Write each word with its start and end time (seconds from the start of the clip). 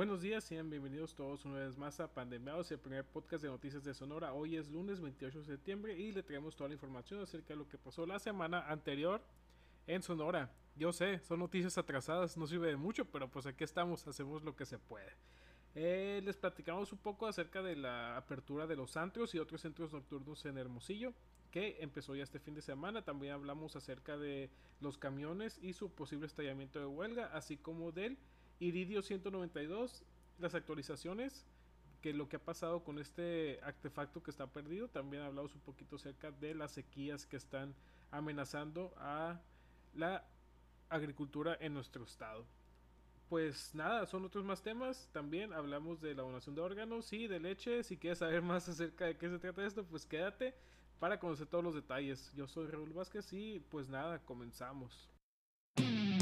Buenos 0.00 0.22
días, 0.22 0.44
sean 0.44 0.70
bienvenidos 0.70 1.14
todos 1.14 1.44
una 1.44 1.58
vez 1.58 1.76
más 1.76 2.00
a 2.00 2.08
Pandemiados, 2.08 2.70
el 2.72 2.78
primer 2.78 3.04
podcast 3.04 3.42
de 3.42 3.50
noticias 3.50 3.84
de 3.84 3.92
Sonora. 3.92 4.32
Hoy 4.32 4.56
es 4.56 4.70
lunes 4.70 4.98
28 4.98 5.40
de 5.40 5.44
septiembre 5.44 5.94
y 5.94 6.10
le 6.10 6.22
traemos 6.22 6.56
toda 6.56 6.68
la 6.68 6.74
información 6.74 7.20
acerca 7.20 7.48
de 7.48 7.56
lo 7.56 7.68
que 7.68 7.76
pasó 7.76 8.06
la 8.06 8.18
semana 8.18 8.66
anterior 8.70 9.20
en 9.86 10.00
Sonora. 10.00 10.50
Yo 10.74 10.94
sé, 10.94 11.18
son 11.18 11.40
noticias 11.40 11.76
atrasadas, 11.76 12.38
no 12.38 12.46
sirve 12.46 12.68
de 12.68 12.76
mucho, 12.76 13.04
pero 13.04 13.30
pues 13.30 13.44
aquí 13.44 13.62
estamos, 13.62 14.06
hacemos 14.06 14.42
lo 14.42 14.56
que 14.56 14.64
se 14.64 14.78
puede. 14.78 15.12
Eh, 15.74 16.22
les 16.24 16.38
platicamos 16.38 16.90
un 16.92 16.98
poco 16.98 17.26
acerca 17.26 17.62
de 17.62 17.76
la 17.76 18.16
apertura 18.16 18.66
de 18.66 18.76
los 18.76 18.96
antros 18.96 19.34
y 19.34 19.38
otros 19.38 19.60
centros 19.60 19.92
nocturnos 19.92 20.46
en 20.46 20.56
Hermosillo, 20.56 21.12
que 21.50 21.76
empezó 21.80 22.16
ya 22.16 22.22
este 22.22 22.40
fin 22.40 22.54
de 22.54 22.62
semana. 22.62 23.04
También 23.04 23.34
hablamos 23.34 23.76
acerca 23.76 24.16
de 24.16 24.48
los 24.80 24.96
camiones 24.96 25.58
y 25.60 25.74
su 25.74 25.90
posible 25.90 26.24
estallamiento 26.24 26.78
de 26.78 26.86
huelga, 26.86 27.26
así 27.34 27.58
como 27.58 27.92
del 27.92 28.16
Iridio 28.60 29.00
192, 29.00 30.04
las 30.38 30.54
actualizaciones, 30.54 31.46
que 32.02 32.12
lo 32.12 32.28
que 32.28 32.36
ha 32.36 32.44
pasado 32.44 32.84
con 32.84 32.98
este 32.98 33.58
artefacto 33.62 34.22
que 34.22 34.30
está 34.30 34.46
perdido. 34.46 34.88
También 34.88 35.22
hablamos 35.22 35.54
un 35.54 35.62
poquito 35.62 35.96
acerca 35.96 36.30
de 36.30 36.54
las 36.54 36.72
sequías 36.72 37.26
que 37.26 37.36
están 37.36 37.74
amenazando 38.10 38.92
a 38.98 39.40
la 39.94 40.24
agricultura 40.90 41.56
en 41.58 41.72
nuestro 41.72 42.04
estado. 42.04 42.44
Pues 43.30 43.74
nada, 43.74 44.06
son 44.06 44.24
otros 44.24 44.44
más 44.44 44.62
temas. 44.62 45.08
También 45.12 45.52
hablamos 45.52 46.00
de 46.00 46.14
la 46.14 46.22
donación 46.22 46.54
de 46.54 46.60
órganos 46.60 47.12
y 47.14 47.28
de 47.28 47.40
leche. 47.40 47.82
Si 47.82 47.96
quieres 47.96 48.18
saber 48.18 48.42
más 48.42 48.68
acerca 48.68 49.06
de 49.06 49.16
qué 49.16 49.30
se 49.30 49.38
trata 49.38 49.64
esto, 49.64 49.84
pues 49.84 50.04
quédate 50.04 50.54
para 50.98 51.18
conocer 51.18 51.46
todos 51.46 51.64
los 51.64 51.74
detalles. 51.74 52.30
Yo 52.34 52.46
soy 52.46 52.66
Raúl 52.66 52.92
Vázquez 52.92 53.32
y 53.32 53.60
pues 53.60 53.88
nada, 53.88 54.18
comenzamos. 54.18 55.08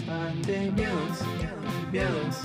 pandemias, 0.08 1.22
miedos, 1.92 2.36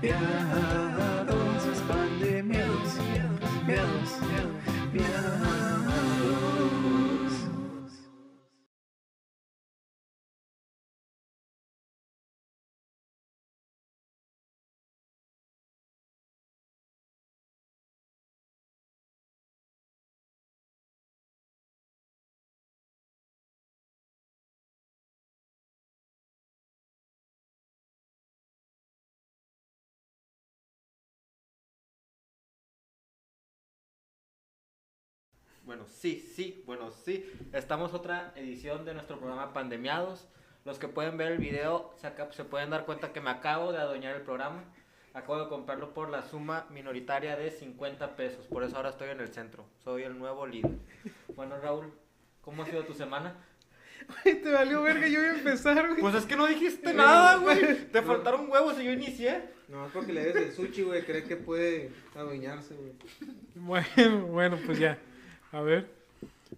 viajados, 0.00 1.82
pandemias, 1.88 2.98
miedos, 3.66 4.10
miedos, 4.22 4.52
viajados. 4.92 5.63
Bueno, 35.66 35.86
sí, 35.86 36.20
sí, 36.34 36.62
bueno, 36.66 36.90
sí. 36.90 37.24
Estamos 37.54 37.94
otra 37.94 38.34
edición 38.36 38.84
de 38.84 38.92
nuestro 38.92 39.18
programa 39.18 39.54
Pandemiados. 39.54 40.28
Los 40.66 40.78
que 40.78 40.88
pueden 40.88 41.16
ver 41.16 41.32
el 41.32 41.38
video 41.38 41.94
se, 41.96 42.12
se 42.32 42.44
pueden 42.44 42.68
dar 42.68 42.84
cuenta 42.84 43.14
que 43.14 43.22
me 43.22 43.30
acabo 43.30 43.72
de 43.72 43.78
adueñar 43.78 44.14
el 44.14 44.22
programa. 44.22 44.62
Acabo 45.14 45.38
de 45.38 45.48
comprarlo 45.48 45.94
por 45.94 46.10
la 46.10 46.22
suma 46.22 46.66
minoritaria 46.70 47.36
de 47.36 47.50
50 47.50 48.14
pesos. 48.14 48.46
Por 48.46 48.62
eso 48.62 48.76
ahora 48.76 48.90
estoy 48.90 49.08
en 49.08 49.20
el 49.20 49.28
centro. 49.28 49.64
Soy 49.82 50.02
el 50.02 50.18
nuevo 50.18 50.46
líder. 50.46 50.72
Bueno, 51.34 51.58
Raúl, 51.58 51.94
¿cómo 52.42 52.62
ha 52.62 52.66
sido 52.66 52.84
tu 52.84 52.92
semana? 52.92 53.34
Güey, 54.22 54.42
te 54.42 54.50
valió 54.50 54.82
verga, 54.82 55.08
yo 55.08 55.20
voy 55.20 55.28
a 55.28 55.34
empezar, 55.34 55.88
güey. 55.88 56.00
Pues 56.00 56.14
es 56.14 56.26
que 56.26 56.36
no 56.36 56.46
dijiste 56.46 56.92
nada, 56.92 57.36
güey. 57.36 57.86
Te 57.92 58.02
faltaron 58.02 58.50
huevos 58.50 58.78
y 58.78 58.84
yo 58.84 58.92
inicié. 58.92 59.48
No, 59.68 59.88
porque 59.94 60.12
le 60.12 60.24
des 60.24 60.36
el 60.36 60.52
sushi, 60.52 60.82
güey. 60.82 61.02
Cree 61.04 61.24
que 61.24 61.36
puede 61.36 61.90
adueñarse, 62.14 62.74
güey. 62.74 62.92
Bueno, 63.54 64.26
bueno, 64.26 64.58
pues 64.66 64.78
ya. 64.78 64.98
A 65.54 65.60
ver. 65.60 65.88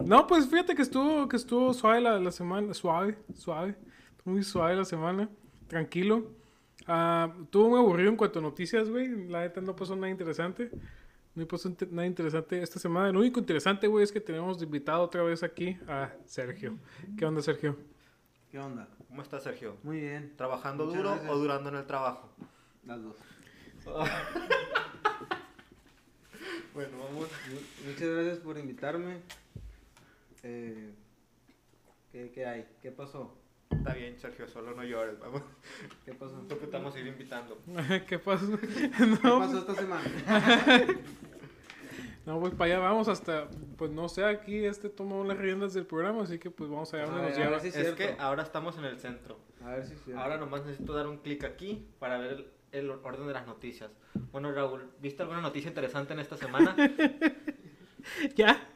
No, 0.02 0.26
pues 0.26 0.48
fíjate 0.48 0.74
que 0.74 0.80
estuvo, 0.80 1.28
que 1.28 1.36
estuvo 1.36 1.74
suave 1.74 2.00
la, 2.00 2.32
semana. 2.32 2.72
Suave, 2.72 3.18
suave. 3.34 3.76
Muy 4.24 4.42
suave 4.42 4.74
la 4.74 4.86
semana. 4.86 5.28
Tranquilo. 5.68 6.30
Uh, 6.88 7.42
estuvo 7.42 7.68
muy 7.68 7.78
aburrido 7.78 8.08
en 8.08 8.16
cuanto 8.16 8.38
a 8.38 8.42
noticias, 8.42 8.88
güey. 8.88 9.28
La 9.28 9.40
neta 9.40 9.60
no 9.60 9.76
pasó 9.76 9.94
nada 9.94 10.08
interesante. 10.08 10.70
No 11.34 11.46
pasó 11.46 11.70
nada 11.90 12.06
interesante 12.06 12.62
esta 12.62 12.78
semana. 12.78 13.12
Lo 13.12 13.18
único 13.18 13.38
interesante, 13.38 13.86
güey, 13.86 14.02
es 14.02 14.10
que 14.10 14.20
tenemos 14.20 14.62
invitado 14.62 15.02
otra 15.02 15.22
vez 15.22 15.42
aquí 15.42 15.76
a 15.86 16.10
Sergio. 16.24 16.78
¿Qué 17.18 17.26
onda, 17.26 17.42
Sergio? 17.42 17.76
¿Qué 18.50 18.58
onda? 18.58 18.88
¿Cómo 19.08 19.20
estás, 19.20 19.42
Sergio? 19.42 19.76
Muy 19.82 20.00
bien. 20.00 20.32
¿Trabajando 20.36 20.86
duro 20.86 21.20
o 21.28 21.36
durando 21.36 21.68
en 21.68 21.76
el 21.76 21.86
trabajo? 21.86 22.30
Las 22.86 23.02
dos. 23.02 23.16
Bueno, 26.76 26.98
vamos. 26.98 27.30
Muchas 27.86 28.06
gracias 28.06 28.38
por 28.40 28.58
invitarme. 28.58 29.22
Eh, 30.42 30.92
¿qué, 32.12 32.30
¿qué, 32.30 32.44
hay? 32.44 32.66
¿Qué 32.82 32.90
pasó? 32.90 33.34
Está 33.70 33.94
bien, 33.94 34.18
Sergio, 34.18 34.46
solo 34.46 34.74
no 34.74 34.84
llores, 34.84 35.18
vamos. 35.18 35.40
¿Qué 36.04 36.12
pasó? 36.12 36.46
Que 36.46 36.64
estamos 36.64 36.94
a 36.94 37.00
ir 37.00 37.06
invitando. 37.06 37.56
¿Qué 38.06 38.18
pasó? 38.18 38.44
No. 38.50 38.58
¿Qué 38.58 39.22
pasó 39.22 39.58
esta 39.60 39.74
semana? 39.74 40.04
no, 42.26 42.40
pues 42.40 42.52
para 42.52 42.74
allá 42.74 42.78
vamos 42.80 43.08
hasta, 43.08 43.48
pues 43.78 43.90
no 43.90 44.10
sé, 44.10 44.26
aquí 44.26 44.66
este 44.66 44.90
tomó 44.90 45.24
las 45.24 45.38
riendas 45.38 45.72
del 45.72 45.86
programa, 45.86 46.24
así 46.24 46.38
que 46.38 46.50
pues 46.50 46.68
vamos 46.68 46.92
a 46.92 46.98
ver 46.98 47.06
dónde 47.06 47.22
nos 47.30 47.38
lleva. 47.38 47.58
Si 47.58 47.68
es, 47.68 47.76
es 47.76 47.94
que 47.94 48.16
ahora 48.18 48.42
estamos 48.42 48.76
en 48.76 48.84
el 48.84 49.00
centro. 49.00 49.38
A 49.64 49.70
ver 49.70 49.86
si 49.86 49.94
es 49.94 50.04
cierto. 50.04 50.20
Ahora 50.20 50.36
nomás 50.36 50.66
necesito 50.66 50.92
dar 50.92 51.06
un 51.06 51.16
clic 51.16 51.42
aquí 51.44 51.88
para 51.98 52.18
ver 52.18 52.52
el, 52.78 52.90
orden 52.90 53.26
de 53.26 53.32
las 53.32 53.46
noticias. 53.46 53.90
Bueno, 54.32 54.52
Raúl, 54.52 54.90
¿viste 55.00 55.22
alguna 55.22 55.40
noticia 55.40 55.68
interesante 55.68 56.12
en 56.12 56.20
esta 56.20 56.36
semana? 56.36 56.76
¿Ya? 58.36 58.68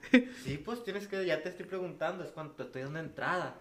Sí, 0.43 0.59
pues 0.59 0.83
tienes 0.83 1.06
que, 1.06 1.25
ya 1.25 1.41
te 1.43 1.50
estoy 1.50 1.66
preguntando, 1.66 2.25
es 2.25 2.31
cuando 2.31 2.55
te 2.55 2.65
estoy 2.65 2.83
dando 2.83 2.99
entrada. 2.99 3.61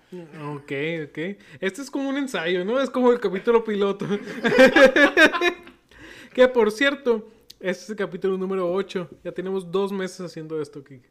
Ok, 0.51 0.71
ok. 1.07 1.17
Este 1.59 1.81
es 1.81 1.91
como 1.91 2.09
un 2.09 2.17
ensayo, 2.17 2.65
¿no? 2.65 2.79
Es 2.79 2.89
como 2.89 3.11
el 3.11 3.19
capítulo 3.19 3.63
piloto. 3.63 4.07
que 6.33 6.47
por 6.47 6.71
cierto, 6.71 7.29
este 7.59 7.83
es 7.83 7.89
el 7.91 7.95
capítulo 7.95 8.37
número 8.37 8.71
8. 8.71 9.09
Ya 9.23 9.31
tenemos 9.31 9.71
dos 9.71 9.91
meses 9.91 10.21
haciendo 10.21 10.59
esto, 10.59 10.83
Kik. 10.83 11.03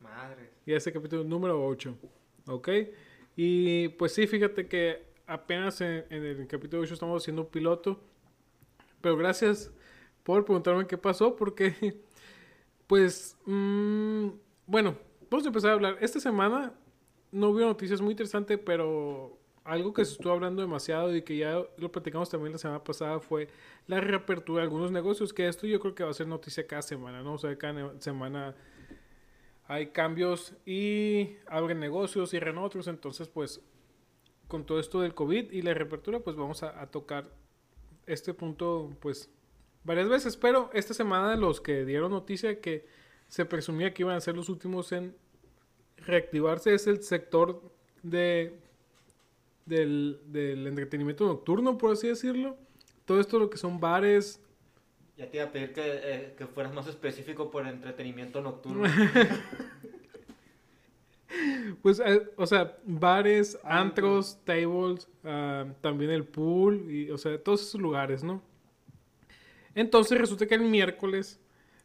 Madre. 0.00 0.50
Y 0.64 0.72
este 0.72 0.90
es 0.90 0.94
el 0.94 1.02
capítulo 1.02 1.24
número 1.24 1.66
8. 1.66 1.96
¿Ok? 2.46 2.68
Y 3.34 3.88
pues 3.90 4.14
sí, 4.14 4.28
fíjate 4.28 4.68
que 4.68 5.06
apenas 5.26 5.80
en, 5.80 6.04
en 6.10 6.24
el 6.24 6.46
capítulo 6.46 6.82
8 6.82 6.94
estamos 6.94 7.20
haciendo 7.20 7.42
un 7.42 7.48
piloto 7.48 8.00
pero 9.00 9.16
gracias 9.16 9.72
por 10.22 10.44
preguntarme 10.44 10.86
qué 10.86 10.98
pasó, 10.98 11.36
porque, 11.36 12.00
pues, 12.86 13.36
mmm, 13.46 14.28
bueno, 14.66 14.96
vamos 15.30 15.44
a 15.46 15.48
empezar 15.48 15.70
a 15.70 15.74
hablar. 15.74 15.98
Esta 16.00 16.20
semana 16.20 16.72
no 17.32 17.50
hubo 17.50 17.60
noticias 17.60 18.00
muy 18.00 18.12
interesantes, 18.12 18.58
pero 18.64 19.38
algo 19.66 19.92
que 19.92 20.04
se 20.04 20.12
estuvo 20.12 20.32
hablando 20.32 20.62
demasiado 20.62 21.14
y 21.14 21.22
que 21.22 21.36
ya 21.36 21.60
lo 21.76 21.90
platicamos 21.90 22.30
también 22.30 22.52
la 22.52 22.58
semana 22.58 22.84
pasada 22.84 23.18
fue 23.18 23.48
la 23.88 24.00
reapertura 24.00 24.60
de 24.60 24.64
algunos 24.64 24.92
negocios, 24.92 25.32
que 25.32 25.48
esto 25.48 25.66
yo 25.66 25.80
creo 25.80 25.94
que 25.94 26.04
va 26.04 26.10
a 26.10 26.14
ser 26.14 26.28
noticia 26.28 26.66
cada 26.66 26.82
semana, 26.82 27.22
¿no? 27.22 27.34
O 27.34 27.38
sea, 27.38 27.56
cada 27.58 28.00
semana 28.00 28.54
hay 29.66 29.88
cambios 29.88 30.54
y 30.64 31.36
abren 31.46 31.80
negocios, 31.80 32.30
cierran 32.30 32.58
otros, 32.58 32.86
entonces 32.86 33.28
pues 33.28 33.60
con 34.46 34.64
todo 34.64 34.78
esto 34.78 35.00
del 35.00 35.14
COVID 35.14 35.50
y 35.50 35.62
la 35.62 35.74
reapertura 35.74 36.20
pues 36.20 36.36
vamos 36.36 36.62
a, 36.62 36.80
a 36.80 36.86
tocar 36.86 37.28
este 38.06 38.34
punto, 38.34 38.90
pues, 39.00 39.30
varias 39.84 40.08
veces. 40.08 40.36
Pero 40.36 40.70
esta 40.72 40.94
semana 40.94 41.36
los 41.36 41.60
que 41.60 41.84
dieron 41.84 42.10
noticia 42.10 42.60
que 42.60 42.86
se 43.28 43.44
presumía 43.44 43.92
que 43.92 44.02
iban 44.02 44.16
a 44.16 44.20
ser 44.20 44.36
los 44.36 44.48
últimos 44.48 44.92
en 44.92 45.14
reactivarse 45.96 46.74
es 46.74 46.86
el 46.86 47.02
sector 47.02 47.62
de 48.02 48.60
del, 49.66 50.64
entretenimiento 50.66 51.26
nocturno, 51.26 51.76
por 51.76 51.92
así 51.92 52.08
decirlo. 52.08 52.56
Todo 53.04 53.20
esto 53.20 53.38
lo 53.38 53.50
que 53.50 53.58
son 53.58 53.78
bares. 53.78 54.40
Ya 55.16 55.30
te 55.30 55.38
iba 55.38 55.46
a 55.46 55.52
pedir 55.52 55.72
que, 55.72 55.82
eh, 55.84 56.34
que 56.36 56.46
fueras 56.46 56.72
más 56.72 56.86
específico 56.86 57.50
por 57.50 57.66
entretenimiento 57.66 58.40
nocturno. 58.40 58.88
Pues, 61.82 62.00
eh, 62.00 62.28
o 62.36 62.46
sea, 62.46 62.76
bares, 62.84 63.58
antros, 63.64 64.38
tables, 64.44 65.08
ah, 65.24 65.66
también 65.80 66.10
el 66.10 66.24
pool, 66.24 66.90
y, 66.90 67.10
o 67.10 67.18
sea, 67.18 67.38
todos 67.42 67.62
esos 67.62 67.80
lugares, 67.80 68.24
¿no? 68.24 68.42
Entonces 69.74 70.18
resulta 70.18 70.46
que 70.46 70.54
el 70.54 70.62
miércoles 70.62 71.40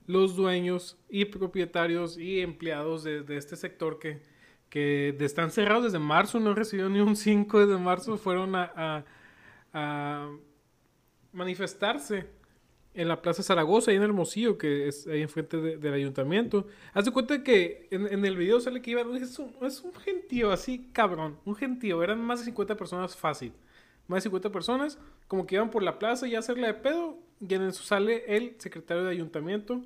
los 0.07 0.36
dueños 0.36 0.98
y 1.09 1.25
propietarios 1.25 2.18
y 2.18 2.42
empleados 2.42 3.03
de, 3.03 3.24
este 3.30 3.56
sector 3.56 4.00
que, 4.00 4.21
que 4.69 5.15
están 5.19 5.51
cerrados 5.51 5.86
desde 5.86 6.00
marzo, 6.00 6.39
no 6.39 6.54
recibieron 6.54 6.94
ni 6.94 7.00
un 7.00 7.15
5 7.15 7.65
desde 7.65 7.80
marzo, 7.80 8.18
fueron 8.18 8.56
a, 8.56 9.06
a 9.74 10.30
manifestarse 11.31 12.25
en 12.93 13.07
la 13.07 13.21
Plaza 13.21 13.43
Zaragoza, 13.43 13.91
ahí 13.91 13.97
en 13.97 14.03
Hermosillo, 14.03 14.57
que 14.57 14.88
es 14.88 15.07
ahí 15.07 15.21
enfrente 15.21 15.57
del 15.57 15.93
ayuntamiento. 15.93 16.67
Haz 16.93 17.05
de 17.05 17.11
cuenta 17.11 17.43
que 17.43 17.88
en, 17.91 18.25
el 18.25 18.35
video 18.35 18.59
sale 18.59 18.81
que 18.81 18.91
iba, 18.91 19.01
es 19.01 19.39
un, 19.39 19.55
es 19.61 19.81
un 19.81 19.93
gentío 19.93 20.51
así, 20.51 20.89
cabrón, 20.91 21.38
un 21.45 21.55
gentío, 21.55 22.03
eran 22.03 22.19
más 22.21 22.39
de 22.39 22.45
50 22.45 22.75
personas 22.75 23.15
fácil. 23.15 23.53
Más 24.07 24.17
de 24.17 24.29
50 24.29 24.51
personas, 24.51 24.99
como 25.27 25.47
que 25.47 25.55
iban 25.55 25.71
por 25.71 25.83
la 25.83 25.99
plaza 25.99 26.27
y 26.27 26.35
a 26.35 26.39
hacerle 26.39 26.67
de 26.67 26.73
pedo, 26.73 27.17
y 27.39 27.53
en 27.53 27.63
eso 27.63 27.83
sale 27.83 28.23
el 28.27 28.55
secretario 28.59 29.03
de 29.03 29.11
ayuntamiento 29.11 29.81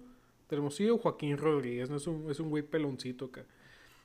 de 0.50 0.56
Hermosillo, 0.56 0.98
Joaquín 0.98 1.38
Rodríguez, 1.38 1.90
¿no? 1.90 1.98
Es 1.98 2.08
un, 2.08 2.30
es 2.32 2.40
un 2.40 2.50
güey 2.50 2.64
peloncito 2.64 3.26
acá. 3.26 3.46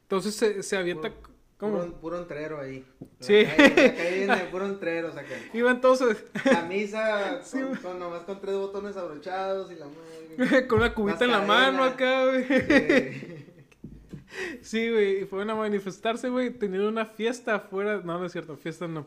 Entonces 0.02 0.34
se, 0.34 0.62
se 0.62 0.76
avienta... 0.76 1.12
Puro, 1.60 1.92
puro 2.00 2.18
entrero 2.18 2.58
ahí. 2.60 2.84
La 3.00 3.26
Sí. 3.26 3.44
calle- 3.44 3.86
la 3.86 3.94
calle 3.94 4.26
de 4.26 4.50
puro 4.50 4.66
entrero, 4.66 5.12
saca. 5.12 5.34
Iba 5.52 5.70
entonces 5.70 6.24
Camisa 6.42 7.42
Sí. 7.42 7.60
con, 7.60 7.76
con- 7.76 7.98
nomás 7.98 8.22
con 8.22 8.40
tres 8.40 8.56
botones 8.56 8.96
abrochados 8.96 9.70
y 9.70 9.74
la 9.76 9.86
madre. 9.86 10.66
con 10.68 10.78
una 10.78 10.94
cubita 10.94 11.24
en 11.24 11.30
la 11.32 11.42
mano 11.42 11.84
acá, 11.84 12.24
güey. 12.26 12.46
Sí, 14.62 14.88
güey, 14.90 15.22
y 15.22 15.24
fueron 15.26 15.50
a 15.50 15.54
manifestarse, 15.56 16.28
güey, 16.28 16.50
teniendo 16.50 16.88
una 16.88 17.04
fiesta 17.04 17.56
afuera. 17.56 18.00
No, 18.04 18.18
no 18.18 18.24
es 18.26 18.32
cierto, 18.32 18.56
fiesta 18.56 18.86
no. 18.86 19.06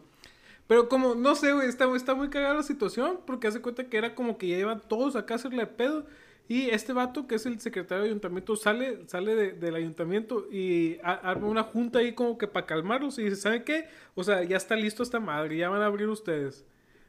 Pero 0.68 0.90
como, 0.90 1.16
no 1.16 1.36
sé, 1.36 1.54
güey, 1.54 1.68
está, 1.70 1.86
está 1.96 2.14
muy 2.14 2.30
cagada 2.30 2.56
la 2.56 2.64
situación, 2.64 3.20
porque 3.26 3.48
hace 3.48 3.62
cuenta 3.62 3.86
que 3.86 3.98
era 3.98 4.16
como 4.16 4.38
que 4.38 4.48
ya 4.50 4.58
iban 4.58 4.82
todos 4.82 5.16
acá 5.16 5.36
a 5.36 5.38
hacerle 5.38 5.66
pedo. 5.66 6.06
Y 6.50 6.69
este 6.69 6.92
vato, 6.94 7.25
que 7.25 7.36
es 7.36 7.45
el 7.45 7.60
secretario 7.62 8.04
de 8.04 8.10
ayuntamiento, 8.10 8.56
sale, 8.56 9.07
sale 9.07 9.34
de- 9.36 9.51
del 9.54 9.75
ayuntamiento 9.75 10.45
y 10.51 10.98
a- 11.01 11.13
arma 11.13 11.48
una 11.48 11.63
junta 11.63 12.00
ahí 12.00 12.13
como 12.13 12.38
que 12.38 12.48
para 12.48 12.66
calmarlos. 12.66 13.18
Y 13.18 13.24
dice, 13.24 13.38
¿saben 13.38 13.63
qué? 13.63 13.88
O 14.13 14.24
sea, 14.24 14.44
ya 14.44 14.57
está 14.57 14.75
listo 14.75 15.04
esta 15.04 15.19
madre, 15.19 15.57
ya 15.57 15.69
van 15.69 15.81
a 15.81 15.86
abrir 15.86 16.07
ustedes. 16.10 16.66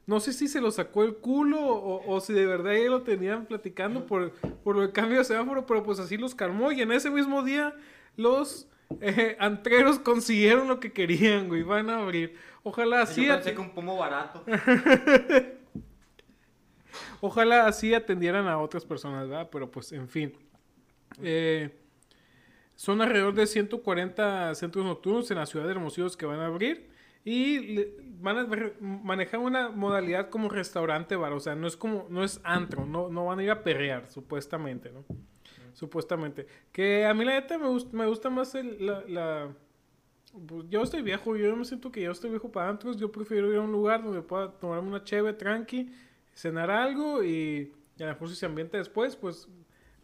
No 0.07 0.21
sé 0.21 0.33
si 0.35 0.49
se 0.49 0.61
lo 0.61 0.71
sacó 0.71 1.03
el 1.03 1.15
culo 1.17 1.61
o, 1.61 2.15
o 2.15 2.21
si 2.21 2.33
de 2.33 2.47
verdad 2.47 2.75
ya 2.75 2.91
lo 2.91 3.03
tenían 3.03 3.47
platicando 3.47 4.07
por, 4.07 4.31
por 4.63 4.77
lo 4.77 4.83
del 4.83 4.93
cambio 4.93 5.19
de 5.19 5.25
semáforo, 5.25 5.67
pero 5.67 5.83
pues 5.83 5.99
así 5.99 6.17
los 6.17 6.35
calmó. 6.35 6.71
Y 6.73 6.83
en 6.83 6.93
ese 6.93 7.11
mismo 7.11 7.43
día 7.43 7.75
los 8.17 8.69
eh, 9.01 9.35
antreros 9.41 9.99
consiguieron 9.99 10.69
lo 10.69 10.79
que 10.79 10.93
querían, 10.93 11.49
güey. 11.49 11.63
Van 11.63 11.89
a 11.91 12.01
abrir. 12.03 12.37
Ojalá 12.63 13.03
así, 13.03 13.27
Yo 13.27 13.35
pensé 13.35 13.55
que 13.55 13.61
un 13.61 13.71
pomo 13.75 13.97
barato. 13.97 14.45
ojalá 17.21 17.67
así 17.67 17.95
atendieran 17.95 18.47
a 18.47 18.59
otras 18.59 18.85
personas, 18.85 19.29
¿verdad? 19.29 19.49
Pero 19.51 19.71
pues, 19.71 19.93
en 19.93 20.09
fin. 20.09 20.33
Eh, 21.23 21.71
son 22.75 23.01
alrededor 23.01 23.35
de 23.35 23.47
140 23.47 24.55
centros 24.55 24.85
nocturnos 24.85 25.31
en 25.31 25.39
la 25.39 25.47
ciudad 25.47 25.65
de 25.67 25.73
Hermosillo 25.73 26.09
que 26.19 26.27
van 26.27 26.41
a 26.41 26.47
abrir. 26.47 26.93
Y 27.27 27.87
van 28.21 28.37
a 28.39 28.47
manejar 28.81 29.41
una 29.41 29.71
modalidad 29.71 30.29
como 30.29 30.49
restaurante 30.51 31.17
bar. 31.17 31.33
O 31.33 31.41
sea, 31.41 31.55
no 31.55 31.67
es 31.67 31.77
como, 31.77 32.07
no 32.11 32.23
es 32.23 32.41
antro, 32.45 32.85
no, 32.85 33.09
no 33.09 33.25
van 33.27 33.39
a 33.39 33.43
ir 33.45 33.51
a 33.51 33.63
perrear, 33.63 34.09
supuestamente, 34.11 34.91
¿no? 34.93 35.05
Supuestamente. 35.73 36.47
Que 36.71 37.07
a 37.07 37.15
mí 37.15 37.25
la 37.25 37.33
neta 37.33 37.57
me, 37.59 37.67
gust- 37.69 37.93
me 37.93 38.07
gusta 38.07 38.29
más 38.29 38.55
el, 38.55 38.85
la, 38.85 39.03
la- 39.09 39.57
pues, 40.47 40.65
yo 40.69 40.83
estoy 40.83 41.01
viejo, 41.03 41.37
yo 41.37 41.55
me 41.57 41.65
siento 41.65 41.91
que 41.91 42.03
yo 42.03 42.11
estoy 42.11 42.29
viejo 42.31 42.51
para 42.53 42.69
antros. 42.69 42.97
Yo 42.99 43.11
prefiero 43.11 43.51
ir 43.51 43.57
a 43.59 43.63
un 43.63 43.73
lugar 43.73 44.03
donde 44.03 44.21
pueda 44.21 44.51
tomarme 44.53 44.89
una 44.89 45.03
cheve 45.05 45.33
tranqui, 45.33 45.91
cenar 46.35 46.71
algo 46.71 47.23
y, 47.23 47.73
y 47.97 48.03
a 48.03 48.07
lo 48.07 48.13
mejor 48.13 48.29
si 48.29 48.35
se 48.37 48.47
ambienta 48.47 48.77
después, 48.79 49.17
pues 49.17 49.49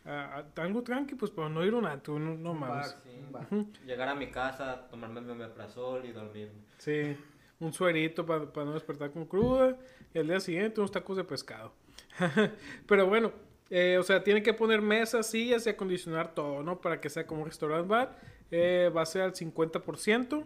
a- 0.04 0.44
a- 0.56 0.62
algo 0.62 0.82
tranqui, 0.82 1.14
pues 1.14 1.30
para 1.30 1.48
no 1.48 1.64
ir 1.64 1.74
a 1.74 1.76
un 1.76 1.84
no, 1.84 2.36
no 2.36 2.52
un 2.52 2.60
bar, 2.60 2.70
mames. 2.70 2.96
Sí. 3.02 3.10
bar. 3.30 3.46
Llegar 3.84 4.08
a 4.08 4.14
mi 4.14 4.30
casa, 4.30 4.88
tomarme 4.88 5.20
mi 5.20 5.32
omeprazol 5.32 6.04
y 6.06 6.12
dormirme. 6.12 6.60
Sí, 6.78 7.16
un 7.58 7.72
suerito 7.72 8.24
para 8.24 8.46
no 8.64 8.72
despertar 8.72 9.10
con 9.10 9.26
cruda 9.26 9.76
y 10.14 10.18
al 10.18 10.26
día 10.26 10.40
siguiente 10.40 10.80
unos 10.80 10.90
tacos 10.90 11.16
de 11.16 11.24
pescado. 11.24 11.72
Pero 12.86 13.06
bueno, 13.06 13.32
eh, 13.68 13.98
o 13.98 14.02
sea, 14.02 14.22
tienen 14.24 14.42
que 14.42 14.54
poner 14.54 14.80
mesas, 14.80 15.26
sillas 15.26 15.66
y 15.66 15.70
acondicionar 15.70 16.34
todo, 16.34 16.62
¿no? 16.62 16.80
Para 16.80 17.00
que 17.00 17.08
sea 17.10 17.26
como 17.26 17.42
un 17.42 17.46
restaurant 17.48 17.86
bar. 17.86 18.18
Eh, 18.50 18.90
va 18.96 19.02
a 19.02 19.06
ser 19.06 19.22
al 19.22 19.32
50% 19.34 20.44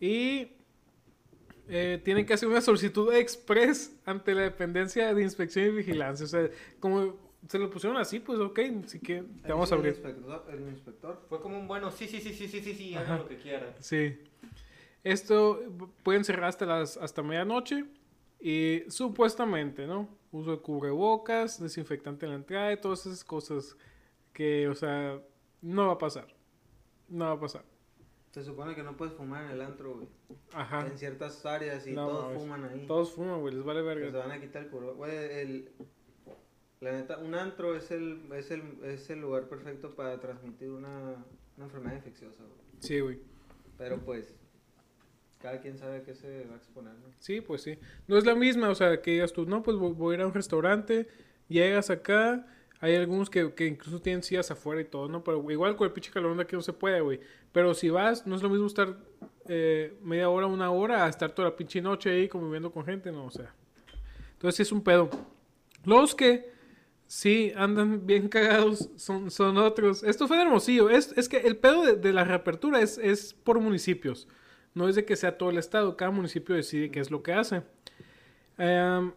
y 0.00 0.52
eh, 1.68 2.00
tienen 2.04 2.24
que 2.26 2.34
hacer 2.34 2.48
una 2.48 2.60
solicitud 2.60 3.12
express 3.14 3.94
ante 4.04 4.34
la 4.34 4.42
dependencia 4.42 5.12
de 5.14 5.22
inspección 5.22 5.66
y 5.66 5.70
vigilancia. 5.70 6.24
O 6.24 6.28
sea, 6.28 6.48
como 6.80 7.16
se 7.46 7.58
lo 7.58 7.70
pusieron 7.70 7.96
así, 7.98 8.20
pues 8.20 8.38
ok, 8.40 8.58
así 8.84 8.98
que 8.98 9.22
te 9.42 9.52
vamos 9.52 9.70
a 9.70 9.74
El 9.74 9.80
abrir. 9.80 9.94
inspector, 9.94 10.44
el 10.52 10.60
inspector. 10.68 11.22
Fue 11.28 11.40
como 11.40 11.58
un 11.58 11.68
bueno, 11.68 11.90
sí, 11.90 12.08
sí, 12.08 12.20
sí, 12.20 12.32
sí, 12.32 12.48
sí, 12.48 12.60
sí, 12.60 12.74
sí, 12.74 12.94
hagan 12.94 13.18
lo 13.18 13.28
que 13.28 13.36
quieran. 13.38 13.70
Sí. 13.80 14.18
Esto 15.04 15.62
pueden 16.02 16.24
cerrar 16.24 16.48
hasta 16.48 16.66
las 16.66 16.96
hasta 16.96 17.22
medianoche 17.22 17.84
y 18.40 18.82
supuestamente, 18.88 19.86
¿no? 19.86 20.08
Uso 20.32 20.50
de 20.50 20.58
cubrebocas, 20.58 21.60
desinfectante 21.60 22.26
en 22.26 22.32
la 22.32 22.36
entrada 22.38 22.72
y 22.72 22.80
todas 22.80 23.06
esas 23.06 23.24
cosas 23.24 23.76
que, 24.32 24.68
o 24.68 24.74
sea, 24.74 25.20
no 25.62 25.86
va 25.86 25.92
a 25.94 25.98
pasar. 25.98 26.26
No 27.08 27.24
va 27.26 27.32
a 27.32 27.40
pasar. 27.40 27.64
Se 28.38 28.44
supone 28.44 28.76
que 28.76 28.84
no 28.84 28.96
puedes 28.96 29.14
fumar 29.14 29.46
en 29.46 29.50
el 29.50 29.60
antro, 29.62 29.94
güey. 29.96 30.08
Ajá. 30.52 30.86
En 30.86 30.96
ciertas 30.96 31.44
áreas 31.44 31.84
y 31.88 31.92
No 31.92 32.06
todos 32.06 32.22
mames. 32.26 32.38
fuman 32.42 32.64
ahí. 32.64 32.86
Todos 32.86 33.10
fuman, 33.12 33.40
güey, 33.40 33.52
les 33.54 33.64
vale 33.64 33.80
Que 33.80 33.94
se 33.94 34.00
verga. 34.12 34.18
van 34.20 34.30
a 34.30 34.40
quitar 34.40 34.62
el. 34.62 34.68
Güey, 34.70 35.40
el... 35.40 35.68
La 36.80 36.92
neta, 36.92 37.18
un 37.18 37.34
antro 37.34 37.74
es 37.74 37.90
el, 37.90 38.22
es 38.32 38.52
el, 38.52 38.62
es 38.84 39.10
el 39.10 39.20
lugar 39.20 39.48
perfecto 39.48 39.96
para 39.96 40.20
transmitir 40.20 40.70
una, 40.70 41.16
una 41.56 41.64
enfermedad 41.64 41.96
infecciosa, 41.96 42.44
güey. 42.44 42.60
Sí, 42.78 43.00
güey. 43.00 43.18
Pero 43.76 43.98
pues, 43.98 44.36
cada 45.40 45.60
quien 45.60 45.76
sabe 45.76 45.96
a 45.96 46.02
qué 46.04 46.14
se 46.14 46.44
va 46.46 46.54
a 46.54 46.58
exponer, 46.58 46.94
¿no? 46.94 47.08
Sí, 47.18 47.40
pues 47.40 47.62
sí. 47.62 47.76
No 48.06 48.16
es 48.16 48.24
la 48.24 48.36
misma, 48.36 48.68
o 48.68 48.76
sea, 48.76 49.02
que 49.02 49.10
digas 49.10 49.32
tú, 49.32 49.44
no, 49.46 49.64
pues 49.64 49.76
voy 49.76 50.14
a 50.14 50.18
ir 50.18 50.22
a 50.22 50.26
un 50.28 50.34
restaurante, 50.34 51.08
llegas 51.48 51.90
acá, 51.90 52.46
hay 52.80 52.94
algunos 52.94 53.28
que, 53.28 53.52
que 53.54 53.66
incluso 53.66 54.00
tienen 54.00 54.22
sillas 54.22 54.50
afuera 54.50 54.80
y 54.80 54.84
todo, 54.84 55.08
¿no? 55.08 55.24
Pero 55.24 55.50
igual 55.50 55.76
con 55.76 55.86
el 55.86 55.92
pinche 55.92 56.10
calor 56.10 56.36
de 56.36 56.42
aquí 56.42 56.54
no 56.54 56.62
se 56.62 56.72
puede, 56.72 57.00
güey. 57.00 57.20
Pero 57.52 57.74
si 57.74 57.90
vas, 57.90 58.26
no 58.26 58.36
es 58.36 58.42
lo 58.42 58.48
mismo 58.48 58.66
estar 58.66 58.96
eh, 59.48 59.96
media 60.02 60.28
hora, 60.28 60.46
una 60.46 60.70
hora, 60.70 61.04
a 61.04 61.08
estar 61.08 61.32
toda 61.32 61.48
la 61.48 61.56
pinche 61.56 61.82
noche 61.82 62.10
ahí 62.10 62.28
conviviendo 62.28 62.70
con 62.70 62.84
gente, 62.84 63.10
¿no? 63.10 63.26
O 63.26 63.30
sea. 63.30 63.52
Entonces 64.32 64.56
sí 64.56 64.62
es 64.62 64.72
un 64.72 64.82
pedo. 64.82 65.10
Los 65.84 66.14
que 66.14 66.52
sí 67.06 67.52
andan 67.56 68.06
bien 68.06 68.28
cagados 68.28 68.90
son, 68.96 69.30
son 69.30 69.56
otros. 69.56 70.04
Esto 70.04 70.28
fue 70.28 70.36
de 70.36 70.44
Hermosillo. 70.44 70.90
Es, 70.90 71.12
es 71.16 71.28
que 71.28 71.38
el 71.38 71.56
pedo 71.56 71.84
de, 71.84 71.96
de 71.96 72.12
la 72.12 72.22
reapertura 72.22 72.80
es, 72.80 72.98
es 72.98 73.34
por 73.34 73.58
municipios. 73.58 74.28
No 74.74 74.88
es 74.88 74.94
de 74.94 75.04
que 75.04 75.16
sea 75.16 75.36
todo 75.36 75.50
el 75.50 75.58
estado. 75.58 75.96
Cada 75.96 76.12
municipio 76.12 76.54
decide 76.54 76.90
qué 76.90 77.00
es 77.00 77.10
lo 77.10 77.24
que 77.24 77.32
hace. 77.32 77.62
Em, 78.58 79.12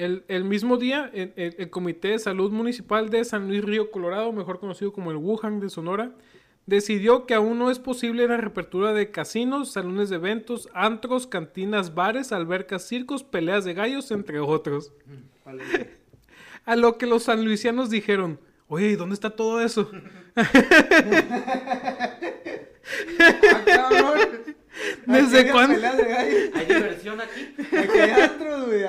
el, 0.00 0.24
el 0.28 0.44
mismo 0.44 0.76
día, 0.76 1.10
el, 1.12 1.32
el- 1.36 1.54
el 1.58 1.70
Comité 1.70 2.08
de 2.08 2.18
Salud 2.18 2.50
Municipal 2.50 3.10
de 3.10 3.24
San 3.24 3.48
Luis 3.48 3.64
Río 3.64 3.90
Colorado, 3.90 4.32
mejor 4.32 4.60
conocido 4.60 4.92
como 4.92 5.10
el 5.10 5.16
Wuhan 5.16 5.60
de 5.60 5.70
Sonora, 5.70 6.12
decidió 6.66 7.26
que 7.26 7.34
aún 7.34 7.58
no 7.58 7.70
es 7.70 7.78
posible 7.78 8.26
la 8.28 8.36
reapertura 8.36 8.92
de 8.92 9.10
casinos, 9.10 9.72
salones 9.72 10.10
de 10.10 10.16
eventos, 10.16 10.68
antros, 10.74 11.26
cantinas, 11.26 11.94
bares, 11.94 12.32
albercas, 12.32 12.86
circos, 12.86 13.24
peleas 13.24 13.64
de 13.64 13.74
gallos, 13.74 14.10
entre 14.10 14.40
otros. 14.40 14.92
Vale. 15.44 15.62
A 16.64 16.76
lo 16.76 16.98
que 16.98 17.06
los 17.06 17.24
sanluisianos 17.24 17.90
dijeron, 17.90 18.38
oye, 18.68 18.90
¿y 18.90 18.96
dónde 18.96 19.14
está 19.14 19.30
todo 19.30 19.60
eso? 19.62 19.90
¡Ah! 20.36 20.48
¿Desde 25.06 25.50
cuándo? 25.50 25.78
¿Hay 25.86 26.66
diversión 26.66 27.20
aquí? 27.20 27.54
Aquí 27.76 27.98
hay 27.98 28.10
antros, 28.22 28.66
güey. 28.66 28.84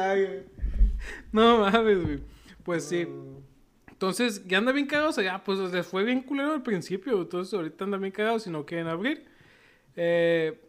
No 1.33 1.59
mames, 1.59 2.03
güey. 2.03 2.19
Pues 2.63 2.85
sí. 2.85 3.05
No. 3.05 3.41
Entonces, 4.01 4.43
ya 4.47 4.57
anda 4.57 4.71
bien 4.71 4.87
cagados 4.87 5.19
allá, 5.19 5.43
pues 5.43 5.59
les 5.59 5.85
fue 5.85 6.03
bien 6.03 6.21
culero 6.21 6.53
al 6.53 6.63
principio, 6.63 7.21
entonces 7.21 7.53
ahorita 7.53 7.83
andan 7.83 8.01
bien 8.01 8.11
cagados 8.11 8.47
y 8.47 8.49
no 8.49 8.65
quieren 8.65 8.87
abrir. 8.87 9.25
Eh, 9.95 10.59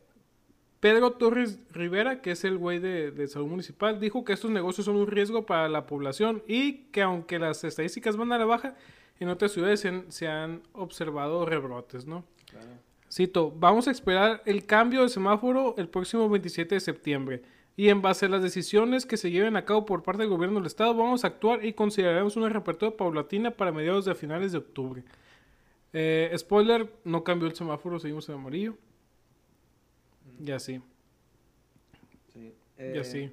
Pedro 0.80 1.12
Torres 1.12 1.58
Rivera, 1.70 2.20
que 2.20 2.32
es 2.32 2.44
el 2.44 2.58
güey 2.58 2.78
de, 2.78 3.10
de 3.10 3.28
salud 3.28 3.46
municipal, 3.46 3.98
dijo 3.98 4.22
que 4.22 4.34
estos 4.34 4.50
negocios 4.50 4.84
son 4.84 4.96
un 4.96 5.06
riesgo 5.06 5.46
para 5.46 5.70
la 5.70 5.86
población 5.86 6.42
y 6.46 6.88
que 6.90 7.00
aunque 7.00 7.38
las 7.38 7.64
estadísticas 7.64 8.18
van 8.18 8.32
a 8.32 8.38
la 8.38 8.44
baja, 8.44 8.76
en 9.18 9.30
otras 9.30 9.52
ciudades 9.52 9.80
se 9.80 9.88
han, 9.88 10.12
se 10.12 10.28
han 10.28 10.60
observado 10.72 11.46
rebrotes, 11.46 12.06
¿no? 12.06 12.24
Claro. 12.50 12.68
Cito, 13.10 13.50
vamos 13.50 13.88
a 13.88 13.92
esperar 13.92 14.42
el 14.44 14.66
cambio 14.66 15.02
de 15.02 15.08
semáforo 15.08 15.74
el 15.78 15.88
próximo 15.88 16.28
27 16.28 16.74
de 16.74 16.80
septiembre. 16.80 17.42
Y 17.76 17.88
en 17.88 18.02
base 18.02 18.26
a 18.26 18.28
las 18.28 18.42
decisiones 18.42 19.06
que 19.06 19.16
se 19.16 19.30
lleven 19.30 19.56
a 19.56 19.64
cabo 19.64 19.86
por 19.86 20.02
parte 20.02 20.22
del 20.22 20.30
gobierno 20.30 20.58
del 20.58 20.66
estado, 20.66 20.94
vamos 20.94 21.24
a 21.24 21.28
actuar 21.28 21.64
y 21.64 21.72
consideraremos 21.72 22.36
una 22.36 22.48
reapertura 22.50 22.96
paulatina 22.96 23.50
para 23.52 23.72
mediados 23.72 24.04
de 24.04 24.14
finales 24.14 24.52
de 24.52 24.58
octubre. 24.58 25.02
Eh, 25.94 26.30
spoiler, 26.36 26.92
no 27.04 27.24
cambió 27.24 27.48
el 27.48 27.54
semáforo, 27.54 27.98
seguimos 27.98 28.28
en 28.28 28.34
amarillo. 28.34 28.74
Y 30.44 30.50
así, 30.50 30.80
Sí. 32.32 32.40
y 32.40 32.54
Eh, 32.78 32.98
así. 33.00 33.30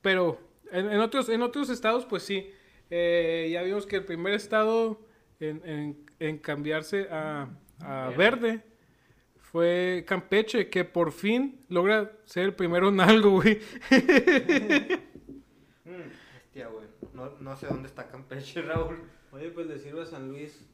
Pero 0.00 0.38
en, 0.70 0.90
en 0.92 1.00
otros, 1.00 1.28
en 1.28 1.42
otros 1.42 1.68
estados, 1.70 2.04
pues 2.06 2.22
sí. 2.22 2.50
Eh, 2.90 3.48
ya 3.52 3.62
vimos 3.62 3.86
que 3.86 3.96
el 3.96 4.04
primer 4.04 4.34
estado 4.34 5.00
en, 5.40 5.60
en- 5.64 5.96
en 6.20 6.38
cambiarse 6.38 7.08
a, 7.10 7.48
a 7.80 8.10
verde 8.16 8.62
fue 9.54 10.04
Campeche, 10.04 10.68
que 10.68 10.84
por 10.84 11.12
fin 11.12 11.64
logra 11.68 12.10
ser 12.24 12.46
el 12.46 12.54
primero 12.56 12.88
en 12.88 12.98
algo, 12.98 13.40
güey. 13.40 13.60
Hostia, 16.44 16.66
güey. 16.66 16.88
No, 17.12 17.38
no 17.38 17.56
sé 17.56 17.68
dónde 17.68 17.86
está 17.86 18.08
Campeche, 18.08 18.62
Raúl. 18.66 19.04
Oye, 19.30 19.50
pues 19.50 19.68
le 19.68 19.78
sirve 19.78 20.02
a 20.02 20.06
San 20.06 20.26
Luis 20.26 20.66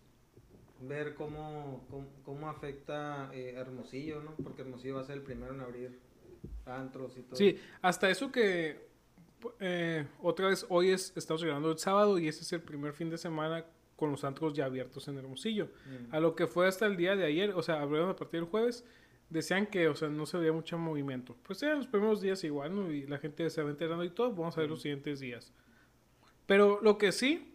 ver 0.80 1.14
cómo, 1.14 1.84
cómo, 1.90 2.08
cómo 2.24 2.48
afecta 2.48 3.28
eh, 3.34 3.56
a 3.58 3.60
Hermosillo, 3.60 4.22
¿no? 4.22 4.34
Porque 4.42 4.62
Hermosillo 4.62 4.94
va 4.94 5.02
a 5.02 5.04
ser 5.04 5.16
el 5.16 5.22
primero 5.24 5.52
en 5.52 5.60
abrir 5.60 6.00
antros 6.64 7.18
y 7.18 7.20
todo. 7.20 7.36
Sí, 7.36 7.60
hasta 7.82 8.08
eso 8.08 8.32
que 8.32 8.88
eh, 9.58 10.06
otra 10.22 10.48
vez, 10.48 10.64
hoy 10.70 10.88
es, 10.92 11.12
estamos 11.18 11.42
llegando 11.42 11.70
el 11.70 11.76
sábado 11.76 12.18
y 12.18 12.28
este 12.28 12.44
es 12.44 12.52
el 12.54 12.62
primer 12.62 12.94
fin 12.94 13.10
de 13.10 13.18
semana 13.18 13.66
con 14.00 14.10
los 14.10 14.24
antros 14.24 14.54
ya 14.54 14.64
abiertos 14.64 15.06
en 15.06 15.18
Hermosillo. 15.18 15.66
Mm. 15.66 16.14
A 16.14 16.18
lo 16.18 16.34
que 16.34 16.48
fue 16.48 16.66
hasta 16.66 16.86
el 16.86 16.96
día 16.96 17.14
de 17.14 17.24
ayer, 17.24 17.50
o 17.50 17.62
sea, 17.62 17.80
abrieron 17.80 18.10
a 18.10 18.16
partir 18.16 18.40
del 18.40 18.48
jueves, 18.48 18.84
decían 19.28 19.66
que, 19.66 19.86
o 19.86 19.94
sea, 19.94 20.08
no 20.08 20.26
se 20.26 20.38
veía 20.38 20.52
mucho 20.52 20.76
movimiento. 20.78 21.36
Pues 21.44 21.62
eran 21.62 21.78
los 21.78 21.86
primeros 21.86 22.20
días 22.20 22.42
igual, 22.42 22.74
¿no? 22.74 22.90
Y 22.90 23.06
la 23.06 23.18
gente 23.18 23.48
se 23.50 23.62
va 23.62 23.70
enterando 23.70 24.02
y 24.02 24.10
todo, 24.10 24.32
vamos 24.32 24.56
a 24.58 24.62
ver 24.62 24.70
los 24.70 24.82
siguientes 24.82 25.20
días. 25.20 25.52
Pero 26.46 26.80
lo 26.82 26.98
que 26.98 27.12
sí, 27.12 27.54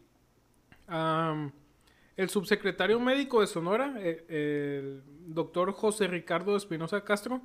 am, 0.87 1.51
el 2.15 2.29
subsecretario 2.29 2.99
médico 2.99 3.41
de 3.41 3.47
Sonora, 3.47 3.95
eh, 3.97 4.23
el 4.29 5.03
doctor 5.33 5.73
José 5.73 6.07
Ricardo 6.07 6.55
Espinosa 6.55 7.03
Castro, 7.03 7.41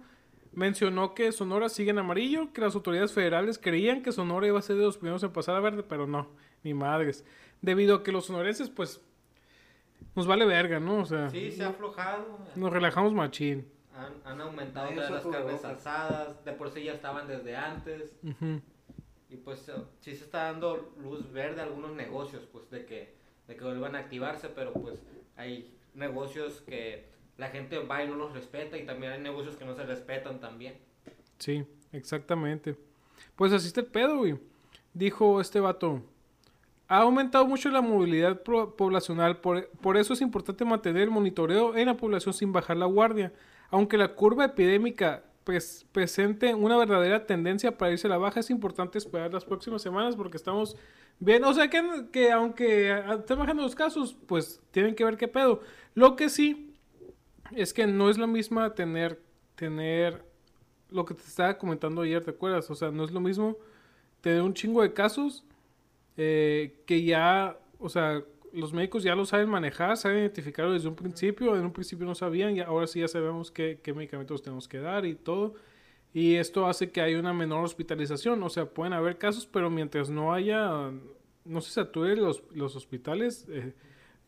mencionó 0.53 1.15
que 1.15 1.33
Sonora 1.33 1.69
sigue 1.69 1.91
en 1.91 1.99
amarillo, 1.99 2.53
que 2.53 2.61
las 2.61 2.75
autoridades 2.75 3.13
federales 3.13 3.59
creían 3.59 4.03
que 4.03 4.13
Sonora 4.13 4.47
iba 4.47 4.59
a 4.59 4.63
ser 4.63 4.77
de 4.77 4.83
los 4.83 4.99
primeros 4.99 5.23
en 5.23 5.33
pasar 5.33 5.57
a 5.57 5.61
verde, 5.61 5.83
pero 5.83 6.07
no, 6.07 6.29
ni 6.63 6.75
madres. 6.75 7.25
Debido 7.63 7.97
a 7.97 8.03
que 8.03 8.13
los 8.13 8.27
sonorenses, 8.27 8.71
pues, 8.71 9.01
nos 10.15 10.27
vale 10.27 10.47
verga, 10.47 10.81
¿no? 10.81 11.01
O 11.01 11.05
sea, 11.05 11.31
Sí, 11.31 11.51
se 11.53 11.65
ha 11.65 11.69
aflojado. 11.69 12.39
nos 12.57 12.73
relajamos 12.73 13.13
machín. 13.13 13.67
Han, 13.95 14.15
han 14.25 14.41
aumentado 14.41 14.91
las 14.93 15.27
carnes 15.27 15.65
asadas. 15.65 16.43
De 16.45 16.53
por 16.53 16.71
sí 16.71 16.85
ya 16.85 16.93
estaban 16.95 17.29
desde 17.29 17.55
antes. 17.57 18.15
Y 19.29 19.37
pues 19.37 19.69
eh, 19.69 19.75
sí 20.01 20.17
se 20.17 20.25
está 20.25 20.45
dando 20.45 20.93
luz 20.99 21.31
verde 21.33 21.61
a 21.61 21.65
algunos 21.65 21.93
negocios, 21.93 22.49
pues 22.51 22.69
de 22.71 22.85
que, 22.87 23.15
de 23.47 23.57
que 23.57 23.63
vuelvan 23.65 23.95
a 23.95 24.01
activarse, 24.01 24.49
pero 24.49 24.73
pues 24.73 25.01
hay 25.37 25.73
negocios 25.95 26.63
que 26.63 27.09
la 27.37 27.49
gente 27.51 27.79
va 27.79 28.03
y 28.03 28.09
no 28.09 28.17
los 28.17 28.33
respeta 28.33 28.77
y 28.77 28.85
también 28.87 29.13
hay 29.13 29.21
negocios 29.21 29.55
que 29.57 29.65
no 29.65 29.75
se 29.77 29.85
respetan 29.85 30.41
también. 30.41 30.79
Sí, 31.39 31.65
exactamente. 31.93 32.77
Pues 33.37 33.53
así 33.53 33.69
está 33.69 33.81
el 33.83 33.87
pedo, 33.87 34.17
güey. 34.19 34.39
Dijo 34.95 35.41
este 35.41 35.61
vato. 35.61 36.03
Ha 36.91 37.03
aumentado 37.03 37.47
mucho 37.47 37.71
la 37.71 37.83
movilidad 37.83 38.43
poblacional, 38.43 39.41
por, 39.41 39.97
eso 39.97 40.13
es 40.13 40.21
importante 40.21 40.65
mantener 40.65 41.05
el 41.05 41.11
monitoreo 41.11 41.77
en 41.77 41.87
la 41.87 41.97
población 41.97 42.35
sin 42.35 42.53
bajar 42.53 42.77
la 42.77 42.87
guardia. 42.87 43.33
Aunque 43.71 43.97
la 43.97 44.17
curva 44.17 44.47
epidémica 44.47 45.23
pres- 45.47 45.87
presente 45.93 46.53
una 46.53 46.77
verdadera 46.77 47.27
tendencia 47.27 47.79
para 47.79 47.93
irse 47.93 48.09
a 48.09 48.11
la 48.11 48.19
baja, 48.19 48.41
es 48.41 48.51
importante 48.51 48.99
esperar 48.99 49.33
las 49.33 49.45
próximas 49.45 49.83
semanas 49.83 50.17
porque 50.17 50.37
estamos 50.37 50.77
bien. 51.21 51.45
O 51.45 51.55
sea 51.55 51.71
que, 51.71 52.09
que 52.11 52.33
aunque 52.33 52.91
estén 53.21 53.39
bajando 53.39 53.63
los 53.63 53.77
casos, 53.77 54.17
pues 54.27 54.61
tienen 54.73 54.97
que 54.97 55.05
ver 55.05 55.17
qué 55.17 55.29
pedo. 55.29 55.61
Lo 55.95 56.17
que 56.17 56.29
sí 56.29 56.75
es 57.53 57.73
que 57.73 57.87
no 57.87 58.11
es 58.11 58.19
la 58.19 58.27
misma 58.27 58.75
tener, 58.75 59.23
tener 59.55 60.25
lo 60.89 61.05
que 61.05 61.15
te 61.15 61.23
estaba 61.23 61.57
comentando 61.57 62.03
ayer, 62.03 62.25
¿te 62.25 62.33
acuerdas? 62.33 62.69
O 62.69 62.75
sea, 62.75 62.91
no 62.91 63.05
es 63.05 63.13
lo 63.13 63.21
mismo 63.21 63.57
tener 64.23 64.43
un 64.43 64.55
chingo 64.55 64.83
de 64.83 64.93
casos 64.93 65.45
eh, 66.23 66.83
que 66.85 67.03
ya, 67.03 67.59
o 67.79 67.89
sea, 67.89 68.23
los 68.53 68.75
médicos 68.75 69.03
ya 69.03 69.15
lo 69.15 69.25
saben 69.25 69.49
manejar, 69.49 69.97
saben 69.97 70.19
identificarlo 70.19 70.75
desde 70.75 70.87
un 70.87 70.95
principio, 70.95 71.57
en 71.57 71.65
un 71.65 71.73
principio 71.73 72.05
no 72.05 72.15
sabían 72.15 72.55
y 72.55 72.61
ahora 72.61 72.87
sí 72.87 73.01
ya 73.01 73.09
sabemos 73.09 73.51
qué, 73.51 73.81
qué 73.83 73.95
medicamentos 73.95 74.43
tenemos 74.43 74.69
que 74.69 74.81
dar 74.81 75.07
y 75.07 75.15
todo. 75.15 75.55
Y 76.13 76.35
esto 76.35 76.67
hace 76.67 76.91
que 76.91 77.01
haya 77.01 77.19
una 77.19 77.33
menor 77.33 77.65
hospitalización, 77.65 78.43
o 78.43 78.51
sea, 78.51 78.67
pueden 78.67 78.93
haber 78.93 79.17
casos, 79.17 79.47
pero 79.47 79.71
mientras 79.71 80.11
no 80.11 80.35
haya, 80.35 80.91
no 81.47 81.61
se 81.63 81.71
saturen 81.71 82.21
los, 82.21 82.43
los 82.53 82.77
hospitales, 82.77 83.47
eh, 83.49 83.73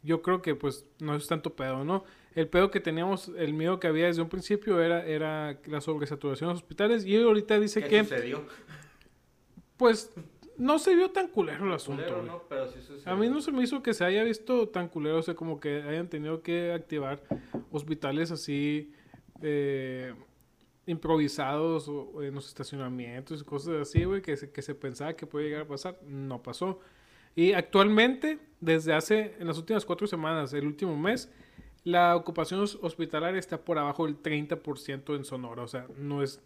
yo 0.02 0.22
creo 0.22 0.40
que 0.40 0.54
pues 0.54 0.86
no 0.98 1.14
es 1.14 1.26
tanto 1.26 1.54
pedo, 1.54 1.84
¿no? 1.84 2.04
El 2.34 2.48
pedo 2.48 2.70
que 2.70 2.80
teníamos, 2.80 3.30
el 3.36 3.52
miedo 3.52 3.78
que 3.78 3.88
había 3.88 4.06
desde 4.06 4.22
un 4.22 4.30
principio 4.30 4.80
era, 4.80 5.04
era 5.04 5.60
la 5.66 5.82
sobresaturación 5.82 6.48
de 6.48 6.54
los 6.54 6.62
hospitales 6.62 7.04
y 7.04 7.16
ahorita 7.16 7.60
dice 7.60 7.82
¿Qué 7.82 7.88
que 7.88 8.04
sucedió? 8.04 8.46
pues 9.76 10.10
no 10.58 10.78
se 10.78 10.94
vio 10.94 11.10
tan 11.10 11.28
culero 11.28 11.66
el 11.66 11.72
asunto. 11.72 12.02
Culero, 12.02 12.18
güey. 12.18 12.28
¿no? 12.30 12.42
Pero 12.48 12.68
sí 12.68 12.80
sucedió. 12.80 13.12
A 13.12 13.16
mí 13.16 13.28
no 13.28 13.40
se 13.40 13.52
me 13.52 13.62
hizo 13.62 13.82
que 13.82 13.94
se 13.94 14.04
haya 14.04 14.22
visto 14.24 14.68
tan 14.68 14.88
culero, 14.88 15.18
o 15.18 15.22
sea, 15.22 15.34
como 15.34 15.58
que 15.60 15.82
hayan 15.82 16.08
tenido 16.08 16.42
que 16.42 16.72
activar 16.72 17.22
hospitales 17.70 18.30
así 18.30 18.92
eh, 19.42 20.14
improvisados 20.86 21.88
o, 21.88 22.22
en 22.22 22.34
los 22.34 22.48
estacionamientos 22.48 23.40
y 23.40 23.44
cosas 23.44 23.74
así, 23.82 24.04
güey, 24.04 24.22
que 24.22 24.36
se, 24.36 24.50
que 24.50 24.62
se 24.62 24.74
pensaba 24.74 25.14
que 25.14 25.26
puede 25.26 25.46
llegar 25.46 25.62
a 25.62 25.68
pasar. 25.68 25.98
No 26.06 26.42
pasó. 26.42 26.80
Y 27.34 27.52
actualmente, 27.52 28.38
desde 28.60 28.92
hace, 28.92 29.34
en 29.38 29.46
las 29.46 29.56
últimas 29.58 29.84
cuatro 29.84 30.06
semanas, 30.06 30.52
el 30.52 30.66
último 30.66 30.96
mes, 30.96 31.30
la 31.84 32.14
ocupación 32.16 32.60
hos- 32.60 32.78
hospitalaria 32.82 33.38
está 33.38 33.58
por 33.64 33.78
abajo 33.78 34.06
del 34.06 34.16
30% 34.20 35.16
en 35.16 35.24
Sonora, 35.24 35.62
o 35.62 35.68
sea, 35.68 35.86
no 35.96 36.22
es 36.22 36.40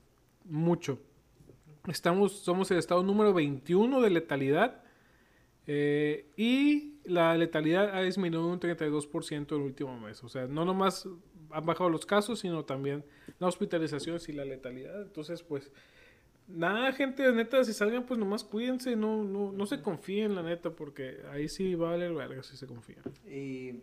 mucho. 0.44 0.98
Estamos, 1.86 2.32
somos 2.32 2.70
el 2.70 2.78
estado 2.78 3.02
número 3.02 3.32
21 3.32 4.00
de 4.00 4.10
letalidad 4.10 4.82
eh, 5.66 6.32
y 6.36 6.94
la 7.04 7.36
letalidad 7.36 7.94
ha 7.94 8.02
disminuido 8.02 8.48
un 8.48 8.60
32% 8.60 9.54
el 9.54 9.62
último 9.62 9.98
mes. 9.98 10.22
O 10.24 10.28
sea, 10.28 10.46
no 10.46 10.64
nomás 10.64 11.08
han 11.50 11.66
bajado 11.66 11.90
los 11.90 12.06
casos, 12.06 12.40
sino 12.40 12.64
también 12.64 13.04
las 13.38 13.48
hospitalizaciones 13.48 14.28
y 14.28 14.32
la 14.32 14.44
letalidad. 14.44 15.02
Entonces, 15.02 15.42
pues, 15.42 15.70
nada, 16.48 16.92
gente, 16.92 17.30
neta, 17.32 17.64
si 17.64 17.72
salgan, 17.72 18.06
pues 18.06 18.18
nomás 18.18 18.44
cuídense, 18.44 18.96
no, 18.96 19.24
no, 19.24 19.52
no 19.52 19.66
se 19.66 19.80
confíen, 19.80 20.34
la 20.34 20.42
neta, 20.42 20.70
porque 20.70 21.18
ahí 21.30 21.48
sí 21.48 21.74
va 21.74 21.88
a 21.88 21.90
valer 21.92 22.14
verga 22.14 22.42
si 22.42 22.56
se 22.56 22.66
confían. 22.66 23.02
Y 23.28 23.82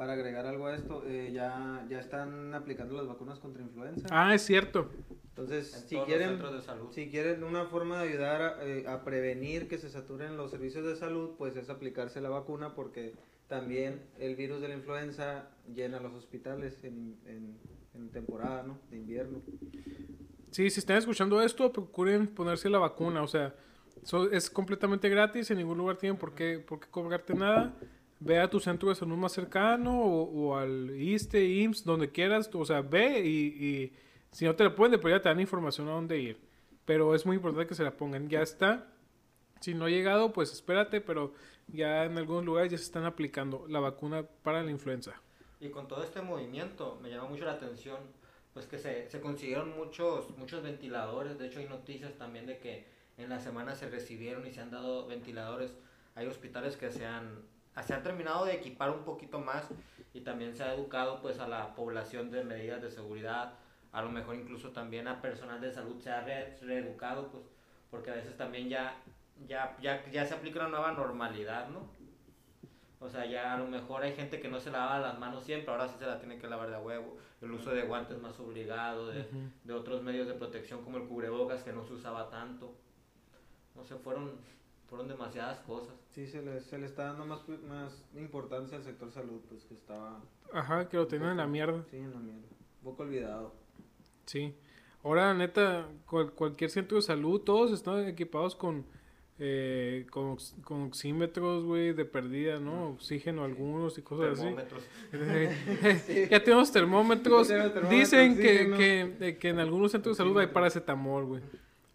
para 0.00 0.14
agregar 0.14 0.46
algo 0.46 0.66
a 0.66 0.74
esto, 0.74 1.02
eh, 1.06 1.30
ya, 1.30 1.84
ya 1.90 2.00
están 2.00 2.54
aplicando 2.54 2.94
las 2.96 3.06
vacunas 3.06 3.38
contra 3.38 3.62
influenza. 3.62 4.06
Ah, 4.10 4.34
es 4.34 4.40
cierto. 4.40 4.88
Entonces, 5.28 5.74
En 5.74 5.88
si 5.90 5.96
quieren, 6.06 6.38
de 6.40 6.62
salud. 6.62 6.88
si 6.90 7.10
quieren 7.10 7.44
una 7.44 7.66
forma 7.66 8.02
de 8.02 8.08
ayudar 8.08 8.40
a, 8.40 8.64
eh, 8.66 8.86
a 8.88 9.04
prevenir 9.04 9.68
que 9.68 9.76
se 9.76 9.90
saturen 9.90 10.38
los 10.38 10.52
servicios 10.52 10.86
de 10.86 10.96
salud, 10.96 11.32
pues 11.36 11.54
es 11.56 11.68
aplicarse 11.68 12.22
la 12.22 12.30
vacuna 12.30 12.74
porque 12.74 13.12
también 13.46 14.00
el 14.18 14.36
virus 14.36 14.62
de 14.62 14.68
la 14.68 14.74
influenza 14.76 15.50
llena 15.70 16.00
los 16.00 16.14
hospitales 16.14 16.82
en, 16.82 17.18
en, 17.26 17.58
en 17.92 18.08
temporada, 18.08 18.62
¿no? 18.62 18.78
De 18.90 18.96
invierno. 18.96 19.42
Sí, 20.50 20.70
si 20.70 20.80
están 20.80 20.96
escuchando 20.96 21.42
esto, 21.42 21.70
procuren 21.74 22.26
ponerse 22.26 22.70
la 22.70 22.78
vacuna. 22.78 23.22
O 23.22 23.28
sea, 23.28 23.54
so- 24.02 24.30
es 24.30 24.48
completamente 24.48 25.10
gratis. 25.10 25.50
En 25.50 25.58
ningún 25.58 25.76
lugar 25.76 25.98
tienen 25.98 26.18
por 26.18 26.34
qué, 26.34 26.58
por 26.58 26.80
qué 26.80 26.88
cobrarte 26.90 27.34
nada. 27.34 27.74
Ve 28.20 28.38
a 28.38 28.48
tu 28.48 28.60
centro 28.60 28.90
de 28.90 28.94
salud 28.94 29.16
más 29.16 29.32
cercano 29.32 29.98
o, 30.00 30.22
o 30.22 30.56
al 30.56 30.90
ISTE, 30.90 31.44
IMSS, 31.44 31.84
donde 31.84 32.10
quieras. 32.10 32.50
O 32.52 32.64
sea, 32.64 32.82
ve 32.82 33.20
y, 33.26 33.46
y 33.64 33.92
si 34.30 34.44
no 34.44 34.54
te 34.54 34.64
la 34.64 34.74
pueden, 34.74 34.92
después 34.92 35.12
ya 35.12 35.22
te 35.22 35.28
dan 35.28 35.40
información 35.40 35.88
a 35.88 35.92
dónde 35.92 36.18
ir. 36.18 36.38
Pero 36.84 37.14
es 37.14 37.24
muy 37.24 37.36
importante 37.36 37.66
que 37.66 37.74
se 37.74 37.82
la 37.82 37.96
pongan. 37.96 38.28
Ya 38.28 38.42
está. 38.42 38.86
Si 39.60 39.74
no 39.74 39.86
ha 39.86 39.90
llegado, 39.90 40.32
pues 40.32 40.52
espérate, 40.52 41.00
pero 41.00 41.32
ya 41.68 42.04
en 42.04 42.16
algunos 42.18 42.44
lugares 42.44 42.70
ya 42.70 42.78
se 42.78 42.84
están 42.84 43.04
aplicando 43.04 43.66
la 43.68 43.80
vacuna 43.80 44.22
para 44.42 44.62
la 44.62 44.70
influenza. 44.70 45.14
Y 45.60 45.68
con 45.68 45.88
todo 45.88 46.02
este 46.02 46.22
movimiento 46.22 46.98
me 47.02 47.10
llama 47.10 47.28
mucho 47.28 47.44
la 47.44 47.52
atención, 47.52 47.98
pues 48.54 48.66
que 48.66 48.78
se, 48.78 49.10
se 49.10 49.20
consiguieron 49.20 49.76
muchos, 49.76 50.30
muchos 50.38 50.62
ventiladores. 50.62 51.38
De 51.38 51.46
hecho, 51.46 51.58
hay 51.58 51.68
noticias 51.68 52.14
también 52.14 52.46
de 52.46 52.58
que 52.58 52.86
en 53.18 53.28
la 53.28 53.38
semana 53.38 53.74
se 53.74 53.88
recibieron 53.88 54.46
y 54.46 54.52
se 54.52 54.60
han 54.60 54.70
dado 54.70 55.06
ventiladores. 55.06 55.74
Hay 56.14 56.26
hospitales 56.26 56.76
que 56.76 56.90
se 56.90 57.04
han, 57.04 57.42
se 57.82 57.94
han 57.94 58.02
terminado 58.02 58.44
de 58.44 58.54
equipar 58.54 58.90
un 58.90 59.04
poquito 59.04 59.38
más 59.40 59.68
y 60.12 60.20
también 60.20 60.54
se 60.54 60.62
ha 60.64 60.74
educado 60.74 61.20
pues 61.20 61.38
a 61.38 61.48
la 61.48 61.74
población 61.74 62.30
de 62.30 62.44
medidas 62.44 62.82
de 62.82 62.90
seguridad. 62.90 63.54
A 63.92 64.02
lo 64.02 64.10
mejor 64.10 64.36
incluso 64.36 64.70
también 64.70 65.08
a 65.08 65.20
personal 65.20 65.60
de 65.60 65.72
salud 65.72 66.00
se 66.00 66.10
ha 66.10 66.20
re- 66.22 66.56
reeducado, 66.62 67.28
pues 67.28 67.44
porque 67.90 68.10
a 68.10 68.14
veces 68.14 68.36
también 68.36 68.68
ya, 68.68 68.94
ya, 69.48 69.76
ya, 69.80 70.04
ya 70.10 70.24
se 70.24 70.34
aplica 70.34 70.60
una 70.60 70.68
nueva 70.68 70.92
normalidad, 70.92 71.68
¿no? 71.68 71.88
O 73.00 73.08
sea, 73.08 73.24
ya 73.24 73.54
a 73.54 73.58
lo 73.58 73.66
mejor 73.66 74.02
hay 74.02 74.12
gente 74.12 74.40
que 74.40 74.48
no 74.48 74.60
se 74.60 74.70
lava 74.70 74.98
las 74.98 75.18
manos 75.18 75.42
siempre, 75.42 75.72
ahora 75.72 75.88
sí 75.88 75.96
se 75.98 76.06
la 76.06 76.18
tiene 76.18 76.38
que 76.38 76.46
lavar 76.48 76.70
de 76.70 76.76
huevo. 76.76 77.16
El 77.40 77.50
uso 77.52 77.70
de 77.70 77.82
guantes 77.82 78.18
más 78.20 78.38
obligado, 78.38 79.06
de, 79.08 79.24
de 79.64 79.72
otros 79.72 80.02
medios 80.02 80.28
de 80.28 80.34
protección 80.34 80.84
como 80.84 80.98
el 80.98 81.04
cubrebocas 81.08 81.62
que 81.62 81.72
no 81.72 81.82
se 81.82 81.94
usaba 81.94 82.28
tanto. 82.28 82.74
No 83.74 83.82
sé, 83.84 83.96
fueron, 83.96 84.32
fueron 84.90 85.08
demasiadas 85.08 85.60
cosas. 85.60 85.94
Sí, 86.10 86.26
se 86.26 86.42
le, 86.42 86.60
se 86.60 86.76
le 86.76 86.84
está 86.86 87.04
dando 87.04 87.24
más, 87.24 87.40
más 87.68 88.04
importancia 88.16 88.76
al 88.76 88.82
sector 88.84 89.10
salud, 89.12 89.40
pues 89.48 89.64
que 89.64 89.74
estaba 89.74 90.20
Ajá, 90.52 90.88
que 90.88 90.96
lo 90.98 91.06
tengan 91.06 91.30
en 91.30 91.36
la 91.38 91.46
mierda. 91.46 91.84
sí, 91.90 91.96
en 91.96 92.10
la 92.12 92.18
mierda. 92.18 92.40
Un 92.82 92.84
poco 92.84 93.04
olvidado. 93.04 93.54
Sí. 94.26 94.54
Ahora, 95.04 95.32
neta, 95.32 95.86
cual- 96.06 96.32
cualquier 96.32 96.68
centro 96.70 96.96
de 96.96 97.02
salud, 97.02 97.40
todos 97.40 97.72
están 97.72 98.06
equipados 98.06 98.54
con, 98.56 98.84
eh, 99.38 100.06
con, 100.10 100.32
ox- 100.32 100.54
con 100.64 100.82
oxímetros, 100.82 101.64
güey, 101.64 101.92
de 101.94 102.04
perdida, 102.04 102.58
¿no? 102.60 102.90
Oxígeno 102.90 103.44
algunos 103.44 103.96
y 103.96 104.02
cosas 104.02 104.32
así. 104.32 104.42
Termómetros. 104.42 104.82
ya 106.30 106.42
tenemos 106.44 106.70
termómetros. 106.72 107.48
Ya 107.48 107.54
tenemos 107.54 107.72
termómetros, 107.74 107.90
Dicen 107.90 108.36
que, 108.36 109.16
que, 109.18 109.38
que 109.38 109.48
en 109.48 109.58
algunos 109.60 109.92
centros 109.92 110.16
de 110.18 110.22
salud 110.24 110.38
hay 110.38 110.48
paracetamol, 110.48 111.24
güey. 111.24 111.42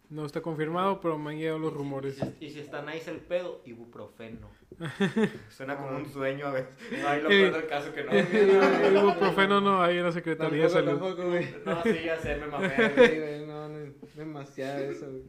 No 0.08 0.24
está 0.24 0.40
confirmado, 0.40 1.00
pero 1.00 1.18
me 1.18 1.32
han 1.32 1.38
llegado 1.38 1.58
los 1.58 1.72
rumores. 1.72 2.16
Y 2.18 2.20
si, 2.20 2.36
y 2.46 2.50
si 2.50 2.60
está 2.60 2.80
nice 2.82 3.10
el 3.10 3.18
pedo, 3.18 3.60
ibuprofeno. 3.64 4.48
Suena 5.50 5.76
como 5.76 5.96
un 5.96 6.06
sueño 6.08 6.46
a 6.46 6.52
veces. 6.52 6.76
Ay, 7.06 7.22
lo 7.22 7.30
Eh, 7.30 7.42
peor 7.50 7.52
del 7.54 7.66
caso 7.66 7.92
que 7.92 8.04
no. 8.04 8.12
El 8.12 8.96
ibuprofeno 9.02 9.60
no 9.60 9.82
hay 9.82 9.98
en 9.98 10.04
la 10.04 10.12
Secretaría 10.12 10.62
de 10.64 10.68
Salud. 10.70 10.90
tampoco, 10.98 11.24
güey. 11.28 11.46
No, 11.64 11.82
sí, 11.82 11.98
ya 12.04 12.16
sé, 12.20 12.36
me 12.36 12.46
mamé. 12.46 13.44
No, 13.48 13.68
no, 13.68 13.92
demasiado 14.14 14.78
eso, 14.84 15.10
güey. 15.10 15.24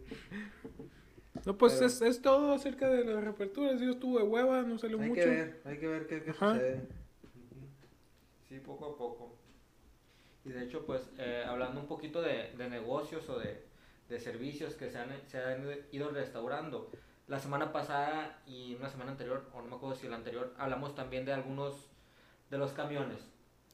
No, 1.45 1.57
pues 1.57 1.73
Pero- 1.73 1.85
es, 1.87 2.01
es 2.01 2.21
todo 2.21 2.53
acerca 2.53 2.87
de 2.89 3.03
las 3.03 3.23
reaperturas. 3.23 3.79
Yo 3.81 3.91
estuve 3.91 4.21
de 4.21 4.27
hueva, 4.27 4.61
no 4.61 4.77
salió 4.77 4.99
Hay 4.99 5.09
mucho. 5.09 5.21
que 5.21 5.27
ver, 5.27 5.61
hay 5.65 5.77
que 5.79 5.87
ver 5.87 6.05
qué, 6.07 6.21
qué 6.23 6.33
sucede. 6.33 6.81
Sí, 8.47 8.59
poco 8.59 8.85
a 8.85 8.97
poco. 8.97 9.35
Y 10.45 10.49
de 10.49 10.63
hecho, 10.65 10.85
pues, 10.85 11.09
eh, 11.17 11.43
hablando 11.47 11.79
un 11.81 11.87
poquito 11.87 12.21
de, 12.21 12.51
de 12.57 12.69
negocios 12.69 13.27
o 13.29 13.39
de, 13.39 13.65
de 14.09 14.19
servicios 14.19 14.75
que 14.75 14.89
se 14.89 14.99
han, 14.99 15.09
se 15.27 15.43
han 15.43 15.65
ido 15.91 16.09
restaurando, 16.09 16.89
la 17.27 17.39
semana 17.39 17.73
pasada 17.73 18.41
y 18.45 18.75
una 18.75 18.89
semana 18.89 19.11
anterior, 19.11 19.49
o 19.53 19.61
no 19.61 19.67
me 19.67 19.75
acuerdo 19.75 19.95
si 19.95 20.07
la 20.07 20.15
anterior, 20.15 20.53
hablamos 20.57 20.95
también 20.95 21.25
de 21.25 21.33
algunos 21.33 21.89
de 22.49 22.57
los 22.57 22.71
camiones. 22.71 23.19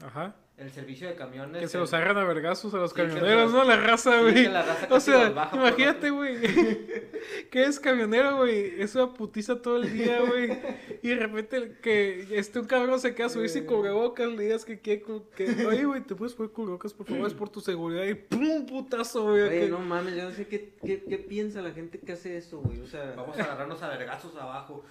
Ajá. 0.04 0.36
El 0.56 0.70
servicio 0.72 1.08
de 1.10 1.16
camiones. 1.16 1.62
Que 1.62 1.68
se 1.68 1.78
el- 1.78 1.82
los 1.82 1.94
agarran 1.96 2.18
a 2.18 2.24
vergazos 2.26 2.74
a 2.76 2.78
los 2.78 2.92
Sí, 2.92 2.98
camioneros, 2.98 3.52
los- 3.52 3.54
¿no? 3.54 3.64
La 3.64 3.76
raza, 3.76 4.22
güey. 4.22 4.48
o 4.92 5.00
sea, 5.00 5.30
baja 5.32 5.58
imagínate, 5.58 6.12
güey. 6.12 6.38
que 7.50 7.64
es 7.64 7.80
camionero, 7.80 8.38
güey. 8.38 8.80
Es 8.80 8.94
una 8.94 9.12
putiza 9.14 9.62
todo 9.64 9.78
el 9.78 9.92
día, 9.92 10.22
güey. 10.22 10.56
Y 11.02 11.10
de 11.10 11.16
repente 11.16 11.78
que 11.82 12.28
este 12.38 12.60
un 12.60 12.66
cabrón 12.66 13.00
se 13.00 13.16
queda 13.16 13.26
a 13.26 13.30
subir 13.30 13.50
sin 13.50 13.66
cubrebocas, 13.66 14.28
le 14.32 14.44
digas 14.44 14.64
que 14.64 14.80
quiere 14.80 15.02
cu- 15.02 15.26
que, 15.36 15.66
oye, 15.66 15.86
güey, 15.86 16.02
te 16.02 16.14
puedes 16.14 16.36
poner 16.36 16.52
cubrebocas, 16.52 16.94
por 16.94 17.08
favor, 17.08 17.26
es 17.28 17.34
por 17.34 17.50
tu 17.50 17.60
seguridad. 17.60 18.04
Y 18.06 18.14
pum, 18.14 18.68
putazo, 18.68 19.24
güey. 19.24 19.42
Oye, 19.42 19.60
que- 19.62 19.70
no 19.70 19.80
mames, 19.80 20.16
yo 20.16 20.24
no 20.30 20.32
sé 20.36 20.48
qué, 20.48 20.76
qué, 20.86 21.04
qué 21.04 21.18
piensa 21.18 21.62
la 21.64 21.72
gente 21.72 21.98
que 22.00 22.12
hace 22.12 22.38
eso, 22.38 22.60
güey. 22.60 22.80
O 22.80 22.86
sea, 22.88 23.14
Vamos 23.18 23.38
a 23.40 23.44
agarrarnos 23.44 23.82
a 23.82 23.90
vergazos 23.90 24.36
abajo. 24.36 24.86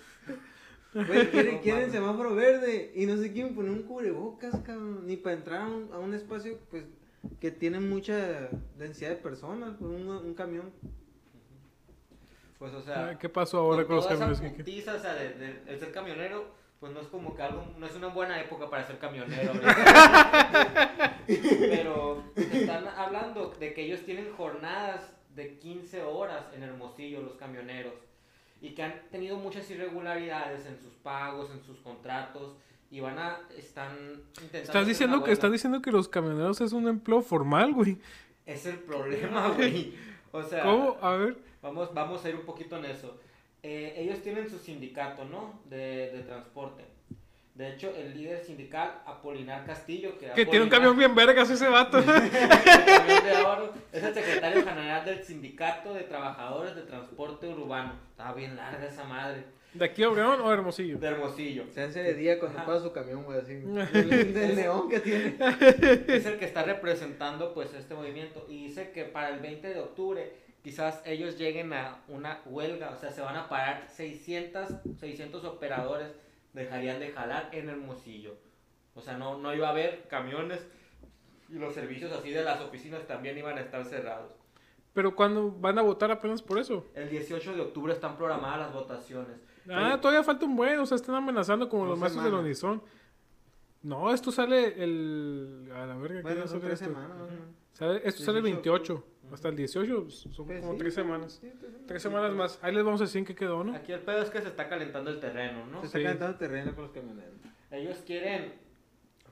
Güey, 0.94 1.30
quieren, 1.62 1.90
semáforo 1.90 2.34
verde 2.34 2.92
y 2.94 3.06
no 3.06 3.16
se 3.16 3.32
quieren 3.32 3.54
poner 3.54 3.70
un 3.72 3.82
cubrebocas, 3.82 4.60
cabrón. 4.60 5.06
Ni 5.06 5.16
para 5.16 5.36
entrar 5.36 5.62
a 5.62 5.66
un, 5.68 5.90
a 5.92 5.98
un 5.98 6.14
espacio, 6.14 6.58
pues, 6.70 6.84
que 7.40 7.50
tiene 7.50 7.80
mucha 7.80 8.48
densidad 8.78 9.10
de 9.10 9.16
personas, 9.16 9.74
pues, 9.78 9.90
un, 9.90 10.08
un 10.08 10.34
camión. 10.34 10.70
Pues, 12.58 12.72
o 12.74 12.82
sea. 12.82 13.08
Ah, 13.10 13.18
¿Qué 13.18 13.28
pasó 13.28 13.58
ahora 13.58 13.84
con 13.86 13.96
los 13.96 14.04
toda 14.04 14.16
esa 14.16 14.26
camiones? 14.26 14.52
Putiza, 14.56 14.94
o 14.94 14.98
sea, 14.98 15.14
de, 15.14 15.30
de- 15.34 15.62
el 15.66 15.78
ser 15.80 15.90
camionero, 15.92 16.44
pues 16.78 16.92
no 16.92 17.00
es 17.00 17.06
como 17.08 17.34
que 17.34 17.42
algo, 17.42 17.64
no 17.78 17.86
es 17.86 17.94
una 17.96 18.08
buena 18.08 18.40
época 18.40 18.68
para 18.70 18.84
ser 18.86 18.98
camionero. 18.98 19.52
Pero 21.26 22.22
están 22.36 22.86
hablando 22.88 23.50
de 23.58 23.72
que 23.74 23.84
ellos 23.84 24.00
tienen 24.04 24.32
jornadas 24.36 25.12
de 25.34 25.58
15 25.58 26.02
horas 26.02 26.44
en 26.54 26.62
Hermosillo, 26.62 27.22
los 27.22 27.34
camioneros, 27.36 27.94
y 28.62 28.70
que 28.70 28.82
han 28.84 28.94
tenido 29.10 29.36
muchas 29.36 29.68
irregularidades 29.70 30.64
en 30.66 30.78
sus 30.78 30.94
pagos, 30.94 31.50
en 31.50 31.62
sus 31.64 31.80
contratos, 31.80 32.56
y 32.90 33.00
van 33.00 33.18
a, 33.18 33.40
están 33.56 33.96
intentando... 34.40 34.58
Estás 34.58 34.86
diciendo 34.86 35.24
que 35.24 35.32
estás 35.32 35.50
diciendo 35.50 35.82
que 35.82 35.90
los 35.90 36.08
camioneros 36.08 36.60
es 36.60 36.72
un 36.72 36.86
empleo 36.86 37.22
formal, 37.22 37.72
güey. 37.72 37.98
Es 38.46 38.64
el 38.66 38.78
problema, 38.78 39.48
güey. 39.56 39.94
O 40.30 40.42
sea... 40.44 40.62
¿Cómo? 40.62 40.96
A 41.02 41.16
ver. 41.16 41.36
Vamos, 41.60 41.92
vamos 41.92 42.24
a 42.24 42.28
ir 42.28 42.36
un 42.36 42.44
poquito 42.44 42.76
en 42.78 42.84
eso. 42.84 43.18
Eh, 43.64 43.94
ellos 43.96 44.22
tienen 44.22 44.48
su 44.48 44.58
sindicato, 44.58 45.24
¿no? 45.24 45.60
De, 45.68 46.12
de 46.12 46.22
transporte. 46.22 46.84
De 47.54 47.68
hecho, 47.68 47.94
el 47.94 48.16
líder 48.16 48.42
sindical, 48.42 49.02
Apolinar 49.04 49.66
Castillo, 49.66 50.18
que, 50.18 50.30
Que 50.30 50.46
tiene 50.46 50.64
un 50.64 50.70
camión 50.70 50.96
bien 50.96 51.14
vergas 51.14 51.50
ese 51.50 51.68
vato. 51.68 51.98
el 51.98 52.04
camión 52.04 53.24
de 53.24 53.36
oro, 53.44 53.74
es 53.92 54.02
el 54.02 54.14
secretario 54.14 54.64
general 54.64 55.04
del 55.04 55.22
Sindicato 55.22 55.92
de 55.92 56.04
Trabajadores 56.04 56.74
de 56.74 56.82
Transporte 56.82 57.48
Urbano. 57.48 57.92
Estaba 58.08 58.32
bien 58.32 58.56
larga 58.56 58.86
esa 58.86 59.04
madre. 59.04 59.44
¿De 59.74 59.84
aquí 59.84 60.02
a 60.02 60.08
Obregón 60.08 60.40
o 60.40 60.48
a 60.48 60.54
Hermosillo? 60.54 60.98
De 60.98 61.06
Hermosillo. 61.06 61.64
Se 61.72 61.82
hace 61.82 62.02
de 62.02 62.14
día 62.14 62.38
cuando 62.38 62.58
Ajá. 62.58 62.66
pasa 62.66 62.84
su 62.84 62.92
camión, 62.92 63.24
güey, 63.24 63.38
así. 63.38 63.54
Del, 63.92 64.32
del 64.32 64.56
neón 64.56 64.88
que 64.88 65.00
tiene. 65.00 65.36
es 66.08 66.24
el 66.24 66.38
que 66.38 66.46
está 66.46 66.62
representando 66.62 67.52
pues 67.52 67.74
este 67.74 67.94
movimiento 67.94 68.46
y 68.48 68.66
dice 68.66 68.92
que 68.92 69.04
para 69.04 69.28
el 69.28 69.40
20 69.40 69.68
de 69.68 69.80
octubre 69.80 70.32
quizás 70.62 71.02
ellos 71.04 71.36
lleguen 71.38 71.72
a 71.74 71.98
una 72.08 72.40
huelga, 72.46 72.90
o 72.90 72.96
sea, 72.96 73.10
se 73.10 73.20
van 73.20 73.36
a 73.36 73.48
parar 73.48 73.88
600, 73.88 74.68
600 74.98 75.44
operadores 75.44 76.08
dejarían 76.52 77.00
de 77.00 77.10
jalar 77.12 77.48
en 77.52 77.68
Hermosillo. 77.68 78.34
O 78.94 79.00
sea, 79.00 79.16
no, 79.16 79.38
no 79.38 79.54
iba 79.54 79.68
a 79.68 79.70
haber 79.70 80.06
camiones 80.08 80.66
y 81.48 81.54
los 81.54 81.74
servicios 81.74 82.12
así 82.12 82.30
de 82.30 82.44
las 82.44 82.60
oficinas 82.60 83.06
también 83.06 83.36
iban 83.38 83.56
a 83.58 83.60
estar 83.62 83.84
cerrados. 83.84 84.32
Pero 84.92 85.14
cuando 85.16 85.50
van 85.50 85.78
a 85.78 85.82
votar 85.82 86.10
apenas 86.10 86.42
por 86.42 86.58
eso. 86.58 86.86
El 86.94 87.08
18 87.08 87.54
de 87.54 87.60
octubre 87.62 87.92
están 87.94 88.16
programadas 88.16 88.58
las 88.58 88.72
votaciones. 88.74 89.38
Ah, 89.70 89.98
todavía 90.00 90.22
falta 90.22 90.44
un 90.44 90.54
buen, 90.56 90.78
o 90.78 90.84
sea, 90.86 90.96
están 90.96 91.14
amenazando 91.14 91.68
como 91.68 91.86
los 91.86 91.98
maestros 91.98 92.24
del. 92.24 92.34
Unison. 92.34 92.82
No, 93.82 94.12
esto 94.12 94.30
sale 94.30 94.82
el. 94.82 95.70
A 95.74 95.86
la 95.86 95.96
verga, 95.96 96.16
¿qué 96.18 96.22
Bueno, 96.22 96.36
día 96.40 96.46
son 96.48 96.60
sale 96.60 96.66
tres 96.74 96.82
esto? 96.82 96.94
semanas. 96.94 97.16
¿no? 97.18 97.26
Sale- 97.72 98.02
esto 98.04 98.22
sale 98.22 98.38
el 98.38 98.44
18. 98.44 98.92
28. 98.94 99.06
Hasta 99.32 99.48
el 99.48 99.56
18 99.56 100.02
pues, 100.02 100.14
son 100.14 100.46
Pues 100.46 100.60
como 100.60 100.72
sí, 100.72 100.78
tres 100.78 100.94
semanas. 100.94 101.32
sí, 101.40 101.48
tres 101.48 101.60
semanas. 101.60 101.86
Tres 101.86 102.02
semanas 102.02 102.32
más. 102.32 102.58
Ahí 102.62 102.74
les 102.74 102.84
vamos 102.84 103.00
a 103.00 103.04
decir 103.04 103.18
en 103.20 103.24
qué 103.24 103.34
quedó, 103.34 103.64
¿no? 103.64 103.74
Aquí 103.74 103.92
el 103.92 104.00
pedo 104.00 104.22
es 104.22 104.30
que 104.30 104.40
se 104.42 104.48
está 104.48 104.68
calentando 104.68 105.10
el 105.10 105.20
terreno, 105.20 105.64
¿no? 105.66 105.80
Se 105.80 105.86
está 105.86 105.98
Sí. 105.98 106.04
calentando 106.04 106.36
terreno 106.38 106.74
con 106.74 106.84
los 106.84 106.92
camioneros. 106.92 107.32
Ellos 107.70 107.98
quieren, 108.06 108.52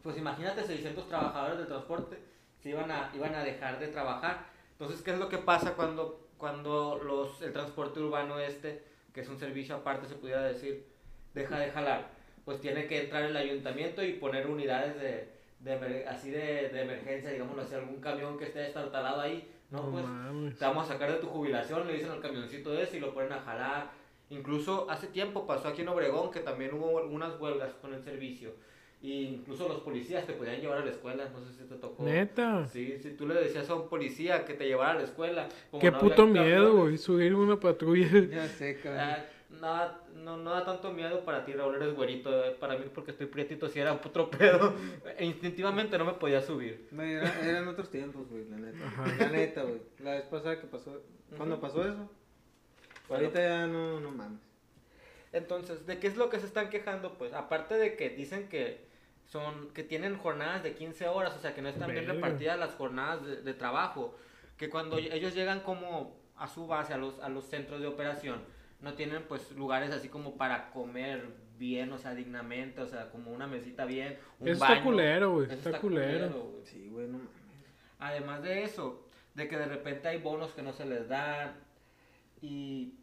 pues 0.03 0.17
imagínate 0.17 0.63
600 0.65 1.07
trabajadores 1.09 1.59
del 1.59 1.67
transporte 1.67 2.17
se 2.63 2.71
iban 2.71 2.91
a, 2.91 3.11
iban 3.15 3.35
a 3.35 3.43
dejar 3.45 3.79
de 3.79 3.89
trabajar. 3.89 4.47
Entonces, 4.73 5.03
¿qué 5.03 5.13
es 5.13 5.19
lo 5.19 5.29
que 5.29 5.39
pasa 5.39 5.75
cuando, 5.75 6.29
cuando 6.39 7.01
los, 7.03 7.41
el 7.43 7.53
transporte 7.53 8.01
urbano 8.01 8.39
este, 8.39 8.83
que 9.15 9.21
es 9.23 9.29
un 9.29 9.39
servicio 9.39 9.75
aparte, 9.77 10.07
se 10.07 10.15
pudiera 10.15 10.43
decir, 10.43 10.87
deja 11.35 11.59
de 11.59 11.71
jalar? 11.71 12.09
Pues 12.45 12.61
tiene 12.61 12.87
que 12.87 13.03
entrar 13.03 13.23
el 13.25 13.37
ayuntamiento 13.37 14.03
y 14.03 14.15
poner 14.15 14.47
unidades 14.47 14.95
de, 15.01 15.29
de 15.61 16.07
así 16.07 16.31
de, 16.31 16.69
de 16.71 16.83
emergencia, 16.83 17.31
digámoslo 17.31 17.63
así, 17.63 17.75
algún 17.75 18.01
camión 18.01 18.39
que 18.39 18.45
esté 18.45 18.59
destartalado 18.61 19.21
ahí. 19.21 19.51
No, 19.71 19.83
No 19.85 19.91
pues 19.93 20.05
mames. 20.05 20.57
te 20.59 20.65
vamos 20.65 20.85
a 20.89 20.93
sacar 20.93 21.13
de 21.13 21.19
tu 21.19 21.27
jubilación, 21.29 21.87
le 21.87 21.95
dicen 21.95 22.11
al 22.11 22.21
camioncito 22.21 22.77
ese 22.77 22.97
y 22.97 23.01
lo 23.01 23.15
ponen 23.15 23.33
a 23.33 23.41
jalar. 23.41 23.91
Incluso 24.31 24.89
hace 24.91 25.09
tiempo 25.09 25.47
pasó 25.47 25.69
aquí 25.69 25.83
en 25.83 25.89
Obregón 25.89 26.31
que 26.31 26.41
también 26.41 26.73
hubo 26.75 26.99
algunas 26.99 27.39
huelgas 27.41 27.73
con 27.81 27.95
el 27.95 28.03
servicio. 28.03 28.53
Y 29.03 29.25
incluso 29.25 29.67
los 29.67 29.81
policías 29.81 30.27
te 30.27 30.35
podían 30.35 30.61
llevar 30.61 30.79
a 30.79 30.85
la 30.85 30.91
escuela, 30.91 31.27
no 31.33 31.41
sé 31.45 31.55
si 31.55 31.65
te 31.65 31.75
tocó. 31.77 32.03
Neta. 32.05 32.67
Sí, 32.67 32.99
si 33.03 33.13
tú 33.13 33.27
le 33.27 33.35
decías 33.35 33.69
a 33.71 33.75
un 33.75 33.89
policía 33.89 34.45
que 34.45 34.53
te 34.55 34.67
llevara 34.67 34.91
a 34.93 34.95
la 34.97 35.05
escuela. 35.05 35.49
como 35.71 35.81
Qué 35.81 35.91
no 35.91 35.99
puto 35.99 36.27
miedo, 36.27 36.77
güey. 36.77 36.99
Subir 36.99 37.35
una 37.35 37.59
patrulla. 37.59 38.09
Ya 38.31 38.47
sé, 38.47 38.79
cabrón. 38.79 39.01
ah, 39.01 39.25
nada, 39.61 40.01
no, 40.25 40.37
no 40.37 40.51
da 40.51 40.65
tanto 40.65 40.93
miedo 40.93 41.25
para 41.25 41.45
ti, 41.45 41.53
Raúl, 41.53 41.75
eres 41.77 41.95
güerito. 41.95 42.45
eh, 42.45 42.57
Para 42.59 42.77
mí, 42.77 42.87
porque 42.95 43.11
estoy 43.11 43.27
prietito, 43.27 43.69
si 43.69 43.81
era 43.81 43.93
otro 43.95 44.31
pedo. 44.31 44.75
E 45.19 45.25
instintivamente 45.25 45.99
no 45.99 46.05
me 46.05 46.15
podía 46.15 46.41
subir. 46.41 46.89
Era- 46.93 47.41
eran 47.49 47.69
otros 47.69 47.91
tiempos, 47.91 48.29
güey, 48.29 48.49
la 48.49 48.57
neta. 48.57 48.87
Ajá. 48.87 49.05
La 49.19 49.29
neta, 49.29 49.63
güey. 49.63 49.81
La 49.99 50.13
vez 50.13 50.25
pasada 50.25 50.61
que 50.61 50.67
pasó. 50.67 51.03
¿Cuándo 51.37 51.57
Ujú. 51.57 51.63
pasó 51.63 51.83
eso? 51.83 52.11
Bueno, 53.09 53.25
Ahorita 53.25 53.41
ya 53.41 53.67
no, 53.67 54.01
no 54.01 54.11
mames. 54.13 54.41
Entonces, 55.33 55.87
¿de 55.87 55.99
qué 55.99 56.07
es 56.09 56.17
lo 56.17 56.29
que 56.31 56.41
se 56.41 56.47
están 56.47 56.71
quejando? 56.71 57.15
Pues 57.19 57.33
aparte 57.33 57.75
de 57.77 57.97
que 57.97 58.11
dicen 58.11 58.49
que 58.49 58.89
son 59.27 59.71
que 59.73 59.85
tienen 59.85 60.17
jornadas 60.19 60.63
de 60.65 60.75
15 60.75 61.07
horas, 61.09 61.37
o 61.37 61.41
sea, 61.41 61.55
que 61.55 61.63
no 61.63 61.69
están 61.69 61.91
bien 61.93 62.07
repartidas 62.07 62.59
las 62.59 62.75
jornadas 62.75 63.25
de, 63.25 63.43
de 63.43 63.55
trabajo, 63.55 64.17
que 64.57 64.69
cuando 64.69 64.99
ellos 64.99 65.35
llegan 65.35 65.61
como 65.61 66.19
a 66.37 66.49
su 66.49 66.67
base, 66.67 66.95
a 66.95 66.97
los, 66.99 67.21
a 67.21 67.29
los 67.29 67.45
centros 67.45 67.81
de 67.81 67.87
operación, 67.87 68.41
no 68.83 68.95
tienen 68.95 69.25
pues 69.29 69.51
lugares 69.53 69.91
así 69.93 70.09
como 70.09 70.37
para 70.37 70.71
comer 70.71 71.27
bien, 71.59 71.93
o 71.93 71.99
sea, 71.99 72.15
dignamente, 72.15 72.81
o 72.81 72.87
sea, 72.87 73.11
como 73.11 73.31
una 73.33 73.47
mesita 73.47 73.85
bien, 73.85 74.19
un 74.39 74.49
Eso 74.49 74.61
baño. 74.61 74.75
está 74.75 74.85
culero, 74.85 75.33
güey. 75.35 75.47
Eso 75.47 75.55
Está 75.55 75.81
culero. 75.81 76.31
güey. 76.31 76.65
Sí, 76.65 76.89
güey, 76.91 77.07
no 77.07 77.19
mames. 77.19 77.31
Además 77.99 78.43
de 78.43 78.63
eso, 78.65 79.07
de 79.35 79.47
que 79.47 79.59
de 79.59 79.67
repente 79.67 80.09
hay 80.09 80.19
bonos 80.19 80.53
que 80.53 80.63
no 80.63 80.73
se 80.73 80.87
les 80.87 81.09
dan 81.09 81.55
y 82.41 82.95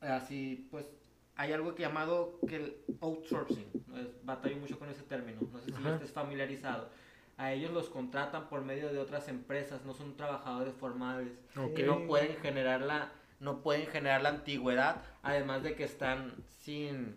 así, 0.00 0.66
pues 0.70 0.90
hay 1.36 1.52
algo 1.52 1.74
que 1.74 1.82
llamado 1.82 2.38
que 2.48 2.56
el 2.56 2.76
outsourcing, 3.02 3.66
es, 3.96 4.24
batallo 4.24 4.56
mucho 4.56 4.78
con 4.78 4.88
ese 4.88 5.02
término, 5.02 5.40
no 5.52 5.58
sé 5.60 5.66
si 5.66 5.72
Ajá. 5.76 5.94
estés 5.94 6.12
familiarizado. 6.12 6.88
A 7.36 7.52
ellos 7.52 7.70
los 7.72 7.90
contratan 7.90 8.48
por 8.48 8.62
medio 8.64 8.90
de 8.90 8.98
otras 8.98 9.28
empresas, 9.28 9.84
no 9.84 9.92
son 9.92 10.16
trabajadores 10.16 10.72
formales, 10.74 11.32
Ok. 11.58 11.74
que 11.74 11.82
no 11.82 12.06
pueden 12.06 12.34
generar 12.36 12.80
la 12.80 13.12
no 13.40 13.62
pueden 13.62 13.86
generar 13.86 14.22
la 14.22 14.30
antigüedad, 14.30 15.02
además 15.22 15.62
de 15.62 15.74
que 15.74 15.84
están 15.84 16.34
sin 16.60 17.16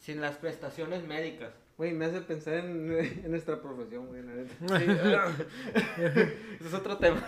sin 0.00 0.20
las 0.20 0.36
prestaciones 0.36 1.04
médicas. 1.04 1.52
Güey, 1.76 1.92
me 1.92 2.06
hace 2.06 2.20
pensar 2.20 2.54
en, 2.54 2.92
en 3.24 3.30
nuestra 3.30 3.60
profesión, 3.60 4.08
güey, 4.08 4.22
la 4.22 4.32
neta. 4.32 5.34
Ese 5.96 6.66
es 6.66 6.74
otro 6.74 6.96
tema. 6.98 7.22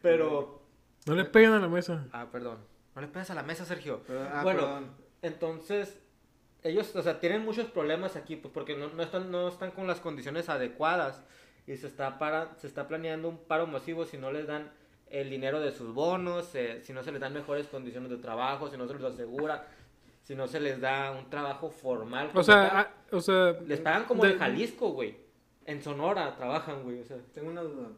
Pero 0.00 0.62
No 1.06 1.14
le 1.14 1.24
peguen 1.24 1.52
a 1.52 1.58
la 1.58 1.68
mesa. 1.68 2.06
Ah, 2.12 2.28
perdón. 2.30 2.58
No 2.94 3.02
le 3.02 3.08
pegas 3.08 3.30
a 3.30 3.34
la 3.34 3.42
mesa, 3.42 3.64
Sergio. 3.64 4.02
Pero, 4.06 4.22
ah, 4.22 4.42
Bueno, 4.42 4.60
perdón. 4.60 4.90
Entonces, 5.22 5.98
ellos, 6.62 6.94
o 6.94 7.02
sea, 7.02 7.20
tienen 7.20 7.44
muchos 7.44 7.66
problemas 7.66 8.16
aquí, 8.16 8.36
pues 8.36 8.52
porque 8.52 8.76
no, 8.76 8.88
no 8.88 9.02
están, 9.02 9.30
no 9.30 9.48
están 9.48 9.72
con 9.72 9.86
las 9.86 10.00
condiciones 10.00 10.48
adecuadas 10.48 11.22
y 11.66 11.76
se 11.76 11.86
está, 11.86 12.18
para, 12.18 12.54
se 12.56 12.66
está 12.66 12.86
planeando 12.88 13.28
un 13.28 13.38
paro 13.38 13.66
masivo 13.66 14.04
si 14.04 14.18
no 14.18 14.30
les 14.30 14.46
dan 14.46 14.70
el 15.20 15.30
dinero 15.30 15.60
de 15.60 15.70
sus 15.72 15.92
bonos, 15.94 16.54
eh, 16.54 16.80
si 16.82 16.92
no 16.92 17.02
se 17.02 17.12
les 17.12 17.20
dan 17.20 17.32
mejores 17.32 17.66
condiciones 17.68 18.10
de 18.10 18.16
trabajo, 18.18 18.68
si 18.68 18.76
no 18.76 18.86
se 18.88 18.94
les 18.94 19.02
asegura, 19.04 19.66
si 20.22 20.34
no 20.34 20.46
se 20.46 20.58
les 20.60 20.80
da 20.80 21.12
un 21.12 21.30
trabajo 21.30 21.70
formal. 21.70 22.30
O 22.34 22.42
sea, 22.42 22.68
tal. 22.68 22.76
ah, 22.76 22.94
o 23.12 23.20
sea. 23.20 23.52
les 23.66 23.80
pagan 23.80 24.04
como 24.04 24.24
de- 24.24 24.32
en 24.32 24.38
Jalisco, 24.38 24.90
güey. 24.90 25.16
En 25.66 25.82
Sonora 25.82 26.34
trabajan, 26.36 26.82
güey, 26.82 27.00
o 27.00 27.04
sea. 27.04 27.18
Tengo 27.32 27.50
una 27.50 27.62
duda. 27.62 27.88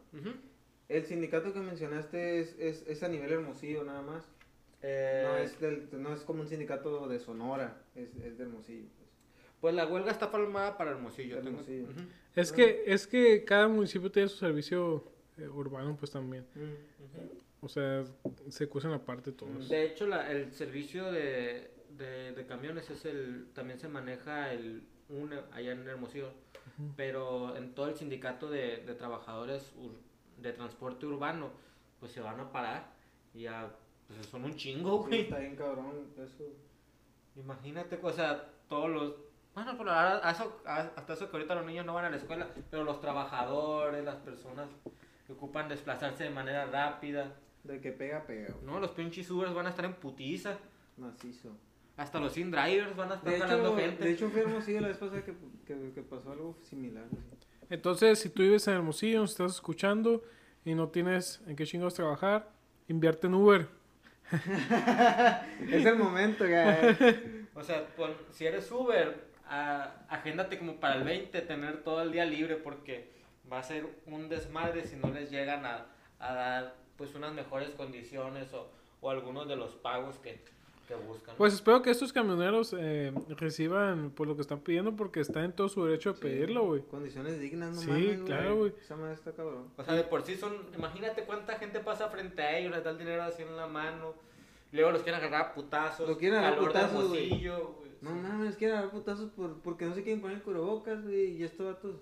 ¿El 0.89 1.05
sindicato 1.05 1.51
que 1.53 1.59
mencionaste 1.59 2.39
es, 2.39 2.55
es, 2.59 2.85
es 2.87 3.03
a 3.03 3.09
nivel 3.09 3.31
hermosillo 3.31 3.83
nada 3.83 4.01
más? 4.01 4.23
Eh, 4.81 5.25
No 5.27 5.37
es, 5.37 5.59
del, 5.59 5.89
no 5.93 6.13
es 6.13 6.21
como 6.21 6.41
un 6.41 6.47
sindicato 6.47 7.07
de 7.07 7.19
Sonora, 7.19 7.81
es, 7.95 8.15
es 8.23 8.37
de 8.37 8.43
Hermosillo. 8.43 8.85
pues. 8.97 9.09
Pues 9.59 9.73
la 9.75 9.87
huelga 9.87 10.11
está 10.11 10.29
palmada 10.31 10.77
para 10.77 10.91
Hermosillo. 10.91 11.39
tengo-. 11.41 11.61
Es 12.35 12.51
que, 12.51 12.83
es 12.85 13.07
que 13.07 13.43
cada 13.43 13.67
municipio 13.67 14.11
tiene 14.11 14.29
su 14.29 14.37
servicio 14.37 15.03
eh, 15.37 15.47
urbano, 15.47 15.95
pues 15.97 16.11
también. 16.11 16.45
O 17.61 17.67
sea, 17.67 18.03
se 18.49 18.67
cuecen 18.69 18.91
aparte 18.91 19.31
todos. 19.31 19.69
De 19.69 19.85
hecho, 19.85 20.05
la- 20.07 20.31
el 20.31 20.53
servicio 20.53 21.11
de, 21.11 21.71
de, 21.97 22.33
de 22.33 22.45
camiones 22.45 22.89
es 22.89 23.05
el 23.05 23.47
también 23.53 23.79
se 23.79 23.87
maneja 23.87 24.51
el 24.53 24.83
UNE 25.09 25.39
allá 25.51 25.71
en 25.71 25.87
Hermosillo, 25.87 26.29
pero 26.95 27.55
en 27.57 27.73
todo 27.73 27.87
el 27.87 27.95
sindicato 27.95 28.49
de, 28.49 28.77
de 28.85 28.93
trabajadores 28.93 29.73
ur- 29.77 29.97
de 30.41 30.53
transporte 30.53 31.05
urbano, 31.05 31.49
pues 31.99 32.11
se 32.11 32.21
van 32.21 32.39
a 32.39 32.51
parar 32.51 32.91
y 33.33 33.43
ya 33.43 33.71
pues 34.07 34.25
son 34.27 34.43
un 34.45 34.55
chingo, 34.55 35.01
Sí, 35.03 35.07
güey. 35.07 35.21
está 35.21 35.39
bien 35.39 35.55
cabrón 35.55 36.07
eso. 36.17 36.43
Imagínate, 37.35 37.99
o 38.01 38.11
sea, 38.11 38.49
todos 38.67 38.89
los 38.89 39.13
bueno, 39.55 39.73
pero 39.75 39.89
ahora, 39.91 40.21
a 40.27 40.31
eso- 40.31 40.61
a- 40.67 40.91
hasta 40.95 41.13
eso 41.13 41.31
que 41.31 41.37
ahorita 41.37 41.55
los 41.55 41.65
niños 41.65 41.83
no 41.83 41.95
van 41.95 42.05
a 42.05 42.09
la 42.11 42.17
escuela, 42.17 42.47
pero 42.69 42.83
los 42.83 43.01
trabajadores, 43.01 44.05
las 44.05 44.17
personas 44.17 44.69
que 45.27 45.33
ocupan 45.33 45.69
desplazarse 45.69 46.23
de 46.23 46.29
manera 46.31 46.65
rápida, 46.65 47.35
De 47.63 47.79
que 47.81 47.91
pega, 47.91 48.25
pega, 48.25 48.53
güey. 48.53 48.65
no, 48.65 48.79
los 48.79 48.91
pinches 48.91 49.29
Ubers 49.29 49.53
van 49.53 49.67
a 49.67 49.69
estar 49.69 49.85
en 49.85 49.93
putiza. 49.93 50.57
Macizo. 50.97 51.55
Hasta 51.97 52.19
los 52.19 52.37
in-drivers 52.37 52.95
van 52.95 53.11
a 53.11 53.15
estar 53.15 53.31
De 53.33 53.39
jalando 53.39 53.69
hecho, 53.77 53.77
gente. 53.87 54.03
de 54.05 54.11
hecho 54.11 54.29
fui 54.29 54.39
a 54.39 54.43
Hermosillo 54.43 54.81
la 54.81 54.87
vez 54.87 54.97
pasada 54.97 55.23
que, 55.23 55.33
que, 55.65 55.91
que 55.93 56.01
pasó 56.01 56.31
algo 56.31 56.57
similar. 56.63 57.05
güey. 57.09 57.23
Entonces, 57.69 58.19
si 58.19 58.29
tú 58.29 58.41
vives 58.43 58.67
en 58.67 58.75
Hermosillo, 58.75 59.19
nos 59.19 59.31
estás 59.31 59.55
escuchando 59.55 60.23
y 60.63 60.73
no 60.75 60.87
tienes 60.89 61.41
en 61.47 61.55
qué 61.55 61.65
chingados 61.65 61.95
trabajar, 61.95 62.49
invierte 62.87 63.27
en 63.27 63.33
Uber. 63.33 63.67
Es 65.69 65.85
el 65.85 65.95
momento, 65.97 66.45
güey. 66.45 67.47
O 67.55 67.63
sea, 67.63 67.85
pon- 67.95 68.15
si 68.31 68.45
eres 68.45 68.71
Uber, 68.71 69.25
a- 69.49 70.05
agéndate 70.09 70.57
como 70.59 70.79
para 70.79 70.95
el 70.95 71.03
20, 71.03 71.41
tener 71.41 71.83
todo 71.83 72.01
el 72.01 72.11
día 72.11 72.25
libre 72.25 72.55
porque 72.55 73.11
va 73.51 73.59
a 73.59 73.63
ser 73.63 73.87
un 74.05 74.29
desmadre 74.29 74.85
si 74.85 74.95
no 74.95 75.09
les 75.11 75.31
llegan 75.31 75.65
a, 75.65 75.85
a 76.19 76.33
dar 76.33 76.75
pues 76.97 77.13
unas 77.15 77.33
mejores 77.33 77.69
condiciones 77.71 78.53
o, 78.53 78.69
o 79.01 79.09
algunos 79.09 79.47
de 79.47 79.55
los 79.55 79.75
pagos 79.75 80.17
que, 80.17 80.41
que 80.87 80.95
buscan. 80.95 81.35
Pues 81.37 81.53
espero 81.53 81.81
que 81.81 81.91
estos 81.91 82.11
camioneros 82.13 82.75
eh, 82.77 83.13
reciban 83.37 84.11
pues, 84.11 84.27
lo 84.27 84.35
que 84.35 84.41
están 84.41 84.59
pidiendo 84.59 84.95
porque 84.95 85.19
está 85.19 85.43
en 85.43 85.53
todo 85.53 85.69
su 85.69 85.85
derecho 85.85 86.13
de 86.13 86.19
pedirlo, 86.19 86.65
güey. 86.65 86.81
Condiciones 86.83 87.39
dignas, 87.39 87.75
no 87.75 87.81
Sí, 87.81 87.87
mames, 87.89 88.21
claro, 88.21 88.55
güey. 88.57 88.73
Esa 88.81 88.95
madre 88.95 89.13
está 89.13 89.31
cabrón. 89.33 89.69
O 89.77 89.83
sea, 89.83 89.93
de 89.93 90.03
por 90.03 90.23
sí 90.23 90.35
son, 90.35 90.53
imagínate 90.75 91.23
cuánta 91.25 91.59
gente 91.59 91.79
pasa 91.79 92.09
frente 92.09 92.41
a 92.41 92.57
ellos, 92.57 92.71
les 92.71 92.83
da 92.83 92.91
el 92.91 92.97
dinero 92.97 93.23
así 93.23 93.43
en 93.43 93.55
la 93.55 93.67
mano, 93.67 94.15
luego 94.71 94.91
los 94.91 95.03
quieren 95.03 95.21
agarrar 95.21 95.51
a 95.51 95.53
putazos, 95.53 96.07
Lo 96.07 96.17
quieren 96.17 96.39
agarrar 96.39 96.53
a 96.53 96.71
calor 96.71 96.73
de 96.73 96.79
putazos, 96.79 97.09
güey. 97.09 97.51
No 97.99 98.11
mames, 98.11 98.55
quieren 98.55 98.77
dar 98.77 98.91
putazos 98.91 99.29
por, 99.31 99.59
porque 99.61 99.85
no 99.85 99.93
se 99.93 100.03
quieren 100.03 100.21
poner 100.21 100.41
cubrebocas, 100.41 101.03
güey. 101.03 101.37
Y 101.37 101.43
estos 101.43 101.65
vatos. 101.65 101.95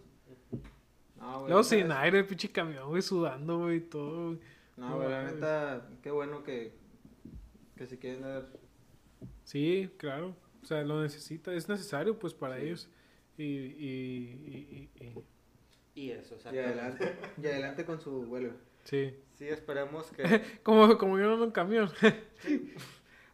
No, 1.26 1.40
güey. 1.40 1.48
Luego 1.50 1.64
¿sabes? 1.64 1.84
sin 1.84 1.92
aire, 1.92 2.20
el 2.20 2.26
pinche 2.26 2.52
camión, 2.52 2.90
güey, 2.90 3.02
sudando, 3.02 3.60
güey, 3.60 3.78
y 3.78 3.82
todo. 3.82 4.26
güey. 4.28 4.40
No, 4.78 4.96
güey, 4.98 5.10
la 5.10 5.24
neta, 5.24 5.90
qué 6.04 6.12
bueno 6.12 6.44
que, 6.44 6.74
que 7.76 7.86
se 7.88 7.98
quieren 7.98 8.22
dar. 8.22 8.46
Sí, 9.44 9.90
claro. 9.98 10.36
O 10.62 10.66
sea, 10.66 10.82
lo 10.84 11.02
necesita, 11.02 11.54
es 11.54 11.70
necesario 11.70 12.18
pues 12.20 12.34
para 12.34 12.58
ellos. 12.60 12.90
Y, 13.38 13.44
y, 13.44 13.50
y, 14.48 14.90
y- 14.96 15.06
y- 15.06 15.24
Y 16.08 16.12
eso, 16.12 16.36
o 16.36 16.40
sea, 16.40 16.54
Y 16.54 16.58
adelante, 16.60 17.16
y 17.42 17.46
adelante 17.46 17.86
con 17.86 18.00
su 18.02 18.26
vuelo. 18.26 18.52
sí. 18.84 19.14
sí, 19.36 19.48
esperemos 19.48 20.12
que... 20.12 20.24
Como, 20.64 20.98
como 20.98 21.18
yo 21.20 21.32
ando 21.34 21.46
en 21.46 21.52
camión. 21.52 21.90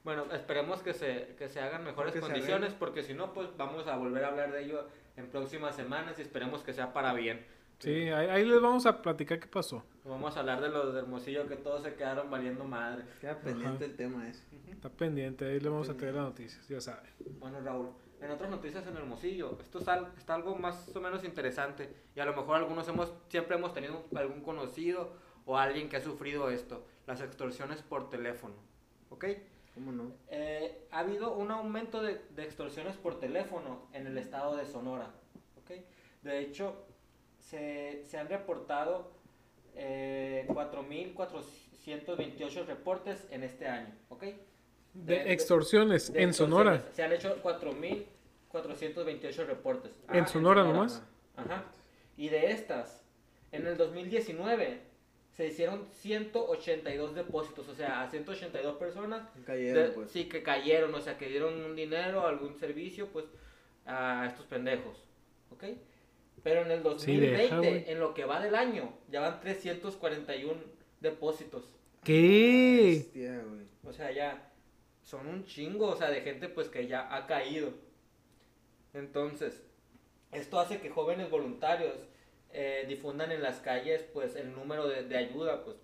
Bueno, 0.04 0.26
esperemos 0.34 0.82
que 0.82 0.94
se, 0.94 1.36
que 1.38 1.48
se 1.48 1.60
hagan 1.60 1.84
mejores 1.84 2.14
Que 2.14 2.20
condiciones, 2.20 2.74
porque 2.74 3.04
si 3.04 3.14
no, 3.14 3.34
pues 3.34 3.50
vamos 3.58 3.88
a 3.88 3.98
volver 3.98 4.24
a 4.26 4.30
hablar 4.30 4.52
de 4.52 4.64
ello 4.66 4.88
en 5.16 5.28
próximas 5.30 5.76
semanas 5.76 6.18
y 6.18 6.24
esperemos 6.24 6.64
que 6.64 6.74
sea 6.74 6.92
para 6.94 7.14
bien. 7.14 7.46
Sí, 7.82 8.10
ahí, 8.10 8.28
ahí 8.28 8.46
les 8.46 8.62
vamos 8.62 8.86
a 8.86 9.02
platicar 9.02 9.40
qué 9.40 9.48
pasó. 9.48 9.84
Vamos 10.06 10.36
a 10.38 10.40
hablar 10.42 10.62
de 10.62 10.70
los 10.70 10.94
de 10.94 11.00
Hermosillo 11.00 11.48
que 11.48 11.56
todos 11.56 11.84
se 11.84 11.96
quedaron 11.96 12.30
valiendo 12.30 12.64
madre. 12.64 13.04
Queda 13.20 13.40
pendiente 13.40 13.86
el 13.86 13.96
tema 13.96 14.28
ese. 14.28 14.44
Está 14.70 14.90
pendiente, 14.90 15.46
ahí 15.46 15.60
le 15.60 15.70
vamos 15.70 15.90
a 15.90 15.96
traer 15.98 16.16
las 16.16 16.24
noticias, 16.26 16.68
ya 16.68 16.80
saben. 16.82 17.10
Bueno, 17.40 17.60
Raúl, 17.62 17.90
en 18.22 18.32
otras 18.32 18.50
noticias 18.50 18.86
en 18.88 18.98
Hermosillo, 18.98 19.58
esto 19.62 19.80
es 19.80 19.88
al- 19.88 20.12
está 20.18 20.36
algo 20.36 20.56
más 20.56 20.96
o 20.96 21.02
menos 21.02 21.24
interesante 21.24 21.90
y 22.16 22.20
a 22.20 22.26
lo 22.26 22.36
mejor 22.36 22.56
algunos 22.58 22.88
hemos, 22.88 23.14
siempre 23.30 23.58
hemos 23.58 23.74
tenido 23.74 24.06
algún 24.16 24.42
conocido 24.42 25.14
o 25.46 25.58
alguien 25.58 25.90
que 25.90 25.98
ha 25.98 26.02
sufrido 26.02 26.50
esto, 26.50 26.86
las 27.08 27.22
extorsiones 27.22 27.82
por 27.82 28.10
teléfono, 28.10 28.56
¿ok? 29.10 29.26
¿Cómo 29.74 29.92
no? 29.92 30.12
Eh, 30.30 30.88
ha 30.92 31.00
habido 31.00 31.34
un 31.34 31.50
aumento 31.52 32.02
de, 32.04 32.22
de 32.36 32.44
extorsiones 32.44 32.96
por 32.98 33.20
teléfono 33.20 33.88
en 33.94 34.06
el 34.08 34.18
estado 34.18 34.56
de 34.56 34.66
Sonora. 34.66 35.12
¿ok? 35.58 35.72
De 36.24 36.40
hecho, 36.42 36.86
se, 37.42 38.04
se 38.06 38.18
han 38.18 38.28
reportado 38.30 39.12
eh, 39.76 40.46
4.428 40.50 42.66
reportes 42.66 43.28
en 43.32 43.44
este 43.44 43.68
año. 43.68 43.94
¿ok? 44.10 44.22
De, 44.24 44.36
De- 44.94 45.32
extorsiones 45.34 46.12
de 46.14 46.24
en 46.24 46.34
Sonora. 46.34 46.76
extorsiones. 46.76 46.96
Se 46.96 47.04
han 47.04 47.12
hecho 47.14 47.42
4.428 47.44 49.46
reportes. 49.46 49.92
¿En 50.12 50.24
Ah, 50.24 50.28
Sonora 50.28 50.64
nomás? 50.64 51.04
Ajá. 51.36 51.66
Y 52.18 52.30
de 52.30 52.52
estas, 52.52 53.04
en 53.52 53.66
el 53.68 53.78
2019 53.78 54.90
se 55.32 55.48
hicieron 55.48 55.88
182 55.94 57.16
depósitos, 57.16 57.68
o 57.70 57.74
sea, 57.74 58.02
a 58.04 58.10
182 58.10 58.76
personas 58.78 59.24
Cayeron, 59.46 59.84
de- 59.84 59.90
pues. 59.92 60.12
Sí, 60.12 60.26
que 60.28 60.44
cayeron, 60.44 60.94
o 60.94 61.00
sea, 61.00 61.18
que 61.18 61.30
dieron 61.30 61.54
un 61.64 61.74
dinero, 61.76 62.28
algún 62.28 62.58
servicio, 62.60 63.08
pues, 63.08 63.26
a 63.86 64.26
estos 64.28 64.46
pendejos, 64.46 64.98
¿ok? 65.52 65.64
Pero 66.44 66.62
en 66.62 66.72
el 66.72 66.80
Sí, 66.80 66.84
2020, 66.84 67.38
deja, 67.44 67.58
güey. 67.58 67.84
en 67.88 68.00
lo 68.00 68.14
que 68.14 68.26
va 68.26 68.40
del 68.42 68.56
año, 68.56 68.94
ya 69.10 69.22
van 69.22 69.40
341 69.42 70.60
depósitos. 71.00 71.64
¿Qué? 72.04 73.04
Hostia, 73.06 73.44
güey. 73.48 73.66
O 73.84 73.94
sea, 73.94 74.12
ya 74.12 74.52
son 75.04 75.28
un 75.28 75.46
chingo, 75.46 75.88
o 75.90 75.96
sea, 75.96 76.10
de 76.10 76.22
gente, 76.22 76.50
pues, 76.50 76.70
que 76.70 76.88
ya 76.88 77.16
ha 77.16 77.28
caído. 77.28 77.74
Entonces, 78.94 79.62
esto 80.32 80.60
hace 80.60 80.80
que 80.80 80.90
jóvenes 80.90 81.30
voluntarios 81.30 81.96
eh, 82.52 82.86
difundan 82.88 83.32
en 83.32 83.42
las 83.42 83.60
calles, 83.60 84.04
pues, 84.14 84.36
el 84.36 84.54
número 84.54 84.88
de, 84.88 85.04
de 85.04 85.18
ayuda, 85.18 85.64
pues. 85.64 85.78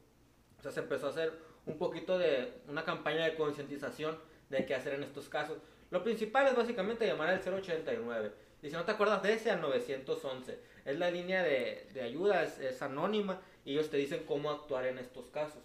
O 0.59 0.61
sea, 0.61 0.71
se 0.71 0.79
empezó 0.81 1.07
a 1.07 1.09
hacer 1.11 1.33
un 1.65 1.77
poquito 1.77 2.17
de 2.17 2.53
una 2.67 2.83
campaña 2.83 3.25
de 3.25 3.35
concientización 3.35 4.17
de 4.49 4.65
qué 4.65 4.75
hacer 4.75 4.93
en 4.95 5.03
estos 5.03 5.29
casos. 5.29 5.59
Lo 5.91 6.03
principal 6.03 6.47
es 6.47 6.55
básicamente 6.55 7.05
llamar 7.05 7.29
al 7.29 7.39
089. 7.41 8.31
Y 8.63 8.69
si 8.69 8.73
no 8.75 8.83
te 8.85 8.91
acuerdas 8.91 9.21
de 9.23 9.33
ese, 9.33 9.51
al 9.51 9.61
911. 9.61 10.57
Es 10.85 10.97
la 10.97 11.11
línea 11.11 11.43
de, 11.43 11.87
de 11.93 12.01
ayuda, 12.01 12.43
es, 12.43 12.59
es 12.59 12.81
anónima 12.81 13.39
y 13.65 13.73
ellos 13.73 13.89
te 13.89 13.97
dicen 13.97 14.23
cómo 14.25 14.49
actuar 14.49 14.85
en 14.87 14.97
estos 14.97 15.29
casos. 15.29 15.59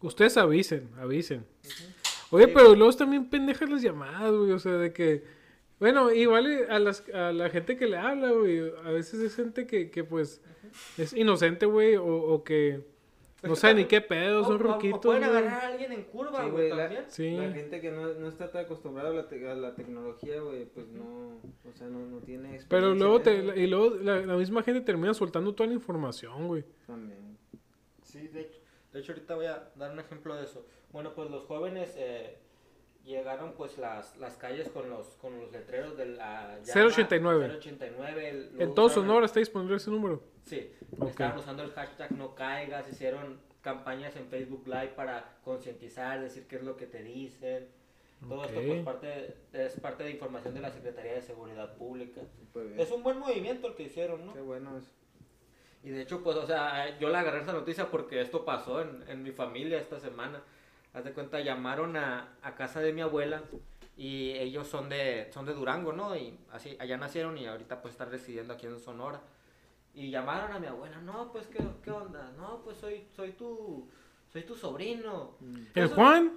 Ustedes 0.00 0.36
avisen, 0.36 0.90
avisen. 0.98 1.44
Oye, 2.30 2.46
Sí. 2.46 2.52
pero 2.54 2.74
luego 2.74 2.92
también 2.94 3.28
pendejas 3.30 3.68
las 3.70 3.82
llamadas, 3.82 4.32
güey. 4.32 4.50
O 4.52 4.58
sea, 4.58 4.72
de 4.72 4.92
que. 4.92 5.22
Bueno, 5.78 6.12
igual 6.12 6.66
a, 6.70 6.78
las, 6.78 7.06
a 7.10 7.32
la 7.32 7.50
gente 7.50 7.76
que 7.76 7.86
le 7.86 7.96
habla, 7.96 8.30
güey. 8.30 8.72
A 8.84 8.90
veces 8.90 9.20
es 9.20 9.34
gente 9.36 9.66
que, 9.66 9.90
que 9.90 10.04
pues, 10.04 10.40
es 10.98 11.12
inocente, 11.12 11.66
güey. 11.66 11.96
O, 11.96 12.04
o 12.06 12.44
que 12.44 12.80
no 13.48 13.56
sabe 13.56 13.74
ni 13.74 13.84
qué 13.86 14.00
pedo, 14.00 14.44
son 14.44 14.58
ruquitos. 14.58 15.00
pueden 15.00 15.24
agarrar 15.24 15.64
a 15.64 15.66
alguien 15.68 15.92
en 15.92 16.04
curva, 16.04 16.42
Sí, 16.44 16.50
güey, 16.50 16.70
la- 16.70 16.76
también. 16.76 17.04
Sí. 17.08 17.36
La 17.36 17.50
gente 17.52 17.80
que 17.80 17.90
no, 17.90 18.14
no 18.14 18.28
está 18.28 18.50
tan 18.50 18.64
acostumbrada 18.64 19.10
a 19.10 19.12
la, 19.12 19.28
te- 19.28 19.48
a 19.50 19.54
la 19.54 19.74
tecnología, 19.74 20.40
güey, 20.40 20.64
pues 20.66 20.88
no, 20.88 21.04
o 21.68 21.72
sea, 21.74 21.86
no, 21.88 22.00
no 22.06 22.18
tiene 22.18 22.54
experiencia. 22.54 22.68
Pero 22.68 22.94
luego, 22.94 23.20
te, 23.20 23.34
y 23.60 23.66
luego 23.66 23.96
la, 23.96 24.20
la 24.24 24.36
misma 24.36 24.62
gente 24.62 24.80
termina 24.80 25.14
soltando 25.14 25.54
toda 25.54 25.66
la 25.68 25.74
información, 25.74 26.48
güey. 26.48 26.64
También. 26.86 27.36
Sí, 28.02 28.28
de 28.28 28.40
hecho, 28.42 28.58
de 28.92 29.00
hecho 29.00 29.12
ahorita 29.12 29.34
voy 29.34 29.46
a 29.46 29.70
dar 29.76 29.92
un 29.92 30.00
ejemplo 30.00 30.34
de 30.36 30.44
eso. 30.44 30.66
Bueno, 30.92 31.12
pues 31.14 31.30
los 31.30 31.44
jóvenes 31.46 31.94
eh, 31.96 32.38
llegaron 33.04 33.52
pues 33.54 33.76
las, 33.78 34.16
las 34.18 34.36
calles 34.36 34.68
con 34.68 34.88
los 34.88 35.06
con 35.20 35.38
los 35.40 35.50
letreros 35.52 35.96
del 35.96 36.18
ah, 36.20 36.58
llama 36.64 36.86
089. 36.88 37.46
089 37.56 38.28
el- 38.30 38.50
En 38.60 38.74
todo 38.74 38.88
Sonora 38.88 39.26
está 39.26 39.40
disponible 39.40 39.76
ese 39.76 39.90
número. 39.90 40.22
Sí, 40.44 40.70
Ok. 40.98 41.08
estaban 41.10 41.38
usando 41.38 41.62
el 41.62 41.72
hashtag 41.72 42.12
no 42.12 42.34
caigas, 42.34 42.88
hicieron 42.88 43.40
campañas 43.62 44.14
en 44.16 44.26
Facebook 44.28 44.66
Live 44.66 44.88
para 44.94 45.38
concientizar, 45.42 46.20
decir 46.20 46.46
qué 46.46 46.56
es 46.56 46.62
lo 46.62 46.76
que 46.76 46.86
te 46.86 47.02
dicen. 47.02 47.66
Todo 48.28 48.44
esto 48.44 48.58
Ok. 48.60 48.66
pues 48.66 48.82
parte, 48.82 49.36
es 49.52 49.80
parte 49.80 50.04
de 50.04 50.10
información 50.10 50.54
de 50.54 50.60
la 50.60 50.70
Secretaría 50.70 51.14
de 51.14 51.22
Seguridad 51.22 51.74
Pública. 51.76 52.20
Es 52.76 52.90
un 52.90 53.02
buen 53.02 53.18
movimiento 53.18 53.68
el 53.68 53.74
que 53.74 53.84
hicieron, 53.84 54.26
¿no? 54.26 54.32
Qué 54.34 54.40
bueno 54.40 54.76
es. 54.78 54.84
Y 55.82 55.90
de 55.90 56.02
hecho, 56.02 56.22
pues, 56.22 56.36
o 56.36 56.46
sea, 56.46 56.98
yo 56.98 57.10
le 57.10 57.16
agarré 57.18 57.40
esa 57.42 57.52
noticia 57.52 57.90
porque 57.90 58.20
esto 58.22 58.44
pasó 58.44 58.80
en, 58.80 59.04
en 59.08 59.22
mi 59.22 59.32
familia 59.32 59.78
esta 59.78 60.00
semana. 60.00 60.42
Haz 60.94 61.04
de 61.04 61.12
cuenta, 61.12 61.40
llamaron 61.40 61.96
a, 61.96 62.36
a 62.42 62.54
casa 62.54 62.80
de 62.80 62.92
mi 62.94 63.02
abuela 63.02 63.42
y 63.96 64.30
ellos 64.32 64.66
son 64.68 64.88
de, 64.88 65.28
son 65.32 65.44
de 65.44 65.52
Durango, 65.52 65.92
¿no? 65.92 66.16
Y 66.16 66.38
así, 66.52 66.76
allá 66.80 66.96
nacieron 66.96 67.36
y 67.36 67.46
ahorita 67.46 67.82
pues 67.82 67.92
están 67.92 68.10
residiendo 68.10 68.54
aquí 68.54 68.66
en 68.66 68.78
Sonora. 68.78 69.20
Y 69.94 70.10
llamaron 70.10 70.52
a 70.52 70.58
mi 70.58 70.66
abuela, 70.66 70.98
no, 71.00 71.30
pues, 71.30 71.46
¿qué, 71.46 71.62
qué 71.82 71.90
onda? 71.90 72.32
No, 72.36 72.62
pues 72.64 72.76
soy, 72.78 73.04
soy 73.14 73.32
tu, 73.32 73.88
soy 74.32 74.42
tu 74.42 74.56
sobrino. 74.56 75.36
¿El 75.74 75.88
Juan? 75.88 76.32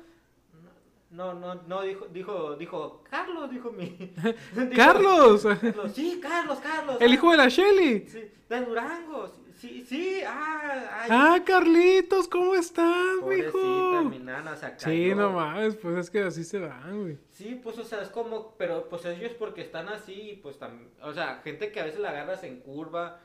No, 1.10 1.34
no, 1.34 1.56
no, 1.56 1.82
dijo, 1.84 2.06
dijo, 2.08 2.56
dijo, 2.56 3.02
Carlos, 3.10 3.50
dijo 3.50 3.72
mi. 3.72 3.86
dijo- 4.56 4.70
¡Carlos! 4.76 5.44
Carlos, 5.62 5.92
Sí, 5.94 6.20
Carlos, 6.22 6.60
Carlos. 6.60 6.98
El 7.00 7.14
hijo 7.14 7.32
de 7.32 7.38
la 7.38 7.48
Shelly. 7.50 8.08
Sí, 8.08 8.32
de 8.50 8.66
Durango. 8.66 9.32
Sí, 9.56 9.84
sí, 9.88 10.20
ah, 10.24 11.00
ay. 11.02 11.10
Ah, 11.12 11.40
Carlitos, 11.44 12.28
¿cómo 12.28 12.54
estás, 12.54 13.16
mijo? 13.28 14.04
mi 14.04 14.20
nana 14.20 14.56
se 14.56 14.68
cayó. 14.76 14.80
Sí, 14.80 15.16
no 15.16 15.32
mames, 15.32 15.76
pues 15.78 15.98
es 15.98 16.12
que 16.12 16.20
así 16.22 16.44
se 16.44 16.60
van, 16.60 17.02
güey. 17.02 17.18
Sí, 17.32 17.60
pues, 17.64 17.76
o 17.80 17.84
sea, 17.84 18.04
es 18.04 18.10
como, 18.10 18.54
pero 18.58 18.88
pues 18.88 19.04
ellos 19.06 19.32
porque 19.40 19.62
están 19.62 19.90
así, 19.90 20.40
pues 20.44 20.60
también, 20.60 20.92
o 21.02 21.12
sea, 21.12 21.42
gente 21.44 21.72
que 21.72 21.80
a 21.80 21.86
veces 21.86 22.00
la 22.02 22.10
agarras 22.12 22.44
en 22.44 22.60
curva. 22.60 23.20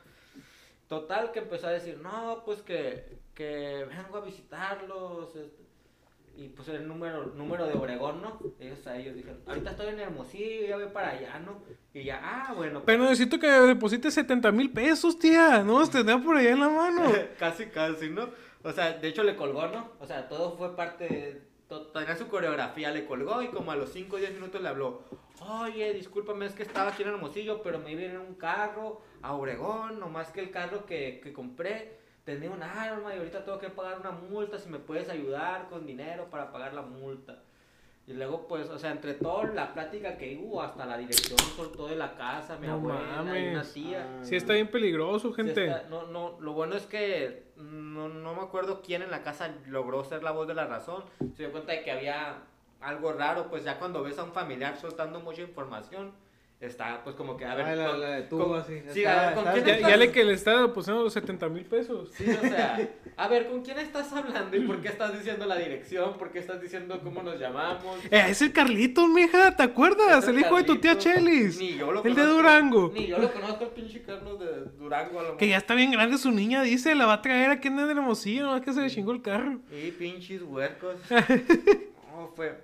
Total, 0.93 1.31
que 1.31 1.39
empezó 1.39 1.65
a 1.65 1.71
decir, 1.71 1.97
no, 2.03 2.43
pues 2.45 2.61
que, 2.61 3.17
que 3.33 3.83
vengo 3.89 4.17
a 4.17 4.21
visitarlos. 4.21 5.35
este, 5.35 5.63
y 6.37 6.49
pues 6.49 6.67
el 6.67 6.87
número, 6.87 7.33
número 7.35 7.65
de 7.65 7.73
Obregón, 7.73 8.21
¿no? 8.21 8.39
Ellos 8.59 8.85
a 8.85 8.95
ellos 8.95 9.15
dijeron, 9.15 9.41
ahorita 9.47 9.71
estoy 9.71 9.87
en 9.87 9.99
Hermosillo, 9.99 10.67
ya 10.67 10.75
voy 10.77 10.85
para 10.93 11.09
allá, 11.09 11.39
¿no? 11.39 11.63
Y 11.95 12.03
ya, 12.03 12.21
ah, 12.23 12.53
bueno. 12.53 12.83
Pero 12.85 13.05
necesito 13.05 13.39
que 13.39 13.47
deposites 13.47 14.13
70 14.13 14.51
mil 14.51 14.71
pesos, 14.71 15.17
tía. 15.17 15.63
No, 15.63 15.79
los 15.79 15.89
tendrá 15.89 16.19
por 16.19 16.37
allá 16.37 16.51
en 16.51 16.59
la 16.59 16.69
mano. 16.69 17.11
casi, 17.39 17.65
casi, 17.65 18.11
¿no? 18.11 18.29
O 18.63 18.71
sea, 18.71 18.93
de 18.93 19.07
hecho 19.07 19.23
le 19.23 19.35
colgó, 19.35 19.65
¿no? 19.69 19.93
O 19.99 20.05
sea, 20.05 20.29
todo 20.29 20.55
fue 20.55 20.75
parte 20.75 21.05
de... 21.05 21.41
Tenía 21.91 22.15
su 22.15 22.27
coreografía, 22.27 22.91
le 22.91 23.07
colgó 23.07 23.41
y 23.41 23.47
como 23.47 23.71
a 23.71 23.75
los 23.75 23.91
5 23.93 24.15
o 24.15 24.19
10 24.19 24.33
minutos 24.33 24.61
le 24.61 24.69
habló. 24.69 25.01
Oye, 25.39 25.91
discúlpame, 25.93 26.45
es 26.45 26.53
que 26.53 26.61
estaba 26.61 26.91
aquí 26.91 27.01
en 27.01 27.09
Hermosillo, 27.09 27.63
pero 27.63 27.79
me 27.79 27.93
iba 27.93 28.03
en 28.03 28.17
un 28.17 28.35
carro 28.35 29.01
a 29.23 29.33
Obregón, 29.33 29.99
nomás 29.99 30.31
que 30.31 30.41
el 30.41 30.51
carro 30.51 30.85
que, 30.85 31.19
que 31.23 31.33
compré 31.33 31.97
tenía 32.25 32.51
un 32.51 32.61
arma 32.61 33.13
y 33.15 33.17
ahorita 33.17 33.43
tengo 33.43 33.57
que 33.57 33.69
pagar 33.69 33.99
una 33.99 34.11
multa, 34.11 34.59
si 34.59 34.69
me 34.69 34.79
puedes 34.79 35.09
ayudar 35.09 35.67
con 35.69 35.85
dinero 35.85 36.27
para 36.29 36.51
pagar 36.51 36.73
la 36.73 36.81
multa. 36.81 37.39
Y 38.05 38.11
luego, 38.13 38.47
pues, 38.49 38.69
o 38.69 38.77
sea, 38.77 38.91
entre 38.91 39.13
toda 39.13 39.45
la 39.45 39.73
plática 39.73 40.17
que 40.17 40.37
hubo, 40.37 40.61
hasta 40.61 40.85
la 40.85 40.97
dirección 40.97 41.39
soltó 41.55 41.87
de 41.87 41.95
la 41.95 42.15
casa, 42.15 42.57
mi 42.57 42.67
No 42.67 42.73
abuela 42.73 42.99
y 42.99 43.13
una 43.13 43.23
mames. 43.53 43.73
tía. 43.73 44.05
Ah, 44.19 44.23
Sí, 44.25 44.35
está 44.35 44.53
bien 44.53 44.67
peligroso, 44.69 45.29
Sí 45.29 45.35
gente. 45.35 45.65
está- 45.67 45.87
no, 45.89 46.07
no, 46.07 46.37
lo 46.41 46.51
bueno 46.51 46.75
es 46.75 46.85
que 46.85 47.45
no, 47.55 48.09
no 48.09 48.33
me 48.35 48.41
acuerdo 48.41 48.81
quién 48.81 49.03
en 49.03 49.11
la 49.11 49.23
casa 49.23 49.55
logró 49.67 50.03
ser 50.03 50.21
la 50.21 50.31
voz 50.31 50.47
de 50.49 50.53
la 50.53 50.65
razón. 50.67 51.05
Se 51.33 51.43
dio 51.43 51.51
cuenta 51.53 51.71
de 51.71 51.81
que 51.83 51.91
había 51.91 52.39
algo 52.81 53.13
raro, 53.13 53.47
pues 53.49 53.63
ya 53.63 53.79
cuando 53.79 54.03
ves 54.03 54.19
a 54.19 54.23
un 54.25 54.33
familiar 54.33 54.75
soltando 54.75 55.21
mucha 55.21 55.41
información, 55.41 56.11
está 56.65 57.03
pues 57.03 57.15
como 57.15 57.35
que, 57.37 57.45
a 57.45 57.55
ver, 57.55 57.65
Ah, 57.65 57.75
la, 57.75 57.87
con- 57.91 58.01
la 58.01 58.09
detuvo 58.11 58.47
con- 58.49 58.59
así. 58.59 58.81
sí, 58.91 58.99
Está- 58.99 59.21
a 59.21 59.25
ver, 59.25 59.33
¿con 59.35 59.43
está- 59.43 59.53
quién 59.53 59.65
Ya, 59.65 59.73
estás? 59.75 59.89
ya 59.89 59.97
le 59.97 60.11
que 60.11 60.23
le 60.23 60.33
está 60.33 60.61
depositando 60.61 61.03
los 61.03 61.13
70 61.13 61.49
mil 61.49 61.65
pesos. 61.65 62.09
Sí, 62.13 62.25
o 62.29 62.41
sea, 62.41 62.89
a 63.17 63.27
ver, 63.27 63.47
¿con 63.47 63.61
quién 63.63 63.79
estás 63.79 64.11
hablando 64.13 64.55
y 64.55 64.61
por 64.61 64.81
qué 64.81 64.87
estás 64.89 65.13
diciendo 65.13 65.45
la 65.45 65.55
dirección? 65.57 66.17
¿Por 66.17 66.31
qué 66.31 66.39
estás 66.39 66.61
diciendo 66.61 66.99
cómo 67.03 67.21
nos 67.23 67.39
llamamos? 67.39 67.97
Eh, 68.11 68.25
es 68.29 68.41
el 68.41 68.51
Carlitos, 68.53 69.07
mija, 69.09 69.55
¿te 69.55 69.63
acuerdas? 69.63 70.23
Es 70.23 70.29
El 70.29 70.39
hijo 70.39 70.57
de 70.57 70.63
tu 70.63 70.77
tía. 70.77 70.97
Chelis. 70.97 71.57
Ni 71.59 71.75
yo 71.75 71.91
lo 71.91 72.03
El 72.03 72.13
de 72.15 72.21
conozco. 72.21 72.33
Durango. 72.37 72.91
Ni 72.93 73.07
yo 73.07 73.17
lo 73.17 73.31
conozco, 73.33 73.63
el 73.65 73.69
pinche 73.71 74.01
Carlos 74.03 74.39
de 74.39 74.65
Durango 74.77 75.19
a 75.19 75.23
lo 75.23 75.37
Que 75.37 75.47
ya 75.47 75.57
está 75.57 75.75
bien 75.75 75.91
grande 75.91 76.17
su 76.17 76.31
niña, 76.31 76.61
dice, 76.63 76.93
la 76.95 77.05
va 77.05 77.13
a 77.13 77.21
traer 77.21 77.49
aquí 77.51 77.67
en 77.67 77.79
el 77.79 77.89
Hermosillo, 77.89 78.43
no 78.45 78.55
es 78.57 78.61
que 78.63 78.73
se 78.73 78.81
le 78.81 78.89
chingó 78.89 79.11
el 79.11 79.21
carro. 79.21 79.59
Y 79.71 79.91
pinches 79.91 80.41
huercos. 80.43 80.95
No, 82.13 82.27
fue. 82.35 82.63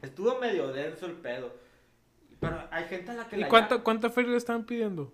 Estuvo 0.00 0.38
medio 0.38 0.68
denso 0.72 1.06
el 1.06 1.12
pedo. 1.14 1.52
Pero 2.40 2.60
hay 2.70 2.84
gente 2.84 3.10
a 3.10 3.14
la 3.14 3.26
que 3.28 3.36
¿Y 3.36 3.40
la 3.40 3.48
cuánta, 3.48 3.70
llama- 3.76 3.84
cuánta 3.84 4.10
feria 4.10 4.30
le 4.32 4.36
están 4.36 4.64
pidiendo? 4.66 5.12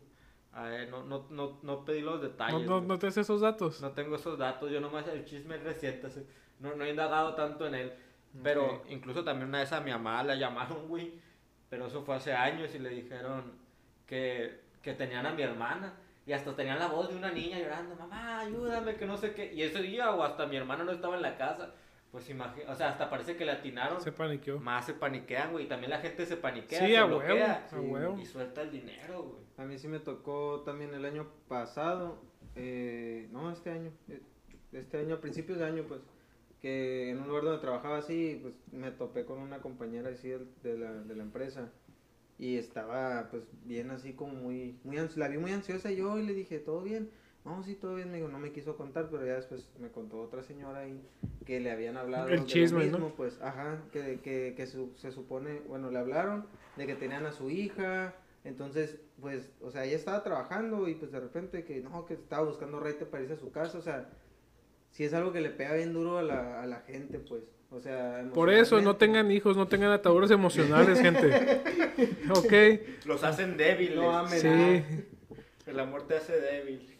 A 0.53 0.65
ver, 0.65 0.89
no, 0.91 1.03
no, 1.05 1.27
no, 1.31 1.59
no 1.63 1.85
pedí 1.85 2.01
los 2.03 2.17
¿No, 2.21 2.29
detalles. 2.29 2.67
no, 2.69 2.81
no 2.81 2.99
te 2.99 3.07
haces 3.07 3.19
esos 3.25 3.41
datos? 3.41 3.81
No 3.81 3.93
tengo 3.93 4.17
esos 4.17 4.39
datos, 4.39 4.71
yo 4.71 4.81
nomás 4.81 5.07
el 5.09 5.25
chisme 5.25 5.57
reciente, 5.57 6.09
así, 6.09 6.27
no, 6.61 6.75
no 6.75 6.85
he 6.85 6.91
indagado 6.91 7.35
tanto 7.35 7.67
en 7.67 7.75
él. 7.75 7.93
Pero 8.43 8.77
Ok. 8.77 8.87
incluso 8.91 9.25
también 9.25 9.49
una 9.49 9.61
vez 9.61 9.73
a 9.73 9.81
mi 9.81 9.91
mamá 9.91 10.23
la 10.23 10.35
llamaron, 10.35 10.89
güey, 10.89 11.15
pero 11.71 11.87
eso 11.87 12.03
fue 12.03 12.17
hace 12.17 12.33
años 12.35 12.75
y 12.75 12.79
le 12.79 12.91
dijeron 12.91 13.53
que, 14.07 14.61
que 14.83 14.93
tenían 14.95 15.27
a 15.27 15.33
mi 15.33 15.43
hermana. 15.43 15.95
Y 16.25 16.33
hasta 16.33 16.55
tenían 16.55 16.79
la 16.79 16.87
voz 16.87 17.09
de 17.09 17.17
una 17.17 17.31
niña 17.33 17.59
llorando, 17.59 17.97
mamá, 17.97 18.39
ayúdame, 18.41 18.95
que 18.95 19.07
no 19.07 19.17
sé 19.17 19.35
qué. 19.35 19.53
Y 19.53 19.63
ese 19.63 19.83
día, 19.83 20.13
o 20.13 20.23
hasta 20.23 20.47
mi 20.47 20.57
hermana 20.57 20.85
no 20.85 20.93
estaba 20.93 21.17
en 21.17 21.23
la 21.23 21.37
casa, 21.37 21.73
pues 22.13 22.29
imagínate, 22.31 22.71
o 22.71 22.75
sea, 22.77 22.91
hasta 22.91 23.09
parece 23.11 23.37
que 23.37 23.45
le 23.45 23.51
atinaron. 23.53 24.01
Se 24.01 24.13
paniqueó. 24.13 24.61
Más 24.61 24.87
se 24.87 24.95
paniquean, 24.95 25.51
güey, 25.51 25.65
y 25.65 25.69
también 25.69 25.91
la 25.91 25.99
gente 25.99 26.25
se 26.27 26.37
paniquea, 26.37 26.79
Sí, 26.79 26.87
se 26.93 26.97
a 26.99 27.07
huevo, 27.07 27.19
bloquea, 27.19 27.67
a 27.73 27.81
huevo. 27.81 28.19
y 28.21 28.27
suelta 28.27 28.63
el 28.63 28.71
dinero, 28.71 29.23
güey. 29.25 29.43
A 29.57 29.65
mí 29.65 29.79
sí 29.79 29.89
me 29.89 29.99
tocó 29.99 30.63
también 30.65 30.93
el 30.95 31.05
año 31.07 31.27
pasado, 31.49 32.23
eh, 32.55 33.29
no, 33.33 33.51
este 33.51 33.71
año, 33.71 33.91
eh, 34.09 34.21
este 34.73 34.99
año, 34.99 35.17
a 35.17 35.21
principios 35.21 35.59
de 35.59 35.65
año, 35.65 35.85
pues, 35.89 36.01
que 36.61 37.11
en 37.11 37.19
un 37.21 37.29
lugar 37.29 37.43
donde 37.45 37.61
trabajaba 37.61 37.99
así, 37.99 38.39
pues, 38.43 38.55
me 38.73 38.91
topé 38.93 39.25
con 39.25 39.39
una 39.39 39.59
compañera 39.61 40.11
así 40.11 40.29
del- 40.29 40.49
de 40.63 40.79
la, 40.79 40.93
de 40.93 41.17
la 41.17 41.23
empresa 41.23 41.73
y 42.39 42.57
estaba, 42.57 43.29
pues, 43.31 43.43
bien 43.65 43.91
así 43.91 44.13
como 44.13 44.35
muy, 44.35 44.79
muy 44.85 44.97
ans- 44.99 45.17
la 45.17 45.29
vi 45.29 45.39
muy 45.39 45.53
ansiosa 45.53 45.91
y 45.91 45.97
yo 45.97 46.19
y 46.19 46.25
le 46.27 46.35
dije, 46.35 46.59
¿todo 46.59 46.83
bien? 46.83 47.11
No, 47.45 47.63
sí, 47.65 47.75
todo 47.75 47.97
bien, 47.97 48.11
me 48.11 48.19
dijo, 48.19 48.29
no 48.29 48.39
me 48.39 48.53
quiso 48.53 48.77
contar, 48.77 49.09
pero 49.11 49.27
ya 49.27 49.35
después 49.35 49.69
me 49.81 49.89
contó 49.91 50.21
otra 50.21 50.43
señora 50.45 50.81
ahí 50.81 51.01
que 51.45 51.59
le 51.59 51.73
habían 51.73 51.97
hablado 51.97 52.27
El 52.29 52.31
de 52.31 52.37
lo 52.39 52.47
chisme, 52.47 52.87
¿no? 52.87 52.99
mismo, 52.99 53.15
pues, 53.17 53.41
ajá, 53.43 53.79
que, 53.93 54.21
que, 54.23 54.55
que 54.57 54.67
su- 54.69 54.93
se 54.97 55.11
supone, 55.11 55.61
bueno, 55.67 55.91
le 55.91 55.99
hablaron 55.99 56.47
de 56.77 56.87
que 56.87 56.95
tenían 56.95 57.27
a 57.27 57.33
su 57.33 57.51
hija, 57.51 58.15
entonces, 58.45 58.97
pues, 59.21 59.51
o 59.61 59.71
sea, 59.73 59.85
ella 59.85 59.97
estaba 59.97 60.23
trabajando 60.23 60.89
y 60.89 60.95
pues 60.95 61.11
de 61.11 61.19
repente 61.19 61.65
que 61.65 61.81
no, 61.81 62.07
que 62.07 62.15
estaba 62.15 62.45
buscando 62.47 62.79
rete 62.79 63.07
para 63.07 63.25
irse 63.25 63.35
a 63.35 63.39
su 63.39 63.51
casa, 63.51 63.77
o 63.79 63.83
sea, 63.83 64.09
si 64.93 65.03
es 65.05 65.13
algo 65.13 65.33
que 65.33 65.41
le 65.41 65.51
pega 65.51 65.75
bien 65.75 65.93
duro 65.93 66.19
a 66.19 66.23
la, 66.23 66.63
a 66.63 66.67
la 66.67 66.81
gente, 66.83 67.19
pues, 67.19 67.43
o 67.73 67.81
sea, 67.81 68.25
Por 68.35 68.51
eso, 68.51 68.81
no 68.83 68.97
tengan 68.97 69.33
hijos, 69.33 69.57
no 69.57 69.67
tengan 69.67 69.91
ataduras 69.91 70.31
emocionales, 70.31 71.01
gente. 71.01 71.63
Ok. 72.31 72.53
Los 73.07 73.23
hacen 73.25 73.57
débiles. 73.57 73.97
No 73.97 74.13
amen. 74.17 74.41
Sí, 74.41 74.85
El 75.67 75.79
amor 75.81 76.07
te 76.07 76.17
hace 76.17 76.39
débil. 76.41 76.92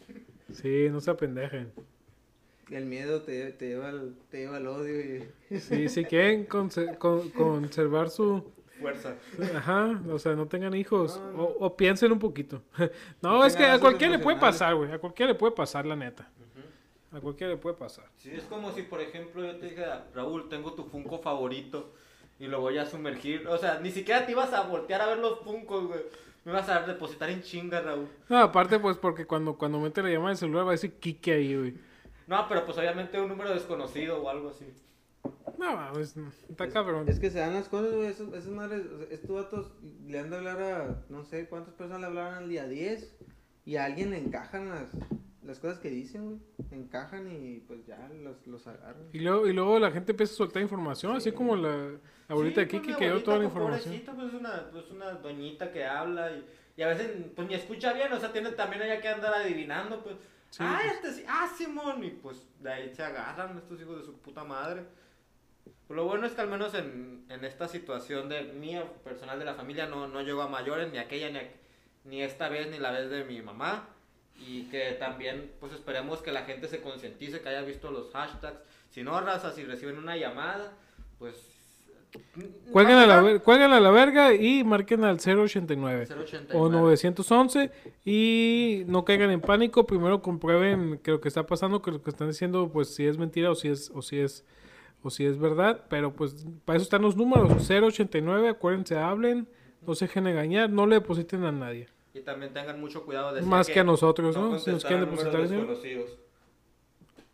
Sí, 0.53 0.87
no 0.89 1.01
se 1.01 1.11
apendejen. 1.11 1.71
El 2.71 2.85
miedo 2.85 3.21
te, 3.21 3.51
te, 3.51 3.67
lleva 3.67 3.89
al, 3.89 4.15
te 4.31 4.39
lleva 4.39 4.57
al 4.57 4.67
odio 4.67 4.99
y... 4.99 5.29
Sí, 5.59 5.89
si 5.89 6.05
quieren 6.05 6.47
conse- 6.47 6.97
con- 6.97 7.29
conservar 7.31 8.09
su... 8.09 8.51
Fuerza. 8.79 9.15
Ajá, 9.55 10.01
o 10.09 10.17
sea, 10.19 10.33
no 10.35 10.47
tengan 10.47 10.73
hijos. 10.73 11.17
No, 11.19 11.31
no. 11.31 11.43
O, 11.43 11.65
o 11.67 11.77
piensen 11.77 12.11
un 12.11 12.19
poquito. 12.19 12.61
No, 13.21 13.33
No 13.37 13.45
es 13.45 13.55
que 13.55 13.65
a 13.65 13.79
cualquiera 13.79 14.17
le 14.17 14.23
puede 14.23 14.37
pasar, 14.39 14.75
güey. 14.75 14.91
A 14.91 14.97
cualquiera 14.99 15.31
le 15.31 15.37
puede 15.37 15.53
pasar, 15.53 15.85
la 15.85 15.95
neta. 15.95 16.29
A 17.11 17.19
cualquiera 17.19 17.53
le 17.53 17.59
puede 17.59 17.75
pasar. 17.75 18.05
Sí, 18.17 18.31
es 18.33 18.43
como 18.43 18.71
si, 18.71 18.81
por 18.81 18.99
ejemplo, 18.99 19.45
yo 19.45 19.55
te 19.57 19.67
dijera, 19.69 20.07
Raúl, 20.15 20.49
tengo 20.49 20.73
tu 20.73 20.85
Funko 20.85 21.19
favorito 21.19 21.93
y 22.39 22.47
lo 22.47 22.59
voy 22.59 22.79
a 22.79 22.85
sumergir. 22.87 23.47
O 23.47 23.57
sea, 23.59 23.79
ni 23.79 23.91
siquiera 23.91 24.25
te 24.25 24.31
ibas 24.31 24.51
a 24.51 24.61
voltear 24.63 25.01
a 25.01 25.05
ver 25.07 25.19
los 25.19 25.39
Funkos, 25.41 25.85
güey. 25.87 26.01
Me 26.45 26.51
ibas 26.51 26.67
a 26.69 26.81
depositar 26.81 27.29
en 27.29 27.41
chinga, 27.41 27.81
Raúl. 27.81 28.07
No, 28.29 28.37
aparte, 28.39 28.79
pues, 28.79 28.97
porque 28.97 29.25
cuando, 29.25 29.57
cuando 29.57 29.79
mete 29.79 30.01
la 30.03 30.09
llamada 30.09 30.29
del 30.29 30.37
celular 30.37 30.65
va 30.65 30.69
a 30.69 30.73
decir 30.73 30.93
Kike 30.99 31.33
ahí, 31.33 31.55
güey. 31.57 31.73
No, 32.27 32.45
pero 32.47 32.65
pues 32.65 32.77
obviamente 32.77 33.19
un 33.19 33.29
número 33.29 33.53
desconocido 33.53 34.21
o 34.21 34.29
algo 34.29 34.49
así. 34.49 34.65
No, 35.57 35.91
no, 35.93 35.99
está 35.99 36.65
Es- 36.65 36.73
cabrón. 36.73 37.07
Es 37.07 37.19
que 37.19 37.29
se 37.29 37.39
dan 37.39 37.53
las 37.53 37.69
cosas, 37.69 37.93
güey, 37.93 38.07
esos, 38.07 38.33
esos 38.33 38.51
madres, 38.51 38.85
o 38.93 38.97
sea, 38.99 39.07
estos 39.11 39.29
vatos 39.31 39.71
le 40.05 40.19
han 40.19 40.29
de 40.29 40.37
hablar 40.37 40.61
a, 40.61 41.03
no 41.09 41.23
sé 41.23 41.47
cuántas 41.47 41.73
personas 41.75 42.01
le 42.01 42.07
hablaban 42.07 42.33
al 42.35 42.49
día 42.49 42.67
10 42.67 43.15
y 43.65 43.77
a 43.77 43.85
alguien 43.85 44.11
le 44.11 44.17
encajan 44.17 44.69
las, 44.69 44.89
las 45.45 45.59
cosas 45.59 45.79
que 45.79 45.89
dicen, 45.89 46.25
güey, 46.25 46.39
encajan 46.71 47.29
y 47.31 47.59
pues 47.61 47.85
ya 47.85 48.09
los, 48.21 48.45
los 48.47 48.65
agarran. 48.67 49.07
Y 49.13 49.19
luego, 49.19 49.47
y 49.47 49.53
luego 49.53 49.79
la 49.79 49.91
gente 49.91 50.11
empieza 50.11 50.33
a 50.33 50.37
soltar 50.37 50.61
información, 50.61 51.15
así 51.15 51.29
Sí. 51.31 51.35
como 51.35 51.55
la 51.55 51.91
abuelita 52.27 52.61
de 52.61 52.67
Sí, 52.67 52.71
pues, 52.77 52.81
Kiki 52.81 52.93
mi 52.93 52.99
que 52.99 53.05
dio 53.11 53.23
toda 53.23 53.37
la 53.37 53.43
pues, 53.43 53.53
información. 53.53 53.83
pobrecita, 53.83 54.13
pues 54.13 54.27
es 54.27 54.33
una, 54.33 54.69
pues, 54.71 54.91
una 54.91 55.11
doñita 55.13 55.71
que 55.71 55.85
habla 55.85 56.31
y, 56.31 56.45
y 56.77 56.81
a 56.81 56.87
veces 56.87 57.11
pues 57.35 57.47
ni 57.47 57.53
escucha 57.55 57.93
bien, 57.93 58.11
o 58.13 58.19
sea, 58.19 58.31
tiene 58.31 58.51
también 58.51 58.81
ella 58.83 59.01
que 59.01 59.09
andar 59.09 59.33
adivinando, 59.33 60.01
pues. 60.03 60.15
Sí, 60.49 60.59
ah, 60.63 60.79
pues. 60.81 60.93
este 60.93 61.11
sí, 61.13 61.25
ah, 61.27 61.47
Simón, 61.57 62.03
y 62.03 62.11
pues 62.11 62.47
de 62.59 62.71
ahí 62.71 62.93
se 62.93 63.03
agarran 63.03 63.57
estos 63.57 63.81
hijos 63.81 63.97
de 63.99 64.05
su 64.05 64.13
puta 64.19 64.43
madre. 64.43 64.83
Pues, 65.87 65.95
lo 65.97 66.05
bueno 66.05 66.25
es 66.25 66.33
que 66.33 66.41
al 66.41 66.47
menos 66.49 66.73
en, 66.75 67.25
en 67.29 67.43
esta 67.43 67.67
situación 67.67 68.29
de 68.29 68.43
mía, 68.53 68.85
personal 69.03 69.39
de 69.39 69.45
la 69.45 69.55
familia, 69.55 69.87
no, 69.87 70.07
no 70.07 70.21
llegó 70.21 70.41
a 70.41 70.47
mayores, 70.47 70.91
ni 70.91 70.97
aquella, 70.99 71.29
ni, 71.29 71.39
aqu- 71.39 71.51
ni 72.05 72.21
esta 72.21 72.49
vez, 72.49 72.69
ni 72.69 72.79
la 72.79 72.91
vez 72.91 73.09
de 73.09 73.23
mi 73.25 73.41
mamá. 73.41 73.89
Y 74.39 74.63
que 74.63 74.93
también, 74.99 75.51
pues 75.59 75.73
esperemos 75.73 76.21
que 76.21 76.31
la 76.31 76.43
gente 76.43 76.67
se 76.67 76.81
concientice, 76.81 77.41
que 77.41 77.49
haya 77.49 77.61
visto 77.61 77.91
los 77.91 78.11
hashtags. 78.11 78.59
Si 78.91 79.03
no, 79.03 79.19
raza, 79.21 79.51
si 79.51 79.63
reciben 79.63 79.97
una 79.97 80.17
llamada, 80.17 80.73
pues... 81.17 81.49
Cuelguen 82.71 82.97
a, 82.97 83.07
la, 83.07 83.39
cuelguen 83.39 83.71
a 83.71 83.79
la 83.79 83.89
verga 83.89 84.35
y 84.35 84.63
marquen 84.63 85.03
al 85.03 85.15
089 85.15 86.05
089. 86.07 86.47
o 86.53 86.69
911 86.69 87.71
y 88.05 88.83
no 88.85 89.03
caigan 89.03 89.31
en 89.31 89.41
pánico. 89.41 89.87
Primero 89.87 90.21
comprueben 90.21 90.99
que 90.99 91.09
lo 91.09 91.19
que 91.19 91.27
está 91.27 91.47
pasando, 91.47 91.81
que 91.81 91.89
lo 91.89 92.03
que 92.03 92.11
están 92.11 92.27
diciendo, 92.27 92.69
pues 92.71 92.93
si 92.93 93.07
es 93.07 93.17
mentira 93.17 93.49
o 93.49 93.55
si 93.55 93.69
es, 93.69 93.91
o 93.95 94.03
si 94.03 94.19
es, 94.19 94.45
o 95.01 95.09
si 95.09 95.25
es 95.25 95.39
verdad. 95.39 95.85
Pero 95.89 96.13
pues 96.13 96.45
para 96.65 96.77
eso 96.77 96.83
están 96.83 97.01
los 97.01 97.15
números. 97.15 97.67
089, 97.67 98.49
acuérdense, 98.49 98.95
hablen, 98.95 99.47
no 99.85 99.95
se 99.95 100.05
dejen 100.05 100.27
engañar, 100.27 100.69
no 100.69 100.85
le 100.85 100.95
depositen 100.95 101.43
a 101.45 101.51
nadie. 101.51 101.87
Y 102.13 102.21
también 102.21 102.53
tengan 102.53 102.79
mucho 102.79 103.03
cuidado 103.05 103.33
de 103.33 103.41
Más 103.41 103.67
que 103.67 103.79
a 103.79 103.83
nosotros, 103.83 104.35
¿no? 104.37 104.59
Si 104.59 104.71
nos 104.71 104.85
quieren 104.85 105.09
depositar 105.09 105.49
dinero, 105.49 105.75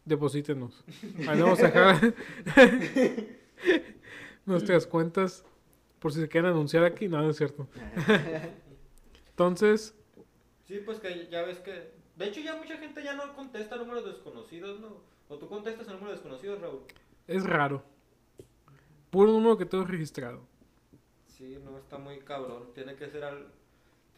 deposítenos. 0.06 0.84
Ahí 1.28 1.42
vamos 1.42 1.60
a 1.60 1.64
dejar. 1.64 2.14
nuestras 4.46 4.88
cuentas 4.88 5.44
por 6.00 6.14
si 6.14 6.22
se 6.22 6.30
quieren 6.30 6.52
anunciar 6.52 6.84
aquí. 6.86 7.08
No, 7.08 7.22
no 7.22 7.30
es 7.30 7.38
cierto. 7.38 7.68
Entonces, 9.30 9.94
Sí, 10.70 10.84
pues 10.86 11.00
que 11.00 11.28
ya 11.32 11.42
ves 11.42 11.58
que... 11.58 11.92
De 12.16 12.28
hecho, 12.28 12.42
ya 12.42 12.56
mucha 12.56 12.78
gente 12.78 13.04
ya 13.04 13.16
no 13.16 13.36
contesta 13.36 13.76
números 13.76 14.06
desconocidos, 14.06 14.80
¿no? 14.80 15.02
O 15.28 15.38
tú 15.38 15.50
contestas 15.50 15.88
a 15.88 15.94
números 15.94 16.14
desconocidos, 16.14 16.62
Raúl. 16.62 16.82
es 17.26 17.44
raro. 17.44 17.84
Puro 19.10 19.32
número 19.32 19.58
que 19.58 19.66
tengo 19.66 19.84
registrado. 19.84 20.42
Sí, 21.26 21.58
no, 21.66 21.76
está 21.80 21.98
muy 21.98 22.20
cabrón. 22.20 22.70
Tiene 22.76 22.96
que 22.96 23.10
ser 23.10 23.24
al... 23.24 23.48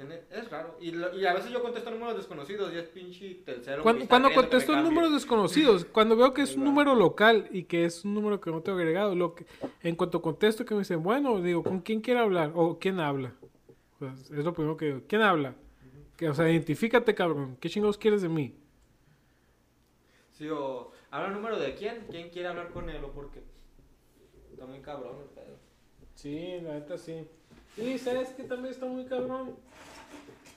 Tiene... 0.02 0.22
Es 0.32 0.50
raro. 0.50 0.78
Y, 0.80 0.92
lo- 0.92 1.16
y 1.18 1.26
a 1.26 1.34
veces 1.34 1.52
yo 1.52 1.62
contesto 1.62 1.92
números 1.92 2.16
desconocidos 2.18 2.74
y 2.74 2.78
es 2.78 2.86
pinche 2.86 3.36
tercero. 3.46 3.84
Cuando, 3.84 4.08
cuando 4.08 4.32
contesto 4.34 4.76
números 4.76 5.12
desconocidos, 5.14 5.86
cuando 5.92 6.16
veo 6.16 6.34
que 6.34 6.42
es 6.42 6.56
un 6.56 6.64
número 6.64 6.96
local 6.96 7.48
y 7.52 7.64
que 7.66 7.86
es 7.86 8.04
un 8.04 8.14
número 8.16 8.42
que 8.42 8.50
no 8.50 8.62
tengo 8.62 8.78
agregado, 8.80 9.14
lo 9.16 9.36
que, 9.36 9.46
en 9.82 9.96
cuanto 9.96 10.22
contesto 10.22 10.66
que 10.66 10.74
me 10.74 10.80
dicen, 10.80 11.04
bueno, 11.04 11.40
digo, 11.42 11.62
¿con 11.64 11.82
quién 11.82 12.02
quiere 12.02 12.20
hablar? 12.20 12.52
O 12.56 12.80
¿quién 12.80 13.00
habla? 13.00 13.34
Pues, 14.00 14.32
es 14.32 14.44
lo 14.44 14.54
primero 14.54 14.76
que 14.76 14.86
digo, 14.86 15.02
¿quién 15.08 15.22
habla? 15.22 15.54
Que, 16.18 16.30
o 16.30 16.34
sea, 16.34 16.50
identifícate, 16.50 17.14
cabrón. 17.14 17.58
¿Qué 17.60 17.70
chingados 17.70 17.98
quieres 17.98 18.22
de 18.24 18.30
mí? 18.30 18.56
Sí, 20.32 20.50
o... 20.50 20.92
¿Habla 21.12 21.30
número 21.30 21.60
de 21.60 21.76
quién? 21.76 22.06
¿Quién 22.10 22.30
quiere 22.30 22.48
hablar 22.48 22.70
con 22.72 22.90
él 22.90 23.04
o 23.04 23.12
por 23.12 23.30
qué? 23.32 23.44
Está 24.52 24.66
muy 24.66 24.80
cabrón 24.80 25.18
el 25.22 25.30
pedo. 25.30 25.58
Sí, 26.16 26.58
la 26.62 26.76
neta 26.76 26.98
sí. 26.98 27.28
Y 27.78 27.98
sabes 27.98 28.30
que 28.30 28.44
también 28.44 28.74
está 28.74 28.86
muy 28.86 29.06
cabrón. 29.06 29.56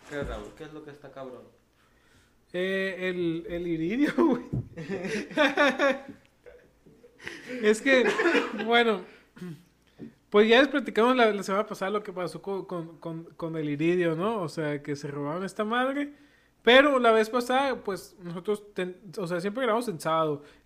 ¿Qué, 0.09 0.23
Raúl? 0.23 0.53
¿Qué 0.57 0.65
es 0.65 0.73
lo 0.73 0.85
que 0.85 0.91
está 0.91 1.11
cabrón? 1.11 1.43
Eh, 2.53 3.11
el, 3.11 3.47
el 3.49 3.67
iridio, 3.67 4.13
güey. 4.17 4.45
es 7.63 7.83
que, 7.83 8.05
bueno, 8.65 9.01
pues 10.31 10.49
ya 10.49 10.61
les 10.61 10.69
platicamos 10.69 11.17
la, 11.17 11.33
la 11.33 11.43
semana 11.43 11.67
pasada 11.67 11.91
lo 11.91 12.03
que 12.03 12.13
pasó 12.13 12.41
con, 12.43 12.65
con, 12.65 13.25
con, 13.25 13.57
el 13.57 13.69
iridio, 13.69 14.15
¿no? 14.15 14.41
O 14.43 14.49
sea, 14.49 14.83
que 14.83 14.95
se 14.95 15.09
robaron 15.09 15.45
esta 15.45 15.65
madre. 15.65 16.13
Pero 16.63 16.99
la 16.99 17.13
vez 17.13 17.29
pasada, 17.29 17.83
pues 17.83 18.17
nosotros, 18.21 18.65
o 19.19 19.27
sea, 19.27 19.41
siempre 19.41 19.65
grabamos 19.65 19.89
en. 19.89 19.99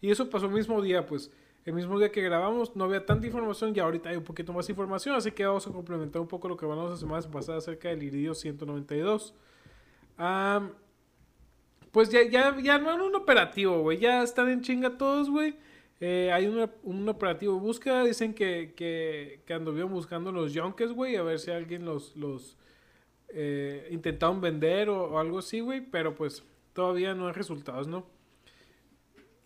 Y 0.01 0.11
eso 0.11 0.31
pasó 0.31 0.46
el 0.46 0.53
mismo 0.53 0.81
día, 0.81 1.07
pues. 1.07 1.31
El 1.68 1.74
mismo 1.74 1.98
día 1.98 2.11
que 2.11 2.22
grabamos 2.22 2.74
no 2.74 2.85
había 2.85 3.04
tanta 3.04 3.26
información 3.26 3.74
y 3.76 3.78
ahorita 3.78 4.09
hay 4.09 4.16
un 4.16 4.24
poquito 4.24 4.54
más 4.54 4.66
información. 4.70 5.14
Así 5.16 5.33
que 5.33 5.44
vamos 5.44 5.66
a 5.66 5.70
complementar 5.70 6.22
un 6.22 6.26
poco 6.26 6.48
lo 6.48 6.57
que 6.57 6.64
hablamos 6.64 6.92
la 6.92 6.96
semana 6.96 7.31
pasada 7.31 7.59
acerca 7.59 7.90
del 7.90 8.02
iridio 8.02 8.35
192. 8.35 9.35
Am, 10.16 10.70
pues 11.92 12.09
ya, 12.09 12.22
ya, 12.22 12.57
ya 12.59 12.78
no 12.78 13.04
un 13.04 13.14
operativo, 13.14 13.83
güey. 13.83 13.98
Ya 13.98 14.22
están 14.22 14.48
en 14.48 14.62
chinga 14.62 14.96
todos, 14.96 15.28
güey. 15.28 15.57
Eh, 16.00 16.31
hay 16.33 16.46
una- 16.46 16.70
un 16.85 17.07
operativo 17.07 17.52
de 17.52 17.61
búsqueda. 17.61 18.02
Dicen 18.02 18.33
que, 18.33 18.72
que, 18.74 19.42
que 19.44 19.52
anduvieron 19.52 19.92
buscando 19.92 20.33
los 20.33 20.54
yonkes, 20.54 20.92
güey. 20.92 21.16
A 21.16 21.22
ver 21.22 21.38
si 21.38 21.50
alguien 21.50 21.85
los, 21.85 22.16
los 22.16 22.57
eh, 23.28 23.88
intentaron 23.90 24.40
vender 24.40 24.88
o 24.88 25.18
algo 25.18 25.40
así, 25.40 25.61
güey. 25.61 25.83
Pero 25.83 26.14
pues 26.14 26.42
todavía 26.72 27.14
no 27.14 27.26
hay 27.26 27.35
resultados, 27.35 27.88
¿no? 27.88 28.07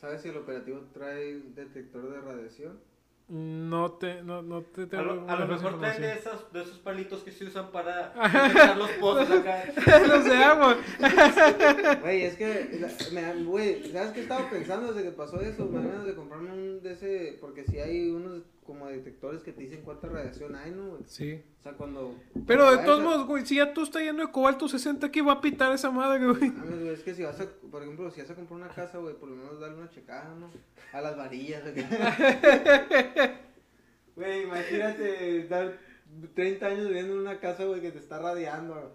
¿Sabes 0.03 0.21
si 0.23 0.31
el 0.31 0.37
operativo 0.37 0.81
trae 0.93 1.43
detector 1.55 2.11
de 2.11 2.21
radiación? 2.21 2.81
No 3.29 3.93
te, 3.93 4.21
no, 4.25 4.43
no 4.43 4.63
te 4.63 4.83
A 4.83 4.89
tengo 4.89 5.05
lo, 5.05 5.31
a 5.31 5.37
lo 5.37 5.47
más 5.47 5.63
mejor 5.63 5.79
traen 5.79 6.03
de, 6.03 6.13
esas, 6.15 6.53
de 6.53 6.61
esos 6.61 6.81
palitos 6.81 7.23
que 7.23 7.31
se 7.31 7.45
usan 7.45 7.71
para 7.71 8.13
detectar 8.33 8.77
los 8.77 8.91
pozos 8.99 9.31
acá. 9.31 9.63
Los 10.09 10.25
de 10.25 10.35
agua. 10.35 10.77
Güey, 12.03 12.23
es 12.23 12.35
que, 12.35 12.85
güey, 13.45 13.93
¿sabes 13.93 14.11
qué 14.11 14.23
estaba 14.23 14.51
pensando 14.51 14.93
desde 14.93 15.09
que 15.09 15.17
pasó 15.17 15.41
eso? 15.41 15.67
Me 15.67 15.89
ganas 15.89 16.05
de 16.05 16.17
comprarme 16.17 16.51
un 16.51 16.83
de 16.83 16.95
ese, 16.95 17.39
porque 17.41 17.63
si 17.65 17.79
hay 17.79 18.11
unos 18.11 18.43
como 18.65 18.87
detectores 18.87 19.43
que 19.43 19.53
te 19.53 19.63
dicen 19.63 19.83
cuánta 19.83 20.09
radiación 20.09 20.55
hay, 20.55 20.71
¿no? 20.71 20.91
güey? 20.91 21.03
Sí. 21.07 21.43
O 21.61 21.63
sea, 21.63 21.73
cuando... 21.73 22.15
Pero 22.47 22.65
cuando 22.65 22.81
de 22.81 22.87
todos 22.87 23.03
modos, 23.03 23.27
güey, 23.27 23.45
si 23.45 23.57
ya 23.57 23.73
tú 23.75 23.83
estás 23.83 24.03
lleno 24.03 24.25
de 24.25 24.33
cobalto 24.33 24.69
60, 24.69 25.11
¿qué 25.11 25.23
va 25.23 25.35
a 25.35 25.41
pitar 25.41 25.73
esa 25.73 25.91
madre, 25.91 26.25
güey? 26.25 26.51
Mames, 26.51 26.81
güey, 26.81 26.89
es 26.95 27.03
que 27.03 27.15
si 27.15 27.23
vas 27.23 27.41
a, 27.41 27.47
por 27.71 27.83
ejemplo, 27.83 28.11
si 28.11 28.21
vas 28.21 28.31
a 28.31 28.35
comprar 28.35 28.61
una 28.61 28.69
casa, 28.69 28.99
güey, 28.99 29.15
por 29.15 29.29
lo 29.29 29.37
menos 29.37 29.59
darle 29.61 29.79
una 29.79 29.91
checada, 29.91 30.35
¿no? 30.35 30.51
A 30.93 31.01
las 31.01 31.17
varillas. 31.17 31.63
acá. 31.67 33.39
Güey, 34.15 34.43
imagínate 34.43 35.39
estar 35.39 35.79
30 36.35 36.67
años 36.67 36.87
viviendo 36.89 37.15
en 37.15 37.21
una 37.21 37.41
casa, 37.41 37.65
güey, 37.65 37.81
que 37.81 37.91
te 37.91 37.99
está 37.99 38.19
radiando. 38.19 38.75
güey. 38.75 38.87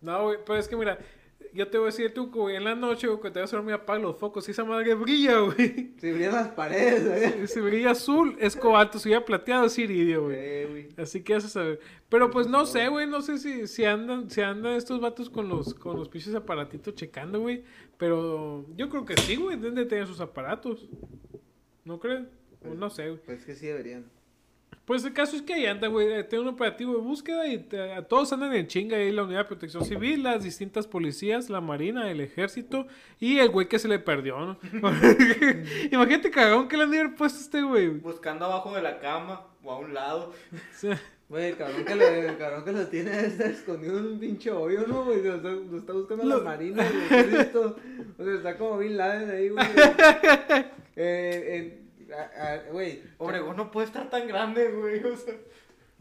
No, 0.00 0.24
güey, 0.24 0.38
pero 0.44 0.58
es 0.58 0.66
que 0.66 0.76
mira, 0.76 0.98
yo 1.54 1.68
te 1.68 1.78
voy 1.78 1.86
a 1.86 1.90
decir 1.90 2.12
tú, 2.12 2.30
güey, 2.30 2.56
en 2.56 2.64
la 2.64 2.74
noche, 2.74 3.06
güey, 3.06 3.20
que 3.20 3.30
te 3.30 3.40
vas 3.40 3.52
a 3.52 3.56
dormir, 3.56 3.74
apaga 3.74 4.00
los 4.00 4.18
focos 4.18 4.46
y 4.48 4.50
esa 4.50 4.64
madre 4.64 4.94
brilla, 4.94 5.38
güey. 5.38 5.92
Se 5.98 6.12
brillan 6.12 6.32
las 6.32 6.48
paredes, 6.48 7.34
güey. 7.36 7.46
Si 7.46 7.60
brilla 7.60 7.92
azul, 7.92 8.36
es 8.40 8.56
cobalto, 8.56 8.98
si 8.98 9.08
brilla 9.08 9.24
plateado, 9.24 9.66
es 9.66 9.78
iridio, 9.78 10.24
güey. 10.24 10.36
Eh. 10.36 10.88
Así 10.96 11.22
que 11.22 11.34
a 11.34 11.40
saber. 11.40 11.78
Pero 12.08 12.30
pues 12.30 12.48
no 12.48 12.66
sé, 12.66 12.88
güey, 12.88 13.06
no 13.06 13.22
sé 13.22 13.38
si, 13.38 13.68
si 13.68 13.84
andan, 13.84 14.28
si 14.30 14.40
andan 14.40 14.74
estos 14.74 15.00
vatos 15.00 15.30
con 15.30 15.48
los, 15.48 15.74
con 15.74 15.96
los 15.96 16.08
pinches 16.08 16.34
aparatitos 16.34 16.94
checando, 16.94 17.40
güey. 17.40 17.62
Pero 17.96 18.66
yo 18.76 18.88
creo 18.88 19.04
que 19.04 19.16
sí, 19.16 19.36
güey, 19.36 19.56
deben 19.56 19.76
de 19.76 19.86
tener 19.86 20.06
sus 20.06 20.20
aparatos. 20.20 20.88
¿No 21.84 22.00
creen? 22.00 22.28
O 22.68 22.74
no 22.74 22.90
sé, 22.90 23.10
güey. 23.10 23.20
Pues 23.24 23.44
que 23.44 23.54
sí 23.54 23.66
deberían. 23.66 24.10
Pues 24.84 25.02
el 25.04 25.12
caso 25.14 25.34
es 25.36 25.42
que 25.42 25.54
ahí 25.54 25.66
anda, 25.66 25.88
güey. 25.88 26.12
eh, 26.12 26.24
Tiene 26.24 26.42
un 26.42 26.48
operativo 26.54 26.92
de 26.94 26.98
búsqueda 27.00 27.46
y 27.48 27.58
te- 27.58 27.92
a 27.92 28.02
todos 28.06 28.32
andan 28.32 28.54
en 28.54 28.66
chinga 28.66 28.96
ahí 28.98 29.10
la 29.12 29.22
unidad 29.24 29.38
de 29.40 29.44
protección 29.46 29.84
civil, 29.84 30.22
las 30.22 30.44
distintas 30.44 30.86
policías, 30.86 31.48
la 31.48 31.60
marina, 31.62 32.10
el 32.10 32.20
ejército 32.20 32.86
y 33.18 33.38
el 33.38 33.48
güey 33.48 33.66
que 33.68 33.78
se 33.78 33.88
le 33.88 33.98
perdió, 33.98 34.38
¿no? 34.40 34.58
Imagínate 35.90 36.30
cagón 36.30 36.68
que 36.68 36.76
le 36.76 36.82
han 36.84 36.90
de 36.90 37.00
haber 37.00 37.14
puesto 37.14 37.38
a 37.38 37.42
este 37.42 37.62
güey. 37.62 37.88
Buscando 37.88 38.44
abajo 38.44 38.74
de 38.74 38.82
la 38.82 38.98
cama 39.00 39.46
o 39.62 39.72
a 39.72 39.78
un 39.78 39.94
lado. 39.94 40.32
O 40.52 40.78
sea, 40.78 41.00
Güey, 41.26 41.46
el 41.52 41.56
cabrón 41.56 41.84
que, 41.86 41.94
le, 41.96 42.26
el 42.28 42.36
cabrón 42.36 42.64
que 42.66 42.72
lo 42.72 42.86
tiene 42.88 43.18
está 43.26 43.46
escondido 43.46 43.98
en 43.98 44.04
un 44.06 44.20
pinche 44.20 44.50
hoyo, 44.50 44.86
¿no, 44.86 45.04
güey? 45.04 45.22
Lo 45.22 45.36
está, 45.36 45.48
lo 45.48 45.78
está 45.78 45.92
buscando 45.94 46.22
Lo- 46.24 46.36
la 46.38 46.44
marina, 46.44 46.84
güey. 46.86 47.34
O 48.18 48.24
sea, 48.24 48.34
está 48.34 48.58
como 48.58 48.76
Bin 48.76 48.98
Laden 48.98 49.30
ahí, 49.30 49.48
güey. 49.48 49.66
Eh, 50.96 51.78
a- 51.80 51.80
a- 51.80 51.83
Güey, 52.72 53.02
Obregón 53.18 53.56
no 53.56 53.70
puede 53.70 53.86
estar 53.86 54.08
tan 54.10 54.26
grande, 54.28 54.70
güey. 54.70 55.02
O 55.04 55.16
sea, 55.16 55.34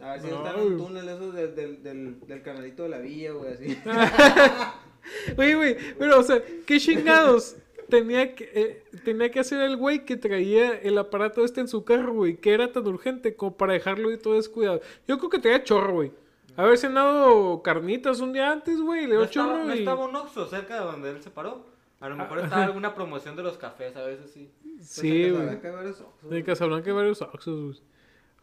a 0.01 0.11
ver 0.13 0.21
si 0.21 0.27
No, 0.27 0.37
está 0.45 0.59
en 0.59 0.67
un 0.67 0.77
túnel 0.77 1.07
esos 1.09 1.33
del, 1.33 1.55
del, 1.55 1.83
del, 1.83 2.19
del 2.21 2.41
canalito 2.41 2.83
de 2.83 2.89
la 2.89 2.99
villa, 2.99 3.31
güey, 3.31 3.53
así. 3.53 3.77
Oye, 5.37 5.55
güey, 5.55 5.77
pero, 5.99 6.19
o 6.19 6.23
sea, 6.23 6.41
¿qué 6.65 6.79
chingados 6.79 7.55
tenía 7.89 8.33
que, 8.35 8.49
eh, 8.53 8.83
tenía 9.03 9.29
que 9.31 9.39
hacer 9.39 9.59
el 9.61 9.75
güey 9.77 10.05
que 10.05 10.15
traía 10.17 10.71
el 10.79 10.97
aparato 10.97 11.43
este 11.43 11.61
en 11.61 11.67
su 11.67 11.83
carro, 11.83 12.13
güey? 12.13 12.37
Que 12.37 12.53
era 12.53 12.71
tan 12.71 12.87
urgente 12.87 13.35
como 13.35 13.55
para 13.57 13.73
dejarlo 13.73 14.11
y 14.11 14.17
todo 14.17 14.35
descuidado. 14.35 14.81
Yo 15.07 15.17
creo 15.17 15.29
que 15.29 15.39
traía 15.39 15.63
chorro, 15.63 15.93
güey. 15.93 16.11
Haber 16.55 16.77
cenado 16.77 17.61
carnitas 17.63 18.19
un 18.21 18.31
día 18.31 18.51
antes, 18.51 18.79
güey, 18.79 19.01
le 19.07 19.15
no 19.15 19.21
dio 19.21 19.23
estaba, 19.23 19.53
chorro 19.53 19.65
no 19.65 19.75
y... 19.75 19.79
estaba 19.79 20.05
un 20.05 20.15
Oxxo 20.15 20.47
cerca 20.47 20.75
de 20.79 20.85
donde 20.85 21.09
él 21.11 21.21
se 21.21 21.29
paró. 21.31 21.65
A 21.99 22.09
lo 22.09 22.15
mejor 22.15 22.39
Ah, 22.39 22.43
estaba 22.43 22.61
ajá. 22.61 22.69
alguna 22.71 22.93
promoción 22.95 23.35
de 23.35 23.43
los 23.43 23.57
cafés, 23.57 23.95
a 23.95 24.03
veces 24.03 24.29
sí. 24.31 24.49
Sí, 24.83 25.29
Pues, 25.31 25.61
güey. 25.61 25.73
varios 25.73 26.01
Oxxos, 26.01 26.21
De 26.23 26.27
güey. 26.29 26.43
Casablanca 26.43 26.89
hay 26.89 26.95
varios 26.95 27.21
Oxxos, 27.21 27.83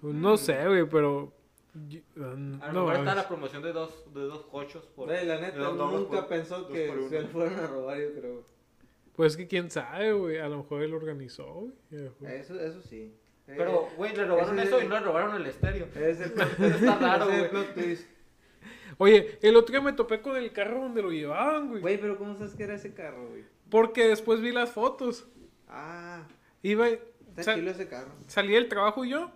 güey. 0.00 0.14
No 0.14 0.36
sé, 0.36 0.66
güey, 0.66 0.88
pero... 0.88 1.32
yo- 1.88 2.00
ah, 2.18 2.22
A 2.22 2.72
lo 2.72 2.72
no, 2.72 2.86
mejor 2.86 2.96
está 2.96 3.14
la 3.14 3.28
promoción 3.28 3.62
de 3.62 3.72
dos, 3.72 4.04
de 4.14 4.20
dos 4.22 4.46
cochos 4.46 4.84
por... 4.96 5.06
Güey, 5.08 5.26
la 5.26 5.40
neta, 5.40 5.58
dos 5.58 5.76
nunca 5.92 6.20
por- 6.20 6.28
pensó 6.28 6.66
que 6.68 6.92
se 7.08 7.20
le 7.22 7.28
fueron 7.28 7.58
a 7.58 7.66
robar, 7.66 7.98
yo 8.00 8.12
creo. 8.18 8.44
Pues 9.16 9.36
que 9.36 9.46
quién 9.46 9.70
sabe, 9.70 10.12
güey. 10.12 10.38
A 10.38 10.48
lo 10.48 10.58
mejor 10.58 10.82
él 10.82 10.94
organizó, 10.94 11.44
güey. 11.52 11.72
Eso, 12.22 12.58
eso 12.58 12.80
sí. 12.82 13.14
Eh, 13.46 13.54
Pero, 13.56 13.88
güey, 13.96 14.14
le 14.16 14.24
robaron 14.24 14.58
eso 14.58 14.80
y 14.80 14.86
no 14.88 14.94
le 14.94 15.00
robaron 15.04 15.34
el 15.36 15.46
estéreo. 15.46 15.86
Es 15.94 16.20
el 16.20 16.32
Está 16.32 16.98
raro, 17.00 17.26
güey. 17.26 17.98
Oye, 18.98 19.38
el 19.42 19.56
otro 19.56 19.72
día 19.72 19.80
me 19.80 19.92
topé 19.92 20.20
con 20.20 20.36
el 20.36 20.52
carro 20.52 20.80
donde 20.80 21.02
lo 21.02 21.10
llevaban, 21.10 21.68
güey. 21.68 21.80
Güey, 21.80 22.00
pero 22.00 22.18
¿cómo 22.18 22.36
sabes 22.36 22.54
que 22.54 22.64
era 22.64 22.74
ese 22.74 22.92
carro, 22.94 23.28
güey? 23.28 23.44
Porque 23.70 24.08
después 24.08 24.40
vi 24.40 24.52
las 24.52 24.70
fotos. 24.72 25.26
Ah, 25.70 26.24
Iba, 26.62 26.88
está 26.88 27.42
sa- 27.42 27.54
chilo 27.54 27.70
ese 27.70 27.88
carro. 27.88 28.10
salí 28.26 28.52
del 28.54 28.68
trabajo 28.68 29.04
yo. 29.04 29.30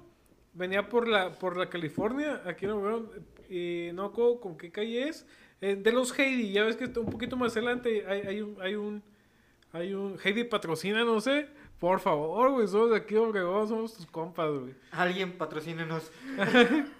Venía 0.52 0.88
por 0.88 1.08
la, 1.08 1.32
por 1.32 1.56
la 1.56 1.68
California, 1.68 2.42
aquí 2.44 2.66
no 2.66 2.80
veo, 2.82 3.10
y 3.48 3.90
no 3.92 4.12
con, 4.12 4.38
con 4.38 4.56
qué 4.56 4.70
calle 4.70 5.08
es. 5.08 5.26
Eh, 5.60 5.76
de 5.76 5.92
los 5.92 6.16
Heidi, 6.18 6.52
ya 6.52 6.64
ves 6.64 6.76
que 6.76 6.84
está 6.84 7.00
un 7.00 7.10
poquito 7.10 7.36
más 7.36 7.52
adelante 7.56 8.04
hay, 8.06 8.20
hay 8.22 8.40
un, 8.40 8.56
hay 8.60 8.74
un, 8.76 9.02
hay 9.72 9.94
un, 9.94 10.16
Heidi 10.22 10.44
patrocina, 10.44 11.04
no 11.04 11.20
sé. 11.20 11.48
Por 11.80 11.98
favor, 12.00 12.50
güey, 12.52 12.68
somos 12.68 12.90
de 12.90 12.96
aquí, 12.96 13.16
Obregón, 13.16 13.66
somos 13.68 13.94
tus 13.94 14.06
compas, 14.06 14.50
güey. 14.50 14.74
Alguien 14.92 15.32
patrocínenos. 15.32 16.10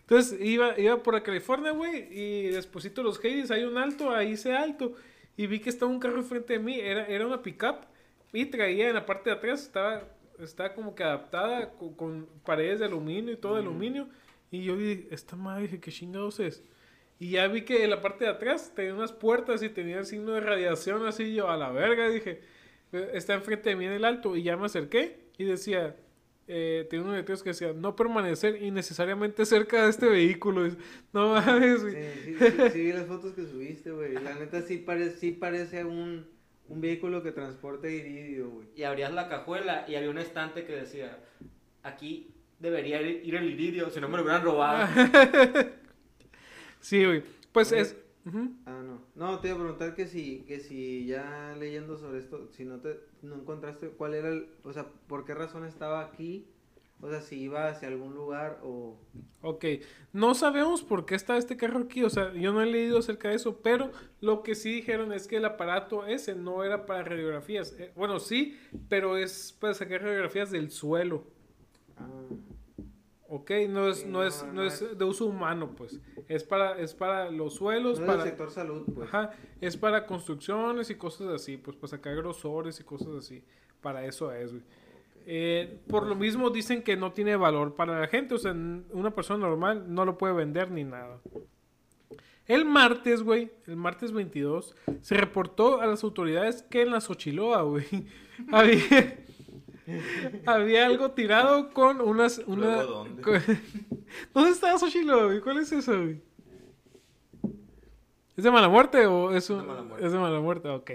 Entonces 0.00 0.40
iba, 0.40 0.78
iba 0.78 1.02
por 1.02 1.14
la 1.14 1.22
California, 1.22 1.70
güey, 1.72 2.08
y 2.10 2.48
despuesito 2.48 3.02
los 3.02 3.22
Heidis, 3.22 3.50
hay 3.50 3.64
un 3.64 3.76
alto, 3.76 4.10
ahí 4.10 4.32
hice 4.32 4.54
alto, 4.56 4.94
y 5.36 5.46
vi 5.46 5.60
que 5.60 5.68
estaba 5.68 5.90
un 5.90 6.00
carro 6.00 6.16
enfrente 6.18 6.54
de 6.54 6.58
mí, 6.58 6.80
era, 6.80 7.06
era 7.06 7.26
una 7.26 7.42
pickup, 7.42 7.84
y 8.32 8.46
traía 8.46 8.88
en 8.88 8.94
la 8.94 9.06
parte 9.06 9.30
de 9.30 9.36
atrás, 9.36 9.62
estaba, 9.62 10.04
estaba 10.38 10.74
como 10.74 10.94
que 10.94 11.02
adaptada 11.02 11.70
con, 11.70 11.94
con 11.94 12.26
paredes 12.44 12.80
de 12.80 12.86
aluminio 12.86 13.32
y 13.32 13.36
todo 13.36 13.54
de 13.54 13.60
aluminio, 13.60 14.08
y 14.50 14.62
yo 14.64 14.76
vi, 14.76 15.06
esta 15.10 15.36
madre, 15.36 15.62
dije, 15.62 15.80
¿qué 15.80 15.90
chingados 15.90 16.40
es? 16.40 16.62
Y 17.18 17.30
ya 17.30 17.48
vi 17.48 17.62
que 17.62 17.84
en 17.84 17.90
la 17.90 18.00
parte 18.00 18.24
de 18.24 18.30
atrás 18.30 18.72
tenía 18.74 18.94
unas 18.94 19.12
puertas 19.12 19.62
y 19.62 19.68
tenía 19.68 19.98
el 19.98 20.06
signo 20.06 20.32
de 20.32 20.40
radiación, 20.40 21.04
así 21.06 21.34
yo, 21.34 21.48
a 21.50 21.56
la 21.56 21.70
verga, 21.70 22.08
dije, 22.08 22.40
"Eh, 22.92 23.10
está 23.14 23.34
enfrente 23.34 23.70
de 23.70 23.76
mí 23.76 23.86
en 23.86 23.92
el 23.92 24.04
alto, 24.04 24.36
y 24.36 24.42
ya 24.42 24.56
me 24.56 24.66
acerqué, 24.66 25.18
y 25.36 25.44
decía, 25.44 25.96
eh, 26.50 26.86
tiene 26.88 27.04
unos 27.04 27.16
letreros 27.16 27.42
que 27.42 27.50
decían 27.50 27.80
no 27.80 27.94
permanecer 27.94 28.62
innecesariamente 28.62 29.44
cerca 29.44 29.84
de 29.84 29.90
este 29.90 30.08
vehículo. 30.08 30.66
No 31.12 31.34
mames, 31.34 31.82
güey. 31.82 31.94
Sí, 31.94 32.20
sí, 32.24 32.36
sí, 32.38 32.70
sí 32.72 32.80
vi 32.84 32.92
las 32.92 33.06
fotos 33.06 33.34
que 33.34 33.44
subiste, 33.44 33.90
güey. 33.90 34.14
La 34.14 34.34
neta 34.34 34.62
sí, 34.62 34.78
pare, 34.78 35.10
sí 35.10 35.32
parece 35.32 35.84
un, 35.84 36.26
un 36.68 36.80
vehículo 36.80 37.22
que 37.22 37.32
transporta 37.32 37.88
iridio, 37.88 38.50
güey. 38.50 38.68
Y 38.76 38.82
abrías 38.84 39.12
la 39.12 39.28
cajuela 39.28 39.84
y 39.88 39.94
había 39.94 40.10
un 40.10 40.18
estante 40.18 40.64
que 40.64 40.72
decía, 40.72 41.18
aquí 41.82 42.30
debería 42.58 43.00
ir 43.00 43.34
el 43.34 43.50
iridio, 43.50 43.90
si 43.90 44.00
no 44.00 44.08
me 44.08 44.16
lo 44.16 44.22
hubieran 44.22 44.42
robado. 44.42 44.86
Sí, 46.80 47.04
güey. 47.04 47.24
Pues 47.50 47.72
Oye. 47.72 47.80
es. 47.80 47.96
Ah, 48.66 48.82
no. 48.84 49.02
No, 49.14 49.40
te 49.40 49.48
iba 49.48 49.56
a 49.56 49.60
preguntar 49.60 49.94
que 49.94 50.06
si, 50.06 50.44
que 50.46 50.60
si 50.60 51.06
ya 51.06 51.56
leyendo 51.58 51.96
sobre 51.96 52.18
esto, 52.20 52.48
si 52.52 52.64
no 52.64 52.78
te 52.78 53.00
no 53.22 53.34
encontraste 53.36 53.88
cuál 53.88 54.14
era 54.14 54.28
el, 54.28 54.48
o 54.62 54.72
sea, 54.72 54.86
por 55.06 55.24
qué 55.24 55.34
razón 55.34 55.64
estaba 55.64 56.02
aquí, 56.04 56.46
o 57.00 57.08
sea, 57.10 57.20
si 57.20 57.40
iba 57.40 57.68
hacia 57.68 57.88
algún 57.88 58.14
lugar 58.14 58.60
o 58.64 58.98
Ok, 59.40 59.64
no 60.12 60.34
sabemos 60.34 60.82
por 60.82 61.06
qué 61.06 61.14
está 61.14 61.36
este 61.36 61.56
carro 61.56 61.78
aquí, 61.80 62.02
o 62.02 62.10
sea, 62.10 62.32
yo 62.34 62.52
no 62.52 62.60
he 62.60 62.66
leído 62.66 62.98
acerca 62.98 63.28
de 63.28 63.36
eso, 63.36 63.58
pero 63.62 63.92
lo 64.20 64.42
que 64.42 64.56
sí 64.56 64.72
dijeron 64.72 65.12
es 65.12 65.28
que 65.28 65.36
el 65.36 65.44
aparato 65.44 66.06
ese 66.06 66.34
no 66.34 66.64
era 66.64 66.86
para 66.86 67.04
radiografías. 67.04 67.72
Eh, 67.78 67.92
bueno, 67.94 68.18
sí, 68.18 68.58
pero 68.88 69.16
es 69.16 69.56
para 69.60 69.74
sacar 69.74 70.02
radiografías 70.02 70.50
del 70.50 70.72
suelo, 70.72 71.22
ah, 71.96 72.08
ok, 73.28 73.50
no 73.68 73.88
es, 73.88 73.98
Sí, 73.98 74.06
no 74.08 74.24
es, 74.24 74.44
no, 74.52 74.64
es 74.64 74.82
es- 74.82 74.98
de 74.98 75.04
uso 75.04 75.26
humano, 75.26 75.74
pues, 75.76 76.00
es 76.28 76.42
para, 76.44 76.78
es 76.80 76.94
para 76.94 77.30
los 77.30 77.54
suelos, 77.54 78.00
no 78.00 78.06
para, 78.06 78.22
del 78.24 78.32
sector 78.32 78.50
salud, 78.50 78.86
pues. 78.92 79.08
ajá, 79.08 79.30
es 79.60 79.76
para 79.76 80.06
construcciones 80.06 80.90
y 80.90 80.96
cosas 80.96 81.28
así, 81.28 81.56
pues, 81.58 81.76
para 81.76 81.88
sacar 81.90 82.16
grosores 82.16 82.80
y 82.80 82.84
cosas 82.84 83.14
así, 83.18 83.44
para 83.80 84.04
eso 84.04 84.32
es, 84.32 84.50
güey. 84.52 84.64
Eh, 85.30 85.80
por 85.88 86.06
lo 86.06 86.14
mismo 86.14 86.48
dicen 86.48 86.82
que 86.82 86.96
no 86.96 87.12
tiene 87.12 87.36
valor 87.36 87.74
para 87.74 88.00
la 88.00 88.06
gente, 88.06 88.34
o 88.34 88.38
sea, 88.38 88.52
una 88.52 89.10
persona 89.14 89.46
normal 89.46 89.84
no 89.92 90.06
lo 90.06 90.16
puede 90.16 90.32
vender 90.32 90.70
ni 90.70 90.84
nada. 90.84 91.20
El 92.46 92.64
martes, 92.64 93.22
güey, 93.22 93.50
el 93.66 93.76
martes 93.76 94.10
22, 94.12 94.74
se 95.02 95.14
reportó 95.18 95.82
a 95.82 95.86
las 95.86 96.02
autoridades 96.02 96.62
que 96.62 96.80
en 96.80 96.92
la 96.92 97.02
Xochiloa, 97.02 97.60
güey, 97.60 97.84
había, 98.52 99.18
había 100.46 100.86
algo 100.86 101.10
tirado 101.10 101.74
con 101.74 102.00
unas... 102.00 102.38
Una, 102.46 102.76
¿Luego 102.76 102.92
dónde? 103.04 103.22
con- 103.22 103.42
¿Dónde 104.32 104.50
está 104.52 104.78
Xochiloa, 104.78 105.26
güey? 105.26 105.40
¿Cuál 105.42 105.58
es 105.58 105.70
eso, 105.72 105.92
güey? 105.92 106.22
¿Es 108.34 108.44
de 108.44 108.50
mala 108.50 108.68
muerte 108.70 109.04
o 109.06 109.32
es, 109.36 109.50
un- 109.50 109.58
de 109.60 109.66
mala 109.66 109.82
muerte. 109.82 110.06
es 110.06 110.12
de 110.12 110.18
mala 110.18 110.40
muerte? 110.40 110.68
Ok. 110.70 110.90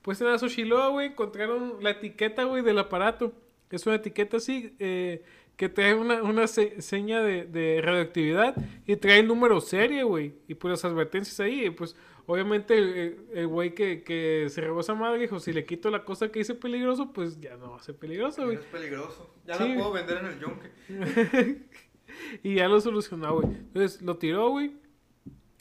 Pues 0.00 0.20
en 0.22 0.28
la 0.28 0.38
Xochiloa, 0.38 0.88
güey, 0.88 1.08
encontraron 1.08 1.74
la 1.82 1.90
etiqueta, 1.90 2.44
güey, 2.44 2.62
del 2.62 2.78
aparato. 2.78 3.32
Es 3.70 3.86
una 3.86 3.96
etiqueta 3.96 4.36
así, 4.36 4.74
eh, 4.78 5.22
que 5.56 5.68
trae 5.68 5.94
una, 5.94 6.22
una 6.22 6.46
se- 6.46 6.80
seña 6.82 7.22
de, 7.22 7.44
de 7.44 7.80
radioactividad 7.82 8.56
y 8.86 8.96
trae 8.96 9.20
el 9.20 9.28
número 9.28 9.60
serie, 9.60 10.02
güey. 10.02 10.34
Y 10.48 10.54
las 10.70 10.84
advertencias 10.84 11.38
ahí, 11.40 11.66
y 11.66 11.70
pues 11.70 11.96
obviamente 12.26 12.76
el- 12.78 13.46
güey 13.46 13.74
que, 13.74 14.02
que 14.02 14.46
se 14.48 14.60
regó 14.60 14.80
esa 14.80 14.94
madre 14.94 15.20
dijo, 15.20 15.38
si 15.40 15.52
le 15.52 15.64
quito 15.64 15.90
la 15.90 16.04
cosa 16.04 16.30
que 16.32 16.40
dice 16.40 16.54
peligroso, 16.54 17.12
pues 17.12 17.40
ya 17.40 17.56
no 17.56 17.70
va 17.72 17.76
a 17.78 17.82
ser 17.82 17.96
peligroso, 17.96 18.44
güey. 18.44 18.56
Es 18.56 18.64
peligroso. 18.64 19.34
Ya 19.46 19.54
Sí. 19.56 19.68
lo 19.68 19.74
puedo 19.74 19.92
vender 19.92 20.18
en 20.18 20.26
el 20.26 20.40
yunque. 20.40 21.64
Y 22.42 22.56
ya 22.56 22.68
lo 22.68 22.80
solucionó, 22.80 23.34
güey. 23.40 23.48
Entonces 23.48 24.00
lo 24.02 24.16
tiró, 24.18 24.50
güey. 24.50 24.72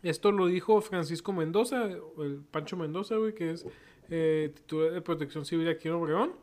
Esto 0.04 0.32
lo 0.32 0.47
dijo 0.47 0.82
Francisco 0.82 1.34
Mendoza, 1.34 1.86
el 2.20 2.41
Pancho 2.51 2.78
Mendoza, 2.78 3.16
güey, 3.16 3.34
que 3.34 3.51
es 3.51 3.66
eh, 4.10 4.51
titular 4.54 4.91
de 4.91 5.01
Protección 5.01 5.45
Civil 5.45 5.68
aquí 5.70 5.88
en 5.88 5.93
Obregón. 5.95 6.34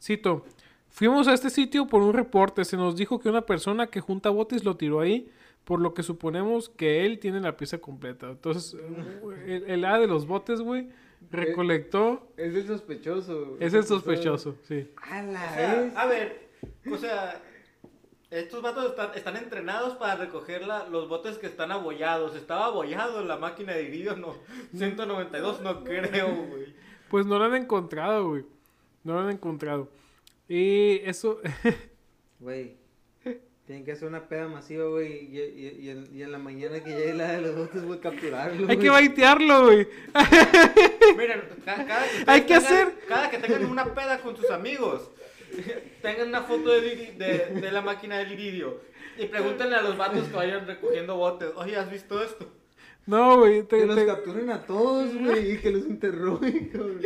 Cito, 0.00 0.44
fuimos 0.90 1.28
a 1.28 1.34
este 1.34 1.50
sitio 1.50 1.86
por 1.86 2.02
un 2.02 2.12
reporte. 2.12 2.64
Se 2.64 2.76
nos 2.76 2.96
dijo 2.96 3.18
que 3.20 3.28
una 3.28 3.42
persona 3.42 3.86
que 3.88 4.00
junta 4.00 4.30
botes 4.30 4.64
lo 4.64 4.76
tiró 4.76 5.00
ahí, 5.00 5.30
por 5.64 5.80
lo 5.80 5.94
que 5.94 6.02
suponemos 6.02 6.68
que 6.70 7.04
él 7.04 7.18
tiene 7.18 7.40
la 7.40 7.56
pieza 7.56 7.78
completa. 7.78 8.30
Entonces, 8.30 8.76
el, 9.46 9.64
el 9.68 9.84
A 9.84 9.98
de 9.98 10.06
los 10.06 10.26
botes, 10.26 10.60
güey, 10.60 10.88
recolectó. 11.30 12.28
Es 12.36 12.54
el 12.54 12.66
sospechoso. 12.66 13.56
Es 13.60 13.74
el 13.74 13.84
sospechoso, 13.84 14.56
sí. 14.66 14.90
A 15.10 15.22
la 15.22 15.44
O 15.44 15.54
sea, 15.54 15.74
vez. 15.82 15.96
a 15.96 16.06
ver, 16.06 16.48
o 16.90 16.96
sea, 16.96 17.42
estos 18.30 18.62
vatos 18.62 18.86
están, 18.86 19.10
están 19.14 19.36
entrenados 19.36 19.94
para 19.96 20.16
recoger 20.16 20.66
la- 20.66 20.86
los 20.88 21.08
botes 21.08 21.38
que 21.38 21.46
están 21.46 21.70
abollados. 21.72 22.34
Estaba 22.36 22.66
abollado 22.66 23.24
la 23.24 23.36
máquina 23.36 23.72
de 23.74 23.84
iridio, 23.84 24.16
no, 24.16 24.34
192, 24.74 25.60
no 25.62 25.82
creo, 25.84 26.28
güey. 26.34 26.74
Pues 27.10 27.24
no 27.26 27.38
lo 27.38 27.44
han 27.46 27.54
encontrado, 27.54 28.28
güey. 28.28 28.44
No 29.04 29.14
lo 29.14 29.20
han 29.20 29.30
encontrado. 29.30 29.88
Y 30.48 31.00
eso, 31.04 31.40
Güey. 32.40 32.76
Tienen 33.66 33.84
que 33.84 33.92
hacer 33.92 34.08
una 34.08 34.26
peda 34.28 34.48
masiva, 34.48 34.86
güey. 34.86 35.26
Y, 35.26 35.38
y- 35.38 35.76
y 35.82 35.90
en, 35.90 36.08
y 36.16 36.22
en 36.22 36.32
la 36.32 36.38
mañana 36.38 36.82
que 36.82 36.88
llegue 36.88 37.12
la 37.12 37.32
de 37.32 37.42
los 37.42 37.54
botes, 37.54 37.84
güey, 37.84 38.00
capturarlo. 38.00 38.66
hay 38.66 38.78
que 38.78 38.88
baitearlo, 38.88 39.64
güey. 39.66 39.86
Miren, 41.18 41.42
ca- 41.66 41.84
cada 41.86 42.04
que, 42.04 42.24
Hay 42.26 42.40
que 42.42 42.54
tengan- 42.54 42.64
hacer- 42.64 42.94
Cada 43.06 43.30
que 43.30 43.38
tengan 43.38 43.66
una 43.66 43.92
peda 43.94 44.20
con 44.20 44.34
sus 44.38 44.48
amigos, 44.50 45.10
tengan 46.00 46.28
una 46.28 46.42
foto 46.44 46.70
de, 46.70 46.94
iri- 46.96 47.16
de, 47.18 47.60
de 47.60 47.70
la 47.72 47.82
máquina 47.82 48.16
del 48.18 48.32
iridio. 48.32 48.80
Y 49.18 49.26
pregúntenle 49.26 49.76
a 49.76 49.82
los 49.82 49.98
vatos 49.98 50.28
que 50.28 50.36
vayan 50.36 50.66
recogiendo 50.66 51.16
botes. 51.16 51.50
Oye, 51.56 51.76
¿has 51.76 51.90
visto 51.90 52.22
esto? 52.22 52.50
No, 53.04 53.38
güey. 53.40 53.64
te- 53.64 53.80
Que 53.80 53.86
los 53.86 53.98
capturen 54.04 54.48
a 54.48 54.64
todos, 54.64 55.14
güey. 55.14 55.52
Y 55.52 55.58
que 55.58 55.70
los 55.72 55.84
interroguen, 55.86 56.68
cabrón. 56.70 57.02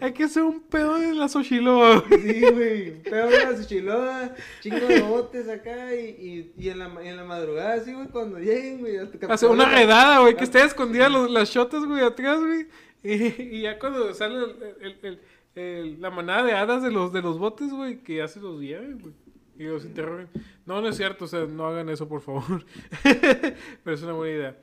Hay 0.00 0.12
que 0.12 0.24
hacer 0.24 0.42
un 0.42 0.60
pedo 0.60 0.96
en 1.02 1.18
la 1.18 1.28
Xochiloa, 1.28 2.00
güey. 2.08 2.20
Sí, 2.22 2.40
güey. 2.52 3.02
Pero 3.02 3.28
una 3.28 3.56
su 3.56 3.64
chiloa, 3.66 4.34
chingo 4.60 4.86
de 4.86 5.00
botes 5.02 5.48
acá. 5.48 5.94
Y, 5.94 6.52
y, 6.56 6.64
y 6.64 6.68
en, 6.70 6.78
la, 6.80 6.90
en 7.02 7.16
la 7.16 7.24
madrugada, 7.24 7.80
sí, 7.84 7.92
güey, 7.92 8.08
cuando 8.08 8.38
lleguen, 8.38 8.80
güey. 8.80 8.96
Hacer 9.28 9.48
una 9.48 9.68
redada, 9.68 10.20
güey. 10.20 10.36
Que 10.36 10.44
esté 10.44 10.62
escondida 10.62 11.08
los- 11.08 11.30
las 11.30 11.50
shotas, 11.50 11.84
güey, 11.84 12.02
atrás, 12.02 12.38
güey. 12.40 12.66
Y, 13.02 13.56
y 13.58 13.62
ya 13.62 13.78
cuando 13.78 14.12
sale 14.14 14.34
el- 14.36 14.74
el- 14.80 14.98
el- 15.02 15.20
el- 15.54 16.00
la 16.00 16.10
manada 16.10 16.42
de 16.44 16.52
hadas 16.52 16.82
de 16.82 16.90
los, 16.90 17.12
de 17.12 17.22
los 17.22 17.38
botes, 17.38 17.70
güey, 17.70 18.02
que 18.02 18.16
ya 18.16 18.28
se 18.28 18.40
los 18.40 18.60
lleven, 18.60 18.98
güey. 19.00 19.14
Y 19.58 19.64
los 19.64 19.84
interroguen. 19.84 20.28
No, 20.66 20.80
no 20.80 20.88
es 20.88 20.96
cierto, 20.96 21.24
o 21.24 21.28
sea, 21.28 21.44
no 21.46 21.66
hagan 21.66 21.88
eso, 21.88 22.08
por 22.08 22.20
favor. 22.20 22.64
pero 23.02 23.94
es 23.96 24.02
una 24.02 24.12
buena 24.12 24.34
idea. 24.36 24.56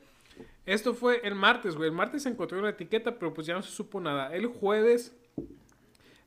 Esto 0.66 0.94
fue 0.94 1.20
el 1.24 1.34
martes, 1.34 1.76
güey. 1.76 1.88
El 1.88 1.94
martes 1.94 2.24
se 2.24 2.28
encontró 2.28 2.58
una 2.58 2.70
etiqueta, 2.70 3.18
pero 3.18 3.32
pues 3.32 3.46
ya 3.46 3.54
no 3.54 3.62
se 3.62 3.70
supo 3.70 4.00
nada. 4.00 4.34
El 4.34 4.46
jueves, 4.46 5.14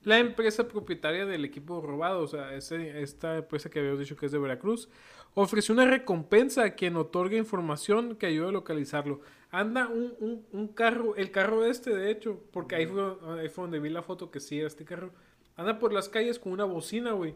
la 0.03 0.19
empresa 0.19 0.67
propietaria 0.67 1.25
del 1.25 1.43
equipo 1.45 1.81
robado, 1.81 2.21
o 2.21 2.27
sea, 2.27 2.53
ese- 2.55 3.01
esta 3.01 3.37
empresa 3.37 3.69
que 3.69 3.79
habíamos 3.79 3.99
dicho 3.99 4.15
que 4.15 4.25
es 4.27 4.31
de 4.31 4.39
Veracruz, 4.39 4.89
ofreció 5.33 5.73
una 5.73 5.85
recompensa 5.85 6.63
a 6.63 6.69
quien 6.71 6.95
otorgue 6.95 7.37
información 7.37 8.15
que 8.15 8.27
ayude 8.27 8.47
a 8.49 8.51
localizarlo. 8.51 9.21
Anda 9.51 9.87
un, 9.87 10.13
un- 10.19 10.45
un 10.51 10.67
carro, 10.69 11.15
el 11.15 11.31
carro 11.31 11.65
este, 11.65 11.93
de 11.93 12.11
hecho, 12.11 12.41
porque 12.51 12.75
ahí 12.75 12.87
fue, 12.87 13.17
ahí 13.41 13.49
fue 13.49 13.63
donde 13.65 13.79
vi 13.79 13.89
la 13.89 14.03
foto 14.03 14.31
que 14.31 14.39
sí 14.39 14.57
era 14.59 14.67
este 14.67 14.85
carro. 14.85 15.11
Anda 15.57 15.79
por 15.79 15.91
las 15.93 16.07
calles 16.09 16.39
con 16.39 16.53
una 16.53 16.63
bocina, 16.65 17.11
güey. 17.11 17.35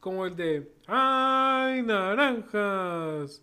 Como 0.00 0.26
el 0.26 0.36
de 0.36 0.70
¡Ay, 0.86 1.82
naranjas! 1.82 3.42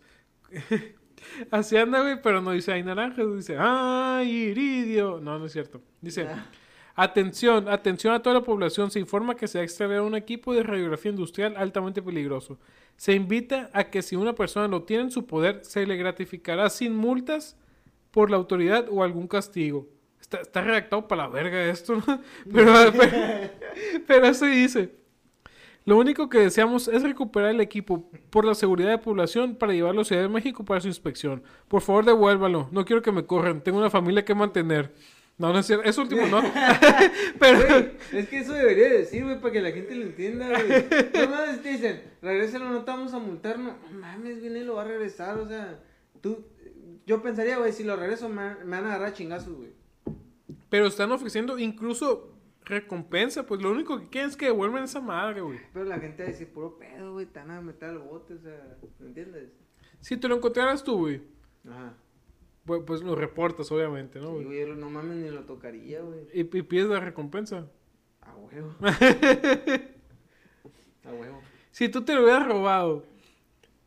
Así 1.51 1.78
anda, 1.78 2.01
güey, 2.01 2.22
pero 2.22 2.41
no 2.41 2.51
dice 2.51 2.72
¡Ay, 2.74 2.84
naranjas! 2.84 3.26
Dice 3.36 3.57
¡Ay, 3.59 4.30
iridio! 4.30 5.19
No, 5.22 5.39
no 5.39 5.45
es 5.45 5.51
cierto. 5.51 5.82
Dice 6.01 6.28
Atención, 6.95 7.69
atención 7.69 8.13
a 8.13 8.22
toda 8.22 8.36
la 8.36 8.43
población. 8.43 8.91
Se 8.91 8.99
informa 8.99 9.36
que 9.36 9.47
se 9.47 9.59
ha 9.59 9.63
extraviado 9.63 10.05
un 10.05 10.15
equipo 10.15 10.53
de 10.53 10.63
radiografía 10.63 11.11
industrial 11.11 11.55
altamente 11.57 12.01
peligroso. 12.01 12.59
Se 12.97 13.13
invita 13.13 13.69
a 13.74 13.86
que 13.86 14.01
si 14.01 14.15
una 14.15 14.34
persona 14.34 14.67
lo 14.67 14.84
tiene 14.84 15.03
en 15.03 15.11
su 15.11 15.26
poder, 15.26 15.63
se 15.63 15.86
le 15.86 15.95
gratificará 15.95 16.69
sin 16.69 16.95
multas 16.95 17.57
por 18.11 18.30
la 18.30 18.38
autoridad 18.38 18.88
o 18.91 19.03
algún 19.03 19.28
castigo. 19.28 19.88
Está, 20.19 20.41
está 20.41 20.61
redactado 20.61 21.07
para 21.07 21.24
la 21.24 21.30
verga 21.30 21.63
esto, 21.65 21.95
¿no? 21.95 22.22
Pero, 22.53 22.74
pero, 22.91 23.11
pero 24.05 24.26
eso 24.28 24.45
dice. 24.45 25.01
Lo 25.84 25.97
único 25.97 26.29
que 26.29 26.39
deseamos 26.39 26.88
es 26.88 27.01
recuperar 27.01 27.49
el 27.49 27.59
equipo 27.59 28.09
por 28.29 28.45
la 28.45 28.53
seguridad 28.53 28.89
de 28.91 28.99
población 28.99 29.55
para 29.55 29.73
llevarlo 29.73 30.01
a 30.01 30.05
Ciudad 30.05 30.21
de 30.21 30.29
México 30.29 30.63
para 30.63 30.79
su 30.79 30.88
inspección. 30.88 31.41
Por 31.67 31.82
favor, 31.82 32.05
devuélvalo. 32.05 32.69
No 32.71 32.86
quiero 32.86 33.01
que 33.01 33.11
me 33.11 33.25
corran. 33.25 33.61
Tengo 33.63 33.79
una 33.79 33.89
familia 33.89 34.23
que 34.23 34.36
mantener. 34.36 34.93
No, 35.39 35.51
no 35.51 35.57
es 35.57 35.65
cierto. 35.65 35.89
Eso 35.89 36.03
último 36.03 36.27
no. 36.27 36.43
Pero... 37.39 37.57
Güey, 37.57 37.91
es 38.13 38.29
que 38.29 38.39
eso 38.39 38.53
debería 38.53 38.89
decir, 38.89 39.23
güey, 39.23 39.39
para 39.39 39.53
que 39.53 39.61
la 39.61 39.71
gente 39.71 39.95
lo 39.95 40.03
entienda, 40.03 40.49
güey. 40.49 40.86
No 41.13 41.29
mames, 41.32 41.63
te 41.63 41.69
dicen, 41.69 42.03
regrésalo, 42.21 42.69
no 42.69 42.84
te 42.84 42.91
vamos 42.91 43.13
a 43.15 43.19
multar, 43.19 43.57
no, 43.57 43.75
mames, 43.91 44.39
viene 44.39 44.59
y 44.59 44.63
lo 44.63 44.75
va 44.75 44.84
a 44.84 44.86
regresar, 44.86 45.39
o 45.39 45.47
sea, 45.47 45.79
tú, 46.21 46.45
yo 47.07 47.23
pensaría, 47.23 47.57
güey, 47.57 47.73
si 47.73 47.84
lo 47.84 47.95
regreso 47.95 48.29
me, 48.29 48.53
me 48.63 48.77
van 48.77 48.86
a 48.86 48.95
agarrar 48.95 49.13
chingazos, 49.13 49.55
güey. 49.55 49.71
Pero 50.69 50.86
están 50.86 51.11
ofreciendo 51.11 51.57
incluso 51.57 52.32
recompensa. 52.66 53.45
Pues 53.45 53.62
lo 53.62 53.72
único 53.72 53.99
que 53.99 54.09
quieren 54.09 54.30
es 54.30 54.38
que 54.38 54.45
devuelvan 54.45 54.84
esa 54.84 55.01
madre, 55.01 55.41
güey. 55.41 55.59
Pero 55.74 55.86
la 55.86 55.99
gente 55.99 56.24
va 56.24 56.30
a 56.30 56.32
decir, 56.32 56.47
puro 56.51 56.78
pedo, 56.78 57.14
güey, 57.14 57.26
te 57.26 57.39
van 57.39 57.51
a 57.51 57.62
meter 57.62 57.89
al 57.89 57.99
bote, 57.99 58.34
o 58.36 58.39
sea, 58.39 58.78
¿me 58.99 59.07
entiendes? 59.07 59.49
Si 59.99 60.18
te 60.18 60.28
lo 60.28 60.36
encontraras 60.36 60.84
tú, 60.84 60.97
güey. 60.99 61.22
Ajá. 61.68 61.93
Pues, 62.66 62.84
pues 62.86 63.01
lo 63.01 63.16
reportas, 63.16 63.72
obviamente, 63.72 64.20
¿no? 64.20 64.38
Sí, 64.38 64.43
güey? 64.45 64.66
no 64.76 64.89
mames, 64.89 65.18
ni 65.18 65.30
lo 65.30 65.41
tocaría, 65.45 66.01
güey. 66.01 66.20
Y, 66.34 66.41
y 66.41 66.62
pides 66.62 66.88
la 66.88 66.99
recompensa. 66.99 67.68
A 68.22 68.36
huevo. 68.36 68.76
a 71.05 71.14
huevo. 71.14 71.41
si 71.72 71.89
tú 71.89 72.03
te 72.03 72.14
lo 72.14 72.24
hubieras 72.24 72.47
robado 72.47 73.03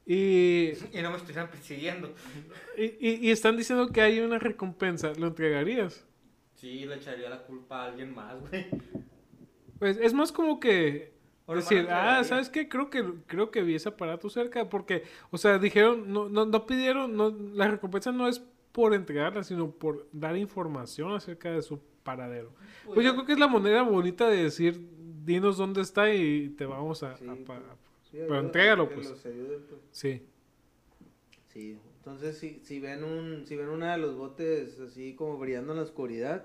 y, 0.07 0.73
Y 0.93 1.01
no 1.03 1.11
me 1.11 1.17
estuvieran 1.17 1.49
persiguiendo. 1.51 2.13
y, 2.77 2.85
y- 3.01 3.19
y 3.23 3.31
están 3.31 3.57
diciendo 3.57 3.89
que 3.91 4.01
hay 4.03 4.21
una 4.21 4.39
recompensa, 4.39 5.13
¿lo 5.19 5.29
entregarías? 5.29 6.05
Sí, 6.55 6.87
le 6.87 6.97
echaría 6.97 7.29
la 7.29 7.43
culpa 7.43 7.83
a 7.83 7.87
alguien 7.87 8.15
más, 8.15 8.41
güey. 8.41 8.67
Pues 9.79 9.99
es 9.99 10.15
más 10.15 10.33
como 10.33 10.61
que 10.61 11.13
O 11.47 11.55
decir, 11.55 11.87
ah. 11.91 12.23
¿sabes 12.25 12.49
qué? 12.49 12.69
Creo 12.69 12.89
que 12.91 13.05
creo 13.27 13.51
que 13.51 13.63
vi 13.63 13.75
ese 13.75 13.89
aparato 13.91 14.31
cerca 14.31 14.69
porque, 14.71 15.03
o 15.31 15.37
sea, 15.37 15.59
dijeron, 15.59 16.13
no, 16.13 16.29
no, 16.29 16.47
no 16.47 16.67
pidieron, 16.67 17.17
no, 17.17 17.31
la 17.53 17.69
recompensa 17.69 18.13
no 18.13 18.29
es 18.29 18.43
por 18.73 18.95
entregarla, 18.95 19.45
sino 19.45 19.71
por 19.71 20.09
dar 20.13 20.37
información 20.37 21.13
acerca 21.13 21.51
de 21.51 21.63
su 21.63 21.81
paradero. 22.03 22.53
Pues 22.87 23.05
yo 23.05 23.13
creo 23.15 23.27
que 23.27 23.33
es 23.33 23.39
la 23.39 23.49
manera 23.49 23.83
bonita 23.83 24.29
de 24.29 24.45
decir, 24.45 24.89
dinos 25.25 25.57
dónde 25.57 25.83
está 25.83 26.13
y 26.13 26.51
te 26.51 26.67
vamos 26.67 27.03
a... 27.03 27.17
Sí, 27.17 27.25
a 27.29 27.35
pues. 27.35 27.61
Sí, 28.11 28.19
pero 28.21 28.41
entrégalo, 28.41 28.89
pues. 28.89 29.09
pues. 29.09 29.27
Sí. 29.91 30.23
Sí, 31.49 31.79
entonces 32.05 32.37
si, 32.37 32.61
si 32.63 32.81
ven 32.81 33.03
un, 33.03 33.47
si 33.47 33.57
ven 33.57 33.71
una 33.71 33.93
de 33.93 33.99
los 33.99 34.15
botes 34.15 34.79
así 34.79 35.15
como 35.15 35.39
brillando 35.39 35.73
en 35.73 35.79
la 35.79 35.85
oscuridad, 35.85 36.45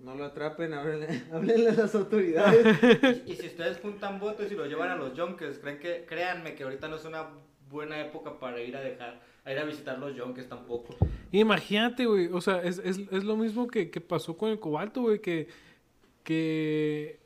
no 0.00 0.16
lo 0.16 0.24
atrapen, 0.24 0.74
háblenle, 0.74 1.22
háblenle 1.32 1.68
a 1.68 1.74
las 1.74 1.94
autoridades. 1.94 2.78
Y, 3.26 3.32
y 3.32 3.36
si 3.36 3.46
ustedes 3.46 3.78
juntan 3.78 4.18
votos 4.18 4.50
y 4.50 4.56
lo 4.56 4.66
llevan 4.66 4.90
a 4.90 4.96
los 4.96 5.14
Yonkers, 5.14 5.60
creen 5.60 5.78
que, 5.78 6.04
créanme 6.04 6.56
que 6.56 6.64
ahorita 6.64 6.88
no 6.88 6.96
es 6.96 7.04
una 7.04 7.28
buena 7.70 8.00
época 8.00 8.40
para 8.40 8.60
ir 8.60 8.76
a 8.76 8.80
dejar, 8.80 9.20
a 9.44 9.52
ir 9.52 9.58
a 9.60 9.64
visitar 9.64 10.00
los 10.00 10.16
Yonkers 10.16 10.48
tampoco. 10.48 10.96
Imagínate, 11.30 12.04
güey, 12.04 12.26
o 12.32 12.40
sea, 12.40 12.60
es, 12.60 12.78
es, 12.78 12.98
es 12.98 13.22
lo 13.22 13.36
mismo 13.36 13.68
que, 13.68 13.88
que 13.88 14.00
pasó 14.00 14.36
con 14.36 14.50
el 14.50 14.58
cobalto, 14.58 15.02
güey, 15.02 15.20
que, 15.20 15.46
que 16.24 17.21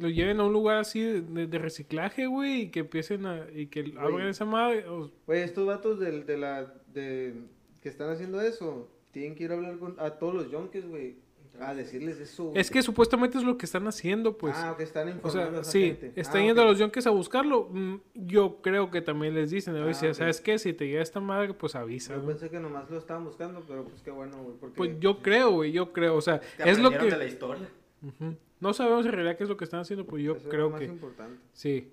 lo 0.00 0.08
lleven 0.08 0.40
a 0.40 0.44
un 0.44 0.52
lugar 0.52 0.78
así 0.78 1.00
de, 1.00 1.20
de- 1.22 1.46
de 1.46 1.58
reciclaje, 1.58 2.26
güey, 2.26 2.62
y 2.62 2.68
que 2.70 2.80
empiecen 2.80 3.26
a, 3.26 3.46
y 3.54 3.66
que 3.66 3.92
abran 3.98 4.28
esa 4.28 4.44
madre. 4.44 4.86
o- 4.88 5.10
Güey, 5.26 5.42
estos 5.42 5.66
vatos 5.66 5.98
del, 6.00 6.24
de 6.26 6.36
la, 6.36 6.72
de, 6.92 7.34
que 7.82 7.88
están 7.88 8.10
haciendo 8.10 8.40
eso, 8.40 8.88
tienen 9.12 9.34
que 9.34 9.44
ir 9.44 9.50
a 9.52 9.54
hablar 9.54 9.78
con, 9.78 9.94
a 9.98 10.10
todos 10.10 10.34
los 10.34 10.50
yonkes, 10.50 10.86
güey, 10.88 11.16
a 11.60 11.74
decirles 11.74 12.20
eso. 12.20 12.52
es 12.54 12.70
que 12.70 12.82
supuestamente 12.82 13.36
es 13.38 13.42
lo 13.42 13.58
que 13.58 13.66
están 13.66 13.88
haciendo, 13.88 14.38
pues. 14.38 14.54
ah, 14.56 14.74
que 14.76 14.84
están 14.84 15.08
O 15.08 15.10
informando 15.10 15.50
sea, 15.50 15.58
a 15.58 15.60
esa 15.62 15.70
sí, 15.72 15.86
gente. 15.88 16.12
están 16.14 16.42
Ah, 16.42 16.44
yendo 16.44 16.62
a 16.62 16.64
los 16.66 16.78
yonkes 16.78 17.04
a 17.06 17.10
buscarlo. 17.10 17.68
mm, 17.72 17.96
Yo 18.14 18.58
creo 18.62 18.92
que 18.92 19.00
también 19.00 19.34
les 19.34 19.50
dicen, 19.50 19.74
oye, 19.74 19.90
Ah, 19.90 19.94
si-. 19.94 20.14
¿sabes 20.14 20.40
qué? 20.40 20.56
Si 20.60 20.72
te 20.72 20.86
llega 20.86 21.02
esta 21.02 21.18
madre, 21.18 21.54
pues 21.54 21.74
avisa. 21.74 22.14
Yo 22.14 22.20
¿no? 22.22 22.28
pensé 22.28 22.48
que 22.48 22.60
nomás 22.60 22.88
lo 22.90 22.98
estaban 22.98 23.24
buscando, 23.24 23.64
pero 23.66 23.82
pues 23.84 24.02
qué 24.02 24.12
bueno, 24.12 24.36
güey, 24.40 24.54
porque... 24.60 24.76
Pues 24.76 25.00
yo 25.00 25.18
creo, 25.20 25.50
güey, 25.50 25.72
yo 25.72 25.92
creo. 25.92 26.14
O 26.14 26.20
sea, 26.20 26.38
Que 26.62 26.70
es 26.70 26.78
lo 26.78 26.90
que... 26.92 26.98
de 27.10 27.16
la 27.16 27.24
historia. 27.24 27.68
Ujú. 28.06 28.36
No 28.60 28.72
sabemos 28.72 29.06
en 29.06 29.12
realidad 29.12 29.36
qué 29.36 29.44
es 29.44 29.48
lo 29.48 29.56
que 29.56 29.64
están 29.64 29.80
haciendo, 29.80 30.04
pues 30.04 30.22
yo 30.22 30.32
eso 30.32 30.38
es 30.38 30.44
lo 30.44 30.50
creo 30.50 30.70
más 30.70 30.80
que... 30.80 30.86
importante. 30.86 31.40
Sí. 31.52 31.92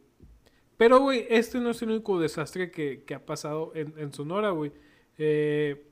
Pero, 0.77 0.99
güey, 0.99 1.25
este 1.29 1.59
no 1.59 1.69
es 1.69 1.81
el 1.81 1.91
único 1.91 2.19
desastre 2.19 2.71
que, 2.71 3.03
que 3.05 3.13
ha 3.13 3.25
pasado 3.25 3.71
en, 3.75 3.93
en 3.97 4.11
Sonora, 4.11 4.49
güey. 4.49 4.71
Eh, 5.17 5.85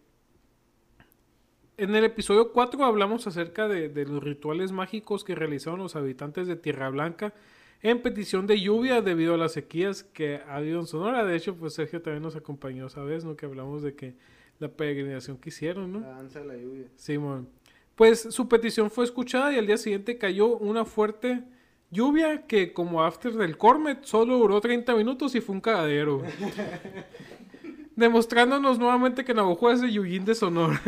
en 1.78 1.96
el 1.96 2.04
episodio 2.04 2.52
4 2.52 2.84
hablamos 2.84 3.26
acerca 3.26 3.68
de, 3.68 3.90
de 3.90 4.06
los 4.06 4.24
rituales 4.24 4.72
mágicos 4.72 5.24
que 5.24 5.36
realizaron 5.36 5.80
los 5.80 5.96
habitantes 5.96 6.48
de 6.48 6.56
Tierra 6.56 6.90
Blanca 6.90 7.34
en 7.82 8.02
petición 8.02 8.48
de 8.48 8.60
lluvia 8.60 9.02
debido 9.02 9.34
a 9.34 9.38
las 9.38 9.54
sequías 9.54 10.04
que 10.04 10.38
ha 10.38 10.56
habido 10.56 10.80
en 10.80 10.88
Sonora. 10.88 11.26
De 11.26 11.36
hecho, 11.36 11.56
pues 11.56 11.74
Sergio 11.74 12.02
también 12.02 12.24
nos 12.24 12.36
acompañó 12.36 12.88
esa 12.88 13.04
vez, 13.04 13.26
¿no? 13.26 13.36
Que 13.36 13.46
hablamos 13.46 13.82
de 13.82 13.94
que 13.96 14.16
la 14.60 14.70
peregrinación 14.70 15.38
que 15.38 15.50
hicieron, 15.50 15.92
¿no? 15.92 16.00
La 16.00 16.10
danza 16.10 16.40
de 16.40 16.46
la 16.46 16.56
lluvia. 16.56 16.88
Simón. 16.96 17.50
Pues 17.96 18.22
su 18.22 18.48
petición 18.50 18.90
fue 18.90 19.04
escuchada 19.06 19.54
y 19.54 19.58
al 19.58 19.68
día 19.68 19.78
siguiente 19.78 20.18
cayó 20.18 20.48
una 20.58 20.84
fuerte 20.86 21.44
lluvia 21.92 22.48
que 22.48 22.74
como 22.74 23.04
after 23.04 23.34
del 23.34 23.56
Cormet 23.58 24.04
solo 24.04 24.38
duró 24.40 24.60
30 24.60 24.96
minutos 24.96 25.36
y 25.36 25.42
fue 25.42 25.54
un 25.56 25.62
cagadero. 25.62 26.24
Demostrándonos 27.96 28.80
nuevamente 28.80 29.24
que 29.24 29.34
Navajo 29.34 29.70
es 29.72 29.82
el 29.84 29.92
Yuyin 29.92 30.26
de 30.26 30.34
Sonora. 30.34 30.82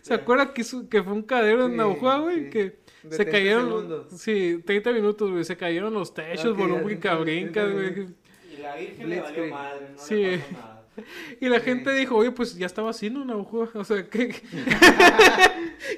¿Se 0.00 0.14
acuerda 0.14 0.52
que, 0.54 0.62
que 0.88 1.02
fue 1.02 1.12
un 1.12 1.22
cagadero 1.22 1.64
en 1.66 1.72
Sí, 1.72 1.76
Navajo, 1.76 2.22
güey? 2.22 2.44
sí. 2.44 2.50
Que 2.50 2.58
De 3.02 3.16
se 3.16 3.24
30 3.24 3.32
cayeron... 3.32 3.66
segundos. 3.68 4.06
Sí, 4.20 4.62
30 4.64 4.92
minutos, 4.92 5.30
güey. 5.32 5.44
Se 5.44 5.56
cayeron 5.56 5.92
los 5.92 6.14
techos, 6.14 6.46
Ok, 6.52 6.56
voló 6.58 6.76
ya 6.76 6.82
brinca, 6.84 7.18
30 7.20 7.64
brinca, 7.64 7.66
güey. 7.66 8.06
Y 8.56 8.62
la 8.62 8.76
Virgen 8.76 9.10
le 9.10 9.20
valió 9.20 9.46
madre, 9.50 9.88
no 9.92 9.98
Sí. 9.98 10.14
le 10.14 10.38
pasó 10.38 10.52
nada. 10.52 10.73
Y 11.40 11.48
la 11.48 11.58
Sí. 11.58 11.64
gente 11.64 11.92
dijo, 11.94 12.16
oye, 12.16 12.30
pues 12.30 12.56
ya 12.56 12.66
estaba 12.66 12.90
haciendo 12.90 13.24
Navajo. 13.24 13.68
O 13.74 13.84
sea, 13.84 14.08
¿qué, 14.08 14.34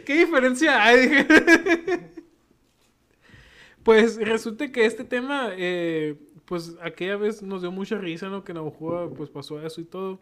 ¿qué 0.05 0.14
diferencia 0.18 0.82
hay? 0.84 1.26
pues 3.82 4.16
resulta 4.16 4.70
que 4.72 4.84
este 4.84 5.05
tema, 5.05 5.51
eh, 5.57 6.16
pues 6.44 6.74
aquella 6.82 7.16
vez 7.16 7.42
nos 7.42 7.61
dio 7.62 7.70
mucha 7.70 7.97
risa, 7.99 8.28
¿no? 8.28 8.44
Que 8.44 8.55
Navajo 8.55 9.12
pues 9.16 9.30
pasó 9.30 9.64
eso 9.64 9.80
y 9.80 9.84
todo. 9.84 10.20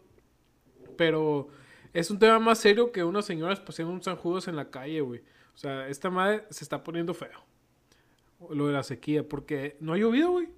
Pero 0.97 1.47
es 1.93 2.09
un 2.11 2.19
tema 2.19 2.39
más 2.39 2.59
serio 2.59 2.91
que 2.91 3.03
unas 3.03 3.25
señoras 3.25 3.59
paseando 3.59 3.93
un 3.93 4.03
San 4.03 4.15
Judas 4.17 4.47
en 4.47 4.55
la 4.55 4.69
calle, 4.69 5.01
güey. 5.01 5.21
O 5.53 5.57
sea, 5.57 5.87
esta 5.87 6.09
madre 6.09 6.43
se 6.49 6.63
está 6.63 6.83
poniendo 6.83 7.13
feo. 7.13 7.43
Lo 8.49 8.67
de 8.67 8.73
la 8.73 8.83
sequía, 8.83 9.27
porque 9.27 9.77
no 9.79 9.93
ha 9.93 9.97
llovido, 9.97 10.31
güey. 10.31 10.49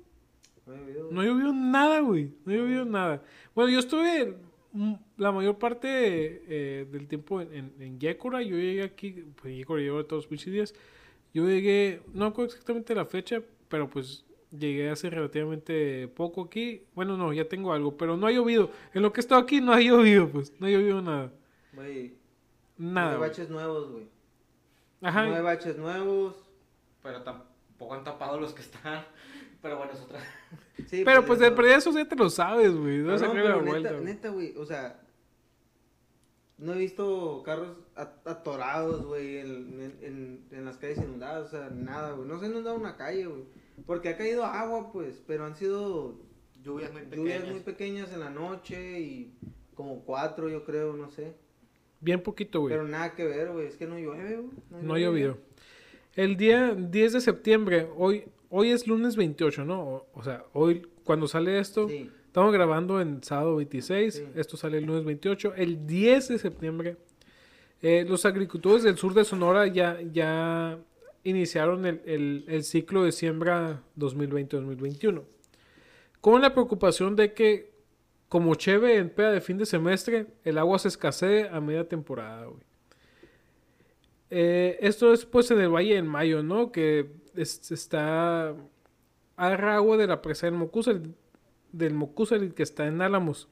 No 0.68 0.74
ha 0.74 0.78
habido- 0.78 1.09
No 1.11 1.24
llovió 1.24 1.53
nada, 1.53 1.99
güey. 2.01 2.34
No 2.45 2.53
llovió 2.53 2.86
nada. 2.86 3.24
Bueno, 3.55 3.72
yo 3.72 3.80
estuve 3.80 4.36
la 5.18 5.32
mayor 5.32 5.57
parte 5.57 5.88
eh, 6.47 6.86
del 6.91 7.07
tiempo 7.07 7.41
en, 7.41 7.53
en, 7.53 7.74
en 7.80 7.99
Yécora. 7.99 8.41
Yo 8.41 8.57
llegué 8.57 8.84
aquí, 8.84 9.24
pues 9.41 9.55
Yécora 9.55 9.82
llevo 9.82 10.05
todos 10.05 10.24
los 10.24 10.28
pinches 10.28 10.53
días. 10.53 10.74
Yo 11.34 11.47
llegué, 11.47 12.01
no 12.13 12.28
recuerdo 12.30 12.51
exactamente 12.51 12.93
la 12.95 13.05
fecha, 13.05 13.41
pero 13.70 13.89
pues 13.89 14.26
llegué 14.51 14.89
hace 14.89 15.09
relativamente 15.09 16.07
poco 16.09 16.43
aquí. 16.43 16.84
Bueno, 16.95 17.18
no, 17.18 17.32
ya 17.34 17.47
tengo 17.47 17.74
algo, 17.74 17.95
pero 17.97 18.18
no 18.18 18.28
ha 18.28 18.32
llovido. 18.32 18.72
En 18.93 19.01
lo 19.01 19.11
que 19.13 19.20
he 19.20 19.24
estado 19.24 19.41
aquí 19.41 19.61
no 19.61 19.74
ha 19.74 19.80
llovido, 19.82 20.30
pues. 20.30 20.53
No 20.59 20.68
ha 20.68 20.70
llovido 20.70 21.01
nada. 21.01 21.32
Güey, 21.74 22.15
Nada. 22.78 23.11
nueve 23.11 23.18
güey. 23.18 23.30
baches 23.30 23.49
nuevos, 23.49 23.91
güey. 23.91 24.07
Ajá. 25.01 25.26
Nueve 25.26 25.41
baches 25.41 25.78
nuevos. 25.78 26.36
Pero 27.03 27.22
tampoco 27.24 27.93
han 27.93 28.03
tapado 28.03 28.39
los 28.39 28.53
que 28.53 28.61
están. 28.61 29.03
Pero 29.62 29.78
bueno, 29.78 29.91
es 29.93 30.01
otra. 30.01 30.20
Sí, 30.88 31.01
Pero 31.03 31.26
pues 31.26 31.39
de 31.39 31.47
eso- 31.47 31.55
perdida 31.55 31.76
eso 31.76 31.91
ya 31.91 32.08
te 32.08 32.16
lo 32.16 32.30
sabes, 32.30 32.74
güey. 32.74 32.99
No, 32.99 33.08
Debes 33.18 33.22
no, 33.24 33.28
la 33.34 33.34
pero 33.41 33.64
vuelta. 33.64 33.91
neta, 33.99 34.30
güey. 34.30 34.55
o 34.55 34.66
sea, 34.66 35.01
no 36.60 36.74
he 36.74 36.78
visto 36.78 37.43
carros 37.43 37.78
atorados, 38.26 39.05
güey, 39.05 39.38
en, 39.39 40.45
en, 40.51 40.66
las 40.66 40.78
calles 40.78 40.99
inundadas, 40.99 41.47
o 41.47 41.49
sea, 41.49 41.70
nada, 41.70 42.12
güey. 42.14 42.28
No 42.28 42.39
se 42.39 42.45
ha 42.45 42.49
inundado 42.49 42.76
una 42.76 42.95
calle, 42.95 43.26
güey. 43.26 43.43
Porque 43.86 44.10
ha 44.10 44.18
caído 44.18 44.43
agua, 44.45 44.91
pues, 44.91 45.22
pero 45.28 45.45
han 45.45 45.55
sido 45.55 46.20
Lluvias 46.64 46.91
muy 46.91 47.01
lluvias 47.03 47.38
pequeñas. 47.39 47.51
muy 47.51 47.60
pequeñas 47.62 48.14
en 48.14 48.20
la 48.22 48.30
noche 48.30 48.99
y 48.99 49.36
como 49.76 50.03
cuatro, 50.03 50.49
yo 50.49 50.64
creo, 50.64 50.93
no 50.93 51.12
sé. 51.12 51.34
Bien 51.99 52.22
poquito, 52.22 52.62
güey. 52.62 52.74
Pero 52.74 52.88
nada 52.88 53.14
que 53.14 53.26
ver, 53.26 53.51
güey, 53.51 53.68
es 53.68 53.76
que 53.78 53.86
no 53.88 53.97
llueve, 53.97 54.38
güey. 54.38 54.84
No 54.84 54.93
ha 54.95 54.99
llovido. 54.99 55.38
El 56.16 56.38
día 56.38 56.74
10 56.74 57.14
de 57.14 57.22
septiembre, 57.22 57.88
hoy, 57.95 58.26
hoy 58.50 58.70
es 58.72 58.88
lunes 58.88 59.16
28, 59.16 59.66
¿no? 59.66 59.82
O, 59.82 60.08
o 60.14 60.24
sea, 60.24 60.45
hoy 60.54 60.88
cuando 61.04 61.28
sale 61.28 61.60
esto, 61.60 61.88
Sí, 61.88 62.10
estamos 62.26 62.54
grabando 62.54 63.00
en 63.02 63.24
sábado 63.24 63.56
26, 63.58 64.14
Sí. 64.14 64.26
esto 64.36 64.58
sale 64.58 64.78
el 64.80 64.86
lunes 64.86 65.04
28. 65.06 65.54
El 65.56 65.86
10 65.88 66.28
de 66.30 66.38
septiembre, 66.38 66.98
eh, 67.82 68.06
los 68.08 68.26
agricultores 68.26 68.84
del 68.84 68.98
sur 68.98 69.14
de 69.14 69.24
Sonora 69.24 69.68
ya, 69.68 70.00
ya 70.12 70.80
iniciaron 71.24 71.86
el, 71.86 72.02
el- 72.06 72.45
el 72.48 72.64
ciclo 72.64 73.04
de 73.04 73.12
siembra 73.12 73.82
2020-2021. 73.98 75.24
Con 76.22 76.41
la 76.41 76.54
preocupación 76.54 77.16
de 77.16 77.34
que, 77.34 77.72
como 78.30 78.56
cheve 78.56 78.98
en 78.98 79.10
peda 79.10 79.32
de 79.32 79.41
fin 79.41 79.58
de 79.58 79.66
semestre, 79.66 80.28
el 80.43 80.58
agua 80.58 80.80
se 80.80 80.88
escasee 80.89 81.48
a 81.50 81.60
media 81.62 81.88
temporada, 81.88 82.45
güey. 82.45 82.62
Eh, 84.30 84.78
esto 84.82 85.14
es 85.14 85.26
pues 85.26 85.50
en 85.52 85.60
el 85.62 85.70
Valle 85.70 85.95
en 85.95 86.06
Mayo, 86.08 86.43
¿no? 86.43 86.72
Que 86.72 87.10
es- 87.38 87.72
está 87.72 88.56
agarra 89.36 89.76
agua 89.76 89.98
de 89.98 90.08
la 90.08 90.22
presa 90.22 90.48
del 90.48 90.56
Mocusarit, 90.56 91.14
del 91.72 91.94
que 92.56 92.64
está 92.64 92.88
en 92.88 93.02
Álamos. 93.02 93.48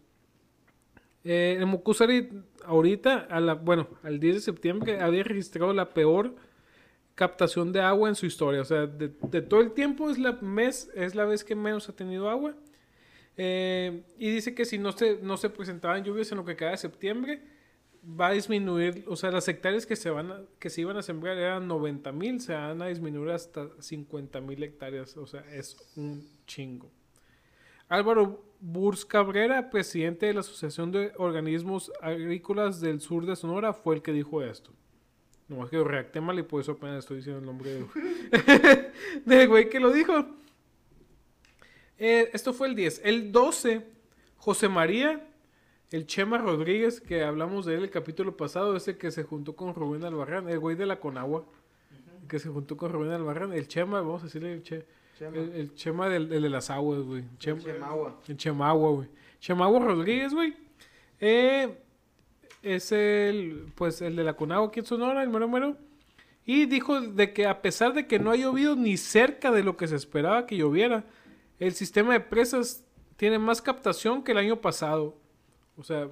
Eh, 1.23 1.55
el 1.59 1.65
Mocusarit 1.65 2.31
ahorita, 2.65 3.27
a 3.29 3.53
bueno, 3.55 3.87
al 4.03 4.19
10 4.19 4.35
de 4.35 4.41
septiembre 4.41 4.99
había 4.99 5.23
registrado 5.23 5.73
la 5.73 5.89
peor 5.93 6.35
captación 7.15 7.71
de 7.71 7.81
agua 7.81 8.09
en 8.09 8.15
su 8.15 8.25
historia. 8.25 8.61
O 8.61 8.65
sea, 8.65 8.85
de, 8.87 9.09
de 9.31 9.41
todo 9.41 9.61
el 9.61 9.71
tiempo 9.71 10.09
es 10.09 10.17
la, 10.19 10.33
mes, 10.33 10.91
es 10.95 11.15
la 11.15 11.25
vez 11.25 11.43
que 11.43 11.55
menos 11.55 11.89
ha 11.89 11.95
tenido 11.95 12.29
agua. 12.29 12.55
Eh, 13.37 14.03
y 14.17 14.29
dice 14.31 14.53
que 14.55 14.65
si 14.65 14.77
no 14.77 14.91
se, 14.91 15.19
no 15.21 15.37
se 15.37 15.49
presentaban 15.49 16.03
lluvias 16.03 16.31
en 16.31 16.37
lo 16.37 16.45
que 16.45 16.55
queda 16.55 16.71
de 16.71 16.77
septiembre, 16.77 17.41
va 18.07 18.27
a 18.27 18.31
disminuir, 18.33 19.03
o 19.07 19.15
sea, 19.15 19.31
las 19.31 19.47
hectáreas 19.47 19.85
que 19.85 19.95
se 19.95 20.09
van 20.09 20.31
a- 20.31 20.41
que 20.59 20.69
se 20.69 20.81
iban 20.81 20.95
a 20.97 21.01
sembrar 21.01 21.37
eran 21.37 21.67
90 21.67 22.11
mil, 22.11 22.39
se 22.39 22.53
van 22.53 22.81
a 22.81 22.87
disminuir 22.87 23.31
hasta 23.31 23.67
50 23.81 24.41
mil 24.41 24.61
hectáreas, 24.63 25.17
o 25.17 25.25
sea, 25.25 25.41
es 25.53 25.75
un 25.95 26.27
chingo. 26.45 26.91
Álvaro 27.87 28.43
Burs 28.59 29.05
Cabrera, 29.05 29.69
presidente 29.69 30.25
de 30.27 30.33
la 30.33 30.39
Asociación 30.41 30.91
de 30.91 31.11
Organismos 31.17 31.91
Agrícolas 32.01 32.79
del 32.81 32.99
Sur 33.01 33.25
de 33.25 33.35
Sonora, 33.35 33.73
fue 33.73 33.95
el 33.95 34.01
que 34.01 34.11
dijo 34.11 34.41
esto. 34.43 34.71
No, 35.47 35.63
es 35.63 35.69
que 35.69 35.77
lo 35.77 35.83
redacté 35.83 36.19
mal 36.21 36.39
y 36.39 36.43
por 36.43 36.61
eso 36.61 36.71
apenas 36.71 36.99
estoy 36.99 37.17
diciendo 37.17 37.39
el 37.39 37.45
nombre 37.45 37.69
del- 37.71 37.85
del 39.25 39.47
güey 39.47 39.69
que 39.69 39.79
lo 39.79 39.91
dijo. 39.91 40.13
Eh, 41.97 42.29
esto 42.33 42.53
fue 42.53 42.67
el 42.67 42.75
10. 42.75 43.01
El 43.03 43.31
12, 43.31 43.85
José 44.37 44.67
María, 44.67 45.27
el 45.95 46.05
Chema 46.07 46.37
Rodríguez, 46.37 46.99
que 47.01 47.23
hablamos 47.23 47.65
de 47.65 47.75
él 47.75 47.83
el 47.83 47.89
capítulo 47.89 48.35
pasado, 48.37 48.75
ese 48.75 48.97
que 48.97 49.11
se 49.11 49.23
juntó 49.23 49.55
con 49.55 49.73
Rubén 49.73 50.03
Albarrán, 50.03 50.49
el 50.49 50.59
güey 50.59 50.75
de 50.75 50.85
la 50.85 50.99
Conagua, 50.99 51.45
que 52.27 52.39
se 52.39 52.49
juntó 52.49 52.75
con 52.77 52.91
Rubén 52.91 53.11
Albarrán, 53.11 53.53
el 53.53 53.67
Chema, 53.67 54.01
vamos 54.01 54.21
a 54.21 54.25
decirle 54.25 54.53
el, 54.53 54.63
che- 54.63 54.85
Chema. 55.17 55.37
el, 55.37 55.51
el 55.53 55.75
Chema 55.75 56.09
del, 56.09 56.31
el 56.33 56.41
de 56.41 56.49
las 56.49 56.69
aguas, 56.69 57.01
güey. 57.01 57.23
Chema- 57.39 57.61
Chemagua. 57.63 58.19
el 58.27 58.37
Chemagua, 58.37 58.89
güey. 58.91 59.07
Chemagua 59.39 59.79
Rodríguez, 59.79 60.33
güey. 60.33 60.55
Eh, 61.19 61.77
es 62.63 62.91
el, 62.91 63.71
pues, 63.75 64.01
el 64.01 64.15
de 64.15 64.23
la 64.23 64.33
Conagua 64.35 64.67
aquí 64.67 64.79
en 64.81 64.85
Sonora, 64.85 65.21
el 65.23 65.29
mero 65.29 65.47
mero. 65.47 65.77
Y 66.45 66.65
dijo 66.65 66.99
de 67.01 67.31
que 67.33 67.45
a 67.47 67.61
pesar 67.61 67.93
de 67.93 68.05
que 68.07 68.19
no 68.19 68.31
ha 68.31 68.35
llovido 68.35 68.75
ni 68.75 68.97
cerca 68.97 69.51
de 69.51 69.63
lo 69.63 69.77
que 69.77 69.87
se 69.87 69.95
esperaba 69.95 70.45
que 70.45 70.57
lloviera, 70.57 71.05
el 71.59 71.73
sistema 71.73 72.13
de 72.13 72.19
presas 72.19 72.83
tiene 73.17 73.39
más 73.39 73.61
captación 73.61 74.23
que 74.23 74.31
el 74.33 74.37
año 74.39 74.61
pasado. 74.61 75.15
O 75.77 75.83
sea, 75.83 76.09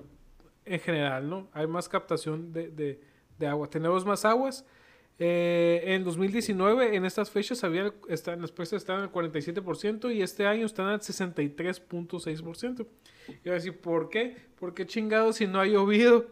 en 0.65 0.79
general, 0.79 1.29
¿no? 1.29 1.47
Hay 1.53 1.67
más 1.67 1.87
captación 1.89 2.51
de, 2.53 2.69
de- 2.69 2.99
de 3.39 3.47
agua. 3.47 3.69
Tenemos 3.69 4.05
más 4.05 4.25
aguas. 4.25 4.65
Eh, 5.19 5.81
en 5.87 6.03
2019, 6.03 6.95
en 6.95 7.05
estas 7.05 7.29
fechas, 7.29 7.63
había, 7.63 7.93
están, 8.09 8.41
las 8.41 8.51
presas 8.51 8.77
estaban 8.81 9.03
al 9.03 9.11
47% 9.11 10.13
y 10.13 10.21
este 10.21 10.45
año 10.47 10.65
están 10.65 10.87
al 10.87 11.01
63.6%. 11.01 12.85
Y 13.43 13.49
a 13.49 13.53
decir, 13.53 13.79
¿por 13.79 14.09
qué? 14.09 14.35
¿Por 14.59 14.73
qué 14.73 14.85
chingados 14.85 15.37
si 15.37 15.47
no 15.47 15.59
ha 15.59 15.65
llovido? 15.65 16.27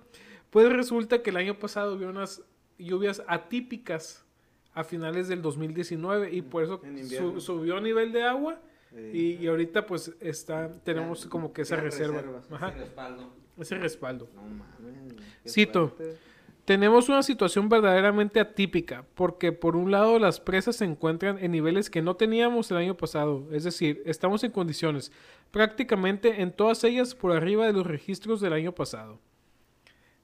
Pues 0.50 0.72
resulta 0.72 1.22
que 1.22 1.30
el 1.30 1.38
año 1.38 1.58
pasado 1.60 1.96
hubo 1.96 2.06
unas 2.08 2.42
lluvias 2.78 3.24
atípicas 3.28 4.26
a 4.74 4.84
finales 4.84 5.28
del 5.28 5.42
2019 5.42 6.34
y 6.34 6.42
por 6.42 6.64
eso 6.64 6.82
su- 7.18 7.42
subió 7.42 7.78
a 7.78 7.82
nivel 7.82 8.12
de 8.12 8.24
agua 8.24 8.60
Eh, 8.94 9.12
y, 9.40 9.44
y 9.44 9.48
ahorita 9.48 9.86
pues 9.86 10.12
está 10.20 10.70
tenemos 10.84 11.24
Ya, 11.24 11.30
como 11.30 11.54
que 11.54 11.62
esa 11.62 11.76
reserva. 11.78 12.18
reservas. 12.22 12.52
Ajá, 12.52 12.72
Sin 12.72 12.80
respaldo. 12.80 13.34
ese 13.60 13.76
respaldo. 13.78 14.30
No 14.36 14.42
mames. 14.42 15.16
Cito. 15.48 15.90
fuerte. 15.90 16.18
Tenemos 16.66 17.10
una 17.10 17.24
situación 17.24 17.70
verdaderamente 17.70 18.40
atípica, 18.40 19.04
porque 19.16 19.52
por 19.52 19.76
un 19.76 19.90
lado 19.92 20.20
las 20.20 20.40
presas 20.40 20.76
se 20.76 20.86
encuentran 20.86 21.40
en 21.44 21.52
niveles 21.52 21.90
que 21.90 22.04
no 22.04 22.16
teníamos 22.16 22.70
el 22.70 22.78
año 22.78 22.96
pasado, 22.96 23.48
es 23.52 23.64
decir, 23.64 24.04
estamos 24.06 24.44
en 24.44 24.52
condiciones 24.52 25.12
prácticamente 25.50 26.42
en 26.42 26.52
todas 26.54 26.84
ellas 26.84 27.16
por 27.16 27.32
arriba 27.32 27.66
de 27.66 27.74
los 27.74 27.86
registros 27.88 28.42
del 28.42 28.54
año 28.54 28.74
pasado. 28.74 29.20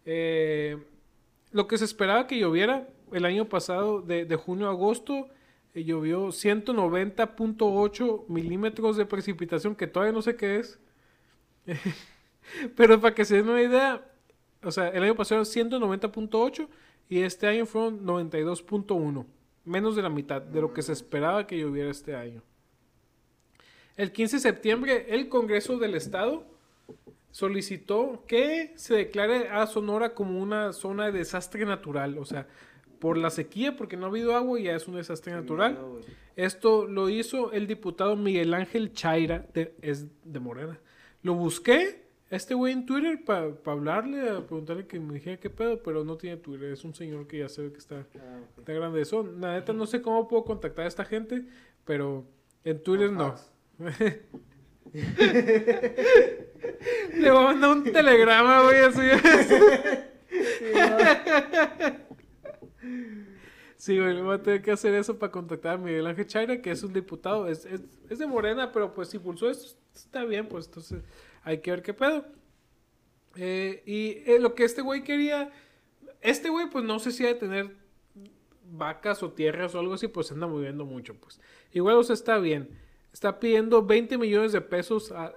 Eh, 0.05 0.77
lo 1.51 1.67
que 1.67 1.77
se 1.77 1.85
esperaba 1.85 2.27
que 2.27 2.37
lloviera 2.39 2.87
el 3.11 3.25
año 3.25 3.49
pasado, 3.49 4.01
de, 4.01 4.25
de 4.25 4.35
junio 4.35 4.67
a 4.67 4.71
agosto, 4.71 5.27
llovió 5.83 6.27
190.8 6.27 8.27
milímetros 8.27 8.97
de 8.97 9.05
precipitación, 9.05 9.75
que 9.75 9.87
todavía 9.87 10.13
no 10.13 10.21
sé 10.21 10.35
qué 10.35 10.57
es. 10.57 10.79
Pero 12.75 12.99
para 12.99 13.13
que 13.13 13.25
se 13.25 13.35
den 13.35 13.49
una 13.49 13.61
idea, 13.61 14.05
o 14.63 14.71
sea, 14.71 14.89
el 14.89 15.03
año 15.03 15.15
pasado 15.15 15.41
190.8 15.41 16.67
y 17.09 17.21
este 17.21 17.47
año 17.47 17.65
fueron 17.65 18.05
92.1. 18.05 19.25
Menos 19.65 19.95
de 19.95 20.01
la 20.01 20.09
mitad 20.09 20.41
de 20.41 20.61
lo 20.61 20.73
que 20.73 20.81
se 20.81 20.93
esperaba 20.93 21.45
que 21.45 21.59
lloviera 21.59 21.91
este 21.91 22.15
año. 22.15 22.41
El 23.97 24.11
15 24.11 24.37
de 24.37 24.41
septiembre, 24.41 25.05
el 25.09 25.27
Congreso 25.27 25.77
del 25.77 25.95
Estado 25.95 26.45
solicitó 27.31 28.23
que 28.27 28.73
se 28.75 28.95
declare 28.95 29.49
a 29.49 29.67
Sonora 29.67 30.13
como 30.13 30.39
una 30.39 30.73
zona 30.73 31.07
de 31.07 31.19
desastre 31.19 31.65
natural. 31.65 32.17
O 32.17 32.25
sea, 32.25 32.47
por 32.99 33.17
la 33.17 33.29
sequía, 33.29 33.75
porque 33.75 33.97
no 33.97 34.05
ha 34.05 34.09
habido 34.09 34.35
agua, 34.35 34.59
ya 34.59 34.75
es 34.75 34.87
un 34.87 34.95
desastre 34.95 35.33
natural. 35.33 35.77
Esto 36.35 36.87
lo 36.87 37.09
hizo 37.09 37.51
el 37.51 37.67
diputado 37.67 38.15
Miguel 38.15 38.53
Ángel 38.53 38.93
Chaira, 38.93 39.45
de- 39.53 39.73
es 39.81 40.05
de 40.23 40.39
Morena. 40.39 40.79
Lo 41.23 41.33
busqué, 41.33 42.05
este 42.29 42.53
güey 42.53 42.73
en 42.73 42.85
Twitter, 42.85 43.23
para 43.23 43.51
hablarle, 43.65 44.29
a 44.29 44.45
preguntarle 44.45 44.85
que 44.85 44.99
me 44.99 45.15
dijera 45.15 45.37
qué 45.37 45.49
pedo, 45.49 45.81
pero 45.81 46.03
no 46.03 46.15
tiene 46.17 46.37
Twitter. 46.37 46.71
Es 46.71 46.83
un 46.83 46.93
señor 46.93 47.25
que 47.27 47.39
ya 47.39 47.49
se 47.49 47.63
ve 47.63 47.71
que 47.71 47.79
está, 47.79 48.05
Ah, 48.19 48.39
está 48.57 48.73
grande. 48.73 49.01
Eso, 49.01 49.23
la 49.39 49.53
neta, 49.53 49.73
no 49.73 49.85
sé 49.87 50.01
cómo 50.01 50.27
puedo 50.27 50.43
contactar 50.45 50.85
a 50.85 50.87
esta 50.87 51.05
gente, 51.05 51.43
pero 51.85 52.25
en 52.63 52.83
Twitter 52.83 53.11
no. 53.11 53.33
Le 57.13 57.31
voy 57.31 57.39
a 57.39 57.43
mandar 57.47 57.69
un 57.71 57.83
telegrama, 57.83 58.61
güey, 58.63 58.79
así. 58.81 59.01
Sí, 63.77 63.99
güey, 63.99 64.19
voy 64.21 64.35
a 64.35 64.41
tener 64.41 64.61
que 64.63 64.71
hacer 64.71 64.93
eso 64.95 65.19
para 65.19 65.31
contactar 65.31 65.75
a 65.75 65.77
Miguel 65.77 66.07
Ángel 66.07 66.25
Chaira, 66.25 66.61
que 66.61 66.71
es 66.71 66.81
un 66.81 66.93
diputado, 66.93 67.47
es, 67.47 67.63
es, 67.65 67.81
es 68.09 68.17
de 68.19 68.25
Morena, 68.25 68.71
pero 68.71 68.93
pues 68.93 69.09
si 69.09 69.19
pulsó 69.19 69.49
esto, 69.51 69.77
está 69.93 70.25
bien, 70.25 70.47
pues 70.47 70.65
entonces 70.65 71.03
hay 71.43 71.59
que 71.59 71.69
ver 71.71 71.83
qué 71.83 71.93
pedo. 71.93 72.25
Eh, 73.35 73.83
y 73.85 74.23
eh, 74.31 74.39
lo 74.39 74.55
que 74.55 74.63
este 74.63 74.81
güey 74.81 75.03
quería, 75.03 75.51
este 76.21 76.49
güey 76.49 76.69
pues 76.71 76.83
no 76.85 76.97
sé 76.97 77.11
si 77.11 77.23
ha 77.23 77.27
de 77.27 77.35
tener 77.35 77.75
vacas 78.71 79.21
o 79.21 79.31
tierras 79.31 79.75
o 79.75 79.79
algo 79.79 79.93
así, 79.93 80.07
pues 80.07 80.31
anda 80.31 80.47
moviendo 80.47 80.85
mucho, 80.85 81.13
pues. 81.15 81.39
Igual, 81.71 81.97
o 81.97 82.01
está 82.01 82.39
bien. 82.39 82.69
Está 83.13 83.39
pidiendo 83.39 83.85
20 83.85 84.17
millones 84.17 84.51
de 84.53 84.61
pesos 84.61 85.11
a- 85.11 85.33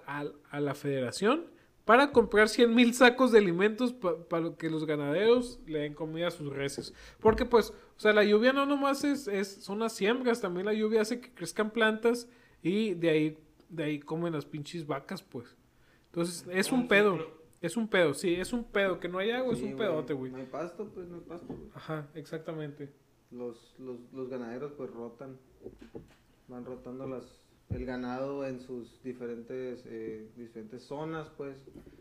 a 0.50 0.60
la 0.60 0.74
federación 0.74 1.46
para 1.90 2.12
comprar 2.12 2.48
100 2.48 2.72
mil 2.72 2.94
sacos 2.94 3.32
de 3.32 3.38
alimentos 3.38 3.92
para 3.92 4.54
que 4.54 4.70
los 4.70 4.86
ganaderos 4.86 5.58
le 5.66 5.80
den 5.80 5.92
comida 5.92 6.28
a 6.28 6.30
sus 6.30 6.48
reses. 6.48 6.94
Porque 7.18 7.44
pues, 7.44 7.70
o 7.70 7.98
sea, 7.98 8.12
la 8.12 8.22
lluvia 8.22 8.52
no 8.52 8.64
nomás 8.64 9.02
es, 9.02 9.26
es, 9.26 9.64
son 9.64 9.80
las 9.80 9.94
siembras, 9.94 10.40
también 10.40 10.66
la 10.66 10.72
lluvia 10.72 11.00
hace 11.00 11.20
que 11.20 11.34
crezcan 11.34 11.72
plantas 11.72 12.28
y 12.62 12.94
de 12.94 13.10
ahí, 13.10 13.38
de 13.68 13.82
ahí 13.82 13.98
comen 13.98 14.34
las 14.34 14.46
pinches 14.46 14.86
vacas, 14.86 15.24
pues. 15.24 15.56
Entonces, 16.06 16.46
es 16.52 16.70
un 16.70 16.82
Un 16.82 16.86
pedo. 16.86 17.18
Es 17.60 17.76
un 17.76 17.88
pedo, 17.88 18.14
sí, 18.14 18.36
es 18.36 18.52
un 18.52 18.62
pedo. 18.62 19.00
Que 19.00 19.08
no 19.08 19.18
hay 19.18 19.32
agua, 19.32 19.52
es 19.52 19.60
un 19.60 19.74
pedote, 19.74 20.12
güey. 20.12 20.30
No 20.30 20.38
hay 20.38 20.46
pasto, 20.46 20.88
pues 20.94 21.08
no 21.08 21.16
hay 21.16 21.22
pasto, 21.22 21.48
güey. 21.48 21.70
Ajá, 21.74 22.08
exactamente. 22.14 22.94
Los, 23.32 23.74
los, 23.80 23.96
los 24.12 24.28
ganaderos 24.28 24.70
pues 24.74 24.92
rotan. 24.92 25.40
Van 26.46 26.64
rotando 26.64 27.08
las, 27.08 27.39
el 27.70 27.86
ganado 27.86 28.46
en 28.46 28.60
sus 28.60 29.02
diferentes, 29.02 29.82
eh, 29.86 30.28
diferentes 30.36 30.82
zonas, 30.82 31.28
pues. 31.36 31.56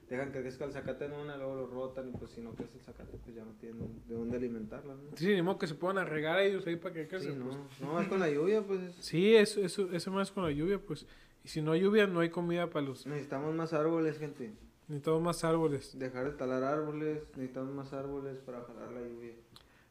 Dejan 0.10 0.32
que 0.32 0.42
crezca 0.42 0.66
el 0.66 0.72
zacate 0.72 1.06
en 1.06 1.14
una, 1.14 1.38
luego 1.38 1.54
lo 1.56 1.68
rotan 1.68 2.10
y 2.10 2.12
pues 2.18 2.32
si 2.32 2.42
no 2.42 2.52
crece 2.56 2.78
el 2.80 2.82
zacate 2.84 3.16
pues 3.24 3.36
ya 3.36 3.46
no 3.46 3.52
tienen 3.62 4.02
de 4.08 4.16
dónde 4.16 4.38
alimentarlo, 4.38 4.96
¿no? 4.96 5.16
Sí, 5.16 5.28
ni 5.28 5.42
modo 5.44 5.60
que 5.60 5.68
se 5.68 5.76
puedan 5.76 6.00
a 6.00 6.04
regar 6.06 6.40
ellos 6.40 6.66
ahí 6.66 6.78
para 6.78 6.96
que 6.96 7.04
Sí, 7.04 7.10
crezcan. 7.10 7.38
no, 7.40 7.46
pues. 7.46 7.82
no, 7.82 8.02
es 8.02 8.08
con 8.08 8.20
la 8.20 8.28
lluvia, 8.30 8.64
pues. 8.66 8.82
es- 8.82 8.96
Sí, 9.06 9.36
eso, 9.36 9.62
eso, 9.62 9.92
eso 9.92 10.12
más 10.12 10.32
con 10.32 10.44
la 10.44 10.52
lluvia, 10.52 10.80
pues. 10.80 11.06
Y 11.44 11.48
si 11.50 11.62
no 11.62 11.74
hay 11.74 11.82
lluvia, 11.82 12.08
no 12.08 12.22
hay 12.22 12.30
comida 12.30 12.68
para 12.72 12.88
los... 12.88 13.06
Necesitamos 13.06 13.54
más 13.54 13.72
árboles, 13.72 14.18
gente. 14.18 14.52
Necesitamos 14.88 15.22
más 15.22 15.44
árboles. 15.44 15.98
Dejar 16.00 16.26
de 16.32 16.32
talar 16.38 16.64
árboles, 16.64 17.22
necesitamos 17.36 17.72
más 17.76 17.94
árboles 17.94 18.38
para 18.40 18.64
jalar 18.64 18.92
la 18.92 19.02
lluvia. 19.02 19.34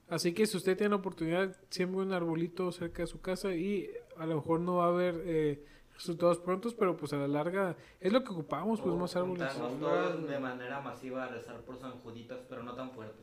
Así 0.08 0.32
que 0.34 0.46
si 0.46 0.56
usted 0.56 0.76
tiene 0.76 0.90
la 0.90 0.96
oportunidad, 0.96 1.54
siembre 1.70 2.00
un 2.00 2.12
arbolito 2.12 2.72
cerca 2.72 3.02
de 3.02 3.06
su 3.06 3.20
casa 3.20 3.54
y 3.54 3.88
a 4.18 4.26
lo 4.26 4.36
mejor 4.36 4.60
no 4.60 4.76
va 4.76 4.84
a 4.86 4.88
haber 4.88 5.22
eh, 5.24 5.64
resultados 5.94 6.38
prontos, 6.38 6.74
pero 6.74 6.96
pues 6.96 7.12
a 7.12 7.16
la 7.16 7.28
larga 7.28 7.76
es 8.00 8.12
lo 8.12 8.22
que 8.24 8.32
ocupamos, 8.32 8.80
pues 8.80 8.92
O 8.94 8.96
más 8.98 9.14
árboles. 9.16 9.52
juntarnos 9.52 9.80
todos 9.80 10.28
de 10.28 10.38
manera 10.38 10.80
masiva 10.80 11.24
a 11.24 11.28
rezar 11.28 11.60
por 11.62 11.78
San 11.78 11.92
Juditas, 12.00 12.40
pero 12.48 12.62
no 12.62 12.74
tan 12.74 12.90
fuerte. 12.92 13.22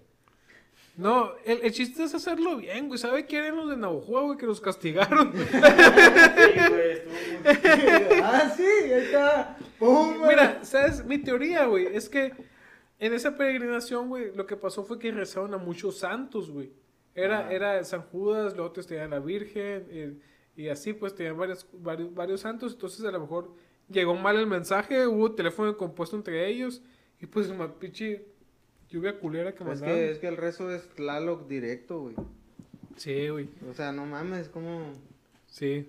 No, 0.97 1.31
el, 1.43 1.59
el 1.63 1.71
chiste 1.73 2.03
es 2.03 2.15
hacerlo 2.15 2.55
bien, 2.57 2.87
güey. 2.87 2.97
¿Sabe 2.97 3.25
qué 3.25 3.37
eran 3.39 3.57
los 3.57 3.69
de 3.69 3.75
Navajo, 3.75 4.21
güey? 4.27 4.37
Que 4.37 4.45
los 4.45 4.61
castigaron. 4.61 5.33
Sí, 5.33 5.43
güey, 6.69 6.91
estuvo 6.91 7.13
muy... 7.39 8.19
ah, 8.23 8.53
sí, 8.55 8.63
ahí 8.63 8.91
está. 8.91 9.57
¡Pum! 9.77 10.17
güey! 10.19 10.29
Mira, 10.29 10.63
¿sabes? 10.63 11.03
Mi 11.05 11.17
teoría, 11.17 11.65
güey, 11.65 11.87
es 11.87 12.07
que 12.07 12.31
en 12.99 13.13
esa 13.13 13.35
peregrinación, 13.35 14.07
güey, 14.07 14.33
lo 14.35 14.45
que 14.45 14.55
pasó 14.55 14.83
fue 14.85 14.97
que 14.97 15.11
rezaron 15.11 15.53
a 15.53 15.57
muchos 15.57 15.97
santos, 15.97 16.49
güey. 16.49 16.71
Era, 17.13 17.47
Ah. 17.47 17.51
era 17.53 17.83
San 17.83 18.01
Judas, 18.03 18.53
luego 18.53 18.69
otros 18.69 18.87
tenían 18.87 19.11
a 19.13 19.19
la 19.19 19.25
Virgen, 19.25 19.87
eh, 19.89 20.13
y 20.55 20.69
así, 20.69 20.93
pues 20.93 21.13
tenían 21.15 21.37
varios, 21.37 21.67
varios, 21.73 22.13
varios 22.13 22.41
santos. 22.41 22.73
Entonces, 22.73 23.03
a 23.05 23.11
lo 23.11 23.19
mejor 23.19 23.51
llegó 23.89 24.15
mal 24.15 24.37
el 24.37 24.47
mensaje, 24.47 25.07
hubo 25.07 25.33
teléfono 25.33 25.75
compuesto 25.77 26.15
entre 26.15 26.47
ellos, 26.47 26.81
y 27.19 27.25
pues, 27.25 27.53
ma, 27.53 27.73
pinche 27.77 28.25
lluvia 28.89 29.19
culera 29.19 29.53
que 29.53 29.63
Es 29.63 29.67
mandaron. 29.69 29.95
que, 29.95 30.11
es 30.11 30.19
que 30.19 30.27
el 30.27 30.37
rezo 30.37 30.71
es 30.71 30.87
Tlaloc 30.95 31.47
directo, 31.47 31.99
güey. 32.01 32.15
Sí, 32.95 33.27
güey. 33.29 33.49
O 33.69 33.73
sea, 33.73 33.91
no 33.91 34.05
mames, 34.05 34.47
como... 34.49 34.93
Sí. 35.47 35.87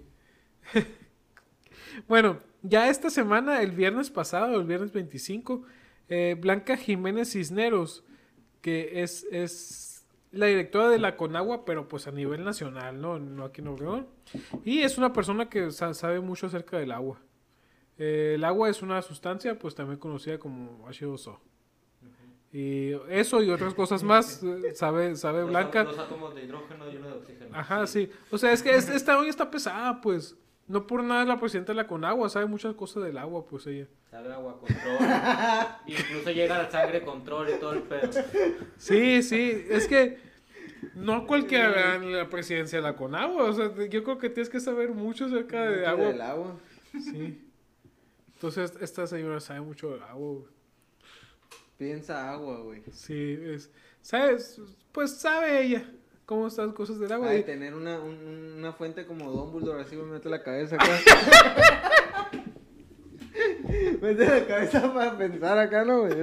bueno, 2.09 2.41
ya 2.63 2.89
esta 2.89 3.11
semana, 3.11 3.63
el 3.63 3.71
viernes 3.71 4.11
pasado, 4.11 4.59
el 4.61 4.67
viernes 4.67 4.93
25, 4.93 5.63
eh, 6.09 6.37
Blanca 6.41 6.77
Jiménez 6.77 7.31
Cisneros, 7.33 8.05
que 8.61 9.03
es, 9.03 9.25
es 9.31 9.86
la 10.37 10.47
directora 10.47 10.89
de 10.89 10.99
la 10.99 11.17
Conagua, 11.17 11.65
pero 11.65 11.89
pues 11.89 12.07
a 12.07 12.13
nivel 12.13 12.45
nacional, 12.45 13.01
¿no? 13.01 13.19
No 13.19 13.45
aquí 13.45 13.61
en 13.61 13.69
Obregón. 13.69 14.07
Y 14.65 14.81
es 14.81 14.99
una 14.99 15.13
persona 15.13 15.49
que 15.49 15.71
sa- 15.71 15.95
sabe 15.95 16.21
mucho 16.21 16.47
acerca 16.47 16.79
del 16.79 16.93
agua. 16.93 17.19
Eh, 17.99 18.33
el 18.37 18.45
agua 18.45 18.69
es 18.69 18.83
una 18.83 19.01
sustancia, 19.03 19.59
pues 19.59 19.75
también 19.75 19.99
conocida 19.99 20.39
como 20.39 20.87
H2O. 20.89 21.39
Y 22.53 22.93
eso 23.11 23.43
y 23.43 23.51
otras 23.51 23.75
cosas 23.75 24.03
más, 24.05 24.43
eh, 24.43 24.75
sabe, 24.75 25.17
sabe 25.17 25.41
Los 25.43 25.51
Blanca. 25.51 25.85
Los 25.85 25.99
átomos 25.99 26.35
de 26.35 26.45
hidrógeno 26.45 26.91
y 26.91 26.97
uno 26.97 27.09
de 27.09 27.13
oxígeno. 27.15 27.57
Ajá, 27.57 27.87
sí. 27.87 28.11
O 28.31 28.39
sea, 28.39 28.53
es 28.53 28.63
que 28.63 28.75
es- 28.75 28.89
esta 28.89 29.19
olla 29.19 29.31
está 29.31 29.51
pesada, 29.51 30.01
pues. 30.01 30.37
no 30.69 30.85
por 30.87 31.03
nada 31.05 31.23
es 31.23 31.29
la 31.29 31.39
presidenta 31.39 31.71
de 31.73 31.77
la 31.77 31.87
Conagua, 31.87 32.29
sabe 32.29 32.47
muchas 32.47 32.75
cosas 32.75 33.05
del 33.05 33.19
agua, 33.19 33.47
pues 33.47 33.67
ella. 33.69 33.87
Sabe 34.11 34.33
agua 34.33 34.59
control. 34.59 34.99
Incluso 35.87 36.31
llega 36.33 36.59
la 36.59 36.69
sangre 36.71 37.03
control 37.05 37.51
y 37.51 37.61
todo 37.61 37.73
el 37.73 37.83
pedo. 37.83 38.11
Sí, 38.77 39.23
sí, 39.23 39.65
es 39.71 39.87
que 39.87 40.19
no 40.95 41.27
cualquiera 41.27 41.71
gana 41.71 42.05
la 42.07 42.29
presidencia 42.29 42.79
de 42.79 42.83
la 42.83 42.97
Conagua, 42.97 43.45
o 43.45 43.53
sea, 43.53 43.67
yo 43.89 44.03
creo 44.05 44.19
que 44.19 44.31
tienes 44.31 44.49
que 44.49 44.61
saber 44.61 44.91
mucho 44.91 45.27
acerca 45.27 45.65
de 45.71 45.79
Mucho 45.79 45.89
agua. 45.91 46.07
Del 46.07 46.21
agua. 46.21 46.57
Sí. 46.93 47.43
Entonces, 48.35 48.73
esta 48.81 49.07
señora 49.07 49.41
sabe 49.41 49.61
mucho 49.63 49.91
del 49.93 50.03
agua, 50.03 50.33
güey. 50.35 50.45
Piensa 51.79 52.31
agua, 52.33 52.61
güey. 52.61 52.83
Sí, 52.93 53.39
es, 53.43 53.71
¿sabes? 54.03 54.61
Pues 54.93 55.13
sabe 55.13 55.63
ella 55.63 55.85
cómo 56.25 56.47
están 56.47 56.67
las 56.67 56.75
cosas 56.75 56.99
del 56.99 57.13
agua. 57.13 57.31
De 57.31 57.41
y- 57.41 57.43
tener 57.43 57.75
una, 57.75 57.99
un- 58.01 58.55
una 58.59 58.73
fuente 58.73 59.05
como 59.07 59.31
Dumbledore, 59.31 59.83
así 59.83 59.95
me 59.97 60.05
mete 60.05 60.29
la 60.29 60.43
cabeza 60.43 60.77
acá. 60.77 60.87
mete 64.01 64.25
la 64.27 64.47
cabeza 64.47 64.93
para 64.95 65.17
pensar 65.19 65.59
acá, 65.59 65.85
¿no, 65.85 66.01
güey? 66.03 66.15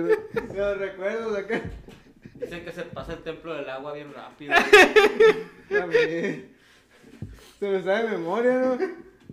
Los 0.56 0.78
recuerdos 0.78 1.38
acá. 1.38 1.62
Dicen 2.54 2.66
que 2.66 2.72
se 2.72 2.84
pasa 2.84 3.14
el 3.14 3.24
templo 3.24 3.56
del 3.56 3.68
agua 3.68 3.94
bien 3.94 4.14
rápido. 4.14 4.54
Se 7.60 7.70
me 7.70 7.82
sabe 7.82 8.04
de 8.04 8.10
memoria, 8.18 8.60
¿no? 8.60 8.78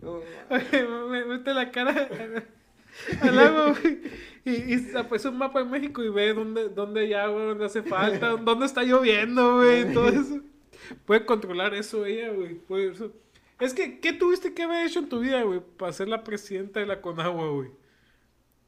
No, 0.00 0.22
Oye, 0.48 0.88
me- 1.10 1.26
mete 1.26 1.52
la 1.52 1.70
cara 1.70 2.08
al 3.20 3.38
agua, 3.38 3.76
güey. 3.78 4.00
Y, 4.46 4.74
y 4.74 4.78
pues 5.06 5.26
un 5.26 5.36
mapa 5.36 5.62
de 5.62 5.66
México 5.68 6.02
y 6.02 6.08
ve 6.08 6.32
dónde, 6.32 6.70
dónde 6.70 7.00
hay 7.00 7.12
agua, 7.12 7.42
dónde 7.42 7.66
hace 7.66 7.82
falta, 7.82 8.30
dónde 8.42 8.64
está 8.64 8.84
lloviendo, 8.84 9.56
güey, 9.56 9.92
todo 9.92 10.08
eso. 10.08 10.40
Puede 11.04 11.26
controlar 11.26 11.74
eso 11.74 12.06
ella, 12.06 12.30
güey. 12.30 12.54
puede 12.54 12.92
eso. 12.92 13.12
Es 13.58 13.74
que, 13.74 14.00
¿qué 14.00 14.14
tuviste 14.14 14.54
que 14.54 14.62
haber 14.62 14.86
hecho 14.86 15.00
en 15.00 15.10
tu 15.10 15.20
vida, 15.20 15.42
güey? 15.42 15.60
Para 15.76 15.92
ser 15.92 16.08
la 16.08 16.24
presidenta 16.24 16.80
de 16.80 16.86
la 16.86 17.02
Conagua, 17.02 17.50
güey. 17.50 17.68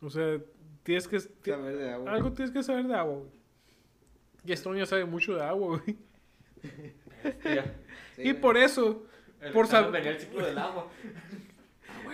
O 0.03 0.11
sea, 0.11 0.39
tienes 0.83 1.09
que... 1.09 1.21
saber 1.21 1.79
de 1.79 1.91
agua. 1.91 2.13
algo 2.13 2.33
tienes 2.35 2.53
que 2.53 2.63
saber 2.63 2.87
de 2.87 2.95
agua, 2.95 3.15
güey. 3.15 3.41
Y 4.45 4.53
Estonia 4.53 4.86
sabe 4.86 5.05
mucho 5.05 5.34
de 5.36 5.43
agua, 5.43 5.80
güey. 5.84 5.97
Hostia. 7.24 7.76
Sí, 8.16 8.22
y 8.22 8.30
güey. 8.30 8.40
por 8.43 8.57
eso... 8.59 9.07
El 9.40 9.53
Por 9.53 9.64
examen 9.64 9.88
sab- 9.90 9.93
venía 9.93 10.11
el 10.11 10.18
ciclo 10.20 10.45
del 10.45 10.59
agua. 10.59 10.88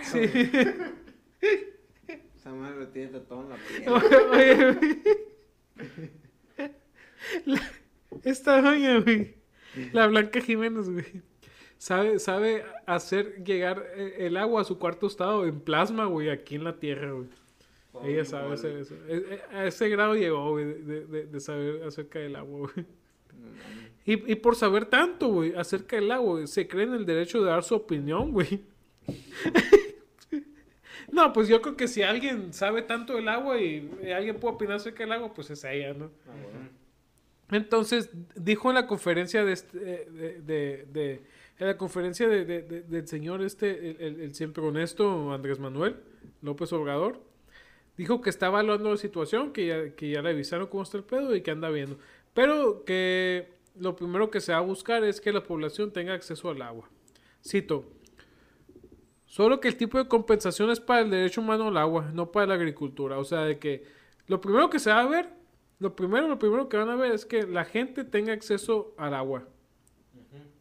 Sí. 0.03 0.19
Esa 2.37 2.51
madre 2.53 2.77
lo 2.77 2.87
tiene 2.87 3.09
tatuado 3.09 3.43
en 3.43 3.49
la 3.49 3.55
piel. 3.57 3.89
Oye, 4.33 4.73
güey. 4.73 5.01
La- 7.45 7.71
Esta 8.23 8.61
doña, 8.61 8.99
güey. 9.01 9.35
La 9.93 10.07
Blanca 10.07 10.41
Jiménez, 10.41 10.89
güey. 10.89 11.21
Sabe, 11.77 12.19
sabe 12.19 12.65
hacer 12.85 13.43
llegar 13.43 13.85
eh, 13.95 14.15
el 14.27 14.37
agua 14.37 14.61
a 14.61 14.65
su 14.65 14.79
cuarto 14.79 15.07
estado 15.07 15.45
en 15.45 15.59
plasma, 15.61 16.05
güey, 16.05 16.29
aquí 16.29 16.55
en 16.55 16.63
la 16.63 16.79
Tierra, 16.79 17.11
güey. 17.11 17.27
Ella 18.03 18.25
sabe 18.25 18.53
hacer 18.53 18.77
eso. 18.77 18.95
E- 19.07 19.39
e- 19.51 19.55
A 19.55 19.65
ese 19.65 19.89
grado 19.89 20.15
llegó, 20.15 20.51
güey, 20.51 20.65
de, 20.65 21.05
de- 21.05 21.25
de 21.25 21.39
saber 21.39 21.83
acerca 21.83 22.19
del 22.19 22.35
agua, 22.35 22.69
güey. 22.73 22.85
Y, 24.05 24.31
y 24.31 24.35
por 24.35 24.55
saber 24.55 24.85
tanto, 24.85 25.27
güey, 25.27 25.53
acerca 25.55 25.95
del 25.95 26.11
agua, 26.11 26.33
güey, 26.33 26.47
se 26.47 26.67
cree 26.67 26.85
en 26.85 26.93
el 26.93 27.05
derecho 27.05 27.41
de 27.41 27.49
dar 27.49 27.63
su 27.63 27.75
opinión, 27.75 28.31
güey. 28.31 28.61
no, 31.11 31.33
pues 31.33 31.47
yo 31.47 31.61
creo 31.61 31.75
que 31.75 31.87
si 31.87 32.01
alguien 32.03 32.53
sabe 32.53 32.81
tanto 32.83 33.15
del 33.15 33.27
agua 33.27 33.59
y 33.59 33.89
alguien 34.15 34.39
puede 34.39 34.55
opinar 34.55 34.75
acerca 34.77 35.03
del 35.03 35.13
agua, 35.13 35.33
pues 35.33 35.49
es 35.49 35.63
ella, 35.63 35.93
¿no? 35.93 36.05
Ah, 36.27 36.31
bueno. 36.43 36.69
Entonces, 37.51 38.11
dijo 38.35 38.69
en 38.69 38.75
la 38.75 38.85
conferencia 38.87 39.43
de, 39.43 39.53
este, 39.53 39.79
de, 39.79 40.41
de- 40.41 40.85
de- 40.91 41.21
en 41.57 41.67
la 41.67 41.77
conferencia 41.77 42.27
de- 42.27 42.45
de- 42.45 42.61
de- 42.61 42.81
del 42.83 43.07
señor 43.07 43.41
este, 43.41 43.89
el, 43.89 43.97
el- 44.01 44.21
el 44.21 44.35
siempre 44.35 44.63
honesto 44.63 45.33
Andrés 45.33 45.59
Manuel 45.59 45.95
López 46.41 46.71
Obrador, 46.73 47.19
dijo 47.99 48.21
que 48.21 48.29
está 48.29 48.47
evaluando 48.47 48.91
la 48.91 48.95
situación, 48.95 49.51
que 49.51 49.67
ya, 49.67 49.89
que 49.93 50.09
ya 50.09 50.21
le 50.21 50.29
avisaron 50.29 50.67
cómo 50.67 50.83
está 50.83 50.95
el 50.95 51.03
pedo 51.03 51.35
y 51.35 51.41
que 51.41 51.51
anda 51.51 51.69
viendo. 51.69 51.97
Pero 52.33 52.85
que 52.85 53.49
lo 53.77 53.97
primero 53.97 54.31
que 54.31 54.39
se 54.39 54.53
va 54.53 54.59
a 54.59 54.61
buscar 54.61 55.03
es 55.03 55.19
que 55.19 55.33
la 55.33 55.43
población 55.43 55.91
tenga 55.91 56.13
acceso 56.13 56.49
al 56.49 56.61
agua. 56.61 56.89
Cito. 57.45 57.91
Solo 59.25 59.59
que 59.59 59.67
el 59.67 59.75
tipo 59.75 59.97
de 59.97 60.07
compensación 60.07 60.69
es 60.69 60.79
para 60.79 61.01
el 61.01 61.09
derecho 61.09 61.41
humano 61.41 61.67
al 61.67 61.75
agua, 61.75 62.09
no 62.13 62.31
para 62.31 62.47
la 62.47 62.53
agricultura. 62.53 63.19
O 63.19 63.25
sea, 63.25 63.41
de 63.41 63.59
que 63.59 63.83
lo 64.27 64.39
primero 64.39 64.69
que 64.69 64.79
se 64.79 64.91
va 64.91 65.01
a 65.01 65.05
ver, 65.05 65.27
lo 65.79 65.93
primero, 65.93 66.29
lo 66.29 66.39
primero 66.39 66.69
que 66.69 66.77
van 66.77 66.89
a 66.89 66.95
ver 66.95 67.11
es 67.11 67.25
que 67.25 67.45
la 67.47 67.65
gente 67.65 68.05
tenga 68.05 68.31
acceso 68.31 68.93
al 68.97 69.13
agua. 69.13 69.45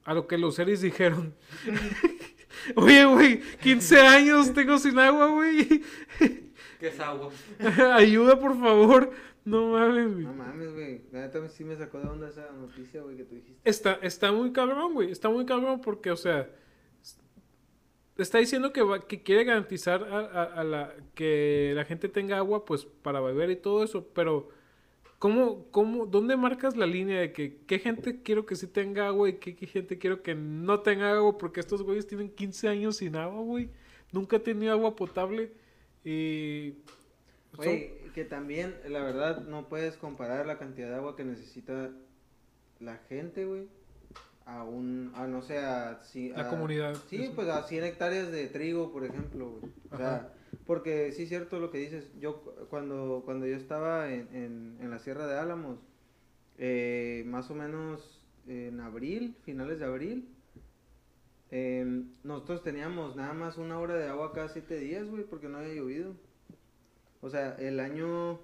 A 0.02 0.12
lo 0.12 0.26
que 0.26 0.38
los 0.38 0.56
seres 0.56 0.80
dijeron. 0.80 1.36
Oye, 2.74 3.04
güey, 3.04 3.40
15 3.62 4.00
años 4.00 4.52
tengo 4.52 4.76
sin 4.76 4.98
agua, 4.98 5.28
güey. 5.28 5.84
¿Qué 6.78 6.88
es 6.88 7.00
agua? 7.00 7.30
Ayuda, 7.94 8.38
por 8.38 8.58
favor. 8.58 9.10
No 9.44 9.72
mames, 9.72 10.12
güey. 10.12 10.24
No 10.26 10.32
mames, 10.34 10.72
güey. 10.74 11.02
La 11.10 11.20
neta 11.22 11.48
sí 11.48 11.64
me 11.64 11.74
sacó 11.76 11.98
de 11.98 12.06
onda 12.08 12.28
esa 12.28 12.50
noticia, 12.52 13.02
güey, 13.02 13.16
que 13.16 13.24
tú 13.24 13.34
dijiste. 13.34 13.60
Está, 13.68 13.94
está 14.02 14.30
muy 14.30 14.52
cabrón, 14.52 14.94
güey. 14.94 15.10
Está 15.10 15.28
muy 15.28 15.44
cabrón 15.46 15.80
porque, 15.80 16.10
o 16.10 16.16
sea, 16.16 16.48
está 18.16 18.38
diciendo 18.38 18.72
que, 18.72 18.82
va- 18.82 19.06
que 19.06 19.22
quiere 19.22 19.44
garantizar 19.44 20.02
a, 20.04 20.18
a- 20.20 20.44
a 20.60 20.64
la, 20.64 20.94
que 21.14 21.72
la 21.74 21.84
gente 21.84 22.08
tenga 22.08 22.36
agua, 22.38 22.64
pues, 22.64 22.84
para 22.84 23.20
beber 23.20 23.50
y 23.50 23.56
todo 23.56 23.82
eso. 23.84 24.06
Pero, 24.14 24.48
¿cómo, 25.18 25.66
cómo, 25.70 26.06
dónde 26.06 26.36
marcas 26.36 26.76
la 26.76 26.86
línea 26.86 27.20
de 27.20 27.32
que 27.32 27.58
qué 27.66 27.78
gente 27.78 28.22
quiero 28.22 28.44
que 28.46 28.56
sí 28.56 28.66
tenga 28.66 29.06
agua 29.08 29.28
y 29.28 29.34
qué, 29.34 29.56
qué 29.56 29.66
gente 29.66 29.98
quiero 29.98 30.22
que 30.22 30.34
no 30.34 30.80
tenga 30.80 31.10
agua? 31.12 31.38
Porque 31.38 31.60
estos 31.60 31.82
güeyes 31.82 32.06
tienen 32.06 32.28
15 32.30 32.68
años 32.68 32.96
sin 32.96 33.16
agua, 33.16 33.40
güey. 33.42 33.70
Nunca 34.12 34.36
he 34.36 34.40
tenido 34.40 34.72
agua 34.72 34.96
potable 34.96 35.52
y... 36.10 36.78
son- 37.54 37.64
Güey, 37.64 37.90
que 38.14 38.24
también, 38.24 38.74
la 38.88 39.02
verdad, 39.02 39.42
no 39.46 39.68
puedes 39.68 39.96
comparar 39.96 40.46
la 40.46 40.58
cantidad 40.58 40.88
de 40.88 40.94
agua 40.96 41.16
que 41.16 41.24
necesita 41.24 41.90
la 42.80 42.96
gente, 43.08 43.44
güey, 43.44 43.66
a 44.46 44.64
un, 44.64 45.12
a 45.14 45.26
no 45.26 45.42
sé, 45.42 45.58
a... 45.58 46.02
si- 46.04 46.30
La 46.30 46.42
a- 46.46 46.50
comunidad, 46.50 46.96
Sí, 47.08 47.24
eso. 47.24 47.34
pues 47.34 47.48
a 47.48 47.62
100 47.64 47.84
hectáreas 47.84 48.30
de 48.30 48.46
trigo, 48.46 48.92
por 48.92 49.04
ejemplo, 49.04 49.50
güey. 49.60 49.72
O 49.90 49.96
sea, 49.96 50.14
Ajá. 50.16 50.32
porque 50.66 51.12
sí 51.12 51.24
es 51.24 51.28
cierto 51.28 51.58
lo 51.60 51.70
que 51.70 51.78
dices. 51.78 52.10
Yo 52.20 52.40
cu- 52.42 52.52
cuando, 52.70 53.22
cuando 53.24 53.46
yo 53.46 53.56
estaba 53.56 54.10
en, 54.12 54.28
en, 54.34 54.78
en 54.80 54.90
la 54.90 54.98
Sierra 54.98 55.26
de 55.26 55.38
Álamos, 55.38 55.78
eh, 56.58 57.22
más 57.26 57.50
o 57.50 57.54
menos 57.54 58.20
en 58.46 58.80
abril, 58.80 59.36
finales 59.44 59.78
de 59.78 59.84
abril, 59.84 60.28
eh, 61.50 62.04
nosotros 62.24 62.62
teníamos 62.62 63.16
nada 63.16 63.32
más 63.34 63.58
una 63.58 63.78
hora 63.78 63.94
de 63.96 64.08
agua 64.08 64.32
cada 64.32 64.48
siete 64.48 64.78
días, 64.78 65.08
güey, 65.08 65.24
porque 65.24 65.48
no 65.48 65.58
había 65.58 65.74
llovido. 65.74 66.14
O 67.20 67.30
sea, 67.30 67.54
el 67.58 67.80
año, 67.80 68.40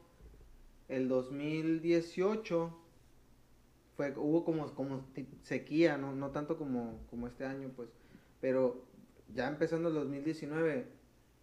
el 0.89 1.09
2018, 1.09 2.73
fue, 3.97 4.13
hubo 4.17 4.45
como, 4.45 4.75
como 4.75 5.07
sequía, 5.43 5.97
no, 5.99 6.15
no 6.15 6.31
tanto 6.31 6.59
como, 6.59 6.99
como 7.11 7.27
este 7.29 7.45
año, 7.45 7.71
pues. 7.77 7.89
Pero 8.41 8.85
ya 9.35 9.49
empezando 9.49 9.89
el 9.89 9.95
2019, 9.95 10.87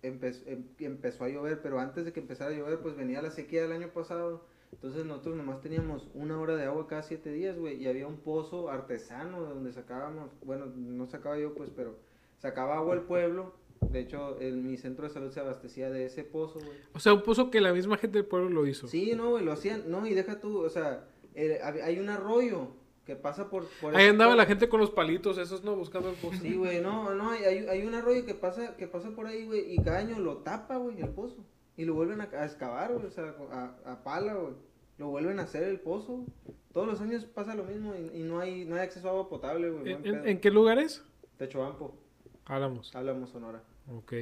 empe- 0.04 0.44
em- 0.46 0.66
empezó 0.80 1.24
a 1.26 1.30
llover, 1.30 1.62
pero 1.62 1.80
antes 1.80 2.06
de 2.06 2.14
que 2.14 2.20
empezara 2.20 2.52
a 2.52 2.58
llover, 2.58 2.80
pues 2.80 2.96
venía 2.96 3.22
la 3.22 3.32
sequía 3.32 3.62
del 3.64 3.72
año 3.72 3.90
pasado. 3.90 4.46
Entonces 4.72 5.06
nosotros 5.06 5.36
nomás 5.36 5.62
teníamos 5.62 6.08
una 6.14 6.40
hora 6.40 6.56
de 6.56 6.66
agua 6.66 6.88
cada 6.88 7.04
siete 7.04 7.32
días, 7.32 7.58
güey, 7.58 7.82
y 7.82 7.88
había 7.88 8.08
un 8.08 8.18
pozo 8.18 8.70
artesano 8.70 9.44
de 9.44 9.50
donde 9.50 9.74
sacábamos, 9.74 10.32
bueno, 10.44 10.66
no 10.76 11.06
sacaba 11.08 11.38
yo, 11.38 11.54
pues, 11.54 11.70
pero 11.76 11.96
sacaba 12.38 12.78
agua 12.78 12.96
el 12.96 13.02
pueblo. 13.02 13.54
De 13.92 14.00
hecho, 14.00 14.40
el, 14.40 14.58
mi 14.58 14.78
centro 14.78 15.08
de 15.08 15.14
salud 15.14 15.32
se 15.32 15.40
abastecía 15.40 15.90
de 15.90 16.06
ese 16.06 16.24
pozo, 16.24 16.60
güey. 16.60 16.78
O 16.94 17.00
sea, 17.00 17.14
un 17.14 17.24
pozo 17.24 17.50
que 17.50 17.60
la 17.62 17.74
misma 17.74 17.98
gente 17.98 18.20
del 18.20 18.28
pueblo 18.28 18.50
lo 18.50 18.66
hizo. 18.68 18.88
Sí, 18.88 19.14
no, 19.16 19.32
güey, 19.32 19.44
lo 19.44 19.52
hacían, 19.52 19.84
no, 19.90 20.06
y 20.08 20.14
deja 20.14 20.40
tú, 20.40 20.60
o 20.64 20.70
sea, 20.70 21.08
el- 21.34 21.58
hay 21.62 22.00
un 22.00 22.10
arroyo 22.10 22.70
que 23.06 23.16
pasa 23.16 23.50
por... 23.50 23.66
por 23.82 23.96
Ahí 23.96 24.08
andaba 24.08 24.36
la 24.36 24.46
gente 24.46 24.70
con 24.70 24.80
los 24.80 24.92
palitos, 24.92 25.38
esos 25.40 25.64
no, 25.64 25.76
buscando 25.76 26.10
el 26.10 26.16
pozo. 26.16 26.38
Sí, 26.42 26.56
güey, 26.56 26.80
no, 26.80 27.14
no, 27.16 27.32
hay, 27.32 27.44
hay 27.44 27.86
un 27.86 27.96
arroyo 27.96 28.24
que 28.26 28.36
pasa, 28.36 28.78
que 28.78 28.88
pasa 28.88 29.10
por 29.12 29.26
ahí, 29.26 29.46
güey, 29.46 29.74
y 29.74 29.78
cada 29.80 29.98
año 29.98 30.20
lo 30.20 30.38
tapa, 30.38 30.78
güey, 30.78 31.02
el 31.02 31.10
pozo. 31.10 31.44
Y 31.78 31.86
lo 31.86 31.94
vuelven 31.94 32.22
a, 32.22 32.26
a 32.26 32.46
excavar, 32.46 32.94
güey, 32.94 33.06
o 33.06 33.12
sea, 33.12 33.36
a, 33.52 33.92
a 33.92 34.04
pala, 34.04 34.34
güey. 34.36 34.54
Lo 34.98 35.08
vuelven 35.08 35.40
a 35.40 35.44
hacer 35.44 35.64
el 35.64 35.80
pozo. 35.80 36.26
Todos 36.74 36.88
los 36.88 37.02
años 37.02 37.26
pasa 37.26 37.56
lo 37.56 37.64
mismo 37.64 37.96
y, 37.96 38.20
y 38.20 38.24
no 38.24 38.40
hay 38.40 38.66
no 38.66 38.76
hay 38.76 38.82
acceso 38.82 39.08
a 39.08 39.12
agua 39.12 39.30
potable, 39.30 39.70
güey. 39.70 39.98
¿En, 40.04 40.40
qué 40.40 40.52
lugares? 40.52 41.04
Techobampo, 41.38 41.98
Álamos. 42.46 42.96
Álamos, 42.96 43.30
Sonora. 43.32 43.64
Ok. 43.90 44.14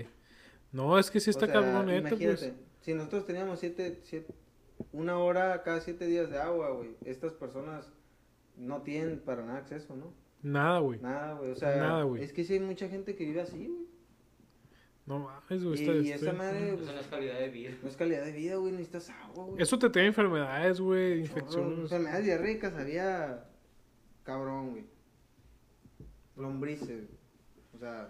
No, 0.71 0.97
es 0.97 1.11
que 1.11 1.19
sí 1.19 1.31
está 1.31 1.45
O 1.45 1.49
sea, 1.49 1.55
cabrón, 1.61 1.87
neta, 1.87 2.09
imagínate, 2.09 2.49
pues. 2.49 2.53
si 2.81 2.93
nosotros 2.93 3.25
teníamos 3.25 3.59
siete, 3.59 3.99
siete, 4.03 4.33
una 4.93 5.17
hora 5.17 5.63
cada 5.63 5.81
siete 5.81 6.05
días 6.05 6.29
de 6.29 6.37
agua, 6.39 6.69
güey, 6.71 6.95
estas 7.03 7.33
personas 7.33 7.91
no 8.55 8.81
tienen 8.81 9.19
para 9.19 9.43
nada 9.43 9.57
acceso, 9.57 9.95
¿no? 9.95 10.13
Nada, 10.41 10.79
güey. 10.79 10.99
Nada, 11.01 11.33
güey, 11.33 11.51
o 11.51 11.55
sea, 11.55 11.75
Nada, 11.75 12.03
güey. 12.03 12.23
es 12.23 12.31
que 12.31 12.43
sí 12.43 12.53
hay 12.53 12.59
mucha 12.59 12.87
gente 12.87 13.15
que 13.15 13.25
vive 13.25 13.41
así, 13.41 13.67
güey. 13.67 13.88
No 15.09 15.19
mames, 15.19 15.63
güey. 15.63 15.79
Y, 15.79 15.81
está- 15.83 15.95
y 15.97 16.11
está- 16.11 16.25
esa 16.27 16.33
madre, 16.37 16.73
Eso 16.75 16.93
no 16.93 16.99
es 16.99 17.07
calidad 17.07 17.39
de 17.39 17.49
vida. 17.49 17.71
no 17.81 17.89
es 17.89 17.97
calidad 17.97 18.23
de 18.25 18.31
vida, 18.31 18.55
güey, 18.57 18.71
necesitas 18.71 19.09
agua, 19.09 19.45
güey. 19.45 19.61
Eso 19.61 19.77
te 19.79 19.89
trae 19.89 20.05
enfermedades, 20.05 20.79
güey, 20.79 21.23
Chorro, 21.23 21.39
infecciones. 21.41 21.79
Enfermedades 21.79 22.25
diarreicas 22.25 22.73
había 22.75 23.49
cabrón, 24.23 24.69
güey. 24.71 24.85
Lombrices, 26.37 27.09
o 27.75 27.79
sea, 27.79 28.09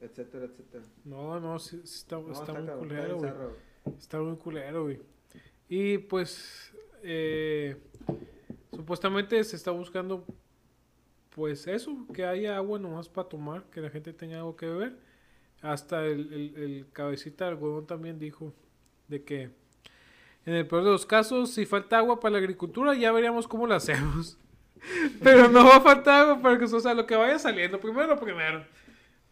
etcétera, 0.00 0.46
etcétera. 0.46 0.84
No, 1.04 1.38
no, 1.40 1.58
sí, 1.58 1.80
sí 1.84 1.98
está, 1.98 2.16
No, 2.20 2.32
está, 2.32 2.52
muy 2.54 2.66
cabrón, 2.66 2.78
culero, 2.88 3.18
güey. 3.18 3.32
Está 3.98 4.20
muy 4.20 4.36
culero, 4.36 4.82
güey. 4.84 5.00
Y 5.68 5.98
pues, 5.98 6.72
eh, 7.02 7.76
supuestamente 8.72 9.42
se 9.44 9.56
está 9.56 9.72
buscando, 9.72 10.24
pues 11.34 11.66
eso, 11.66 12.06
que 12.14 12.24
haya 12.24 12.56
agua 12.56 12.78
nomás 12.78 13.08
para 13.08 13.28
tomar, 13.28 13.64
que 13.64 13.80
la 13.80 13.90
gente 13.90 14.12
tenga 14.12 14.36
algo 14.38 14.56
que 14.56 14.66
beber. 14.66 15.05
Hasta 15.62 16.04
el, 16.06 16.32
el, 16.32 16.62
el 16.62 16.86
cabecita 16.92 17.44
de 17.44 17.50
algodón 17.52 17.86
también 17.86 18.18
dijo 18.18 18.52
de 19.08 19.22
que 19.24 19.50
en 20.44 20.54
el 20.54 20.66
peor 20.66 20.84
de 20.84 20.90
los 20.90 21.06
casos, 21.06 21.50
si 21.52 21.66
falta 21.66 21.98
agua 21.98 22.20
para 22.20 22.32
la 22.32 22.38
agricultura, 22.38 22.94
ya 22.94 23.10
veríamos 23.12 23.48
cómo 23.48 23.66
lo 23.66 23.74
hacemos. 23.74 24.38
Pero 25.22 25.48
no 25.48 25.64
va 25.64 25.76
a 25.76 25.80
faltar 25.80 26.22
agua 26.22 26.40
para 26.42 26.58
que, 26.58 26.64
o 26.66 26.80
sea, 26.80 26.94
lo 26.94 27.06
que 27.06 27.16
vaya 27.16 27.38
saliendo, 27.38 27.80
primero 27.80 28.06
lo 28.06 28.20
primero. 28.20 28.64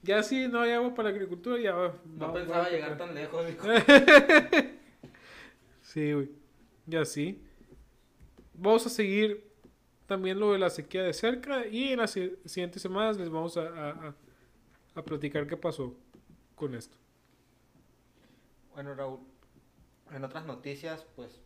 Ya 0.02 0.22
si 0.22 0.48
no 0.48 0.60
hay 0.60 0.72
agua 0.72 0.94
para 0.94 1.10
la 1.10 1.14
agricultura, 1.14 1.58
ya 1.60 1.72
va. 1.74 1.94
No 2.04 2.26
va- 2.28 2.34
pensaba 2.34 2.58
va 2.62 2.68
llegar 2.70 2.96
tan 2.98 3.14
lejos. 3.14 3.46
dijo. 3.46 3.66
Sí, 5.82 6.12
güey. 6.12 6.30
Y 6.88 6.96
así. 6.96 7.40
Vamos 8.54 8.86
a 8.86 8.90
seguir 8.90 9.44
también 10.06 10.38
lo 10.38 10.52
de 10.52 10.58
la 10.58 10.70
sequía 10.70 11.02
de 11.02 11.12
cerca 11.12 11.66
y 11.66 11.90
en 11.92 11.98
las 12.00 12.10
si- 12.12 12.32
siguientes 12.44 12.82
semanas 12.82 13.16
les 13.16 13.28
vamos 13.30 13.56
a, 13.56 13.62
a, 13.62 13.90
a- 13.90 14.14
a 14.96 15.02
platicar 15.02 15.46
qué 15.46 15.56
pasó 15.56 15.96
con 16.54 16.74
esto. 16.74 16.96
Bueno, 18.74 18.94
Raúl, 18.94 19.20
en 20.12 20.24
otras 20.24 20.44
noticias, 20.44 21.04
pues 21.16 21.40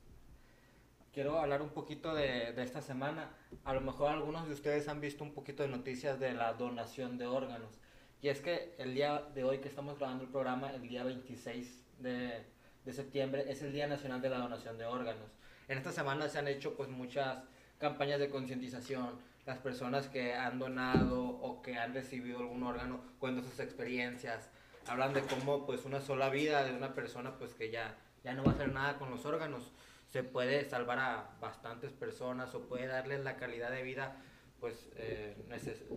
quiero 1.12 1.38
hablar 1.38 1.62
un 1.62 1.70
poquito 1.70 2.14
de, 2.14 2.52
de 2.52 2.62
esta 2.62 2.80
semana. 2.80 3.30
A 3.64 3.74
lo 3.74 3.80
mejor 3.80 4.10
algunos 4.10 4.46
de 4.46 4.54
ustedes 4.54 4.88
han 4.88 5.00
visto 5.00 5.24
un 5.24 5.34
poquito 5.34 5.62
de 5.62 5.68
noticias 5.68 6.18
de 6.18 6.32
la 6.32 6.54
donación 6.54 7.18
de 7.18 7.26
órganos. 7.26 7.78
Y 8.20 8.28
es 8.28 8.40
que 8.40 8.74
el 8.78 8.94
día 8.94 9.22
de 9.34 9.44
hoy 9.44 9.58
que 9.58 9.68
estamos 9.68 9.98
grabando 9.98 10.24
el 10.24 10.30
programa, 10.30 10.70
el 10.70 10.88
día 10.88 11.04
26 11.04 11.84
de, 12.00 12.44
de 12.84 12.92
septiembre, 12.92 13.44
es 13.48 13.62
el 13.62 13.72
Día 13.72 13.86
Nacional 13.86 14.20
de 14.20 14.30
la 14.30 14.38
Donación 14.38 14.76
de 14.76 14.86
Órganos. 14.86 15.30
En 15.68 15.78
esta 15.78 15.92
semana 15.92 16.28
se 16.28 16.38
han 16.38 16.48
hecho 16.48 16.74
pues 16.74 16.88
muchas 16.88 17.44
campañas 17.78 18.18
de 18.18 18.28
concientización. 18.28 19.20
Las 19.46 19.58
personas 19.58 20.08
que 20.08 20.34
han 20.34 20.58
donado 20.58 21.26
o 21.26 21.62
que 21.62 21.76
han 21.76 21.94
recibido 21.94 22.38
algún 22.38 22.62
órgano 22.64 23.00
cuentan 23.18 23.44
sus 23.44 23.60
experiencias, 23.60 24.50
hablan 24.88 25.12
de 25.14 25.22
cómo 25.22 25.66
pues 25.66 25.84
una 25.84 26.00
sola 26.00 26.28
vida 26.30 26.64
de 26.64 26.74
una 26.74 26.94
persona 26.94 27.36
pues 27.38 27.54
que 27.54 27.70
ya, 27.70 27.96
ya 28.24 28.34
no 28.34 28.44
va 28.44 28.52
a 28.52 28.54
hacer 28.54 28.72
nada 28.72 28.98
con 28.98 29.10
los 29.10 29.24
órganos. 29.24 29.72
Se 30.06 30.22
puede 30.22 30.64
salvar 30.64 30.98
a 30.98 31.30
bastantes 31.40 31.92
personas 31.92 32.54
o 32.54 32.62
puede 32.62 32.86
darles 32.86 33.22
la 33.24 33.36
calidad 33.36 33.70
de 33.70 33.82
vida 33.82 34.16
pues 34.60 34.88
eh, 34.96 35.36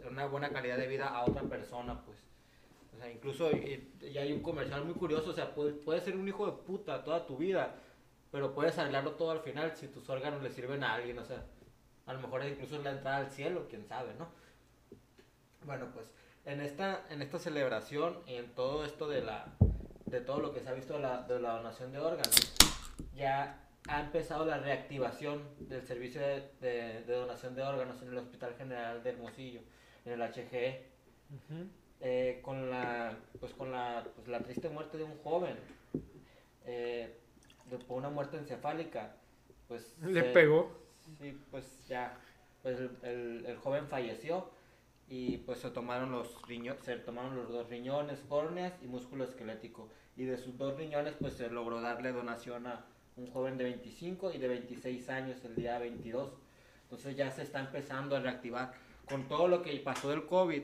una 0.10 0.28
buena 0.28 0.50
calidad 0.50 0.78
de 0.78 0.88
vida 0.88 1.08
a 1.08 1.24
otra 1.24 1.44
persona 1.44 2.02
pues. 2.06 2.20
O 2.94 2.98
sea 2.98 3.10
incluso 3.10 3.52
y, 3.52 3.90
hay 4.18 4.34
un 4.34 4.42
comercial 4.42 4.84
muy 4.86 4.94
curioso 4.94 5.32
o 5.32 5.34
sea 5.34 5.56
puedes, 5.56 5.76
puedes 5.78 6.04
ser 6.04 6.16
un 6.16 6.28
hijo 6.28 6.46
de 6.46 6.52
puta 6.64 7.04
toda 7.04 7.26
tu 7.26 7.38
vida 7.38 7.76
pero 8.32 8.54
puedes 8.54 8.78
arreglarlo 8.78 9.12
todo 9.14 9.32
al 9.32 9.40
final 9.40 9.76
si 9.76 9.88
tus 9.88 10.10
órganos 10.10 10.44
le 10.44 10.52
sirven 10.52 10.84
a 10.84 10.94
alguien 10.94 11.18
o 11.18 11.26
sea 11.26 11.44
a 12.06 12.14
lo 12.14 12.20
mejor 12.20 12.46
incluso 12.46 12.76
es 12.76 12.84
la 12.84 12.92
entrada 12.92 13.18
al 13.18 13.32
cielo 13.32 13.66
quién 13.70 13.88
sabe 13.88 14.14
no 14.16 14.28
bueno, 15.66 15.88
pues 15.94 16.12
en 16.46 16.62
esta, 16.62 17.06
en 17.10 17.22
esta 17.22 17.40
celebración 17.40 18.18
y 18.28 18.36
en 18.36 18.48
todo 18.56 18.86
esto 18.86 19.08
de 19.08 19.22
la 19.22 19.46
de 20.06 20.20
todo 20.20 20.40
lo 20.42 20.54
que 20.54 20.60
se 20.60 20.68
ha 20.68 20.74
visto 20.74 20.94
de 20.96 21.00
la, 21.00 21.22
de 21.22 21.40
la 21.40 21.54
donación 21.54 21.94
de 21.94 22.00
órganos, 22.00 22.54
ya 23.16 23.64
ha 23.88 24.02
empezado 24.02 24.46
la 24.46 24.58
reactivación 24.58 25.42
del 25.60 25.84
servicio 25.84 26.20
de, 26.20 26.50
de- 26.60 27.04
de 27.04 27.14
donación 27.14 27.56
de 27.56 27.64
órganos 27.64 28.02
en 28.02 28.10
el 28.10 28.18
Hospital 28.18 28.54
General 28.58 29.02
de 29.04 29.10
Hermosillo, 29.10 29.62
en 30.04 30.12
el 30.14 30.22
HGE, 30.22 30.86
eh, 32.02 32.40
con 32.44 32.70
la 32.70 33.16
pues 33.40 33.54
con 33.54 33.72
la, 33.72 34.06
pues, 34.16 34.28
la 34.28 34.42
triste 34.42 34.68
muerte 34.68 34.98
de 34.98 35.06
un 35.06 35.18
joven, 35.20 35.56
eh, 36.66 37.18
por 37.88 37.98
una 37.98 38.10
muerte 38.10 38.36
encefálica, 38.38 39.16
pues 39.70 39.96
Le 40.02 40.22
se- 40.22 40.30
pegó. 40.34 40.78
Sí, 41.22 41.40
pues 41.52 41.88
ya, 41.88 42.18
pues 42.64 42.78
el, 42.80 42.98
el- 43.04 43.46
el 43.46 43.58
joven 43.58 43.88
falleció 43.88 44.50
y 45.12 45.40
pues 45.40 45.60
se 45.60 45.70
tomaron 45.70 46.12
los 46.14 46.42
riño- 46.44 46.78
se 46.82 46.96
tomaron 46.96 47.36
los 47.36 47.50
dos 47.50 47.70
riñones, 47.70 48.22
córneas 48.30 48.74
y 48.82 48.88
músculo 48.88 49.26
esquelético. 49.26 49.90
Y 50.16 50.24
de 50.24 50.38
sus 50.38 50.58
dos 50.58 50.78
riñones 50.78 51.16
pues 51.20 51.34
se 51.34 51.50
logró 51.50 51.82
darle 51.82 52.14
donación 52.14 52.66
a 52.66 52.86
un 53.18 53.28
joven 53.28 53.58
de 53.58 53.66
25 53.66 54.32
y 54.32 54.38
de 54.38 54.48
26 54.48 55.10
años 55.10 55.44
el 55.44 55.56
día 55.56 55.78
22. 55.80 56.32
Entonces 56.84 57.18
ya 57.18 57.30
se 57.30 57.42
está 57.44 57.60
empezando 57.60 58.16
a 58.16 58.22
reactivar. 58.22 58.74
Con 59.10 59.28
todo 59.28 59.50
lo 59.50 59.62
que 59.62 59.76
pasó 59.80 60.10
del 60.10 60.26
COVID, 60.26 60.62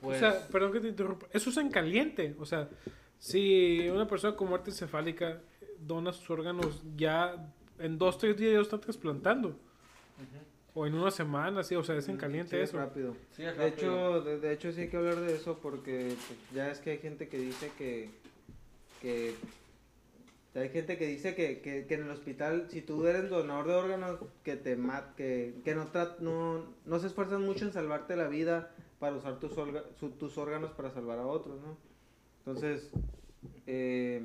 pues... 0.00 0.16
O 0.22 0.30
sea, 0.30 0.48
perdón 0.48 0.72
que 0.72 0.80
te 0.80 0.88
interrumpa. 0.88 1.26
Eso 1.30 1.50
es 1.50 1.56
en 1.58 1.68
caliente. 1.70 2.34
O 2.38 2.46
sea, 2.46 2.70
si 3.18 3.86
una 3.90 4.06
persona 4.08 4.34
con 4.34 4.48
muerte 4.48 4.70
encefálica 4.70 5.42
dona 5.78 6.10
sus 6.14 6.30
órganos, 6.30 6.82
ya 6.96 7.52
en 7.78 7.98
dos, 7.98 8.16
tres 8.16 8.34
días 8.38 8.52
ya 8.52 8.56
lo 8.56 8.62
están 8.62 8.80
trasplantando. 8.80 9.48
Ujú. 9.48 10.53
O 10.74 10.86
en 10.86 10.94
una 10.94 11.10
semana, 11.10 11.62
sí. 11.62 11.74
O 11.76 11.84
sea, 11.84 11.96
es 11.96 12.08
en 12.08 12.16
caliente 12.16 12.50
Sí, 12.50 12.56
es 12.56 12.68
eso. 12.70 12.78
rápido. 12.78 13.16
Sí, 13.36 13.44
es 13.44 13.56
De 13.56 13.68
hecho, 13.68 14.20
de, 14.22 14.40
de 14.40 14.52
hecho 14.52 14.72
sí 14.72 14.82
hay 14.82 14.88
que 14.88 14.96
hablar 14.96 15.20
de 15.20 15.34
eso 15.34 15.58
porque 15.62 16.08
pues, 16.26 16.38
ya 16.52 16.70
es 16.70 16.78
que 16.80 16.90
hay 16.90 16.98
gente 16.98 17.28
que 17.28 17.38
dice 17.38 17.70
que, 17.78 18.10
que 19.00 19.34
hay 20.54 20.68
gente 20.70 20.96
que 20.98 21.06
dice 21.06 21.34
que, 21.34 21.60
que, 21.60 21.86
que 21.86 21.94
en 21.94 22.02
el 22.04 22.10
hospital 22.10 22.66
si 22.70 22.80
tú 22.82 23.06
eres 23.06 23.28
donador 23.30 23.66
de 23.66 23.74
órganos 23.74 24.18
que 24.42 24.56
te 24.56 24.76
mat, 24.76 25.14
que, 25.16 25.54
que 25.64 25.74
no, 25.74 25.90
trat- 25.92 26.18
no 26.18 26.64
no 26.84 26.98
se 26.98 27.06
esfuerzan 27.08 27.42
mucho 27.44 27.64
en 27.64 27.72
salvarte 27.72 28.14
la 28.16 28.28
vida 28.28 28.72
para 28.98 29.16
usar 29.16 29.38
tus, 29.40 29.52
orga- 29.56 29.84
su- 29.98 30.10
tus 30.10 30.38
órganos 30.38 30.70
para 30.72 30.90
salvar 30.90 31.18
a 31.18 31.26
otros, 31.26 31.60
¿no? 31.60 31.76
Entonces, 32.38 32.90
eh, 33.66 34.22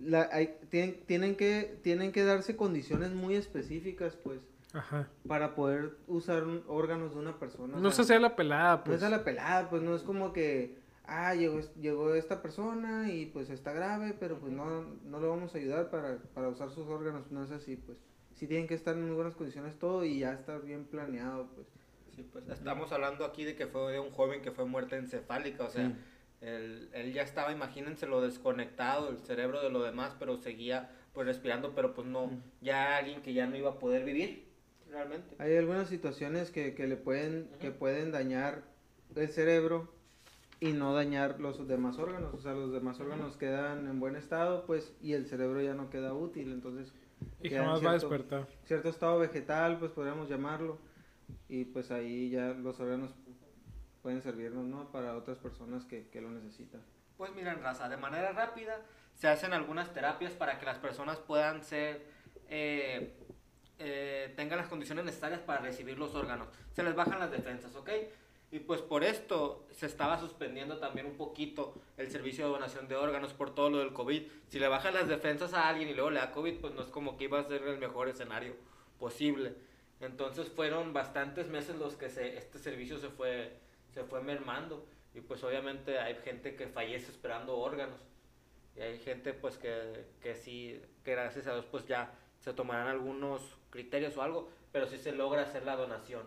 la, 0.00 0.28
hay, 0.32 0.56
tienen, 0.70 1.00
tienen, 1.06 1.36
que, 1.36 1.78
tienen 1.82 2.10
que 2.12 2.24
darse 2.24 2.56
condiciones 2.56 3.12
muy 3.12 3.34
específicas, 3.36 4.16
pues, 4.16 4.40
Ajá. 4.72 5.08
para 5.28 5.54
poder 5.54 5.96
usar 6.06 6.44
un- 6.44 6.64
órganos 6.66 7.12
de 7.14 7.20
una 7.20 7.38
persona. 7.38 7.76
o 7.76 7.80
No 7.80 7.90
sea, 7.90 8.04
se 8.04 8.14
hace 8.14 8.20
la 8.20 8.34
pelada, 8.36 8.76
no 8.78 8.84
pues. 8.84 8.96
es 8.98 9.02
a 9.02 9.10
la 9.10 9.22
pelada, 9.24 9.68
pues 9.70 9.82
no 9.82 9.94
es 9.94 10.02
como 10.02 10.32
que, 10.32 10.78
ah, 11.04 11.34
llegó, 11.34 11.60
llegó 11.80 12.14
esta 12.14 12.40
persona 12.42 13.10
y 13.12 13.26
pues 13.26 13.50
está 13.50 13.72
grave, 13.72 14.14
pero 14.18 14.38
pues 14.38 14.52
no, 14.52 14.82
no 15.04 15.20
le 15.20 15.26
vamos 15.26 15.54
a 15.54 15.58
ayudar 15.58 15.90
para, 15.90 16.18
para 16.34 16.48
usar 16.48 16.70
sus 16.70 16.86
órganos, 16.88 17.30
no 17.30 17.44
es 17.44 17.50
así, 17.50 17.76
pues. 17.76 17.98
Sí 18.34 18.46
tienen 18.46 18.66
que 18.66 18.74
estar 18.74 18.94
en 18.94 19.04
muy 19.06 19.14
buenas 19.14 19.36
condiciones 19.36 19.78
todo 19.78 20.04
y 20.04 20.20
ya 20.20 20.32
estar 20.32 20.62
bien 20.62 20.84
planeado, 20.84 21.48
pues. 21.54 21.66
Sí, 22.16 22.22
pues 22.30 22.46
estamos 22.48 22.92
hablando 22.92 23.24
aquí 23.24 23.44
de 23.44 23.54
que 23.56 23.66
fue 23.66 23.92
de 23.92 24.00
un 24.00 24.10
joven 24.10 24.42
que 24.42 24.52
fue 24.52 24.64
muerte 24.66 24.96
encefálica, 24.96 25.64
o 25.64 25.70
sea, 25.70 25.88
Sí. 25.88 25.94
él, 26.42 26.88
él 26.92 27.12
ya 27.12 27.22
estaba, 27.22 27.52
imagínense 27.52 28.06
lo 28.06 28.20
desconectado, 28.20 29.08
el 29.10 29.18
cerebro 29.18 29.62
de 29.62 29.70
lo 29.70 29.82
demás, 29.82 30.14
pero 30.18 30.36
seguía 30.38 30.90
pues 31.14 31.26
respirando, 31.26 31.74
pero 31.74 31.94
pues 31.94 32.06
no, 32.06 32.26
Mm. 32.28 32.42
ya 32.62 32.96
alguien 32.96 33.20
que 33.22 33.32
ya 33.34 33.46
no 33.46 33.56
iba 33.56 33.70
a 33.70 33.78
poder 33.78 34.04
vivir, 34.04 34.50
realmente. 34.92 35.34
Hay 35.38 35.56
algunas 35.56 35.88
situaciones 35.88 36.50
que, 36.50 36.74
que 36.74 36.86
le 36.86 36.96
pueden, 36.96 37.48
que 37.60 37.70
Ujú. 37.70 37.78
pueden 37.78 38.12
dañar 38.12 38.62
el 39.16 39.28
cerebro 39.28 39.92
y 40.60 40.72
no 40.72 40.94
dañar 40.94 41.40
los 41.40 41.66
demás 41.66 41.98
órganos, 41.98 42.32
o 42.34 42.40
sea, 42.40 42.52
los 42.52 42.72
demás 42.72 43.00
órganos 43.00 43.36
quedan 43.36 43.88
en 43.88 43.98
buen 43.98 44.14
estado, 44.14 44.64
pues, 44.64 44.92
y 45.02 45.14
el 45.14 45.26
cerebro 45.26 45.60
ya 45.60 45.74
no 45.74 45.90
queda 45.90 46.14
útil, 46.14 46.52
entonces 46.52 46.92
Y 47.42 47.50
jamás 47.50 47.84
va 47.84 47.94
a 47.94 47.98
cierto- 47.98 48.08
despertar. 48.10 48.46
cierto 48.64 48.88
estado 48.88 49.18
vegetal, 49.18 49.78
pues 49.80 49.90
podríamos 49.90 50.28
llamarlo, 50.28 50.78
y 51.48 51.64
pues 51.64 51.90
ahí 51.90 52.30
ya 52.30 52.48
los 52.54 52.78
órganos 52.78 53.10
pueden 54.02 54.22
servirnos, 54.22 54.64
¿no? 54.66 54.90
Para 54.92 55.16
otras 55.16 55.38
personas 55.38 55.84
que, 55.84 56.08
que 56.08 56.20
lo 56.20 56.30
necesitan. 56.30 56.80
Pues 57.16 57.32
miren, 57.34 57.60
raza, 57.60 57.88
de 57.88 57.96
manera 57.96 58.32
rápida 58.32 58.80
se 59.14 59.28
hacen 59.28 59.52
algunas 59.52 59.92
terapias 59.92 60.32
para 60.32 60.58
que 60.58 60.64
las 60.66 60.78
personas 60.78 61.18
puedan 61.18 61.62
ser, 61.62 62.06
eh, 62.48 63.14
eh, 63.84 64.32
tengan 64.36 64.58
las 64.58 64.68
condiciones 64.68 65.04
necesarias 65.04 65.40
para 65.40 65.60
recibir 65.60 65.98
los 65.98 66.14
órganos. 66.14 66.48
Se 66.72 66.82
les 66.82 66.94
bajan 66.94 67.18
las 67.18 67.32
defensas, 67.32 67.74
¿ok? 67.74 67.90
Y 68.52 68.60
pues 68.60 68.80
por 68.82 69.02
esto 69.02 69.66
se 69.72 69.86
estaba 69.86 70.20
suspendiendo 70.20 70.78
también 70.78 71.06
un 71.06 71.16
poquito 71.16 71.74
el 71.96 72.10
servicio 72.10 72.44
de 72.44 72.52
donación 72.52 72.86
de 72.86 72.96
órganos 72.96 73.32
por 73.32 73.54
todo 73.54 73.70
lo 73.70 73.78
del 73.78 73.92
COVID. 73.92 74.22
Si 74.48 74.60
le 74.60 74.68
bajan 74.68 74.94
las 74.94 75.08
defensas 75.08 75.54
a 75.54 75.68
alguien 75.68 75.88
y 75.88 75.94
luego 75.94 76.10
le 76.10 76.20
da 76.20 76.32
COVID, 76.32 76.60
pues 76.60 76.74
no 76.74 76.82
es 76.82 76.88
como 76.88 77.16
que 77.16 77.24
iba 77.24 77.40
a 77.40 77.44
ser 77.44 77.62
el 77.62 77.78
mejor 77.78 78.08
escenario 78.08 78.54
posible. 79.00 79.54
Entonces 80.00 80.48
fueron 80.48 80.92
bastantes 80.92 81.48
meses 81.48 81.76
los 81.76 81.96
que 81.96 82.06
este 82.06 82.58
servicio 82.58 82.98
se 82.98 83.08
fue, 83.08 83.56
se 83.94 84.04
fue 84.04 84.22
mermando. 84.22 84.86
Y 85.14 85.22
pues 85.22 85.42
obviamente 85.42 85.98
hay 85.98 86.16
gente 86.16 86.54
que 86.54 86.68
fallece 86.68 87.10
esperando 87.10 87.56
órganos. 87.56 88.00
Y 88.76 88.80
hay 88.80 88.98
gente 88.98 89.32
pues 89.32 89.56
que, 89.56 90.04
que 90.20 90.34
sí, 90.34 90.80
que 91.04 91.12
gracias 91.12 91.46
a 91.46 91.54
Dios 91.54 91.66
pues 91.70 91.86
ya 91.86 92.12
se 92.42 92.52
tomarán 92.52 92.88
algunos 92.88 93.40
criterios 93.70 94.16
o 94.16 94.22
algo, 94.22 94.50
pero 94.72 94.86
sí 94.86 94.98
se 94.98 95.12
logra 95.12 95.42
hacer 95.42 95.64
la 95.64 95.76
donación. 95.76 96.22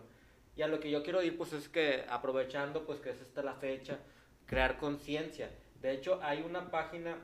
Y 0.56 0.62
a 0.62 0.68
lo 0.68 0.80
que 0.80 0.90
yo 0.90 1.02
quiero 1.02 1.22
ir 1.22 1.36
pues 1.36 1.52
es 1.52 1.68
que 1.68 2.04
aprovechando 2.08 2.84
pues 2.86 3.00
que 3.00 3.10
es 3.10 3.20
esta 3.20 3.42
la 3.42 3.54
fecha, 3.54 3.98
crear 4.46 4.78
conciencia. 4.78 5.50
De 5.80 5.92
hecho 5.92 6.20
hay 6.22 6.42
una 6.42 6.70
página 6.70 7.18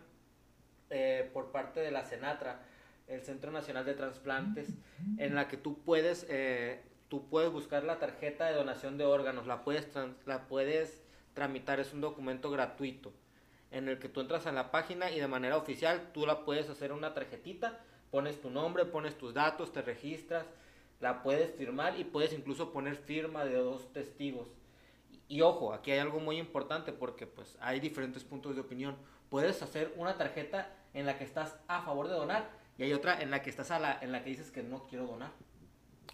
eh, 0.91 1.31
por 1.33 1.51
parte 1.51 1.81
de 1.81 1.91
la 1.91 2.05
Senatra, 2.05 2.61
el 3.09 3.23
Centro 3.23 3.51
Nacional 3.51 3.85
de 3.85 3.95
Transplantes, 3.95 4.69
en 5.19 5.35
la 5.35 5.49
que 5.49 5.57
tú 5.57 5.83
puedes, 5.83 6.27
eh, 6.29 6.83
tú 7.09 7.29
puedes 7.29 7.51
buscar 7.51 7.85
la 7.85 7.99
tarjeta 7.99 8.47
de 8.47 8.55
donación 8.55 8.99
de 8.99 9.05
órganos, 9.05 9.47
la 9.47 9.65
puedes, 9.65 9.89
la 10.27 10.47
puedes 10.47 11.03
tramitar, 11.35 11.81
es 11.81 11.93
un 11.93 12.01
documento 12.03 12.51
gratuito 12.51 13.13
en 13.73 13.89
el 13.89 13.99
que 13.99 14.09
tú 14.09 14.21
entras 14.21 14.47
a 14.47 14.53
la 14.53 14.71
página 14.71 15.11
y 15.11 15.19
de 15.19 15.27
manera 15.27 15.57
oficial 15.57 16.11
tú 16.13 16.27
la 16.27 16.45
puedes 16.45 16.69
hacer 16.69 16.93
una 16.93 17.15
tarjetita, 17.15 17.81
pones 18.13 18.41
tu 18.43 18.51
nombre, 18.51 18.85
pones 18.85 19.17
tus 19.17 19.33
datos, 19.33 19.73
te 19.73 19.81
registras, 19.81 20.45
la 21.01 21.23
puedes 21.23 21.51
firmar 21.57 21.99
y 21.99 22.05
puedes 22.05 22.35
incluso 22.35 22.71
poner 22.71 22.95
firma 22.97 23.45
de 23.47 23.57
dos 23.57 23.91
testigos. 23.95 24.49
Y, 25.11 25.39
y 25.39 25.41
ojo, 25.41 25.73
aquí 25.73 25.91
hay 25.93 25.99
algo 25.99 26.21
muy 26.21 26.37
importante 26.37 26.93
porque 26.93 27.27
pues 27.27 27.57
hay 27.61 27.81
diferentes 27.81 28.23
puntos 28.23 28.55
de 28.55 28.61
opinión. 28.61 28.97
Puedes 29.31 29.63
hacer 29.63 29.95
una 29.97 30.19
tarjeta 30.19 30.71
en 30.93 31.07
la 31.07 31.17
que 31.17 31.25
estás 31.25 31.59
a 31.69 31.81
favor 31.81 32.07
de 32.07 32.15
donar 32.15 32.51
y 32.77 32.83
hay 32.83 32.93
otra 32.93 33.21
en 33.23 33.31
la 33.31 33.43
que 33.43 33.49
estás 33.49 33.71
a 33.71 33.79
la 33.79 33.99
en 34.03 34.13
la 34.13 34.23
que 34.23 34.29
dices 34.29 34.51
que 34.51 34.63
no 34.63 34.87
quiero 34.87 35.07
donar. 35.07 35.33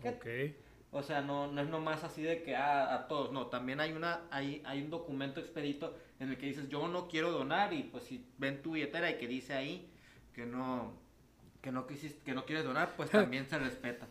¿Qué? 0.01 0.09
Ok. 0.09 0.57
O 0.93 1.03
sea, 1.03 1.21
no, 1.21 1.49
no 1.49 1.61
es 1.61 1.69
nomás 1.69 2.05
así 2.05 2.23
de 2.23 2.45
que 2.45 2.55
ah, 2.55 2.95
a 2.95 3.09
todos, 3.09 3.33
no, 3.33 3.49
también 3.49 3.81
hay 3.81 3.93
una 3.93 4.23
hay, 4.31 4.63
hay 4.65 4.83
un 4.83 4.91
documento 4.91 5.41
expedito 5.41 5.97
en 6.21 6.31
el 6.31 6.39
que 6.39 6.47
dices 6.47 6.69
yo 6.69 6.87
no 6.87 7.09
quiero 7.09 7.33
donar 7.33 7.73
y 7.73 7.83
pues 7.83 8.05
si 8.05 8.25
ven 8.39 8.63
tu 8.63 8.73
billetera 8.73 9.11
y 9.11 9.19
que 9.19 9.27
dice 9.27 9.53
ahí 9.53 9.91
que 10.33 10.47
no 10.47 11.08
que 11.61 11.73
no 11.73 11.87
quisiste, 11.87 12.23
que 12.25 12.35
no 12.35 12.45
quieres 12.45 12.65
donar, 12.65 12.95
pues 12.97 13.11
también 13.11 13.47
se 13.47 13.59
respeta. 13.59 14.07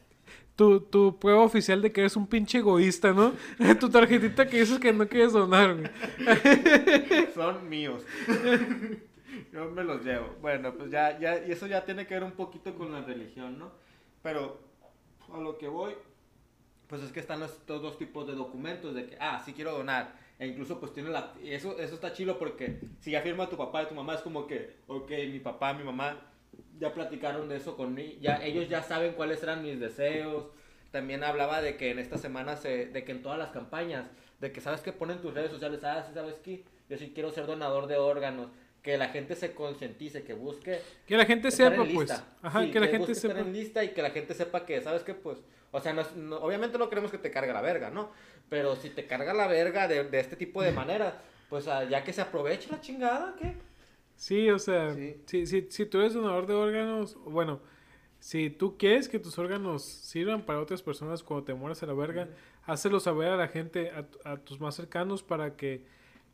Tu, 0.56 0.80
tu 0.82 1.20
prueba 1.20 1.44
oficial 1.44 1.82
de 1.82 1.92
que 1.92 2.02
eres 2.02 2.16
un 2.16 2.28
pinche 2.28 2.58
egoísta, 2.58 3.14
¿no? 3.14 3.34
tu 3.80 3.90
tarjetita 3.90 4.48
que 4.48 4.60
dices 4.60 4.80
que 4.80 4.92
no 4.92 5.08
quieres 5.08 5.34
donar, 5.34 5.76
güey. 5.76 5.90
Son 7.36 7.70
míos. 7.70 8.04
Yo 9.54 9.70
me 9.70 9.84
los 9.84 10.04
llevo. 10.04 10.36
Bueno, 10.42 10.74
pues 10.74 10.90
ya, 10.90 11.18
ya, 11.20 11.46
y 11.46 11.52
eso 11.52 11.68
ya 11.68 11.86
tiene 11.86 12.08
que 12.08 12.16
ver 12.16 12.24
un 12.24 12.32
poquito 12.32 12.74
con 12.76 12.92
la 12.92 13.02
religión, 13.02 13.60
¿no? 13.60 13.72
Pero 14.24 14.60
a 15.32 15.40
lo 15.40 15.58
que 15.58 15.68
voy, 15.68 15.94
pues 16.88 17.04
es 17.04 17.12
que 17.12 17.20
están 17.20 17.44
estos 17.44 17.82
dos 17.82 17.98
tipos 17.98 18.26
de 18.26 18.34
documentos 18.34 18.96
de 18.96 19.06
que, 19.06 19.18
ah, 19.20 19.42
sí 19.46 19.54
quiero 19.54 19.74
donar. 19.74 20.16
E 20.40 20.48
incluso 20.48 20.80
pues 20.80 20.94
tiene 20.94 21.10
la... 21.10 21.34
y 21.44 21.52
Eso, 21.52 21.78
eso 21.80 21.96
está 21.96 22.14
chido 22.14 22.38
porque 22.38 22.80
si 23.00 23.12
ya 23.12 23.22
firma 23.22 23.50
tu 23.50 23.58
papá 23.58 23.84
y 23.84 23.88
tu 23.88 23.96
mamá 23.96 24.16
es 24.16 24.22
como 24.22 24.48
que, 24.48 24.78
ok, 24.88 25.10
mi 25.32 25.40
papá, 25.40 25.74
mi 25.74 25.84
mamá 25.84 26.18
ya 26.80 26.94
platicaron 26.94 27.50
de 27.50 27.58
eso 27.58 27.76
conmigo, 27.76 28.14
ya, 28.22 28.44
ellos 28.44 28.70
ya 28.70 28.84
saben 28.84 29.14
cuáles 29.14 29.42
eran 29.44 29.64
mis 29.64 29.80
deseos. 29.80 30.46
También 30.92 31.24
hablaba 31.24 31.62
de 31.62 31.76
que 31.76 31.92
en 31.92 32.00
esta 32.00 32.18
semana, 32.18 32.56
se, 32.56 32.86
de 32.88 33.04
que 33.04 33.12
en 33.12 33.22
todas 33.22 33.38
las 33.38 33.50
campañas, 33.50 34.06
de 34.40 34.52
que 34.52 34.62
sabes 34.62 34.82
que 34.82 34.94
ponen 34.94 35.20
tus 35.20 35.34
redes 35.34 35.52
sociales, 35.52 35.84
ah, 35.84 36.04
sí, 36.08 36.14
sabes 36.14 36.36
que 36.36 36.64
yo 36.90 36.98
sí 36.98 37.12
quiero 37.14 37.32
ser 37.32 37.46
donador 37.46 37.88
de 37.88 37.98
órganos, 37.98 38.48
que 38.82 38.98
la 38.98 39.10
gente 39.10 39.36
se 39.36 39.54
concientice, 39.54 40.24
que 40.24 40.34
busque 40.34 40.80
Que 41.06 41.18
la 41.18 41.26
gente 41.26 41.52
sepa, 41.52 41.84
pues. 41.94 42.12
Ajá, 42.42 42.62
Sí, 42.64 42.72
que 42.72 42.80
la 42.80 42.88
gente 42.88 43.12
estar 43.12 43.32
sepa. 43.32 43.42
en 43.44 43.52
lista 43.54 43.84
y 43.84 43.90
que 43.90 44.02
la 44.02 44.12
gente 44.12 44.34
sepa 44.34 44.66
que, 44.66 44.80
¿sabes 44.82 45.04
qué? 45.04 45.14
Pues, 45.14 45.40
o 45.72 45.82
sea, 45.82 45.92
no 45.94 46.04
no- 46.16 46.38
obviamente 46.38 46.78
no 46.78 46.88
queremos 46.90 47.12
que 47.12 47.18
te 47.18 47.32
cargue 47.32 47.52
la 47.52 47.62
verga, 47.62 47.90
¿no? 47.90 48.12
Pero 48.50 48.78
si 48.78 48.90
te 48.90 49.06
carga 49.06 49.34
la 49.34 49.48
verga 49.48 49.90
de, 49.90 50.06
de 50.06 50.20
este 50.22 50.38
tipo 50.38 50.62
de 50.62 50.72
manera, 50.72 51.20
pues 51.50 51.68
ah, 51.68 51.84
ya 51.84 52.04
que 52.06 52.14
se 52.14 52.22
aproveche 52.22 52.70
la 52.72 52.80
chingada, 52.80 53.36
¿qué? 53.42 53.56
Sí, 54.18 54.50
o 54.50 54.60
sea, 54.60 54.94
Sí. 54.96 55.16
Si, 55.26 55.48
si, 55.48 55.68
si 55.70 55.86
tú 55.86 56.00
eres 56.00 56.14
donador 56.16 56.48
de 56.48 56.54
órganos, 56.56 57.18
bueno, 57.26 57.62
si 58.20 58.50
tú 58.52 58.78
quieres 58.78 59.10
que 59.10 59.20
tus 59.20 59.38
órganos 59.40 59.84
sirvan 59.84 60.46
para 60.46 60.62
otras 60.62 60.82
personas 60.84 61.24
cuando 61.24 61.46
te 61.46 61.56
mueras 61.56 61.84
a 61.84 61.88
la 61.88 61.94
verga, 61.94 62.30
hácelo 62.66 63.00
saber 63.00 63.30
a 63.30 63.38
la 63.38 63.48
gente, 63.50 63.92
a, 63.92 64.08
a 64.34 64.38
tus 64.38 64.60
más 64.62 64.76
cercanos, 64.76 65.24
para 65.24 65.56
que 65.58 65.86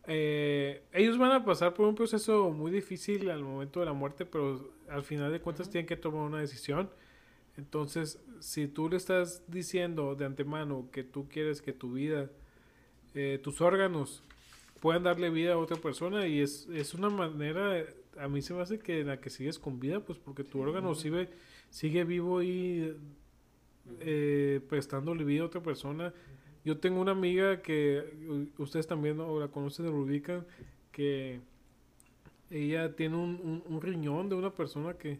eh, 0.07 0.83
ellos 0.93 1.17
van 1.17 1.31
a 1.33 1.45
pasar 1.45 1.73
por 1.73 1.87
un 1.87 1.95
proceso 1.95 2.51
muy 2.51 2.71
difícil 2.71 3.29
al 3.31 3.43
momento 3.43 3.79
de 3.81 3.87
la 3.87 3.93
muerte, 3.93 4.25
pero 4.25 4.71
al 4.89 5.03
final 5.03 5.31
de 5.31 5.41
cuentas 5.41 5.69
tienen 5.69 5.87
que 5.87 5.97
tomar 5.97 6.23
una 6.23 6.39
decisión. 6.41 6.89
Entonces, 7.57 8.19
si 8.39 8.67
tú 8.67 8.89
le 8.89 8.97
estás 8.97 9.43
diciendo 9.47 10.15
de 10.15 10.25
antemano 10.25 10.89
que 10.91 11.03
tú 11.03 11.27
quieres 11.29 11.61
que 11.61 11.73
tu 11.73 11.93
vida, 11.93 12.29
eh, 13.15 13.39
tus 13.43 13.61
órganos 13.61 14.23
puedan 14.83 15.03
darle 15.03 15.31
vida 15.31 15.53
a 15.55 15.57
otra 15.59 15.77
persona 15.77 16.27
y 16.27 16.41
es, 16.41 16.67
es 16.73 16.93
una 16.93 17.09
manera, 17.09 17.85
a 18.19 18.27
mí 18.29 18.43
se 18.43 18.53
me 18.53 18.61
hace 18.61 18.79
que 18.79 19.01
en 19.01 19.07
la 19.07 19.21
que 19.21 19.31
sigues 19.31 19.59
con 19.59 19.79
vida, 19.79 20.01
pues 20.01 20.19
porque 20.19 20.43
tu 20.45 20.59
órgano 20.61 20.95
sigue, 20.95 21.29
sigue 21.71 22.03
vivo 22.05 22.43
y 22.43 22.93
eh, 24.01 24.61
prestándole 24.69 25.23
vida 25.23 25.43
a 25.43 25.45
otra 25.47 25.61
persona. 25.61 26.13
Yo 26.65 26.77
tengo 26.79 27.01
una 27.01 27.11
amiga 27.13 27.61
que 27.61 28.51
ustedes 28.57 28.87
también 28.87 29.19
o 29.21 29.39
la 29.39 29.49
conocen 29.49 29.85
la 29.85 29.91
ubican, 29.93 30.45
que 30.91 31.41
ella 32.51 32.95
tiene 32.95 33.15
un, 33.17 33.39
un- 33.43 33.63
un 33.67 33.81
riñón 33.81 34.29
de 34.29 34.35
una 34.35 34.51
persona 34.53 34.93
que, 34.93 35.19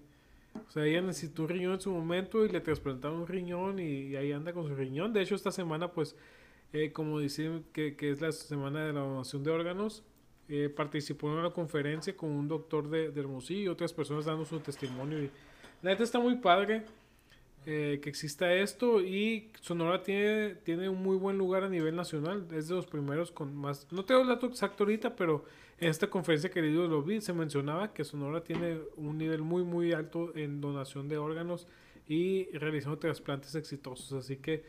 o 0.68 0.72
sea, 0.72 0.86
ella 0.86 1.02
necesitó 1.02 1.44
un 1.44 1.50
riñón 1.50 1.74
en 1.74 1.82
su 1.82 1.92
momento 1.92 2.46
y 2.46 2.50
le 2.50 2.62
trasplantaron 2.62 3.22
un 3.22 3.28
riñón 3.28 3.80
y, 3.80 4.16
ahí 4.16 4.32
anda 4.32 4.54
con 4.54 4.68
su 4.68 4.76
riñón. 4.76 5.14
De 5.14 5.22
hecho, 5.22 5.36
esta 5.36 5.52
semana, 5.52 5.92
pues, 5.92 6.16
eh, 6.74 6.92
como 6.92 7.20
dicen 7.20 7.64
que, 7.72 7.96
que 7.96 8.10
es 8.10 8.20
la 8.20 8.32
semana 8.32 8.84
de 8.84 8.94
la 8.94 9.02
donación 9.02 9.44
de 9.44 9.52
órganos, 9.52 10.04
eh, 10.50 10.70
participó 10.70 11.32
en 11.32 11.38
una 11.38 11.52
conferencia 11.52 12.18
con 12.18 12.30
un 12.32 12.48
doctor 12.48 12.90
de, 12.90 13.12
de 13.12 13.22
Hermosillo 13.22 13.62
y 13.62 13.68
otras 13.68 13.94
personas 13.94 14.26
dando 14.26 14.44
su 14.44 14.60
testimonio. 14.60 15.24
Y 15.24 15.30
la 15.82 15.92
neta 15.92 16.04
está 16.04 16.20
muy 16.20 16.36
padre 16.38 16.84
eh, 17.66 18.00
que 18.02 18.10
exista 18.10 18.54
esto 18.54 19.02
y 19.02 19.52
Sonora 19.62 20.04
tiene, 20.04 20.56
tiene 20.66 20.90
un 20.90 21.02
muy 21.02 21.16
buen 21.16 21.38
lugar 21.38 21.64
a 21.64 21.70
nivel 21.70 21.96
nacional. 21.96 22.46
Es 22.52 22.68
de 22.68 22.76
los 22.76 22.88
primeros 22.88 23.32
con 23.32 23.56
más... 23.56 23.88
No 23.92 24.04
tengo 24.04 24.22
el 24.22 24.28
dato 24.28 24.48
exacto 24.48 24.84
ahorita, 24.84 25.16
pero 25.16 25.46
en 25.80 25.90
esta 25.90 26.10
conferencia 26.10 26.50
que 26.50 26.62
lo 26.62 27.04
vi, 27.04 27.22
se 27.22 27.34
mencionaba 27.34 27.94
que 27.94 28.04
Sonora 28.04 28.44
tiene 28.44 28.80
un 28.98 29.18
nivel 29.18 29.42
muy, 29.44 29.64
muy 29.64 29.94
alto 29.94 30.36
en 30.36 30.60
donación 30.60 31.08
de 31.08 31.18
órganos 31.18 31.68
y 32.08 32.46
realizando 32.58 32.98
trasplantes 32.98 33.54
exitosos. 33.56 34.12
Así 34.14 34.38
que... 34.38 34.64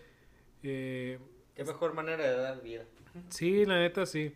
eh, 0.63 1.19
Qué 1.55 1.65
mejor 1.65 1.95
manera 1.95 2.23
de 2.25 2.37
dar 2.37 2.63
vida. 2.63 2.85
Sí, 3.29 3.65
la 3.65 3.79
neta 3.79 4.07
sí. 4.07 4.35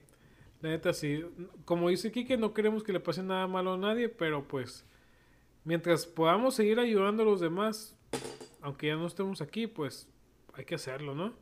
La 0.60 0.70
neta 0.70 0.92
sí. 0.92 1.24
Como 1.64 1.88
dice 1.88 2.10
Kike, 2.12 2.36
no 2.36 2.52
queremos 2.54 2.82
que 2.82 2.92
le 2.92 3.00
pase 3.00 3.22
nada 3.22 3.46
malo 3.46 3.74
a 3.74 3.76
nadie, 3.78 4.08
pero 4.08 4.46
pues 4.46 4.84
mientras 5.64 6.06
podamos 6.06 6.54
seguir 6.54 6.78
ayudando 6.78 7.22
a 7.22 7.26
los 7.26 7.40
demás, 7.40 7.96
aunque 8.62 8.88
ya 8.88 8.94
no 8.96 9.06
estemos 9.06 9.40
aquí, 9.40 9.66
pues 9.66 10.08
hay 10.54 10.64
que 10.64 10.74
hacerlo, 10.76 11.14
¿no? 11.14 11.34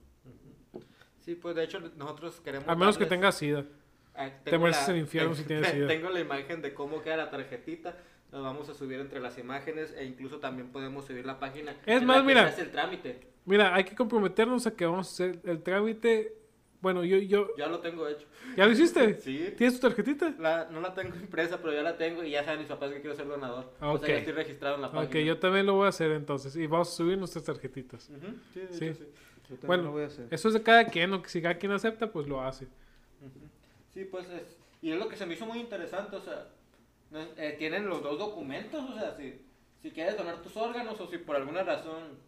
Sí, 1.20 1.35
pues 1.35 1.57
de 1.57 1.64
hecho 1.64 1.81
nosotros 1.97 2.41
queremos... 2.41 2.68
A 2.68 2.74
menos 2.74 2.97
que 2.97 3.07
tengas 3.07 3.37
sida. 3.37 3.64
Ah, 4.14 4.31
Te 4.45 4.57
mereces 4.59 4.89
la- 4.89 4.95
el 4.95 5.01
infierno 5.01 5.35
si 5.35 5.45
tienes 5.45 5.66
sida. 5.72 5.87
Tengo 5.89 6.09
la 6.09 6.20
imagen 6.20 6.62
de 6.62 6.72
cómo 6.72 7.03
queda 7.03 7.16
la 7.16 7.31
tarjetita. 7.31 7.97
Nos 8.33 8.43
vamos 8.43 8.68
a 8.68 8.74
subir 8.74 8.99
entre 9.01 9.20
las 9.20 9.37
imágenes 9.39 9.93
e 9.97 10.05
incluso 10.05 10.39
también 10.39 10.70
podemos 10.70 11.05
subir 11.07 11.27
la 11.27 11.39
página. 11.39 11.72
Es 11.85 12.01
en 12.01 12.07
más, 12.07 12.18
la 12.18 12.22
que 12.22 12.27
mira. 12.29 12.43
se 12.45 12.49
hace 12.49 12.62
el 12.62 12.70
trámite. 12.70 13.20
Mira, 13.47 13.75
hay 13.75 13.85
que 13.85 13.95
comprometernos 13.95 14.67
a 14.67 14.75
que 14.77 14.85
vamos 14.85 15.09
a 15.09 15.11
hacer 15.11 15.41
el 15.45 15.63
trámite. 15.63 16.35
Bueno, 16.81 17.03
yo, 17.05 17.17
yo, 17.19 17.49
Ya 17.57 17.67
lo 17.69 17.81
tengo 17.81 18.07
hecho. 18.07 18.27
¿ya 18.57 18.67
lo 18.67 18.73
hiciste? 18.73 19.19
Sí. 19.21 19.55
¿Tienes 19.57 19.81
tu 19.81 19.89
tarjetita? 19.89 20.35
La- 20.39 20.69
no 20.71 20.81
la 20.81 20.93
tengo 20.95 21.17
impresa, 21.17 21.59
pero 21.59 21.73
ya 21.73 21.83
la 21.83 21.97
tengo 21.97 22.23
y 22.23 22.31
ya 22.31 22.45
saben 22.45 22.61
mis 22.61 22.69
papás 22.69 22.93
que 22.93 23.01
quiero 23.01 23.17
ser 23.17 23.27
donador. 23.27 23.73
O 23.81 23.99
sea, 23.99 24.09
ya 24.09 24.17
estoy 24.19 24.35
registrado 24.35 24.75
en 24.77 24.83
la 24.83 24.93
página. 24.93 25.09
Ok, 25.09 25.17
yo 25.27 25.39
también 25.39 25.67
lo 25.67 25.75
voy 25.75 25.87
a 25.87 25.89
hacer 25.89 26.11
entonces. 26.13 26.55
Y 26.57 26.67
vamos 26.67 26.89
a 26.91 26.93
subir 26.93 27.17
nuestras 27.19 27.45
tarjetitas. 27.45 28.11
Sí, 28.53 28.61
de 28.61 28.73
Sí. 28.73 28.85
hecho, 28.85 28.95
sí. 28.95 29.05
Yo 29.49 29.57
también 29.57 29.67
Bueno, 29.67 29.83
lo 29.85 29.91
voy 29.93 30.03
a 30.03 30.07
hacer. 30.07 30.27
Eso 30.31 30.49
es 30.49 30.55
de 30.55 30.63
cada 30.63 30.85
quien, 30.87 31.13
o 31.13 31.23
que 31.23 31.29
si 31.29 31.41
cada 31.41 31.57
quien 31.57 31.73
acepta, 31.73 32.11
pues 32.11 32.27
lo 32.27 32.41
hace. 32.41 32.67
Sí, 33.95 34.05
pues 34.05 34.29
es. 34.29 34.57
Y 34.83 34.91
es 34.93 34.99
lo 34.99 35.09
que 35.09 35.17
se 35.17 35.25
me 35.25 35.35
hizo 35.35 35.47
muy 35.47 35.59
interesante, 35.59 36.17
o 36.17 36.21
sea, 36.21 36.49
eh, 37.37 37.55
tienen 37.59 37.89
los 37.89 38.03
dos 38.03 38.19
documentos, 38.19 38.83
o 38.91 38.95
sea, 38.99 39.17
si, 39.17 39.41
si 39.83 39.91
quieres 39.91 40.17
donar 40.17 40.43
tus 40.43 40.57
órganos 40.57 41.01
o 41.01 41.09
si 41.09 41.19
por 41.19 41.37
alguna 41.37 41.63
razón, 41.63 42.19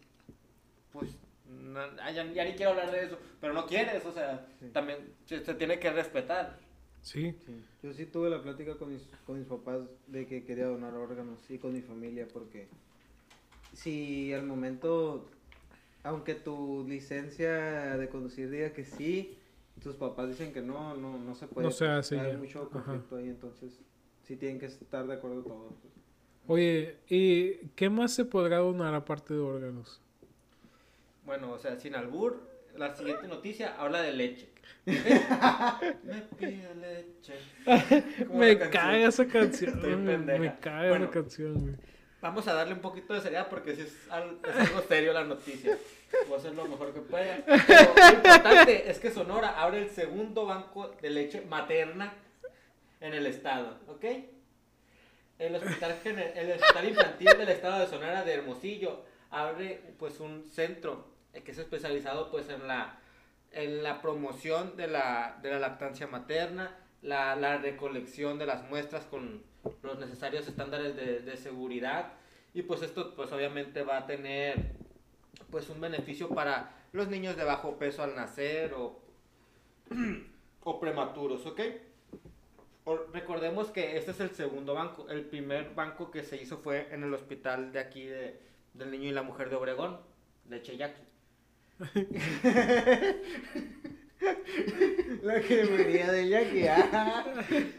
pues, 0.93 1.17
no- 1.47 1.79
ah, 2.01 2.11
ya, 2.11 2.25
ya 2.31 2.45
ni 2.45 2.53
quiero 2.53 2.71
hablar 2.71 2.91
de 2.91 3.05
eso, 3.05 3.17
pero 3.41 3.53
no 3.53 3.65
quieres, 3.65 4.05
o 4.05 4.11
sea, 4.11 4.45
Sí. 4.59 4.67
también 4.73 4.99
se, 5.25 5.43
se 5.43 5.53
tiene 5.55 5.79
que 5.79 5.91
respetar. 5.91 6.59
Sí. 7.01 7.33
Sí. 7.45 7.63
Yo 7.81 7.93
sí 7.93 8.05
tuve 8.05 8.29
la 8.29 8.41
plática 8.41 8.75
con 8.75 8.91
mis, 8.91 9.01
con 9.25 9.37
mis 9.39 9.47
papás 9.47 9.81
de 10.07 10.27
que 10.27 10.43
quería 10.43 10.65
donar 10.67 10.93
órganos 10.95 11.39
y 11.49 11.57
con 11.57 11.73
mi 11.73 11.81
familia 11.81 12.27
porque 12.31 12.67
si 13.73 14.33
al 14.33 14.43
momento, 14.45 15.29
aunque 16.03 16.35
tu 16.35 16.85
licencia 16.87 17.97
de 17.97 18.09
conducir 18.09 18.49
diga 18.49 18.71
que 18.73 18.83
sí, 18.83 19.37
tus 19.81 19.95
papás 19.95 20.27
dicen 20.29 20.51
que 20.51 20.61
no, 20.61 20.95
no, 20.97 21.17
no 21.17 21.35
se 21.35 21.47
puede. 21.47 21.67
No 21.67 21.71
se 21.71 21.87
hace 21.87 22.19
Hay 22.19 22.35
mucho 22.35 22.63
Ajá. 22.63 22.83
conflicto 22.83 23.15
ahí, 23.15 23.29
entonces 23.29 23.79
sí 24.23 24.35
tienen 24.35 24.59
que 24.59 24.65
estar 24.65 25.07
de 25.07 25.13
acuerdo 25.13 25.41
todos. 25.43 25.73
pues. 25.81 25.93
Oye, 26.47 26.97
¿y 27.07 27.67
qué 27.75 27.89
más 27.89 28.13
se 28.13 28.25
podrá 28.25 28.57
donar 28.57 28.93
aparte 28.95 29.33
de 29.35 29.39
órganos? 29.39 30.01
Bueno, 31.29 31.51
o 31.51 31.59
sea, 31.59 31.77
sin 31.79 31.93
albur, 31.93 32.41
la 32.75 32.95
siguiente 32.95 33.27
noticia 33.27 33.75
habla 33.77 34.01
de 34.01 34.13
leche. 34.13 34.49
Me 34.87 36.21
pide 36.39 36.73
leche. 36.73 37.35
Como 38.25 38.39
Me 38.39 38.57
caga 38.57 38.97
esa 38.97 39.27
canción. 39.27 39.75
Estoy 39.75 39.93
pendeja. 39.93 40.39
me 40.39 40.59
caga 40.59 40.89
Bueno. 40.89 41.05
esa 41.05 41.13
canción, 41.13 41.53
güey. 41.61 41.75
Vamos 42.19 42.47
a 42.47 42.53
darle 42.55 42.73
un 42.73 42.79
poquito 42.79 43.13
de 43.13 43.21
seriedad 43.21 43.47
porque 43.47 43.75
si 43.75 43.81
es, 43.83 43.95
al- 44.09 44.39
es 44.43 44.55
algo 44.69 44.81
serio 44.87 45.13
la 45.13 45.23
noticia. 45.23 45.77
Voy 46.27 46.33
a 46.33 46.37
hacer 46.39 46.55
lo 46.55 46.65
mejor 46.65 46.95
que 46.95 47.01
pueda. 47.01 47.37
Pero 47.45 47.93
lo 47.95 48.09
importante 48.17 48.89
es 48.89 48.97
que 48.97 49.11
Sonora 49.11 49.61
abre 49.61 49.83
el 49.83 49.89
segundo 49.91 50.47
banco 50.47 50.95
de 50.99 51.11
leche 51.11 51.41
materna 51.47 52.11
en 53.01 53.13
el 53.13 53.27
estado, 53.27 53.77
¿ok? 53.85 54.03
El 55.37 55.55
hospital, 55.57 55.95
el 56.03 56.51
hospital 56.53 56.89
infantil 56.89 57.27
del 57.37 57.49
estado 57.49 57.81
de 57.81 57.85
Sonora 57.87 58.23
de 58.23 58.33
Hermosillo 58.33 59.05
abre 59.29 59.79
pues 59.99 60.19
un 60.19 60.49
centro 60.49 61.18
que 61.33 61.51
es 61.51 61.57
especializado 61.57 62.31
pues 62.31 62.49
en 62.49 62.67
la 62.67 62.99
en 63.51 63.83
la 63.83 64.01
promoción 64.01 64.77
de 64.77 64.87
la, 64.87 65.39
de 65.41 65.49
la 65.49 65.59
lactancia 65.59 66.07
materna, 66.07 66.77
la, 67.01 67.35
la 67.35 67.57
recolección 67.57 68.37
de 68.37 68.45
las 68.45 68.63
muestras 68.69 69.05
con 69.05 69.41
los 69.81 69.99
necesarios 69.99 70.47
estándares 70.47 70.95
de, 70.95 71.19
de 71.21 71.37
seguridad 71.37 72.13
y 72.53 72.61
pues 72.63 72.81
esto 72.81 73.15
pues 73.15 73.31
obviamente 73.31 73.83
va 73.83 73.97
a 73.97 74.05
tener 74.05 74.75
pues 75.49 75.69
un 75.69 75.81
beneficio 75.81 76.29
para 76.29 76.75
los 76.91 77.07
niños 77.07 77.35
de 77.37 77.43
bajo 77.43 77.77
peso 77.77 78.03
al 78.03 78.15
nacer 78.15 78.73
o, 78.73 78.99
o 80.63 80.79
prematuros, 80.79 81.45
¿ok? 81.45 81.61
Recordemos 83.13 83.67
que 83.69 83.97
este 83.97 84.11
es 84.11 84.19
el 84.19 84.31
segundo 84.31 84.73
banco. 84.73 85.07
El 85.09 85.25
primer 85.25 85.75
banco 85.75 86.09
que 86.09 86.23
se 86.23 86.41
hizo 86.41 86.57
fue 86.57 86.91
en 86.91 87.03
el 87.03 87.13
hospital 87.13 87.71
de 87.71 87.79
aquí 87.79 88.05
de, 88.05 88.39
del 88.73 88.89
niño 88.89 89.09
y 89.09 89.11
la 89.11 89.21
mujer 89.21 89.51
de 89.51 89.57
Obregón, 89.57 89.99
de 90.45 90.61
Cheyaki. 90.63 91.08
La 95.23 95.39
que 95.41 95.63
venía 95.63 96.11
de 96.11 96.27
Jackie. 96.29 96.67
ah. 96.67 97.23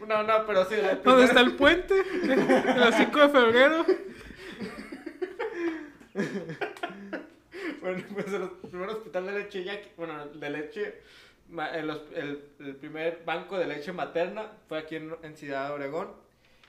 No, 0.07 0.23
no, 0.23 0.45
pero 0.47 0.65
sí, 0.65 0.75
el 0.75 1.01
¿Dónde 1.03 1.25
está 1.25 1.41
el 1.41 1.55
puente? 1.55 1.93
El 2.23 2.93
5 2.93 3.19
de 3.19 3.29
febrero. 3.29 3.85
Bueno, 7.81 8.03
pues 8.13 8.27
el 8.33 8.49
primer 8.69 8.89
hospital 8.89 9.25
de 9.27 9.31
leche 9.33 9.63
Yaqui, 9.63 9.89
bueno, 9.97 10.27
de 10.27 10.49
leche, 10.49 10.95
el, 11.73 11.89
hos- 11.89 12.05
el- 12.15 12.43
el 12.59 12.75
primer 12.75 13.21
banco 13.25 13.57
de 13.57 13.67
leche 13.67 13.91
materna 13.91 14.51
fue 14.67 14.77
aquí 14.79 14.95
en, 14.97 15.15
en 15.23 15.35
Ciudad 15.35 15.73
Obregón. 15.73 16.09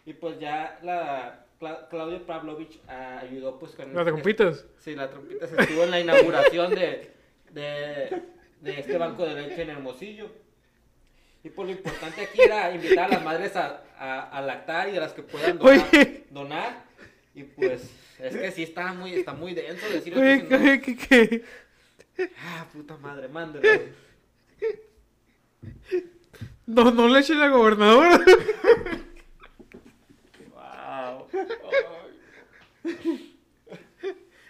Y 0.06 0.14
pues 0.14 0.38
ya 0.40 0.78
la 0.82 1.44
Cla- 1.60 1.88
Claudia 1.88 2.20
Pavlovich 2.26 2.80
ah, 2.88 3.20
ayudó 3.22 3.58
pues 3.58 3.72
con... 3.72 3.94
Las 3.94 4.04
trompitas. 4.06 4.64
Sí, 4.78 4.94
la 4.96 5.10
trompita 5.10 5.46
se 5.46 5.60
estuvo 5.62 5.84
en 5.84 5.90
la 5.92 6.00
inauguración 6.00 6.74
de, 6.74 7.10
de, 7.52 8.22
de 8.60 8.80
este 8.80 8.98
banco 8.98 9.24
de 9.24 9.34
leche 9.34 9.62
en 9.62 9.70
Hermosillo. 9.70 10.30
Y 11.44 11.50
pues 11.50 11.68
lo 11.68 11.74
importante 11.74 12.20
aquí 12.22 12.40
era 12.40 12.72
invitar 12.72 13.06
a 13.06 13.08
las 13.08 13.24
madres 13.24 13.56
a, 13.56 13.82
a, 13.98 14.20
a 14.28 14.42
lactar 14.42 14.88
y 14.90 14.96
a 14.96 15.00
las 15.00 15.12
que 15.12 15.22
puedan 15.22 15.58
donar. 15.58 15.86
Donar. 16.30 16.84
Y 17.34 17.44
pues 17.44 17.90
es 18.18 18.36
que 18.36 18.50
sí 18.52 18.62
está 18.62 18.92
muy, 18.92 19.14
está 19.14 19.32
muy 19.32 19.54
denso 19.54 19.88
decir. 19.88 20.16
Oye, 20.16 20.40
si 20.84 21.42
no-. 22.18 22.28
Ah, 22.38 22.66
puta 22.72 22.96
madre, 22.98 23.26
mándelo. 23.28 23.68
No, 26.66 26.90
no 26.90 27.08
le 27.08 27.20
eche 27.20 27.34
la 27.34 27.48
gobernadora. 27.48 28.20
Wow. 30.54 31.28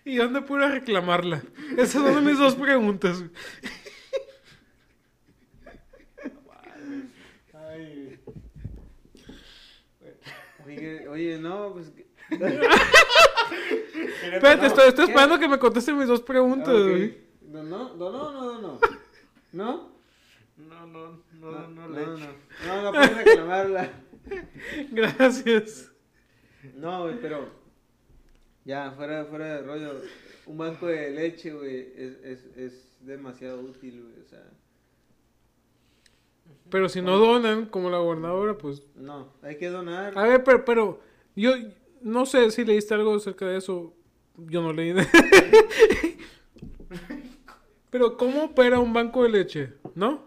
¿Y 0.05 0.17
dónde 0.17 0.43
puedo 0.43 0.69
reclamarla? 0.69 1.43
Esas 1.77 2.03
son 2.03 2.25
mis 2.25 2.39
dos 2.39 2.55
preguntas. 2.57 3.23
Ay. 7.55 8.19
Oye, 10.67 11.09
oye, 11.09 11.39
no, 11.39 11.73
pues. 11.73 11.93
Espérate, 14.33 14.67
estoy, 14.67 14.89
estoy 14.89 15.05
esperando 15.05 15.39
que 15.39 15.49
me 15.49 15.59
contesten 15.59 15.99
mis 15.99 16.09
dos 16.09 16.23
preguntas, 16.23 16.75
Ah, 16.75 16.81
güey. 16.89 17.19
¿Donó? 17.43 17.91
¿Donó 17.91 18.23
o 18.29 18.33
no 18.33 18.45
donó? 18.45 18.79
¿No? 19.53 19.93
No, 20.57 20.87
no, 20.87 21.23
no, 21.35 21.51
no, 21.69 21.69
no, 21.69 21.89
leche. 21.89 22.29
no. 22.67 22.67
No, 22.67 22.83
no 22.83 22.93
puedes 22.93 23.17
reclamarla. 23.17 23.91
Gracias. 24.91 25.91
No, 26.75 27.03
güey, 27.05 27.21
pero. 27.21 27.62
Ya, 28.65 28.93
fuera, 28.93 29.25
fuera 29.25 29.57
de 29.57 29.63
rollo. 29.63 30.03
Un 30.47 30.59
banco 30.59 30.87
de 30.87 31.11
leche, 31.11 31.53
güey, 31.53 31.93
es, 31.97 32.17
es, 32.25 32.57
es 32.57 32.97
demasiado 33.01 33.61
útil, 33.61 34.03
güey. 34.03 34.25
O 34.25 34.29
sea, 34.29 34.43
Pero 36.71 36.89
si 36.89 37.03
no 37.03 37.19
donan, 37.19 37.67
como 37.67 37.91
la 37.91 37.99
gobernadora, 37.99 38.57
pues... 38.59 38.83
no, 38.95 39.33
hay 39.43 39.57
que 39.57 39.69
donar. 39.69 40.17
A 40.17 40.23
ver, 40.23 40.45
pero, 40.45 40.65
pero... 40.65 41.01
Yo 41.35 41.55
no 42.03 42.27
sé 42.27 42.51
si 42.51 42.65
leíste 42.65 42.95
algo 42.95 43.15
acerca 43.15 43.47
de 43.47 43.57
eso. 43.57 43.95
Yo 44.37 44.61
no 44.61 44.73
leí. 44.73 44.95
pero, 47.91 48.17
¿cómo 48.17 48.45
opera 48.45 48.79
un 48.81 48.93
banco 48.93 49.23
de 49.23 49.31
leche? 49.31 49.73
¿No? 49.95 50.25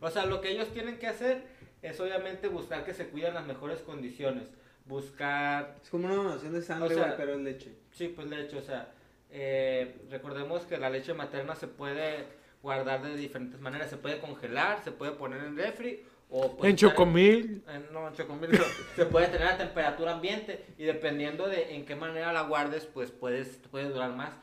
O 0.00 0.10
sea, 0.10 0.26
lo 0.26 0.40
que 0.40 0.52
ellos 0.52 0.68
tienen 0.68 0.98
que 0.98 1.08
hacer 1.08 1.42
es 1.82 1.98
obviamente 1.98 2.48
buscar 2.48 2.84
que 2.84 2.94
se 2.94 3.08
cuiden 3.08 3.34
las 3.34 3.46
mejores 3.46 3.80
condiciones. 3.80 4.52
Buscar 4.84 5.76
Es 5.82 5.88
como 5.90 6.06
una 6.06 6.14
donación 6.16 6.52
de 6.52 6.62
sangre, 6.62 6.94
O 6.94 6.98
sea- 6.98 7.16
pero 7.16 7.34
es 7.34 7.40
leche. 7.40 7.72
Sí, 7.92 8.08
pues 8.08 8.28
leche, 8.28 8.56
o 8.58 8.62
sea, 8.62 8.92
eh, 9.30 9.96
recordemos 10.10 10.64
que 10.66 10.76
la 10.78 10.90
leche 10.90 11.14
materna 11.14 11.54
se 11.54 11.68
puede 11.68 12.26
guardar 12.62 13.02
de 13.02 13.16
diferentes 13.16 13.60
maneras, 13.60 13.88
se 13.90 13.96
puede 13.96 14.20
congelar, 14.20 14.82
se 14.84 14.92
puede 14.92 15.12
poner 15.12 15.42
en 15.44 15.56
refri 15.56 16.02
o 16.30 16.56
puede 16.56 16.70
en 16.70 16.76
Chocomil. 16.76 17.62
en- 17.68 17.92
no, 17.92 18.08
en 18.08 18.14
chocomil 18.14 18.50
no, 18.52 18.58
se 18.96 19.06
puede 19.06 19.28
tener 19.28 19.48
a 19.48 19.58
temperatura 19.58 20.12
ambiente 20.12 20.64
y 20.78 20.84
dependiendo 20.84 21.46
de 21.46 21.74
en 21.74 21.84
qué 21.86 21.94
manera 21.96 22.32
la 22.32 22.42
guardes, 22.42 22.86
pues 22.86 23.10
puedes 23.10 23.58
puede 23.70 23.88
durar 23.88 24.12
más. 24.12 24.34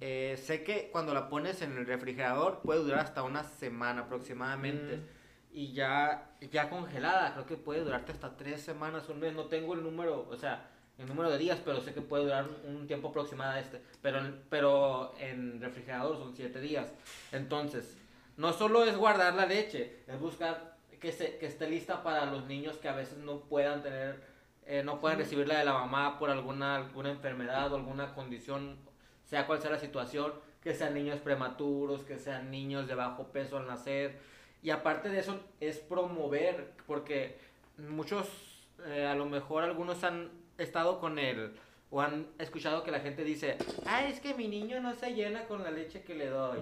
Eh, 0.00 0.36
sé 0.42 0.62
que 0.62 0.90
cuando 0.92 1.14
la 1.14 1.28
pones 1.28 1.62
en 1.62 1.76
el 1.76 1.86
refrigerador 1.86 2.60
puede 2.62 2.80
durar 2.80 3.00
hasta 3.00 3.22
una 3.22 3.44
semana 3.44 4.02
aproximadamente. 4.02 4.96
Mm. 4.98 5.15
Y 5.56 5.72
ya, 5.72 6.28
ya 6.52 6.68
congelada, 6.68 7.32
creo 7.32 7.46
que 7.46 7.56
puede 7.56 7.80
durarte 7.80 8.12
hasta 8.12 8.36
tres 8.36 8.60
semanas, 8.60 9.08
un 9.08 9.20
mes. 9.20 9.32
No 9.32 9.46
tengo 9.46 9.72
el 9.72 9.82
número, 9.82 10.28
o 10.28 10.36
sea, 10.36 10.68
el 10.98 11.06
número 11.08 11.30
de 11.30 11.38
días, 11.38 11.58
pero 11.64 11.80
sé 11.80 11.94
que 11.94 12.02
puede 12.02 12.24
durar 12.24 12.46
un, 12.64 12.86
tiempo 12.86 13.08
aproximado 13.08 13.58
este. 13.58 13.80
Pero, 14.02 14.20
pero 14.50 15.14
en 15.18 15.58
refrigerador 15.58 16.18
son 16.18 16.36
siete 16.36 16.60
días. 16.60 16.92
Entonces, 17.32 17.96
no 18.36 18.52
solo 18.52 18.84
es 18.84 18.98
guardar 18.98 19.32
la 19.32 19.46
leche, 19.46 20.00
es 20.06 20.20
buscar 20.20 20.76
que, 21.00 21.10
se, 21.10 21.38
que 21.38 21.46
esté 21.46 21.70
lista 21.70 22.02
para 22.02 22.26
los 22.26 22.44
niños 22.44 22.76
que 22.76 22.90
a 22.90 22.94
veces 22.94 23.16
no 23.16 23.40
puedan 23.40 23.82
tener, 23.82 24.22
eh, 24.66 24.82
no 24.84 25.00
puedan 25.00 25.16
recibirla 25.16 25.58
de 25.58 25.64
la 25.64 25.72
mamá 25.72 26.18
por 26.18 26.28
alguna, 26.28 26.76
alguna 26.76 27.08
enfermedad 27.08 27.72
o 27.72 27.76
alguna 27.76 28.14
condición, 28.14 28.76
sea 29.24 29.46
cual 29.46 29.62
sea 29.62 29.70
la 29.70 29.78
situación, 29.78 30.34
que 30.62 30.74
sean 30.74 30.92
niños 30.92 31.20
prematuros, 31.20 32.04
que 32.04 32.18
sean 32.18 32.50
niños 32.50 32.86
de 32.86 32.94
bajo 32.94 33.28
peso 33.28 33.56
al 33.56 33.66
nacer. 33.66 34.35
Y 34.66 34.70
aparte 34.72 35.08
de 35.10 35.20
eso, 35.20 35.38
es 35.60 35.78
promover, 35.78 36.72
porque 36.88 37.38
muchos, 37.78 38.26
eh, 38.84 39.06
a 39.06 39.14
lo 39.14 39.24
mejor 39.26 39.62
algunos 39.62 40.02
han 40.02 40.28
estado 40.58 40.98
con 40.98 41.20
él 41.20 41.52
o 41.88 42.00
han 42.00 42.26
escuchado 42.40 42.82
que 42.82 42.90
la 42.90 42.98
gente 42.98 43.22
dice, 43.22 43.58
ay, 43.86 44.10
es 44.10 44.18
que 44.18 44.34
mi 44.34 44.48
niño 44.48 44.80
no 44.80 44.92
se 44.96 45.14
llena 45.14 45.44
con 45.44 45.62
la 45.62 45.70
leche 45.70 46.02
que 46.02 46.16
le 46.16 46.26
doy. 46.26 46.58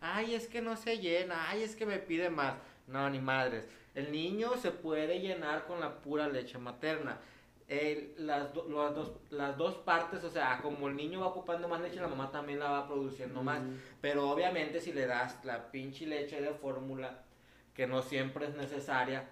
Ay, 0.00 0.34
es 0.36 0.46
que 0.46 0.62
no 0.62 0.76
se 0.76 0.98
llena, 1.00 1.50
ay, 1.50 1.64
es 1.64 1.74
que 1.74 1.84
me 1.84 1.98
pide 1.98 2.30
más. 2.30 2.54
No, 2.86 3.10
ni 3.10 3.18
madres. 3.18 3.66
El 3.96 4.12
niño 4.12 4.56
se 4.56 4.70
puede 4.70 5.18
llenar 5.18 5.66
con 5.66 5.80
la 5.80 5.96
pura 5.98 6.28
leche 6.28 6.58
materna. 6.58 7.18
El- 7.66 8.14
las, 8.18 8.54
do- 8.54 8.68
las 8.68 8.94
dos, 8.94 9.12
las 9.30 9.56
dos 9.56 9.74
partes, 9.78 10.22
o 10.22 10.30
sea, 10.30 10.60
como 10.62 10.86
el 10.86 10.94
niño 10.94 11.22
va 11.22 11.26
ocupando 11.26 11.66
más 11.66 11.80
leche, 11.80 11.96
la 12.00 12.06
mamá 12.06 12.30
también 12.30 12.60
la 12.60 12.70
va 12.70 12.86
produciendo 12.86 13.42
más. 13.42 13.60
Mm. 13.62 13.74
Pero 14.00 14.30
obviamente 14.30 14.80
si 14.80 14.92
le 14.92 15.06
das 15.08 15.44
la 15.44 15.72
pinche 15.72 16.06
leche 16.06 16.40
de 16.40 16.54
fórmula, 16.54 17.24
que 17.78 17.86
no 17.86 18.02
siempre 18.02 18.44
es 18.46 18.56
necesaria, 18.56 19.28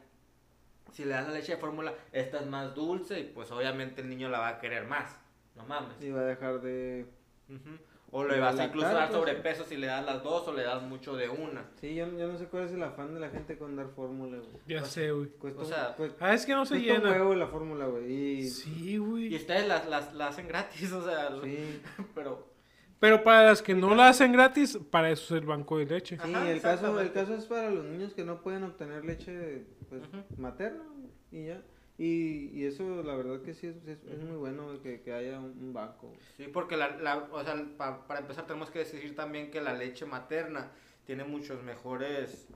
si 0.92 1.04
le 1.04 1.10
das 1.10 1.26
la 1.26 1.34
leche 1.34 1.56
de 1.56 1.58
fórmula, 1.58 1.92
esta 2.12 2.38
es 2.38 2.46
más 2.46 2.76
dulce 2.76 3.18
y 3.18 3.24
pues 3.24 3.50
obviamente 3.50 4.02
el 4.02 4.08
niño 4.08 4.28
la 4.28 4.38
va 4.38 4.48
a 4.50 4.58
querer 4.60 4.86
más. 4.86 5.18
No 5.56 5.64
mames. 5.66 6.00
Y 6.00 6.12
va 6.12 6.20
a 6.20 6.24
dejar 6.26 6.60
de. 6.60 7.06
Ujú. 7.48 7.70
O 8.12 8.22
le 8.24 8.38
vas 8.38 8.56
a 8.60 8.66
incluso 8.66 8.86
dar 8.86 9.10
sobrepeso 9.10 9.64
si 9.64 9.76
le 9.76 9.88
das 9.88 10.06
las 10.06 10.22
dos 10.22 10.46
o 10.46 10.52
le 10.52 10.62
das 10.62 10.80
mucho 10.80 11.16
de 11.16 11.28
una. 11.28 11.64
Sí, 11.80 11.96
yo, 11.96 12.06
yo 12.16 12.28
no 12.28 12.38
sé 12.38 12.46
cuál 12.46 12.66
es 12.66 12.72
el 12.72 12.82
afán 12.84 13.14
de 13.14 13.18
la 13.20 13.30
gente 13.30 13.58
con 13.58 13.74
dar 13.74 13.88
fórmula, 13.88 14.36
güey. 14.38 14.48
Ya 14.68 14.84
sé, 14.84 15.10
güey. 15.10 15.28
Cuesta, 15.30 15.60
O 15.62 15.64
sea, 15.64 15.94
cuesta- 15.96 16.24
Ah, 16.24 16.32
es 16.32 16.46
que 16.46 16.52
no 16.54 16.64
se 16.66 16.76
cuesta 16.76 16.92
un 16.94 16.98
llena. 17.02 17.10
huevo 17.10 17.34
la 17.34 17.48
fórmula, 17.48 17.86
güey. 17.86 18.12
Y. 18.12 18.48
Sí, 18.48 18.90
Y 18.92 18.98
güey. 18.98 19.34
ustedes 19.34 19.66
las, 19.66 19.88
las, 19.88 20.14
las 20.14 20.30
hacen 20.30 20.46
gratis, 20.46 20.92
o 20.92 21.02
sea, 21.04 21.30
Sí, 21.42 21.82
pero... 22.14 22.54
Pero 22.98 23.22
para 23.22 23.44
las 23.44 23.62
que 23.62 23.74
no 23.74 23.94
la 23.94 24.08
hacen 24.08 24.32
gratis, 24.32 24.78
para 24.90 25.10
eso 25.10 25.34
es 25.36 25.40
el 25.42 25.46
banco 25.46 25.76
de 25.78 25.84
leche. 25.86 26.16
sí 26.16 26.22
Ajá, 26.34 26.50
el, 26.50 26.60
caso, 26.62 26.98
el 27.00 27.12
caso 27.12 27.34
es 27.34 27.44
para 27.44 27.70
los 27.70 27.84
niños 27.84 28.14
que 28.14 28.24
no 28.24 28.40
pueden 28.42 28.64
obtener 28.64 29.04
leche 29.04 29.64
pues, 29.88 30.02
materna 30.38 30.82
y 31.30 31.46
ya. 31.46 31.62
Y, 31.98 32.50
y 32.52 32.64
eso, 32.66 33.02
la 33.02 33.14
verdad 33.16 33.40
que 33.42 33.54
sí, 33.54 33.66
es, 33.68 33.76
es- 33.86 34.04
es 34.04 34.22
muy 34.22 34.36
bueno 34.36 34.80
que, 34.82 35.00
que 35.00 35.12
haya 35.14 35.38
un, 35.38 35.56
un 35.58 35.72
banco. 35.72 36.12
Sí, 36.36 36.44
porque 36.52 36.76
la, 36.76 36.96
la- 36.98 37.28
o 37.30 37.42
sea, 37.42 37.54
pa- 37.78 38.06
para 38.06 38.20
empezar 38.20 38.46
tenemos 38.46 38.70
que 38.70 38.80
decir 38.80 39.14
también 39.16 39.50
que 39.50 39.60
la 39.62 39.72
leche 39.74 40.04
materna 40.06 40.70
tiene 41.06 41.24
muchos 41.24 41.62
mejores, 41.62 42.48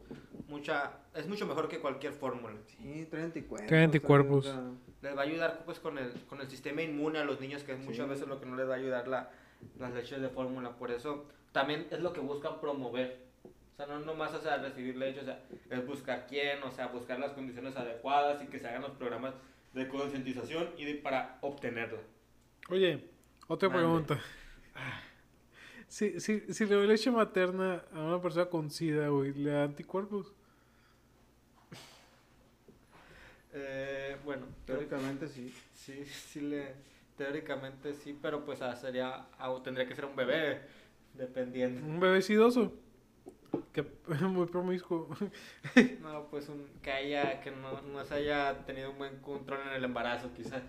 mucha, 0.49 0.93
es 1.15 1.27
mucho 1.29 1.47
mejor 1.47 1.69
que 1.69 1.79
cualquier 1.79 2.13
fórmula. 2.13 2.55
Sí, 2.67 3.07
trae 3.11 3.23
anticuerpos. 3.25 3.69
Trae 3.69 3.85
anticuerpos. 3.85 4.47
o 4.47 4.53
sea, 4.53 4.63
Les 5.03 5.17
va 5.17 5.21
a 5.23 5.25
ayudar 5.25 5.63
pues 5.65 5.79
con 5.81 5.97
el, 5.99 6.13
con 6.29 6.41
el 6.41 6.49
sistema 6.51 6.83
inmune 6.83 7.19
a 7.19 7.25
los 7.25 7.41
niños, 7.41 7.63
que 7.63 7.73
es 7.73 7.79
muchas 7.79 8.07
Sí. 8.07 8.11
veces 8.11 8.29
lo 8.29 8.41
que 8.41 8.47
no 8.47 8.57
les 8.57 8.69
va 8.69 8.75
a 8.75 8.77
ayudar 8.77 9.09
la, 9.09 9.31
las 9.79 9.93
leches 9.93 10.21
de 10.21 10.29
fórmula. 10.29 10.77
Por 10.77 10.91
eso 10.91 11.27
también 11.53 11.87
es 11.91 12.01
lo 12.01 12.13
que 12.13 12.21
buscan 12.21 12.61
promover. 12.61 13.29
O 13.45 13.77
sea, 13.77 13.87
no 13.87 14.01
nomás 14.01 14.35
o 14.35 14.41
sea, 14.41 14.59
recibir 14.59 14.97
leche, 14.97 15.21
o 15.21 15.25
sea, 15.25 15.43
es 15.71 15.87
buscar 15.87 16.27
quién, 16.29 16.63
o 16.63 16.71
sea, 16.71 16.89
buscar 16.89 17.19
las 17.19 17.33
condiciones 17.33 17.77
adecuadas 17.77 18.43
y 18.43 18.47
que 18.47 18.59
se 18.59 18.69
hagan 18.69 18.83
los 18.83 18.93
programas 18.93 19.35
de 19.73 19.89
concientización 19.89 20.69
y 20.77 20.85
de- 20.85 20.95
para 20.97 21.39
obtenerla. 21.41 22.01
Oye, 22.69 23.05
otra 23.49 23.69
Mande. 23.69 23.83
pregunta. 23.85 24.21
Si, 25.89 26.21
si, 26.21 26.39
si 26.55 26.67
le 26.67 26.77
doy 26.77 26.87
leche 26.87 27.11
materna 27.11 27.83
a 27.93 27.99
una 27.99 28.23
persona 28.23 28.47
con 28.47 28.71
SIDA, 28.71 29.09
güey, 29.09 29.33
¿le 29.35 29.51
da 29.51 29.65
anticuerpos? 29.65 30.33
Eh, 33.53 34.17
bueno, 34.25 34.47
Teóricamente 34.65 35.27
sí. 35.29 35.53
sí, 35.75 36.05
sí 36.07 36.41
le, 36.43 36.75
teóricamente 37.21 37.93
sí, 37.93 38.19
pero 38.21 38.47
pues 38.47 38.63
ah, 38.63 38.75
sería, 38.75 39.27
ah, 39.39 39.55
tendría 39.63 39.87
que 39.87 39.95
ser 39.95 40.07
un 40.07 40.17
bebé, 40.17 40.63
dependiendo. 41.13 41.87
Un 41.87 42.01
bebé 42.01 42.23
sidoso. 42.23 42.73
Que 43.75 43.85
muy 44.23 44.47
promiscuo. 44.47 45.07
No, 46.01 46.29
pues 46.31 46.49
un, 46.49 46.67
que 46.83 46.91
haya, 46.91 47.43
que 47.43 47.51
no, 47.51 47.83
no 47.83 48.03
se 48.07 48.15
haya 48.15 48.65
tenido 48.65 48.91
un 48.93 48.97
buen 48.97 49.19
control 49.19 49.61
en 49.69 49.75
el 49.75 49.85
embarazo, 49.85 50.31
quizás. 50.35 50.63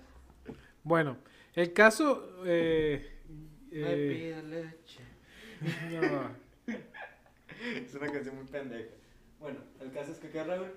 Bueno, 0.84 1.16
el 1.56 1.72
caso. 1.72 2.44
Eh, 2.46 3.02
Me 3.72 3.94
eh, 3.94 4.10
pide 4.12 4.44
leche. 4.44 5.04
no, 6.02 6.36
Es 7.86 7.96
una 7.96 8.12
canción 8.12 8.36
muy 8.36 8.46
pendeja. 8.46 8.90
Bueno, 9.40 9.60
el 9.80 9.92
caso 9.94 10.12
es 10.12 10.20
que 10.20 10.30
qué 10.30 10.44
Raúl. 10.44 10.72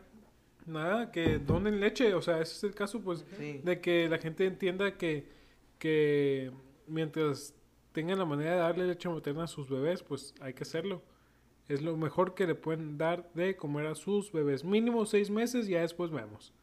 nada, 0.66 1.10
que 1.10 1.40
donen 1.40 1.80
leche. 1.80 2.14
O 2.14 2.22
sea, 2.22 2.40
ese 2.40 2.55
es 2.59 2.62
el 2.64 2.74
caso, 2.76 3.01
pues, 3.02 3.24
Sí. 3.36 3.60
de 3.64 3.80
que 3.80 4.09
la 4.09 4.18
gente 4.18 4.46
entienda 4.46 4.96
que, 4.96 5.34
que 5.85 6.51
mientras 6.86 7.55
tengan 7.93 8.19
la 8.19 8.24
manera 8.24 8.52
de 8.52 8.56
darle 8.56 8.86
leche 8.86 9.06
materna 9.06 9.44
a 9.44 9.47
sus 9.47 9.69
bebés, 9.69 10.02
pues 10.02 10.35
hay 10.40 10.55
que 10.55 10.62
hacerlo. 10.62 11.02
Es 11.69 11.82
lo 11.82 11.94
mejor 11.98 12.35
que 12.35 12.47
le 12.47 12.55
pueden 12.55 12.97
dar 12.97 13.31
de 13.35 13.55
comer 13.55 13.85
a 13.89 13.94
sus 13.94 14.32
bebés. 14.32 14.65
Mínimo 14.65 15.05
seis 15.05 15.28
meses, 15.28 15.69
ya 15.69 15.82
después 15.82 16.11
vemos. 16.11 16.55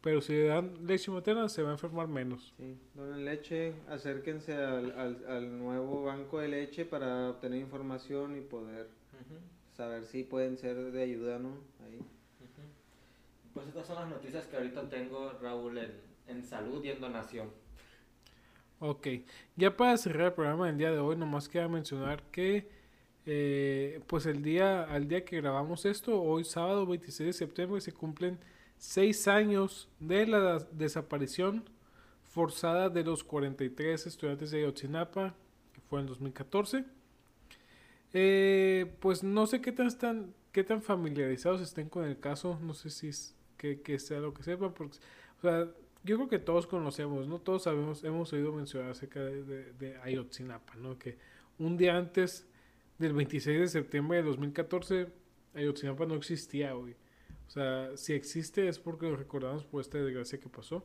Pero 0.00 0.20
si 0.20 0.32
le 0.32 0.46
dan 0.46 0.74
leche 0.84 1.12
materna, 1.12 1.48
se 1.48 1.62
va 1.62 1.68
a 1.68 1.72
enfermar 1.74 2.08
menos. 2.08 2.52
Sí, 2.56 2.76
donen 2.94 3.24
leche, 3.24 3.74
acérquense 3.88 4.56
al, 4.56 4.90
al, 4.98 5.24
al 5.28 5.58
nuevo 5.60 6.02
banco 6.02 6.40
de 6.40 6.48
leche 6.48 6.84
para 6.84 7.30
obtener 7.30 7.60
información 7.60 8.36
y 8.36 8.40
poder 8.40 8.88
saber 9.76 10.04
si 10.04 10.24
pueden 10.24 10.56
ser 10.58 10.90
de 10.90 11.00
ayuda, 11.00 11.38
¿no? 11.38 11.50
Ahí. 11.84 12.00
Pues 13.54 13.68
estas 13.68 13.86
son 13.86 13.94
las 14.00 14.08
noticias 14.08 14.46
que 14.46 14.56
ahorita 14.56 14.88
tengo, 14.88 15.30
Raúl, 15.40 15.78
en, 15.78 15.92
en 16.26 16.42
salud 16.42 16.84
y 16.84 16.90
en 16.90 17.00
donación. 17.00 17.65
Ok, 18.78 19.06
ya 19.56 19.74
para 19.76 19.96
cerrar 19.96 20.28
el 20.28 20.32
programa 20.34 20.66
del 20.66 20.76
día 20.76 20.90
de 20.90 20.98
hoy, 20.98 21.16
nomás 21.16 21.48
queda 21.48 21.66
mencionar 21.66 22.22
que 22.30 22.68
eh, 23.24 24.00
pues 24.06 24.26
el 24.26 24.42
día, 24.42 24.84
al 24.84 25.08
día 25.08 25.24
que 25.24 25.40
grabamos 25.40 25.86
esto, 25.86 26.20
hoy 26.22 26.44
sábado 26.44 26.86
26 26.86 27.26
de 27.28 27.32
septiembre, 27.32 27.80
se 27.80 27.92
cumplen 27.92 28.38
seis 28.78 29.28
años 29.28 29.88
de 29.98 30.26
la 30.26 30.58
desaparición 30.72 31.64
forzada 32.22 32.90
de 32.90 33.02
los 33.02 33.24
43 33.24 34.06
estudiantes 34.06 34.50
de 34.50 34.58
Ayotzinapa, 34.58 35.34
que 35.72 35.80
fue 35.80 36.00
en 36.00 36.06
2014. 36.06 36.84
Eh, 38.12 38.94
pues 39.00 39.22
no 39.22 39.46
sé 39.46 39.60
qué 39.62 39.72
tan, 39.72 39.86
están, 39.86 40.34
qué 40.52 40.64
tan 40.64 40.82
familiarizados 40.82 41.62
estén 41.62 41.88
con 41.88 42.04
el 42.04 42.18
caso, 42.20 42.58
no 42.62 42.74
sé 42.74 42.90
si 42.90 43.08
es 43.08 43.34
que, 43.56 43.80
que 43.80 43.98
sea 43.98 44.20
lo 44.20 44.34
que 44.34 44.42
sepan, 44.42 44.72
porque, 44.74 44.98
o 45.38 45.40
sea, 45.42 45.68
yo 46.06 46.16
creo 46.16 46.28
que 46.28 46.38
todos 46.38 46.66
conocemos, 46.66 47.26
¿no? 47.26 47.40
Todos 47.40 47.64
sabemos, 47.64 48.04
hemos 48.04 48.32
oído 48.32 48.52
mencionar 48.52 48.90
acerca 48.90 49.22
de, 49.22 49.98
Ayotzinapa, 50.02 50.76
¿no? 50.76 50.98
Que 50.98 51.18
un 51.58 51.76
día 51.76 51.96
antes 51.96 52.46
del 52.98 53.12
26 53.12 53.60
de 53.60 53.68
septiembre 53.68 54.18
de 54.18 54.22
2014, 54.22 55.08
Ayotzinapa 55.54 56.06
no 56.06 56.14
existía, 56.14 56.72
güey. 56.74 56.94
O 57.48 57.50
sea, 57.50 57.96
si 57.96 58.12
existe 58.12 58.68
es 58.68 58.78
porque 58.78 59.06
lo 59.06 59.16
recordamos 59.16 59.64
por 59.64 59.80
esta 59.80 59.98
desgracia 59.98 60.38
que 60.38 60.48
pasó. 60.48 60.84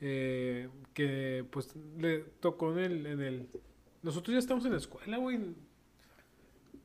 Eh, 0.00 0.68
que 0.94 1.44
pues 1.50 1.74
le 1.98 2.20
tocó 2.40 2.72
en 2.72 2.78
el, 2.78 3.06
en 3.06 3.20
el... 3.20 3.48
Nosotros 4.02 4.32
ya 4.32 4.38
estamos 4.38 4.64
en 4.64 4.72
la 4.72 4.78
escuela, 4.78 5.18
güey. 5.18 5.40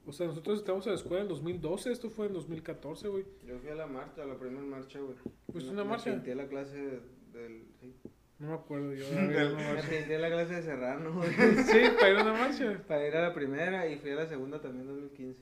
O 0.08 0.14
sea, 0.14 0.28
nosotros 0.28 0.60
estamos 0.60 0.86
en 0.86 0.94
la 0.94 0.98
escuela 0.98 1.24
en 1.24 1.28
2012, 1.30 1.92
esto 1.92 2.10
fue 2.10 2.28
en 2.28 2.34
2014, 2.34 3.08
güey. 3.08 3.26
Yo 3.46 3.58
fui 3.60 3.70
a 3.70 3.76
la 3.76 3.88
marcha, 3.88 4.24
a 4.24 4.26
la 4.26 4.38
primera 4.38 4.62
marcha, 4.66 5.00
güey. 5.00 5.16
¿Fuiste 5.52 5.70
Me- 5.72 5.74
una 5.76 5.84
me 5.84 5.90
marcha? 5.92 6.10
agenté 6.12 6.36
la 6.36 6.48
clase 6.48 7.00
del... 7.34 7.64
Sí. 7.82 7.94
No 8.38 8.50
me 8.50 8.54
acuerdo 8.54 8.94
yo. 8.94 9.10
de 9.10 9.18
haber 9.18 9.32
ido 9.32 9.40
a 9.40 9.50
una 9.54 9.58
Me 9.58 9.74
marcha. 9.74 9.88
agenté 9.88 10.20
la 10.20 10.28
clase 10.30 10.54
de 10.56 10.62
Serrano, 10.62 11.14
güey. 11.14 11.30
sí, 11.66 11.80
para 12.00 12.10
ir 12.12 12.18
a 12.18 12.22
una 12.24 12.34
marcha. 12.34 12.84
Para 12.88 13.08
ir 13.08 13.16
a 13.16 13.22
la 13.30 13.34
primera 13.34 13.88
y 13.88 13.98
fui 13.98 14.12
a 14.12 14.16
la 14.16 14.28
segunda 14.28 14.62
también 14.62 14.82
en 14.88 14.94
2015. 14.96 15.40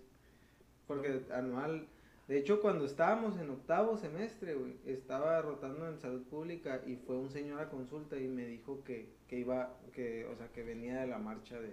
Porque 0.87 1.21
anual... 1.33 1.87
De 2.29 2.37
hecho, 2.37 2.61
cuando 2.61 2.85
estábamos 2.85 3.37
en 3.37 3.49
octavo 3.49 3.97
semestre, 3.97 4.55
güey, 4.55 4.77
estaba 4.85 5.41
rotando 5.41 5.89
en 5.89 5.99
salud 5.99 6.23
pública 6.23 6.81
y 6.87 6.95
fue 6.95 7.17
un 7.17 7.29
señor 7.29 7.59
a 7.59 7.69
consulta 7.69 8.15
y 8.17 8.29
me 8.29 8.45
dijo 8.45 8.81
que, 8.85 9.09
que 9.27 9.39
iba, 9.39 9.75
que, 9.91 10.25
o 10.27 10.35
sea, 10.37 10.47
que 10.47 10.63
venía 10.63 11.01
de 11.01 11.07
la 11.07 11.17
marcha 11.17 11.59
de, 11.59 11.67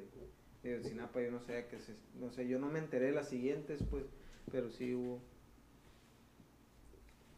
de 0.62 0.82
Sinapa, 0.84 1.20
yo 1.22 1.30
no 1.30 1.40
sé, 1.40 1.66
que 1.70 1.78
se, 1.78 1.94
no 2.18 2.30
sé, 2.30 2.46
yo 2.46 2.58
no 2.58 2.68
me 2.68 2.78
enteré 2.78 3.06
de 3.06 3.12
las 3.12 3.28
siguientes, 3.28 3.82
pues, 3.90 4.04
pero 4.50 4.70
sí 4.70 4.94
hubo. 4.94 5.22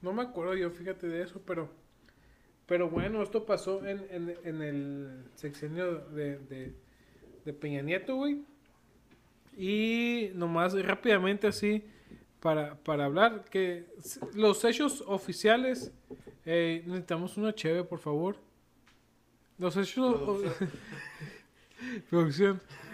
No 0.00 0.12
me 0.12 0.22
acuerdo 0.22 0.56
yo, 0.56 0.70
fíjate 0.70 1.06
de 1.06 1.22
eso, 1.22 1.40
pero 1.46 1.68
pero 2.66 2.88
bueno, 2.88 3.22
esto 3.22 3.44
pasó 3.44 3.84
en, 3.86 4.06
en, 4.10 4.34
en 4.44 4.62
el 4.62 5.24
sexenio 5.34 5.98
de, 5.98 6.38
de, 6.38 6.74
de 7.44 7.52
Peña 7.52 7.82
Nieto, 7.82 8.16
güey. 8.16 8.44
Y 9.56 10.30
nomás 10.34 10.72
rápidamente 10.82 11.46
así, 11.46 11.84
para, 12.40 12.76
para 12.76 13.04
hablar, 13.04 13.44
que 13.50 13.86
los 14.34 14.64
hechos 14.64 15.04
oficiales, 15.06 15.92
eh, 16.46 16.82
necesitamos 16.86 17.36
una 17.36 17.54
cheve, 17.54 17.84
por 17.84 17.98
favor. 17.98 18.36
Los 19.58 19.76
hechos... 19.76 20.40
Producción. 22.08 22.60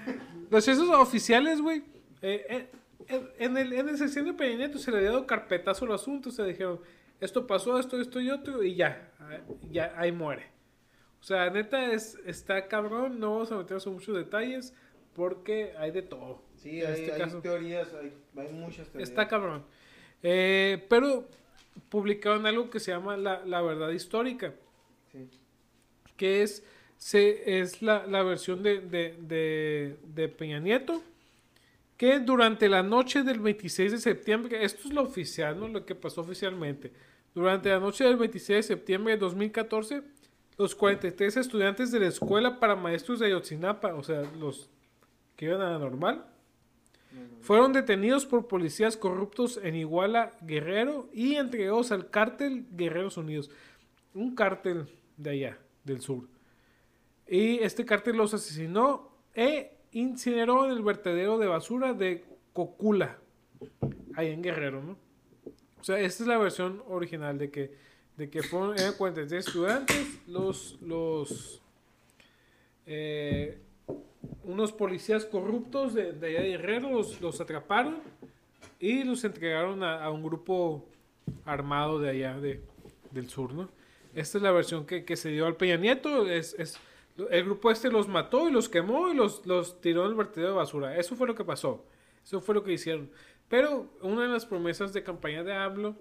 Los 0.50 0.66
hechos 0.68 0.88
oficiales, 0.90 1.60
güey. 1.60 1.82
eh, 2.22 2.68
eh, 3.08 3.34
en, 3.38 3.56
el, 3.56 3.72
en 3.72 3.96
sexenio 3.96 4.32
de 4.32 4.38
Peña 4.38 4.56
Nieto 4.58 4.78
se 4.78 4.90
le 4.90 4.98
había 4.98 5.10
dado 5.10 5.26
carpetazo 5.26 5.84
al 5.86 5.92
asunto. 5.92 6.30
Se 6.30 6.44
dijeron, 6.44 6.80
esto 7.20 7.46
pasó, 7.46 7.78
esto, 7.78 8.00
esto 8.00 8.20
y 8.20 8.30
otro, 8.30 8.62
y 8.62 8.74
ya. 8.74 9.10
Ya 9.70 9.92
ahí 9.96 10.12
muere. 10.12 10.46
O 11.20 11.24
sea, 11.24 11.50
neta, 11.50 11.92
es, 11.92 12.18
está 12.26 12.66
cabrón. 12.68 13.18
No 13.18 13.32
vamos 13.32 13.50
a 13.52 13.56
meternos 13.56 13.86
en 13.86 13.92
muchos 13.94 14.14
detalles 14.16 14.74
porque 15.14 15.74
hay 15.78 15.90
de 15.90 16.02
todo. 16.02 16.42
Sí, 16.56 16.80
En 16.80 16.86
hay, 16.86 17.00
este 17.00 17.12
hay 17.12 17.18
caso. 17.20 17.40
teorías, 17.40 17.88
hay, 17.94 18.12
hay 18.36 18.52
muchas 18.52 18.88
teorías. 18.88 19.08
Está 19.08 19.26
cabrón. 19.28 19.64
Eh, 20.22 20.84
pero 20.88 21.28
publicaron 21.88 22.44
algo 22.46 22.70
que 22.70 22.80
se 22.80 22.90
llama 22.90 23.16
la, 23.16 23.44
la 23.44 23.62
verdad 23.62 23.90
histórica 23.90 24.52
Sí. 25.12 25.28
que 26.16 26.42
es, 26.42 26.64
se, 26.98 27.60
es 27.60 27.82
la, 27.82 28.06
la 28.06 28.22
versión 28.24 28.62
de, 28.62 28.80
de, 28.80 29.16
de, 29.20 29.98
de 30.04 30.28
Peña 30.28 30.60
Nieto, 30.60 31.02
que 31.96 32.20
durante 32.20 32.68
la 32.68 32.82
noche 32.82 33.22
del 33.24 33.40
26 33.40 33.92
de 33.92 33.98
septiembre, 33.98 34.64
esto 34.64 34.88
es 34.88 34.94
lo 34.94 35.02
oficial, 35.02 35.58
¿no? 35.58 35.68
Lo 35.68 35.84
que 35.86 35.94
pasó 35.94 36.20
oficialmente. 36.22 36.92
Durante 37.34 37.70
la 37.70 37.80
noche 37.80 38.04
del 38.04 38.16
26 38.16 38.58
de 38.58 38.62
septiembre 38.62 39.14
de 39.14 39.18
2014, 39.20 40.02
los 40.58 40.74
43 40.74 41.36
estudiantes 41.38 41.90
de 41.92 42.00
la 42.00 42.08
Escuela 42.08 42.60
para 42.60 42.76
Maestros 42.76 43.20
de 43.20 43.26
Ayotzinapa, 43.26 43.94
o 43.94 44.02
sea, 44.04 44.22
los 44.38 44.70
que 45.36 45.46
iban 45.46 45.60
a 45.62 45.70
la 45.72 45.78
normal, 45.78 46.26
No, 47.10 47.26
no, 47.26 47.38
fueron 47.40 47.72
detenidos 47.72 48.26
por 48.26 48.48
policías 48.48 48.96
corruptos 48.96 49.58
en 49.62 49.76
Iguala, 49.76 50.32
Guerrero 50.42 51.08
y 51.12 51.36
entregados 51.36 51.92
al 51.92 52.10
cártel 52.10 52.66
Guerreros 52.72 53.16
Unidos. 53.16 53.50
Un 54.14 54.34
cártel 54.34 54.88
de 55.16 55.30
allá, 55.30 55.58
del 55.84 56.00
sur. 56.00 56.28
Y 57.28 57.58
este 57.58 57.84
cártel 57.84 58.16
los 58.16 58.32
asesinó 58.34 59.10
e 59.34 59.76
incineró 59.92 60.64
en 60.64 60.72
el 60.72 60.82
vertedero 60.82 61.38
de 61.38 61.46
basura 61.46 61.92
de 61.92 62.24
Cocula, 62.52 63.18
ahí 64.14 64.28
en 64.28 64.42
Guerrero, 64.42 64.82
¿no? 64.82 64.96
O 65.80 65.84
sea, 65.84 65.98
esta 66.00 66.24
es 66.24 66.28
la 66.28 66.38
versión 66.38 66.82
original 66.88 67.38
de 67.38 67.50
que, 67.50 67.74
de 68.16 68.30
que 68.30 68.42
fueron 68.42 68.78
eran 68.78 68.94
43 68.94 69.46
estudiantes, 69.46 70.18
los, 70.26 70.78
los, 70.82 71.62
eh, 72.86 73.58
unos 74.44 74.72
policías 74.72 75.24
corruptos 75.24 75.94
de, 75.94 76.12
de 76.12 76.26
allá 76.26 76.40
de 76.40 76.48
Guerrero 76.48 76.90
los, 76.90 77.20
los 77.20 77.40
atraparon 77.40 77.98
y 78.80 79.04
los 79.04 79.22
entregaron 79.24 79.82
a, 79.82 80.02
a 80.02 80.10
un 80.10 80.22
grupo 80.22 80.84
armado 81.44 82.00
de 82.00 82.10
allá 82.10 82.38
de, 82.38 82.60
del 83.10 83.28
sur, 83.28 83.52
¿no? 83.52 83.68
Esta 84.14 84.38
es 84.38 84.42
la 84.42 84.50
versión 84.50 84.86
que, 84.86 85.04
que 85.04 85.16
se 85.16 85.30
dio 85.30 85.46
al 85.46 85.56
Peña 85.56 85.76
Nieto. 85.76 86.26
Es, 86.26 86.78
el 87.30 87.44
grupo 87.44 87.70
este 87.70 87.90
los 87.90 88.08
mató 88.08 88.48
y 88.48 88.52
los 88.52 88.68
quemó 88.68 89.10
y 89.10 89.14
los, 89.14 89.44
los 89.46 89.80
tiró 89.80 90.04
en 90.04 90.10
el 90.10 90.16
vertedero 90.16 90.50
de 90.50 90.56
basura. 90.56 90.96
Eso 90.96 91.16
fue 91.16 91.26
lo 91.26 91.34
que 91.34 91.44
pasó. 91.44 91.84
Eso 92.24 92.40
fue 92.40 92.54
lo 92.54 92.62
que 92.62 92.72
hicieron. 92.72 93.10
Pero 93.48 93.90
una 94.02 94.22
de 94.22 94.28
las 94.28 94.46
promesas 94.46 94.92
de 94.92 95.02
campaña 95.02 95.42
de 95.42 95.52
AMLO 95.52 95.96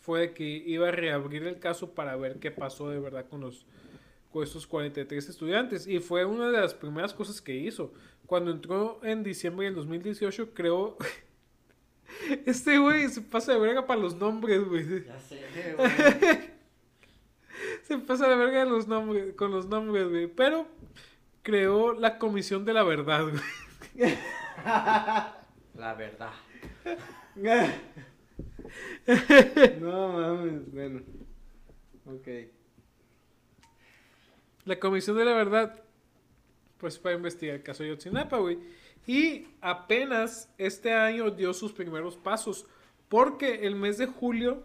fue 0.00 0.34
que 0.34 0.44
iba 0.44 0.88
a 0.88 0.90
reabrir 0.90 1.44
el 1.46 1.58
caso 1.58 1.94
para 1.94 2.16
ver 2.16 2.40
qué 2.40 2.50
pasó 2.50 2.90
de 2.90 2.98
verdad 2.98 3.26
con 3.28 3.40
los 3.40 3.66
con 4.32 4.42
estos 4.42 4.66
43 4.66 5.28
estudiantes. 5.28 5.86
Y 5.86 5.98
fue 6.00 6.24
una 6.24 6.50
de 6.50 6.58
las 6.58 6.74
primeras 6.74 7.12
cosas 7.12 7.40
que 7.40 7.54
hizo. 7.54 7.92
Cuando 8.26 8.50
entró 8.50 8.98
en 9.02 9.22
diciembre 9.22 9.66
del 9.66 9.74
2018, 9.74 10.54
creó... 10.54 10.96
Este 12.44 12.76
güey 12.76 13.08
se 13.08 13.22
pasa 13.22 13.54
de 13.54 13.58
verga 13.58 13.86
para 13.86 13.98
los 13.98 14.14
nombres, 14.14 14.62
güey. 14.68 15.04
Ya 15.04 15.18
sé, 15.18 15.40
güey. 15.76 16.51
Se 17.82 17.98
pasa 17.98 18.28
de 18.28 18.36
verga 18.36 18.64
los 18.64 18.86
nombres, 18.86 19.34
con 19.34 19.50
los 19.50 19.66
nombres, 19.66 20.08
güey. 20.08 20.26
Pero 20.26 20.66
creó 21.42 21.92
la 21.92 22.18
Comisión 22.18 22.64
de 22.64 22.72
la 22.72 22.82
Verdad, 22.82 23.24
güey. 23.24 23.42
La 25.74 25.94
verdad. 25.94 26.32
no 29.80 30.12
mames, 30.12 30.70
bueno. 30.70 31.00
Ok. 32.06 32.28
La 34.64 34.78
Comisión 34.78 35.16
de 35.16 35.24
la 35.24 35.32
Verdad, 35.32 35.82
pues 36.78 36.98
para 36.98 37.16
investigar 37.16 37.56
el 37.56 37.62
caso 37.62 37.82
de 37.82 37.88
Yotzinapa, 37.88 38.38
güey. 38.38 38.58
Y 39.06 39.48
apenas 39.60 40.52
este 40.58 40.92
año 40.92 41.30
dio 41.30 41.54
sus 41.54 41.72
primeros 41.72 42.16
pasos. 42.16 42.66
Porque 43.08 43.66
el 43.66 43.74
mes 43.74 43.98
de 43.98 44.06
julio 44.06 44.62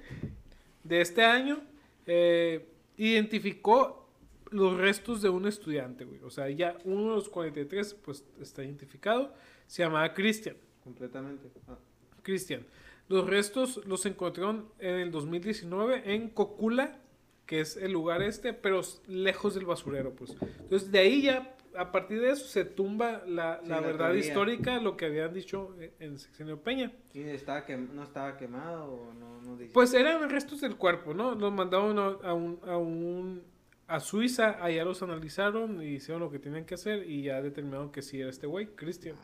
de 0.83 1.01
este 1.01 1.25
año 1.25 1.61
eh, 2.05 2.69
identificó 2.97 4.09
los 4.51 4.77
restos 4.77 5.21
de 5.21 5.29
un 5.29 5.47
estudiante, 5.47 6.05
güey. 6.05 6.21
O 6.23 6.29
sea, 6.29 6.49
ya 6.49 6.77
uno 6.83 7.09
de 7.09 7.15
los 7.15 7.29
43, 7.29 7.93
pues 7.95 8.23
está 8.41 8.63
identificado. 8.63 9.33
Se 9.67 9.83
llamaba 9.83 10.13
Cristian. 10.13 10.57
Completamente. 10.83 11.49
Ah, 11.67 11.77
Cristian. 12.23 12.65
Los 13.09 13.27
restos 13.27 13.85
los 13.85 14.05
encontraron 14.05 14.69
en 14.79 14.95
el 14.95 15.11
2019 15.11 16.13
en 16.13 16.29
Cocula, 16.29 16.99
que 17.45 17.61
es 17.61 17.77
el 17.77 17.91
lugar 17.93 18.21
este, 18.21 18.53
pero 18.53 18.81
lejos 19.07 19.55
del 19.55 19.65
basurero, 19.65 20.13
pues. 20.13 20.35
Entonces, 20.59 20.91
de 20.91 20.99
ahí 20.99 21.21
ya, 21.21 21.56
a 21.77 21.91
partir 21.91 22.19
de 22.21 22.31
eso, 22.31 22.45
se 22.45 22.65
tumba 22.65 23.23
la, 23.27 23.59
Sí, 23.63 23.69
la 23.69 23.75
la 23.75 23.81
verdad 23.87 24.05
teoría. 24.11 24.25
histórica, 24.25 24.79
lo 24.79 24.97
que 24.97 25.05
habían 25.05 25.33
dicho 25.33 25.75
en- 25.79 25.91
en 25.99 26.19
Sexenio 26.19 26.59
Peña. 26.61 26.91
¿Y 27.13 27.21
estaba 27.21 27.65
quem- 27.65 27.89
no 27.91 28.03
estaba 28.03 28.35
quemado 28.37 28.85
o 28.91 29.13
no, 29.13 29.41
no 29.41 29.55
dice? 29.57 29.71
Pues 29.73 29.93
eran 29.93 30.29
restos 30.29 30.61
del 30.61 30.75
cuerpo, 30.75 31.13
¿no? 31.13 31.35
Los 31.35 31.53
mandaron 31.53 31.97
a, 31.99 32.33
un, 32.33 32.59
a 32.65 32.77
un- 32.77 33.43
a 33.87 33.99
Suiza, 34.01 34.57
allá 34.61 34.83
los 34.83 35.01
analizaron 35.01 35.81
y 35.81 35.95
hicieron 35.95 36.21
lo 36.21 36.29
que 36.29 36.39
tenían 36.39 36.65
que 36.65 36.73
hacer 36.75 37.09
y 37.09 37.23
ya 37.23 37.41
determinaron 37.41 37.89
que 37.91 38.01
sí 38.01 38.19
era 38.19 38.29
este 38.29 38.45
güey, 38.45 38.67
Cristian. 38.75 39.15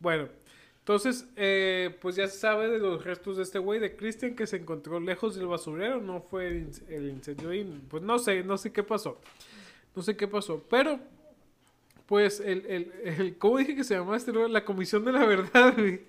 Bueno, 0.00 0.28
entonces, 0.78 1.26
eh, 1.36 1.96
pues 2.00 2.16
ya 2.16 2.26
se 2.26 2.38
sabe 2.38 2.68
de 2.68 2.78
los 2.78 3.04
restos 3.04 3.36
de 3.36 3.42
este 3.42 3.58
güey, 3.58 3.78
de 3.80 3.96
Christian, 3.96 4.34
que 4.34 4.46
se 4.46 4.56
encontró 4.56 4.98
lejos 5.00 5.36
del 5.36 5.46
basurero, 5.46 6.00
no 6.00 6.20
fue 6.20 6.48
el, 6.48 6.66
inc- 6.70 6.82
el 6.88 7.08
incendio 7.08 7.50
pues 7.88 8.02
no 8.02 8.18
sé, 8.18 8.42
no 8.44 8.56
sé 8.58 8.72
qué 8.72 8.82
pasó, 8.82 9.20
no 9.94 10.02
sé 10.02 10.16
qué 10.16 10.26
pasó, 10.26 10.64
pero, 10.68 10.98
pues, 12.10 12.40
el, 12.40 12.66
el, 12.66 12.92
el 13.04 13.38
¿cómo 13.38 13.58
dije 13.58 13.76
que 13.76 13.84
se 13.84 13.94
llamaba 13.94 14.16
este 14.16 14.32
lugar? 14.32 14.50
La 14.50 14.64
Comisión 14.64 15.04
de 15.04 15.12
la 15.12 15.24
Verdad, 15.24 15.74
güey. 15.78 16.00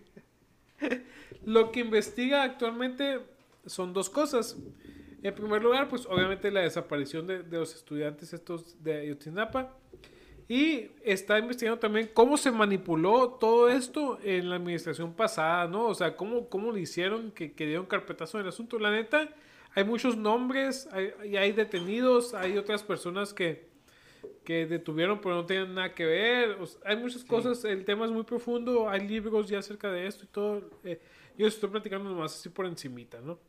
Lo 1.46 1.72
que 1.72 1.82
investiga 1.82 2.42
actualmente 2.42 3.20
son 3.68 3.94
dos 3.94 4.10
cosas. 4.10 4.58
En 5.22 5.36
primer 5.36 5.62
lugar, 5.62 5.90
pues 5.90 6.08
obviamente 6.08 6.50
la 6.50 6.62
desaparición 6.62 7.28
de, 7.28 7.44
de 7.44 7.56
los 7.60 7.76
estudiantes 7.76 8.34
estos 8.34 8.84
de 8.84 9.02
Ayotzinapa. 9.02 9.78
Y 10.50 10.90
está 11.04 11.38
investigando 11.38 11.80
también 11.80 12.10
cómo 12.12 12.36
se 12.36 12.50
manipuló 12.50 13.38
todo 13.40 13.70
esto 13.70 14.18
en 14.24 14.50
la 14.50 14.56
administración 14.56 15.14
pasada, 15.14 15.68
¿no? 15.68 15.86
O 15.86 15.94
sea, 15.94 16.18
cómo, 16.18 16.50
cómo 16.50 16.72
le 16.72 16.82
hicieron 16.82 17.30
que, 17.30 17.54
que 17.54 17.68
dieron 17.68 17.86
carpetazo 17.86 18.40
en 18.40 18.46
el 18.46 18.50
asunto. 18.50 18.80
La 18.80 18.90
neta, 18.90 19.30
hay 19.76 19.84
muchos 19.84 20.18
nombres, 20.18 20.90
hay, 20.92 21.38
hay 21.38 21.52
detenidos, 21.52 22.34
hay 22.34 22.58
otras 22.58 22.82
personas 22.82 23.36
que, 23.36 23.70
que 24.44 24.66
detuvieron 24.66 25.20
pero 25.22 25.36
no 25.36 25.46
tenían 25.46 25.74
nada 25.76 25.94
que 25.96 26.06
ver. 26.06 26.52
O 26.62 26.66
sea, 26.68 26.82
hay 26.86 26.98
muchas 26.98 27.24
cosas, 27.24 27.64
el 27.66 27.86
tema 27.86 28.06
es 28.06 28.12
muy 28.12 28.24
profundo, 28.24 28.90
hay 28.90 29.08
libros 29.08 29.48
ya 29.50 29.60
acerca 29.60 29.92
de 29.92 30.08
esto 30.08 30.26
y 30.26 30.28
todo. 30.28 30.70
eh, 30.84 31.00
yo 31.38 31.48
estoy 31.48 31.70
platicando 31.70 32.10
nomás 32.10 32.36
así 32.36 32.50
por 32.50 32.66
encimita, 32.66 33.20
¿no? 33.22 33.40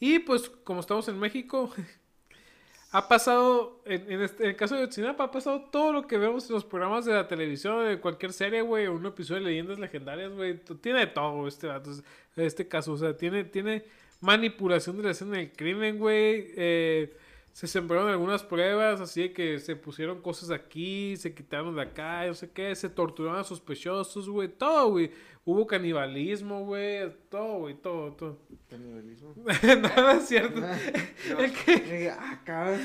Y 0.00 0.18
pues 0.20 0.48
como 0.64 0.80
estamos 0.80 1.08
en 1.08 1.18
México, 1.18 1.72
ha 2.92 3.08
pasado, 3.08 3.80
en, 3.86 4.10
en 4.12 4.22
este- 4.22 4.44
en 4.44 4.50
el 4.50 4.56
caso 4.56 4.74
de 4.76 4.82
Yotzinapa, 4.82 5.24
ha 5.24 5.30
pasado 5.30 5.62
todo 5.72 5.92
lo 5.92 6.06
que 6.06 6.18
vemos 6.18 6.48
en 6.48 6.54
los 6.54 6.64
programas 6.64 7.04
de 7.04 7.12
la 7.14 7.26
televisión, 7.28 7.86
de 7.88 8.00
cualquier 8.00 8.32
serie, 8.32 8.60
güey, 8.62 8.86
un 8.86 9.04
episodio 9.06 9.42
de 9.42 9.48
leyendas 9.50 9.78
legendarias, 9.78 10.32
güey. 10.32 10.58
Tiene 10.80 11.00
de 11.00 11.06
todo 11.08 11.48
este 11.48 11.68
este 12.36 12.68
caso, 12.68 12.92
o 12.92 12.96
sea, 12.98 13.16
tiene, 13.16 13.44
tiene 13.44 13.84
manipulación 14.20 14.96
de 14.98 15.02
la 15.04 15.10
escena 15.12 15.38
del 15.38 15.52
crimen, 15.52 15.98
güey. 15.98 16.52
eh, 16.56 17.16
se 17.54 17.68
sembraron 17.68 18.08
algunas 18.08 18.42
pruebas, 18.42 19.00
así 19.00 19.22
de 19.22 19.32
que 19.32 19.60
se 19.60 19.76
pusieron 19.76 20.20
cosas 20.20 20.50
aquí, 20.50 21.16
se 21.16 21.32
quitaron 21.34 21.76
de 21.76 21.82
acá, 21.82 22.26
no 22.26 22.34
sé 22.34 22.50
qué, 22.50 22.74
se 22.74 22.88
torturaron 22.88 23.38
a 23.38 23.44
sospechosos, 23.44 24.28
güey, 24.28 24.48
todo, 24.48 24.90
güey. 24.90 25.12
Hubo 25.46 25.64
canibalismo, 25.66 26.64
güey, 26.64 27.08
todo, 27.30 27.58
güey, 27.60 27.74
todo, 27.74 28.12
todo. 28.14 28.38
Canibalismo. 28.70 29.34
Nada 29.82 30.14
es 30.16 30.26
cierto. 30.26 30.60
El 31.38 31.52
que- 31.52 32.10
ah, 32.10 32.40
cabrón. 32.44 32.80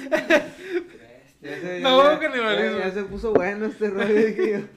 Ya 1.41 1.59
se, 1.61 1.79
No, 1.79 2.03
ya- 2.03 2.19
canibalismo. 2.19 2.77
Ya, 2.77 2.85
ya 2.85 2.91
se 2.91 3.03
puso 3.05 3.33
bueno 3.33 3.65
este 3.65 3.89
rollo. 3.89 4.67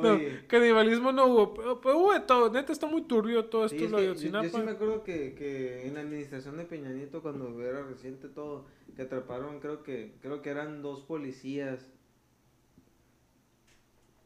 No, 0.00 0.18
canibalismo 0.46 1.12
no 1.12 1.26
hubo, 1.26 1.54
pero, 1.54 1.80
pero 1.80 1.98
hubo 1.98 2.12
de 2.12 2.20
todo. 2.20 2.50
Neta 2.50 2.72
está 2.72 2.86
muy 2.86 3.02
turbio 3.02 3.46
todo 3.46 3.66
esto 3.66 3.78
sí, 3.78 3.84
es 3.84 3.90
lo 3.90 3.98
de 3.98 4.04
que 4.04 4.14
yo, 4.14 4.14
yo 4.14 4.38
Ayotzinapa. 4.38 4.58
sí 4.58 4.64
me 4.64 4.70
acuerdo 4.72 5.02
que, 5.02 5.34
que 5.34 5.86
en 5.86 5.94
la 5.94 6.00
administración 6.00 6.56
de 6.56 6.64
Peña 6.64 6.90
Nieto, 6.90 7.22
cuando 7.22 7.60
era 7.62 7.82
reciente 7.84 8.28
todo, 8.28 8.66
que 8.94 9.02
atraparon, 9.02 9.60
creo 9.60 9.82
que 9.82 10.14
creo 10.20 10.42
que 10.42 10.50
eran 10.50 10.82
dos 10.82 11.02
policías. 11.02 11.90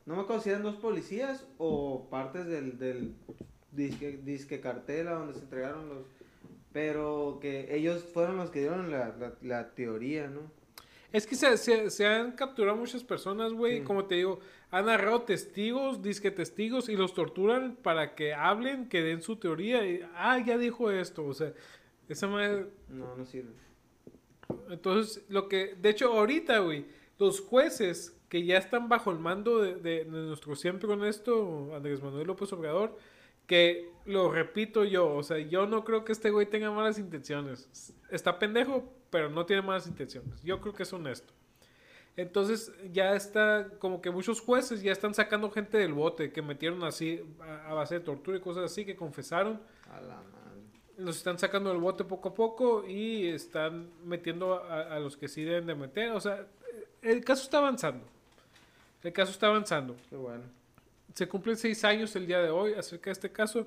No 0.06 0.16
me 0.16 0.22
acuerdo 0.22 0.42
si 0.42 0.50
eran 0.50 0.62
dos 0.62 0.76
policías 0.76 1.46
o 1.58 2.08
partes 2.10 2.46
del, 2.46 2.78
del 2.78 3.14
disque, 3.72 4.18
disque 4.24 4.60
cartel 4.60 5.08
a 5.08 5.12
donde 5.12 5.34
se 5.34 5.40
entregaron 5.40 5.88
los... 5.88 6.04
Pero 6.72 7.38
que 7.40 7.74
ellos 7.76 8.04
fueron 8.04 8.36
los 8.36 8.50
que 8.50 8.60
dieron 8.60 8.90
la, 8.90 9.14
la, 9.18 9.34
la 9.42 9.70
teoría, 9.74 10.28
¿no? 10.28 10.40
Es 11.12 11.26
que 11.26 11.34
se, 11.34 11.56
se- 11.56 11.90
se 11.90 12.06
han 12.06 12.32
capturado 12.32 12.76
muchas 12.76 13.02
personas, 13.02 13.52
güey. 13.52 13.82
Como 13.82 14.04
te 14.04 14.14
digo, 14.16 14.38
han 14.70 14.88
agarrado 14.88 15.22
testigos, 15.22 16.02
disque 16.02 16.30
testigos, 16.30 16.88
y 16.88 16.96
los 16.96 17.14
torturan 17.14 17.76
para 17.82 18.14
que 18.14 18.32
hablen, 18.32 18.88
que 18.88 19.02
den 19.02 19.20
su 19.22 19.36
teoría. 19.36 19.84
Y, 19.86 20.02
ah, 20.14 20.38
ya 20.38 20.56
dijo 20.56 20.90
esto. 20.90 21.24
O 21.26 21.34
sea, 21.34 21.52
esa 22.08 22.28
madre. 22.28 22.66
No, 22.88 23.16
no 23.16 23.24
sirve. 23.26 23.50
Entonces, 24.70 25.24
lo 25.28 25.48
que. 25.48 25.74
De 25.80 25.90
hecho, 25.90 26.12
ahorita, 26.12 26.58
güey, 26.60 26.86
los 27.18 27.40
jueces 27.40 28.16
que 28.28 28.44
ya 28.44 28.58
están 28.58 28.88
bajo 28.88 29.10
el 29.10 29.18
mando 29.18 29.60
de, 29.60 29.74
de- 29.76 30.04
de 30.04 30.04
nuestro 30.04 30.54
siempre 30.54 30.88
honesto 30.90 31.74
Andrés 31.74 32.00
Manuel 32.02 32.26
López 32.28 32.52
Obrador, 32.52 32.96
que 33.46 33.90
lo 34.06 34.30
repito 34.30 34.84
yo, 34.84 35.12
o 35.16 35.22
sea, 35.24 35.38
yo 35.38 35.66
no 35.66 35.84
creo 35.84 36.04
que 36.04 36.12
este 36.12 36.30
güey 36.30 36.46
tenga 36.46 36.70
malas 36.70 36.98
intenciones. 37.00 37.68
Está 38.10 38.38
pendejo, 38.38 38.84
pero 39.10 39.28
no 39.28 39.44
tiene 39.46 39.62
malas 39.62 39.86
intenciones. 39.86 40.42
Yo 40.42 40.60
creo 40.60 40.74
que 40.74 40.84
es 40.84 40.92
honesto. 40.92 41.32
Entonces 42.16 42.72
ya 42.92 43.14
está, 43.14 43.68
como 43.78 44.02
que 44.02 44.10
muchos 44.10 44.40
jueces 44.40 44.82
ya 44.82 44.92
están 44.92 45.14
sacando 45.14 45.50
gente 45.50 45.78
del 45.78 45.92
bote, 45.94 46.32
que 46.32 46.42
metieron 46.42 46.82
así 46.84 47.22
a, 47.40 47.70
a 47.70 47.74
base 47.74 47.94
de 47.94 48.00
tortura 48.00 48.36
y 48.36 48.40
cosas 48.40 48.64
así, 48.70 48.84
que 48.84 48.96
confesaron 48.96 49.60
A 49.90 50.00
la 50.00 50.16
madre. 50.16 50.60
los 50.98 51.16
están 51.16 51.38
sacando 51.38 51.70
del 51.70 51.78
bote 51.78 52.04
poco 52.04 52.30
a 52.30 52.34
poco 52.34 52.84
y 52.86 53.28
están 53.28 53.88
metiendo 54.04 54.54
a, 54.54 54.94
a 54.94 54.98
los 54.98 55.16
que 55.16 55.28
sí 55.28 55.44
deben 55.44 55.66
de 55.66 55.74
meter. 55.74 56.10
O 56.10 56.20
sea, 56.20 56.46
el 57.00 57.24
caso 57.24 57.44
está 57.44 57.58
avanzando. 57.58 58.04
El 59.02 59.12
caso 59.12 59.30
está 59.32 59.46
avanzando. 59.46 59.96
Qué 60.10 60.16
bueno. 60.16 60.42
Se 61.14 61.26
cumplen 61.26 61.56
seis 61.56 61.82
años 61.84 62.14
el 62.16 62.26
día 62.26 62.40
de 62.40 62.50
hoy 62.50 62.74
acerca 62.74 63.06
de 63.10 63.12
este 63.12 63.30
caso. 63.32 63.66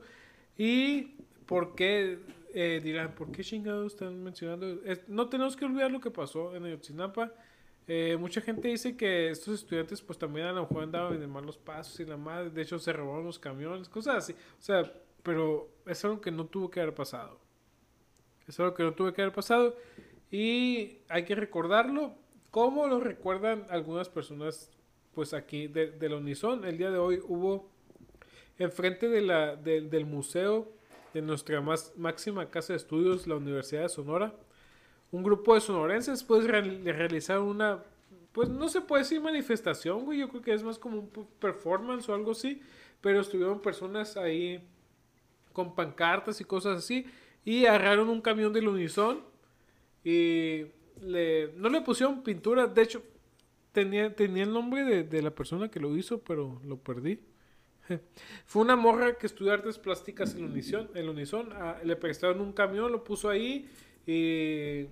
¿Y 0.57 1.15
por 1.47 1.75
qué? 1.75 2.19
Eh, 2.53 2.79
dirán, 2.83 3.13
¿por 3.15 3.31
qué 3.31 3.43
chingados 3.43 3.93
están 3.93 4.23
mencionando? 4.23 4.79
No 5.07 5.27
tenemos 5.29 5.55
que 5.55 5.65
olvidar 5.65 5.91
lo 5.91 5.99
que 5.99 6.11
pasó 6.11 6.55
en 6.55 6.65
Ayotzinapa. 6.65 7.33
Eh, 7.87 8.15
mucha 8.17 8.39
gente 8.41 8.69
dice 8.69 8.95
que 8.95 9.29
estos 9.29 9.55
estudiantes 9.55 10.01
pues 10.01 10.17
también 10.17 10.47
a 10.47 10.53
lo 10.53 10.61
mejor 10.61 10.83
andaban 10.83 11.21
en 11.21 11.29
malos 11.29 11.57
pasos 11.57 11.99
y 11.99 12.05
la 12.05 12.15
madre, 12.15 12.49
de 12.49 12.61
hecho 12.61 12.79
se 12.79 12.93
robaron 12.93 13.25
los 13.25 13.39
camiones, 13.39 13.89
cosas 13.89 14.17
así. 14.17 14.33
O 14.33 14.61
sea, 14.61 14.89
pero 15.21 15.69
es 15.85 16.03
algo 16.05 16.21
que 16.21 16.31
no 16.31 16.45
tuvo 16.45 16.69
que 16.69 16.79
haber 16.79 16.93
pasado. 16.95 17.39
Es 18.47 18.59
algo 18.59 18.73
que 18.73 18.83
no 18.83 18.93
tuvo 18.93 19.11
que 19.13 19.21
haber 19.21 19.33
pasado 19.33 19.75
y 20.31 20.99
hay 21.09 21.25
que 21.25 21.35
recordarlo 21.35 22.13
como 22.51 22.87
lo 22.87 22.99
recuerdan 22.99 23.65
algunas 23.69 24.09
personas 24.09 24.69
pues 25.13 25.33
aquí 25.33 25.67
de, 25.67 25.91
de 25.91 26.09
la 26.09 26.17
Unison. 26.17 26.63
El 26.65 26.77
día 26.77 26.89
de 26.91 26.97
hoy 26.99 27.19
hubo 27.27 27.69
enfrente 28.57 29.09
de 29.09 29.21
la, 29.21 29.55
del- 29.55 29.89
del 29.89 30.05
museo 30.05 30.71
de 31.13 31.21
nuestra 31.21 31.61
más, 31.61 31.93
máxima 31.97 32.49
casa 32.49 32.73
de 32.73 32.77
estudios, 32.77 33.27
la 33.27 33.35
Universidad 33.35 33.83
de 33.83 33.89
Sonora, 33.89 34.33
un 35.11 35.23
grupo 35.23 35.53
de 35.55 35.61
sonorenses 35.61 36.23
pues 36.23 36.45
real- 36.45 36.81
realizaron 36.85 37.47
una, 37.47 37.83
pues 38.31 38.49
no 38.49 38.67
se 38.69 38.81
puede 38.81 39.03
decir 39.03 39.21
manifestación, 39.21 40.05
güey, 40.05 40.19
yo 40.19 40.29
creo 40.29 40.41
que 40.41 40.53
es 40.53 40.63
más 40.63 40.79
como 40.79 40.99
un 40.99 41.09
performance 41.39 42.09
o 42.09 42.15
algo 42.15 42.31
así, 42.31 42.61
pero 43.01 43.21
estuvieron 43.21 43.61
personas 43.61 44.17
ahí 44.17 44.63
con 45.53 45.75
pancartas 45.75 46.41
y 46.41 46.45
cosas 46.45 46.79
así 46.79 47.05
y 47.45 47.65
agarraron 47.65 48.09
un 48.09 48.21
camión 48.21 48.53
del 48.53 48.67
Unison 48.67 49.21
y 50.03 50.65
le, 51.01 51.53
no 51.57 51.69
le 51.69 51.81
pusieron 51.81 52.23
pintura, 52.23 52.67
de 52.67 52.81
hecho 52.81 53.03
tenía, 53.71 54.15
tenía 54.15 54.43
el 54.43 54.53
nombre 54.53 54.83
de, 54.83 55.03
de 55.03 55.21
la 55.21 55.31
persona 55.31 55.69
que 55.69 55.79
lo 55.79 55.95
hizo, 55.97 56.19
pero 56.19 56.59
lo 56.65 56.77
perdí. 56.77 57.19
Fue 58.45 58.61
una 58.61 58.75
morra 58.75 59.17
que 59.17 59.25
estudió 59.27 59.51
artes 59.53 59.77
plásticas 59.77 60.35
en 60.35 60.45
Unison, 60.45 60.89
en 60.95 61.09
Unison 61.09 61.49
ah, 61.53 61.77
le 61.83 61.95
prestaron 61.95 62.41
un 62.41 62.53
camión, 62.53 62.91
lo 62.91 63.03
puso 63.03 63.29
ahí 63.29 63.69
y, 64.05 64.87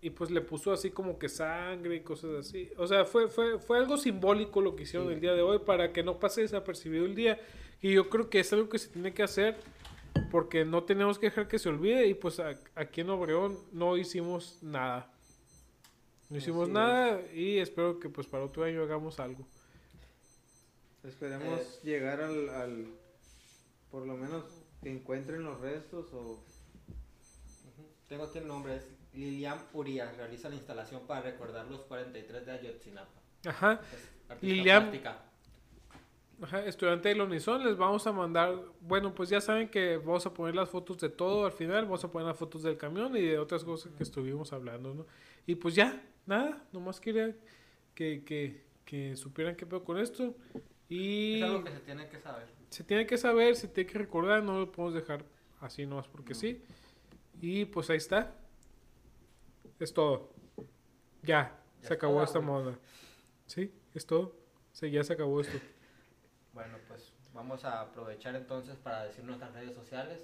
y 0.00 0.10
pues 0.10 0.30
le 0.30 0.40
puso 0.40 0.72
así 0.72 0.90
como 0.90 1.18
que 1.18 1.28
sangre 1.28 1.96
y 1.96 2.00
cosas 2.00 2.46
así. 2.46 2.70
O 2.76 2.86
sea, 2.86 3.04
fue, 3.04 3.28
fue, 3.28 3.58
fue 3.58 3.78
algo 3.78 3.96
simbólico 3.96 4.60
lo 4.60 4.74
que 4.76 4.82
hicieron 4.84 5.10
el 5.12 5.20
día 5.20 5.32
de 5.34 5.42
hoy 5.42 5.60
para 5.60 5.92
que 5.92 6.02
no 6.02 6.18
pase 6.18 6.42
desapercibido 6.42 7.04
el 7.04 7.14
día. 7.14 7.40
Y 7.80 7.92
yo 7.92 8.08
creo 8.08 8.30
que 8.30 8.40
es 8.40 8.52
algo 8.52 8.68
que 8.68 8.78
se 8.78 8.88
tiene 8.88 9.12
que 9.14 9.22
hacer 9.22 9.56
porque 10.30 10.64
no 10.64 10.84
tenemos 10.84 11.18
que 11.18 11.26
dejar 11.26 11.48
que 11.48 11.58
se 11.58 11.68
olvide. 11.68 12.06
Y 12.06 12.14
pues 12.14 12.40
a- 12.40 12.58
aquí 12.74 13.02
en 13.02 13.10
Obregón 13.10 13.58
no 13.72 13.96
hicimos 13.96 14.58
nada. 14.62 15.10
No 16.30 16.38
hicimos 16.38 16.64
Así 16.64 16.72
nada 16.72 17.20
y 17.34 17.58
espero 17.58 18.00
que 18.00 18.08
pues 18.08 18.26
para 18.26 18.44
otro 18.44 18.64
año 18.64 18.82
hagamos 18.82 19.20
algo. 19.20 19.46
Esperemos 21.04 21.60
Eh. 21.60 21.80
llegar 21.84 22.20
al, 22.20 22.48
al, 22.48 22.86
por 23.90 24.06
lo 24.06 24.16
menos 24.16 24.44
que 24.82 24.90
encuentren 24.90 25.42
los 25.44 25.60
restos 25.60 26.12
o. 26.12 26.42
Tengo 28.08 28.24
aquí 28.24 28.38
el 28.38 28.46
nombre, 28.46 28.76
es 28.76 28.86
Lilian 29.14 29.58
Urias, 29.72 30.16
realiza 30.16 30.48
la 30.48 30.54
instalación 30.56 31.06
para 31.06 31.22
recordar 31.22 31.66
los 31.66 31.80
43 31.82 32.46
de 32.46 32.52
Ayotzinapa. 32.52 33.20
Ajá. 33.46 33.80
Es 34.30 34.42
Lilian- 34.42 34.82
plástica. 34.90 35.22
Ajá, 36.42 36.64
estudiante 36.66 37.08
de 37.10 37.14
la 37.14 37.24
Unison, 37.24 37.64
les 37.64 37.76
vamos 37.76 38.06
a 38.08 38.12
mandar, 38.12 38.54
bueno, 38.80 39.14
pues 39.14 39.28
ya 39.30 39.40
saben 39.40 39.68
que 39.68 39.98
vamos 39.98 40.26
a 40.26 40.34
poner 40.34 40.54
las 40.54 40.68
fotos 40.68 40.98
de 40.98 41.08
todo 41.08 41.46
al 41.46 41.52
final, 41.52 41.84
vamos 41.84 42.02
a 42.04 42.10
poner 42.10 42.26
las 42.26 42.36
fotos 42.36 42.62
del 42.64 42.76
camión 42.76 43.16
y 43.16 43.22
de 43.22 43.38
otras 43.38 43.62
cosas 43.64 43.92
que 43.96 44.02
estuvimos 44.02 44.52
hablando, 44.52 44.92
¿no? 44.94 45.06
Y 45.46 45.54
pues 45.54 45.74
ya, 45.76 46.02
nada, 46.26 46.62
nomás 46.72 47.00
quería 47.00 47.34
que, 47.94 48.24
que, 48.24 48.64
que 48.84 49.16
supieran 49.16 49.54
qué 49.54 49.64
pedo 49.64 49.84
con 49.84 49.96
esto. 49.98 50.34
Y 50.88 51.36
Es 51.38 51.42
algo 51.44 51.64
que 51.64 51.70
se 51.72 51.80
tiene 51.80 52.08
que 52.08 52.18
saber. 52.20 52.46
se 52.70 52.84
tiene 52.84 53.06
que 53.06 53.16
saber, 53.18 53.56
se 53.56 53.68
tiene 53.68 53.90
que 53.90 53.98
recordar, 53.98 54.42
no 54.42 54.58
lo 54.58 54.70
podemos 54.72 54.94
dejar 54.94 55.24
así 55.60 55.86
nomás 55.86 56.06
porque 56.08 56.34
sí. 56.34 56.62
Y 57.40 57.64
pues 57.66 57.90
ahí 57.90 57.96
está. 57.96 58.34
Es 59.78 59.92
todo. 59.92 60.30
Ya, 61.22 61.58
Ya 61.82 61.88
se 61.88 61.94
acabó 61.94 62.22
esta 62.22 62.40
moda. 62.40 62.78
Sí, 63.46 63.72
es 63.94 64.06
todo. 64.06 64.36
Sí, 64.72 64.90
ya 64.90 65.02
se 65.04 65.12
acabó 65.14 65.40
esto. 65.40 65.58
Bueno, 66.52 66.76
pues 66.88 67.12
vamos 67.32 67.64
a 67.64 67.80
aprovechar 67.80 68.34
entonces 68.36 68.76
para 68.76 69.04
decir 69.04 69.24
nuestras 69.24 69.52
redes 69.52 69.74
sociales. 69.74 70.20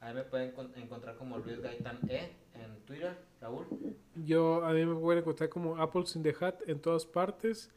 Ahí 0.00 0.12
me 0.14 0.22
pueden 0.24 0.52
con- 0.52 0.72
encontrar 0.76 1.16
como 1.16 1.38
Luis 1.38 1.58
Gaitán 1.60 1.98
E 2.08 2.32
en 2.54 2.80
Twitter, 2.84 3.16
Raúl. 3.40 3.66
Yo, 4.14 4.64
a 4.64 4.72
mí 4.72 4.84
me 4.84 4.94
pueden 4.94 5.20
encontrar 5.22 5.48
como 5.48 5.76
Apples 5.78 6.14
in 6.16 6.22
the 6.22 6.34
Hat 6.38 6.56
en 6.68 6.80
todas 6.80 7.06
partes. 7.06 7.70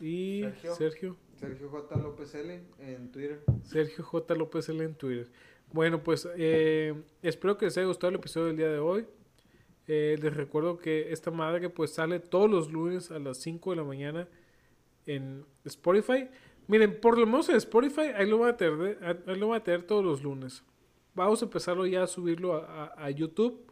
Y 0.00 0.42
Sergio. 0.42 0.74
Sergio, 0.74 1.16
Sergio 1.38 1.68
J. 1.70 1.96
López 1.96 2.34
L 2.34 2.62
en 2.80 3.10
Twitter. 3.12 3.40
Sergio 3.64 4.04
J. 4.04 4.34
López 4.34 4.68
L 4.68 4.84
en 4.84 4.94
Twitter. 4.94 5.28
Bueno, 5.72 6.02
pues 6.02 6.28
eh, 6.36 6.94
espero 7.22 7.56
que 7.56 7.66
les 7.66 7.76
haya 7.78 7.86
gustado 7.86 8.10
el 8.10 8.16
episodio 8.16 8.46
del 8.48 8.56
día 8.56 8.68
de 8.70 8.78
hoy. 8.78 9.06
Eh, 9.88 10.16
les 10.20 10.34
recuerdo 10.36 10.78
que 10.78 11.12
esta 11.12 11.30
madre 11.30 11.70
pues 11.70 11.92
sale 11.92 12.18
todos 12.20 12.50
los 12.50 12.72
lunes 12.72 13.10
a 13.10 13.18
las 13.18 13.38
5 13.38 13.70
de 13.70 13.76
la 13.76 13.84
mañana 13.84 14.28
en 15.06 15.44
Spotify. 15.64 16.28
Miren, 16.68 17.00
por 17.00 17.16
lo 17.18 17.26
menos 17.26 17.48
en 17.48 17.56
Spotify 17.56 18.08
ahí 18.16 18.28
lo 18.28 18.38
van 18.38 18.50
a 18.54 18.56
tener, 18.56 18.98
ahí 19.26 19.36
lo 19.38 19.54
a 19.54 19.62
tener 19.62 19.84
todos 19.84 20.04
los 20.04 20.22
lunes. 20.22 20.64
Vamos 21.14 21.40
a 21.40 21.44
empezarlo 21.46 21.86
ya 21.86 22.02
a 22.02 22.06
subirlo 22.06 22.54
a, 22.54 22.84
a- 22.96 23.04
a 23.06 23.10
YouTube. 23.10 23.64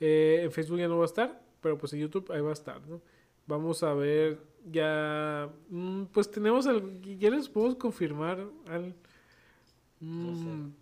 Eh, 0.00 0.40
en 0.42 0.50
Facebook 0.50 0.78
ya 0.78 0.88
no 0.88 0.96
va 0.98 1.04
a 1.04 1.06
estar, 1.06 1.40
pero 1.60 1.78
pues 1.78 1.92
en 1.92 2.00
YouTube 2.00 2.30
ahí 2.32 2.40
va 2.40 2.50
a 2.50 2.54
estar, 2.54 2.80
¿no? 2.88 3.00
Vamos 3.46 3.82
a 3.82 3.92
ver 3.94 4.38
ya, 4.70 5.50
mm, 5.68 6.04
pues 6.12 6.30
tenemos, 6.30 6.66
al, 6.66 7.00
ya 7.18 7.30
les 7.30 7.48
podemos 7.48 7.76
confirmar 7.76 8.38
al... 8.66 8.94
No 10.00 10.34
sé. 10.36 10.44
mm, 10.46 10.72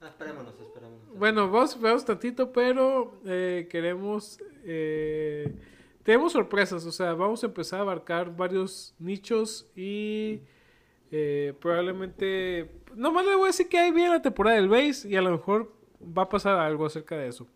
Ah, 0.00 0.08
esperémonos, 0.08 0.54
esperémonos. 0.60 1.08
bueno, 1.18 1.50
vamos 1.50 1.70
a 1.70 1.74
esperarnos 1.76 2.04
tantito, 2.04 2.52
pero 2.52 3.18
eh, 3.24 3.66
queremos. 3.70 4.38
eh, 4.64 5.54
tenemos 6.02 6.32
sorpresas, 6.32 6.84
o 6.86 6.92
sea, 6.92 7.14
vamos 7.14 7.42
a 7.42 7.46
empezar 7.46 7.80
a 7.80 7.82
abarcar 7.82 8.36
varios 8.36 8.94
nichos 8.98 9.66
y 9.74 10.42
eh, 11.10 11.54
probablemente. 11.60 12.70
Nomás 12.94 13.24
le 13.26 13.34
voy 13.34 13.44
a 13.44 13.46
decir 13.48 13.68
que 13.68 13.78
ahí 13.78 13.90
viene 13.92 14.10
la 14.10 14.22
temporada 14.22 14.56
del 14.56 14.68
base 14.68 15.08
y 15.08 15.16
a 15.16 15.22
lo 15.22 15.30
mejor 15.32 15.72
va 16.00 16.22
a 16.22 16.28
pasar 16.28 16.58
algo 16.58 16.86
acerca 16.86 17.16
de 17.16 17.28
eso. 17.28 17.46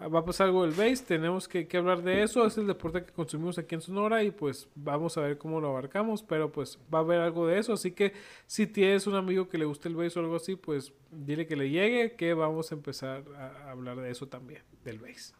Va 0.00 0.18
a 0.18 0.24
pasar 0.24 0.48
algo 0.48 0.66
del 0.66 0.72
base, 0.72 1.04
tenemos 1.04 1.46
que, 1.46 1.68
que 1.68 1.76
hablar 1.76 2.02
de 2.02 2.22
eso, 2.22 2.44
es 2.44 2.58
el 2.58 2.66
deporte 2.66 3.04
que 3.04 3.12
consumimos 3.12 3.58
aquí 3.58 3.76
en 3.76 3.80
Sonora 3.80 4.22
y 4.24 4.32
pues 4.32 4.68
vamos 4.74 5.16
a 5.16 5.20
ver 5.20 5.38
cómo 5.38 5.60
lo 5.60 5.68
abarcamos, 5.68 6.22
pero 6.22 6.50
pues 6.50 6.78
va 6.92 6.98
a 6.98 7.02
haber 7.02 7.20
algo 7.20 7.46
de 7.46 7.58
eso, 7.58 7.72
así 7.72 7.92
que 7.92 8.12
si 8.46 8.66
tienes 8.66 9.06
un 9.06 9.14
amigo 9.14 9.48
que 9.48 9.56
le 9.56 9.64
guste 9.64 9.88
el 9.88 9.94
base 9.94 10.18
o 10.18 10.22
algo 10.22 10.36
así, 10.36 10.56
pues 10.56 10.92
dile 11.12 11.46
que 11.46 11.54
le 11.54 11.70
llegue, 11.70 12.16
que 12.16 12.34
vamos 12.34 12.72
a 12.72 12.74
empezar 12.74 13.22
a 13.36 13.70
hablar 13.70 13.96
de 13.96 14.10
eso 14.10 14.26
también, 14.26 14.62
del 14.84 14.98
base. 14.98 15.32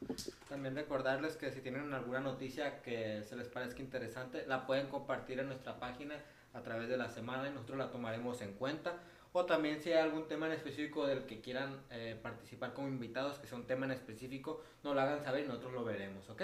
También 0.48 0.76
recordarles 0.76 1.36
que 1.36 1.50
si 1.50 1.60
tienen 1.60 1.92
alguna 1.92 2.20
noticia 2.20 2.80
que 2.80 3.22
se 3.24 3.36
les 3.36 3.48
parezca 3.48 3.82
interesante, 3.82 4.46
la 4.46 4.66
pueden 4.66 4.86
compartir 4.86 5.40
en 5.40 5.46
nuestra 5.46 5.78
página 5.80 6.14
a 6.54 6.62
través 6.62 6.88
de 6.88 6.96
la 6.96 7.10
semana 7.10 7.48
y 7.48 7.52
nosotros 7.52 7.76
la 7.76 7.90
tomaremos 7.90 8.40
en 8.40 8.52
cuenta. 8.52 9.00
O 9.36 9.44
también 9.46 9.80
si 9.80 9.90
hay 9.90 9.98
algún 9.98 10.28
tema 10.28 10.46
en 10.46 10.52
específico 10.52 11.06
del 11.08 11.24
que 11.26 11.40
quieran 11.40 11.80
eh, 11.90 12.16
participar 12.22 12.72
como 12.72 12.86
invitados, 12.86 13.40
que 13.40 13.48
sea 13.48 13.58
un 13.58 13.66
tema 13.66 13.84
en 13.84 13.90
específico, 13.90 14.62
nos 14.84 14.94
lo 14.94 15.00
hagan 15.00 15.24
saber 15.24 15.44
y 15.44 15.48
nosotros 15.48 15.72
lo 15.72 15.84
veremos, 15.84 16.30
¿ok? 16.30 16.42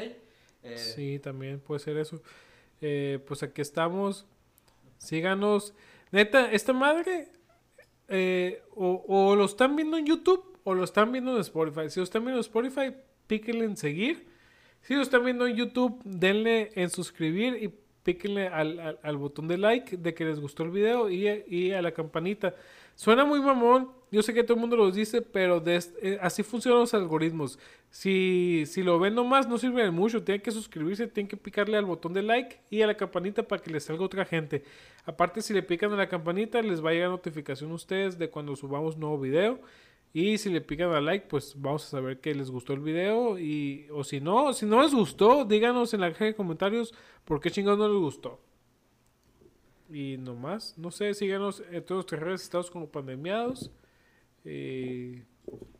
Eh, 0.64 0.76
Sí, 0.76 1.20
también 1.20 1.60
puede 1.60 1.78
ser 1.78 1.96
eso. 1.98 2.20
Eh, 2.80 3.20
pues 3.28 3.44
aquí 3.44 3.60
estamos. 3.60 4.26
Síganos. 4.98 5.72
Neta, 6.10 6.50
esta 6.50 6.72
madre 6.72 7.28
o, 8.74 9.04
o 9.06 9.36
lo 9.36 9.44
están 9.44 9.76
viendo 9.76 9.96
en 9.96 10.06
YouTube 10.06 10.58
o 10.64 10.74
lo 10.74 10.82
están 10.82 11.12
viendo 11.12 11.34
en 11.36 11.40
Spotify. 11.42 11.88
Si 11.88 12.00
lo 12.00 12.04
están 12.04 12.22
viendo 12.24 12.38
en 12.38 12.44
Spotify, 12.44 12.92
píquenle 13.28 13.66
en 13.66 13.76
seguir. 13.76 14.26
Si 14.82 14.94
lo 14.94 15.02
están 15.02 15.24
viendo 15.24 15.46
en 15.46 15.54
YouTube, 15.54 16.00
denle 16.04 16.72
en 16.74 16.90
suscribir 16.90 17.56
y 17.62 17.72
píquenle 18.02 18.48
al, 18.48 18.80
al- 18.80 18.98
al 19.02 19.16
botón 19.16 19.46
de 19.46 19.58
like 19.58 19.96
de 19.96 20.14
que 20.14 20.24
les 20.24 20.40
gustó 20.40 20.64
el 20.64 20.70
video 20.70 21.08
y, 21.08 21.28
y 21.46 21.72
a 21.72 21.82
la 21.82 21.92
campanita. 21.92 22.54
Suena 23.01 23.24
muy 23.24 23.40
mamón, 23.40 23.89
yo 24.10 24.22
sé 24.22 24.35
que 24.35 24.44
todo 24.44 24.56
el 24.56 24.60
mundo 24.60 24.77
lo 24.77 24.90
dice, 24.90 25.22
pero 25.22 25.62
eh, 25.64 26.18
así 26.20 26.43
funcionan 26.43 26.81
los 26.81 26.93
algoritmos. 26.93 27.59
Si, 27.89 28.64
si 28.66 28.82
lo 28.82 28.98
ven 28.98 29.14
nomás, 29.14 29.48
no 29.48 29.56
sirve 29.56 29.82
de 29.82 29.90
mucho. 29.90 30.22
Tienen 30.22 30.43
que 30.43 30.51
suscribirse, 30.51 31.06
tienen 31.06 31.27
que 31.27 31.39
picarle 31.39 31.78
al 31.78 31.86
botón 31.86 32.12
de 32.12 32.20
like 32.20 32.60
y 32.68 32.82
a 32.82 32.86
la 32.86 32.98
campanita 32.98 33.43
para 33.43 33.62
que 33.62 33.70
les 33.70 33.85
salga 33.85 34.05
otra 34.05 34.27
gente. 34.27 34.64
Aparte, 35.06 35.40
si 35.40 35.55
le 35.55 35.62
pican 35.62 35.90
a 35.94 35.97
la 35.97 36.10
campanita, 36.10 36.60
les 36.60 36.85
va 36.85 36.90
a 36.90 36.93
llegar 36.93 37.09
notificación 37.09 37.70
a 37.70 37.74
ustedes 37.77 38.18
de 38.18 38.28
cuando 38.28 38.55
subamos 38.55 38.98
nuevo 38.98 39.18
video. 39.18 39.62
Y 40.12 40.36
si 40.36 40.51
le 40.51 40.60
pican 40.60 40.93
a 40.93 41.01
like, 41.01 41.27
pues 41.27 41.55
vamos 41.56 41.86
a 41.86 41.89
saber 41.89 42.20
que 42.20 42.35
les 42.35 42.51
gustó 42.51 42.74
el 42.74 42.81
video. 42.81 43.39
Y, 43.39 43.86
o 43.94 44.05
si 44.05 44.20
no, 44.20 44.52
si 44.52 44.66
no 44.66 44.82
les 44.82 44.93
gustó, 44.93 45.47
díganos 45.47 45.94
en 45.94 46.02
la 46.02 46.12
caja 46.12 46.27
de 46.27 46.35
comentarios 46.35 46.93
por 47.24 47.40
qué 47.40 47.51
chingados 47.51 47.78
no 47.78 47.89
les 47.89 47.97
gustó. 47.97 48.40
Y 49.90 50.16
nomás, 50.18 50.78
no 50.78 50.90
sé, 50.90 51.12
síganos 51.14 51.62
en 51.70 51.84
todos 51.84 51.98
nuestras 51.98 52.20
redes, 52.20 52.42
estamos 52.42 52.70
como 52.70 52.88
pandemiados. 52.88 53.72
Y 54.44 55.22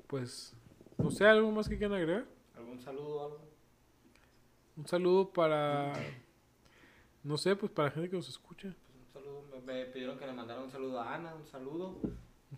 pues, 0.09 0.55
no 0.99 1.11
sé, 1.11 1.27
algo 1.27 1.51
más 1.53 1.69
que 1.69 1.78
quieran 1.78 1.97
agregar. 1.97 2.27
¿Algún 2.57 2.81
saludo 2.81 3.24
algo? 3.24 3.41
Un 4.77 4.87
saludo 4.87 5.32
para, 5.32 5.93
no 7.23 7.39
sé, 7.39 7.55
pues 7.55 7.70
para 7.70 7.89
la 7.89 7.95
gente 7.95 8.11
que 8.11 8.16
nos 8.16 8.28
escucha. 8.28 8.74
Pues 8.87 8.99
un 8.99 9.12
saludo. 9.12 9.45
Me, 9.51 9.61
me 9.61 9.85
pidieron 9.87 10.19
que 10.19 10.27
le 10.27 10.32
mandara 10.32 10.61
un 10.61 10.70
saludo 10.70 11.01
a 11.01 11.15
Ana, 11.15 11.35
un 11.35 11.47
saludo. 11.47 12.01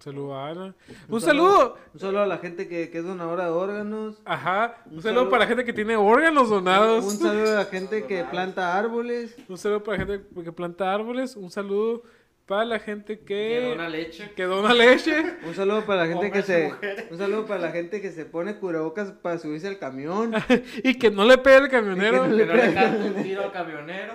Un 0.05 0.13
saludo 0.13 0.35
a 0.35 0.49
Ana. 0.49 0.65
Un 0.65 1.15
Un, 1.15 1.21
saludo. 1.21 1.21
saludo. 1.59 1.79
Un 1.95 2.01
saludo 2.01 2.23
a 2.23 2.27
la 2.27 2.39
gente 2.39 2.67
que, 2.69 2.91
que 2.91 2.99
es 2.99 3.05
donadora 3.05 3.45
de 3.45 3.51
órganos. 3.51 4.21
Ajá. 4.25 4.83
Un, 4.87 4.97
Un 4.97 5.03
saludo, 5.03 5.21
saludo. 5.21 5.31
para 5.31 5.45
la 5.45 5.47
gente 5.47 5.65
que 5.65 5.73
tiene 5.73 5.95
órganos 5.97 6.51
donados. 6.51 7.05
Un 7.05 7.19
saludo 7.19 7.53
a 7.53 7.55
la 7.61 7.65
gente 7.67 8.05
que 8.07 8.25
planta 8.25 8.77
árboles. 8.77 9.37
Un 9.49 9.57
saludo 9.59 9.85
para 9.85 9.99
la 9.99 10.07
gente 10.07 10.27
que 10.45 10.53
planta 10.53 10.93
árboles. 10.93 11.37
Un 11.37 11.51
saludo 11.53 12.03
para 12.47 12.65
la 12.65 12.81
gente 12.81 13.21
que, 13.21 13.25
Que 13.25 13.69
dona 13.71 13.89
leche. 13.89 14.33
que 14.35 14.43
dona 14.43 14.75
leche. 14.75 15.25
Un 15.47 15.55
saludo 15.55 15.85
para 15.87 16.01
la 16.05 16.09
gente 16.09 16.33
que 16.33 16.39
Hombres 16.41 16.47
se 16.47 16.69
mujeres. 16.69 17.05
un 17.13 17.19
saludo 17.19 17.47
para 17.47 17.61
la 17.61 17.71
gente 17.71 18.01
que 18.01 18.11
se 18.11 18.25
pone 18.25 18.57
cubrebocas 18.57 19.13
para 19.13 19.39
subirse 19.39 19.69
al 19.69 19.79
camión. 19.79 20.33
y 20.83 20.99
que 20.99 21.13
no 21.13 21.25
le 21.25 21.39
pegue 21.39 21.59
el 21.59 21.69
camionero. 21.69 22.27
Y 22.27 22.31
que 22.31 22.37
Que 22.39 22.47
no 22.47 22.55
le 22.55 22.75
cante 22.75 23.09
un 23.09 23.23
tiro 23.23 23.45
al 23.45 23.53
camionero. 23.53 24.15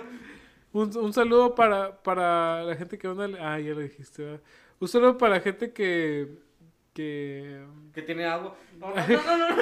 Un, 0.70 0.94
un 0.98 1.12
saludo 1.14 1.54
para, 1.54 1.96
para 2.02 2.62
la 2.64 2.76
gente 2.76 2.98
que 2.98 3.08
dona. 3.08 3.26
Ah, 3.40 3.58
ya 3.58 3.72
lo 3.72 3.80
dijiste. 3.80 4.22
¿verdad? 4.22 4.40
Un 4.80 4.88
saludo 4.88 5.18
para 5.18 5.40
gente 5.40 5.72
que. 5.72 6.28
que 6.94 7.60
Que 7.92 8.02
tiene 8.02 8.24
agua. 8.24 8.56
No, 8.78 8.88
no, 8.88 8.94
no, 9.08 9.38
no, 9.38 9.48
no. 9.48 9.56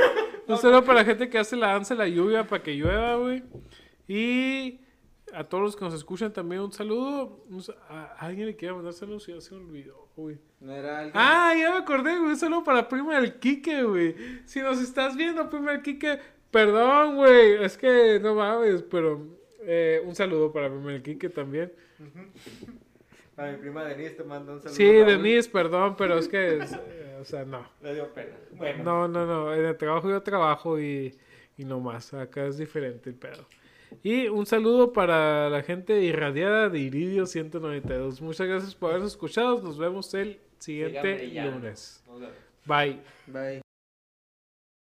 un 0.48 0.58
saludo 0.58 0.84
para 0.84 1.04
gente 1.04 1.28
que 1.28 1.38
hace 1.38 1.56
la 1.56 1.72
danza 1.72 1.94
de 1.94 1.98
la 1.98 2.08
lluvia 2.08 2.46
para 2.46 2.62
que 2.62 2.74
llueva, 2.74 3.16
güey. 3.16 3.42
Y 4.08 4.80
a 5.32 5.44
todos 5.44 5.62
los 5.62 5.76
que 5.76 5.84
nos 5.84 5.94
escuchan 5.94 6.32
también 6.32 6.62
un 6.62 6.72
saludo. 6.72 7.44
A, 7.88 8.14
alguien 8.18 8.46
le 8.46 8.56
quiere 8.56 8.74
mandar 8.74 8.92
saludos 8.92 9.26
ya 9.26 9.40
se 9.40 9.54
me 9.54 9.60
olvidó, 9.60 10.08
güey. 10.16 10.38
No 10.60 10.72
era 10.72 10.98
alguien. 10.98 11.14
Ah, 11.14 11.54
ya 11.58 11.70
me 11.70 11.78
acordé, 11.78 12.18
güey. 12.18 12.30
Un 12.30 12.36
saludo 12.36 12.64
para 12.64 12.88
prima 12.88 13.18
del 13.20 13.38
Quique, 13.38 13.82
güey. 13.82 14.14
Si 14.44 14.60
nos 14.60 14.80
estás 14.80 15.16
viendo, 15.16 15.48
prima 15.48 15.72
del 15.72 15.82
Quique, 15.82 16.18
perdón, 16.50 17.16
güey. 17.16 17.64
Es 17.64 17.76
que 17.76 18.20
no 18.20 18.34
mames, 18.34 18.82
pero 18.82 19.26
eh, 19.60 20.02
un 20.04 20.14
saludo 20.14 20.52
para 20.52 20.68
prima 20.68 20.92
del 20.92 21.02
Quique 21.02 21.28
también. 21.28 21.72
A 23.36 23.46
mi 23.46 23.56
prima 23.58 23.84
Denise 23.84 24.14
te 24.14 24.24
manda 24.24 24.52
un 24.52 24.60
saludo. 24.60 24.76
Sí. 24.76 24.84
Denise, 24.84 25.50
perdón, 25.50 25.94
pero 25.96 26.18
es 26.18 26.28
que, 26.28 26.58
es, 26.58 26.72
eh, 26.72 27.18
o 27.20 27.24
sea, 27.24 27.44
no. 27.44 27.68
Le 27.82 27.94
dio 27.94 28.12
pena. 28.14 28.36
Bueno. 28.52 28.84
No, 28.84 29.08
no, 29.08 29.26
no. 29.26 29.54
En 29.54 29.64
el 29.64 29.76
trabajo 29.76 30.08
yo 30.08 30.22
trabajo 30.22 30.80
y 30.80 31.14
Y 31.58 31.64
no 31.64 31.80
más, 31.80 32.12
acá 32.14 32.46
es 32.46 32.58
diferente 32.58 33.10
el 33.10 33.16
pedo. 33.16 33.46
Y 34.02 34.28
un 34.28 34.46
saludo 34.46 34.92
para 34.92 35.48
la 35.48 35.62
gente 35.62 36.00
irradiada 36.02 36.68
de 36.68 36.78
Iridio 36.80 37.26
192. 37.26 38.20
Muchas 38.20 38.46
gracias 38.46 38.74
por 38.74 38.90
habernos 38.90 39.12
escuchado. 39.12 39.60
Nos 39.62 39.78
vemos 39.78 40.12
el 40.14 40.40
siguiente 40.58 41.26
lunes. 41.28 42.02
Bye. 42.66 43.00
Bye. 43.26 43.65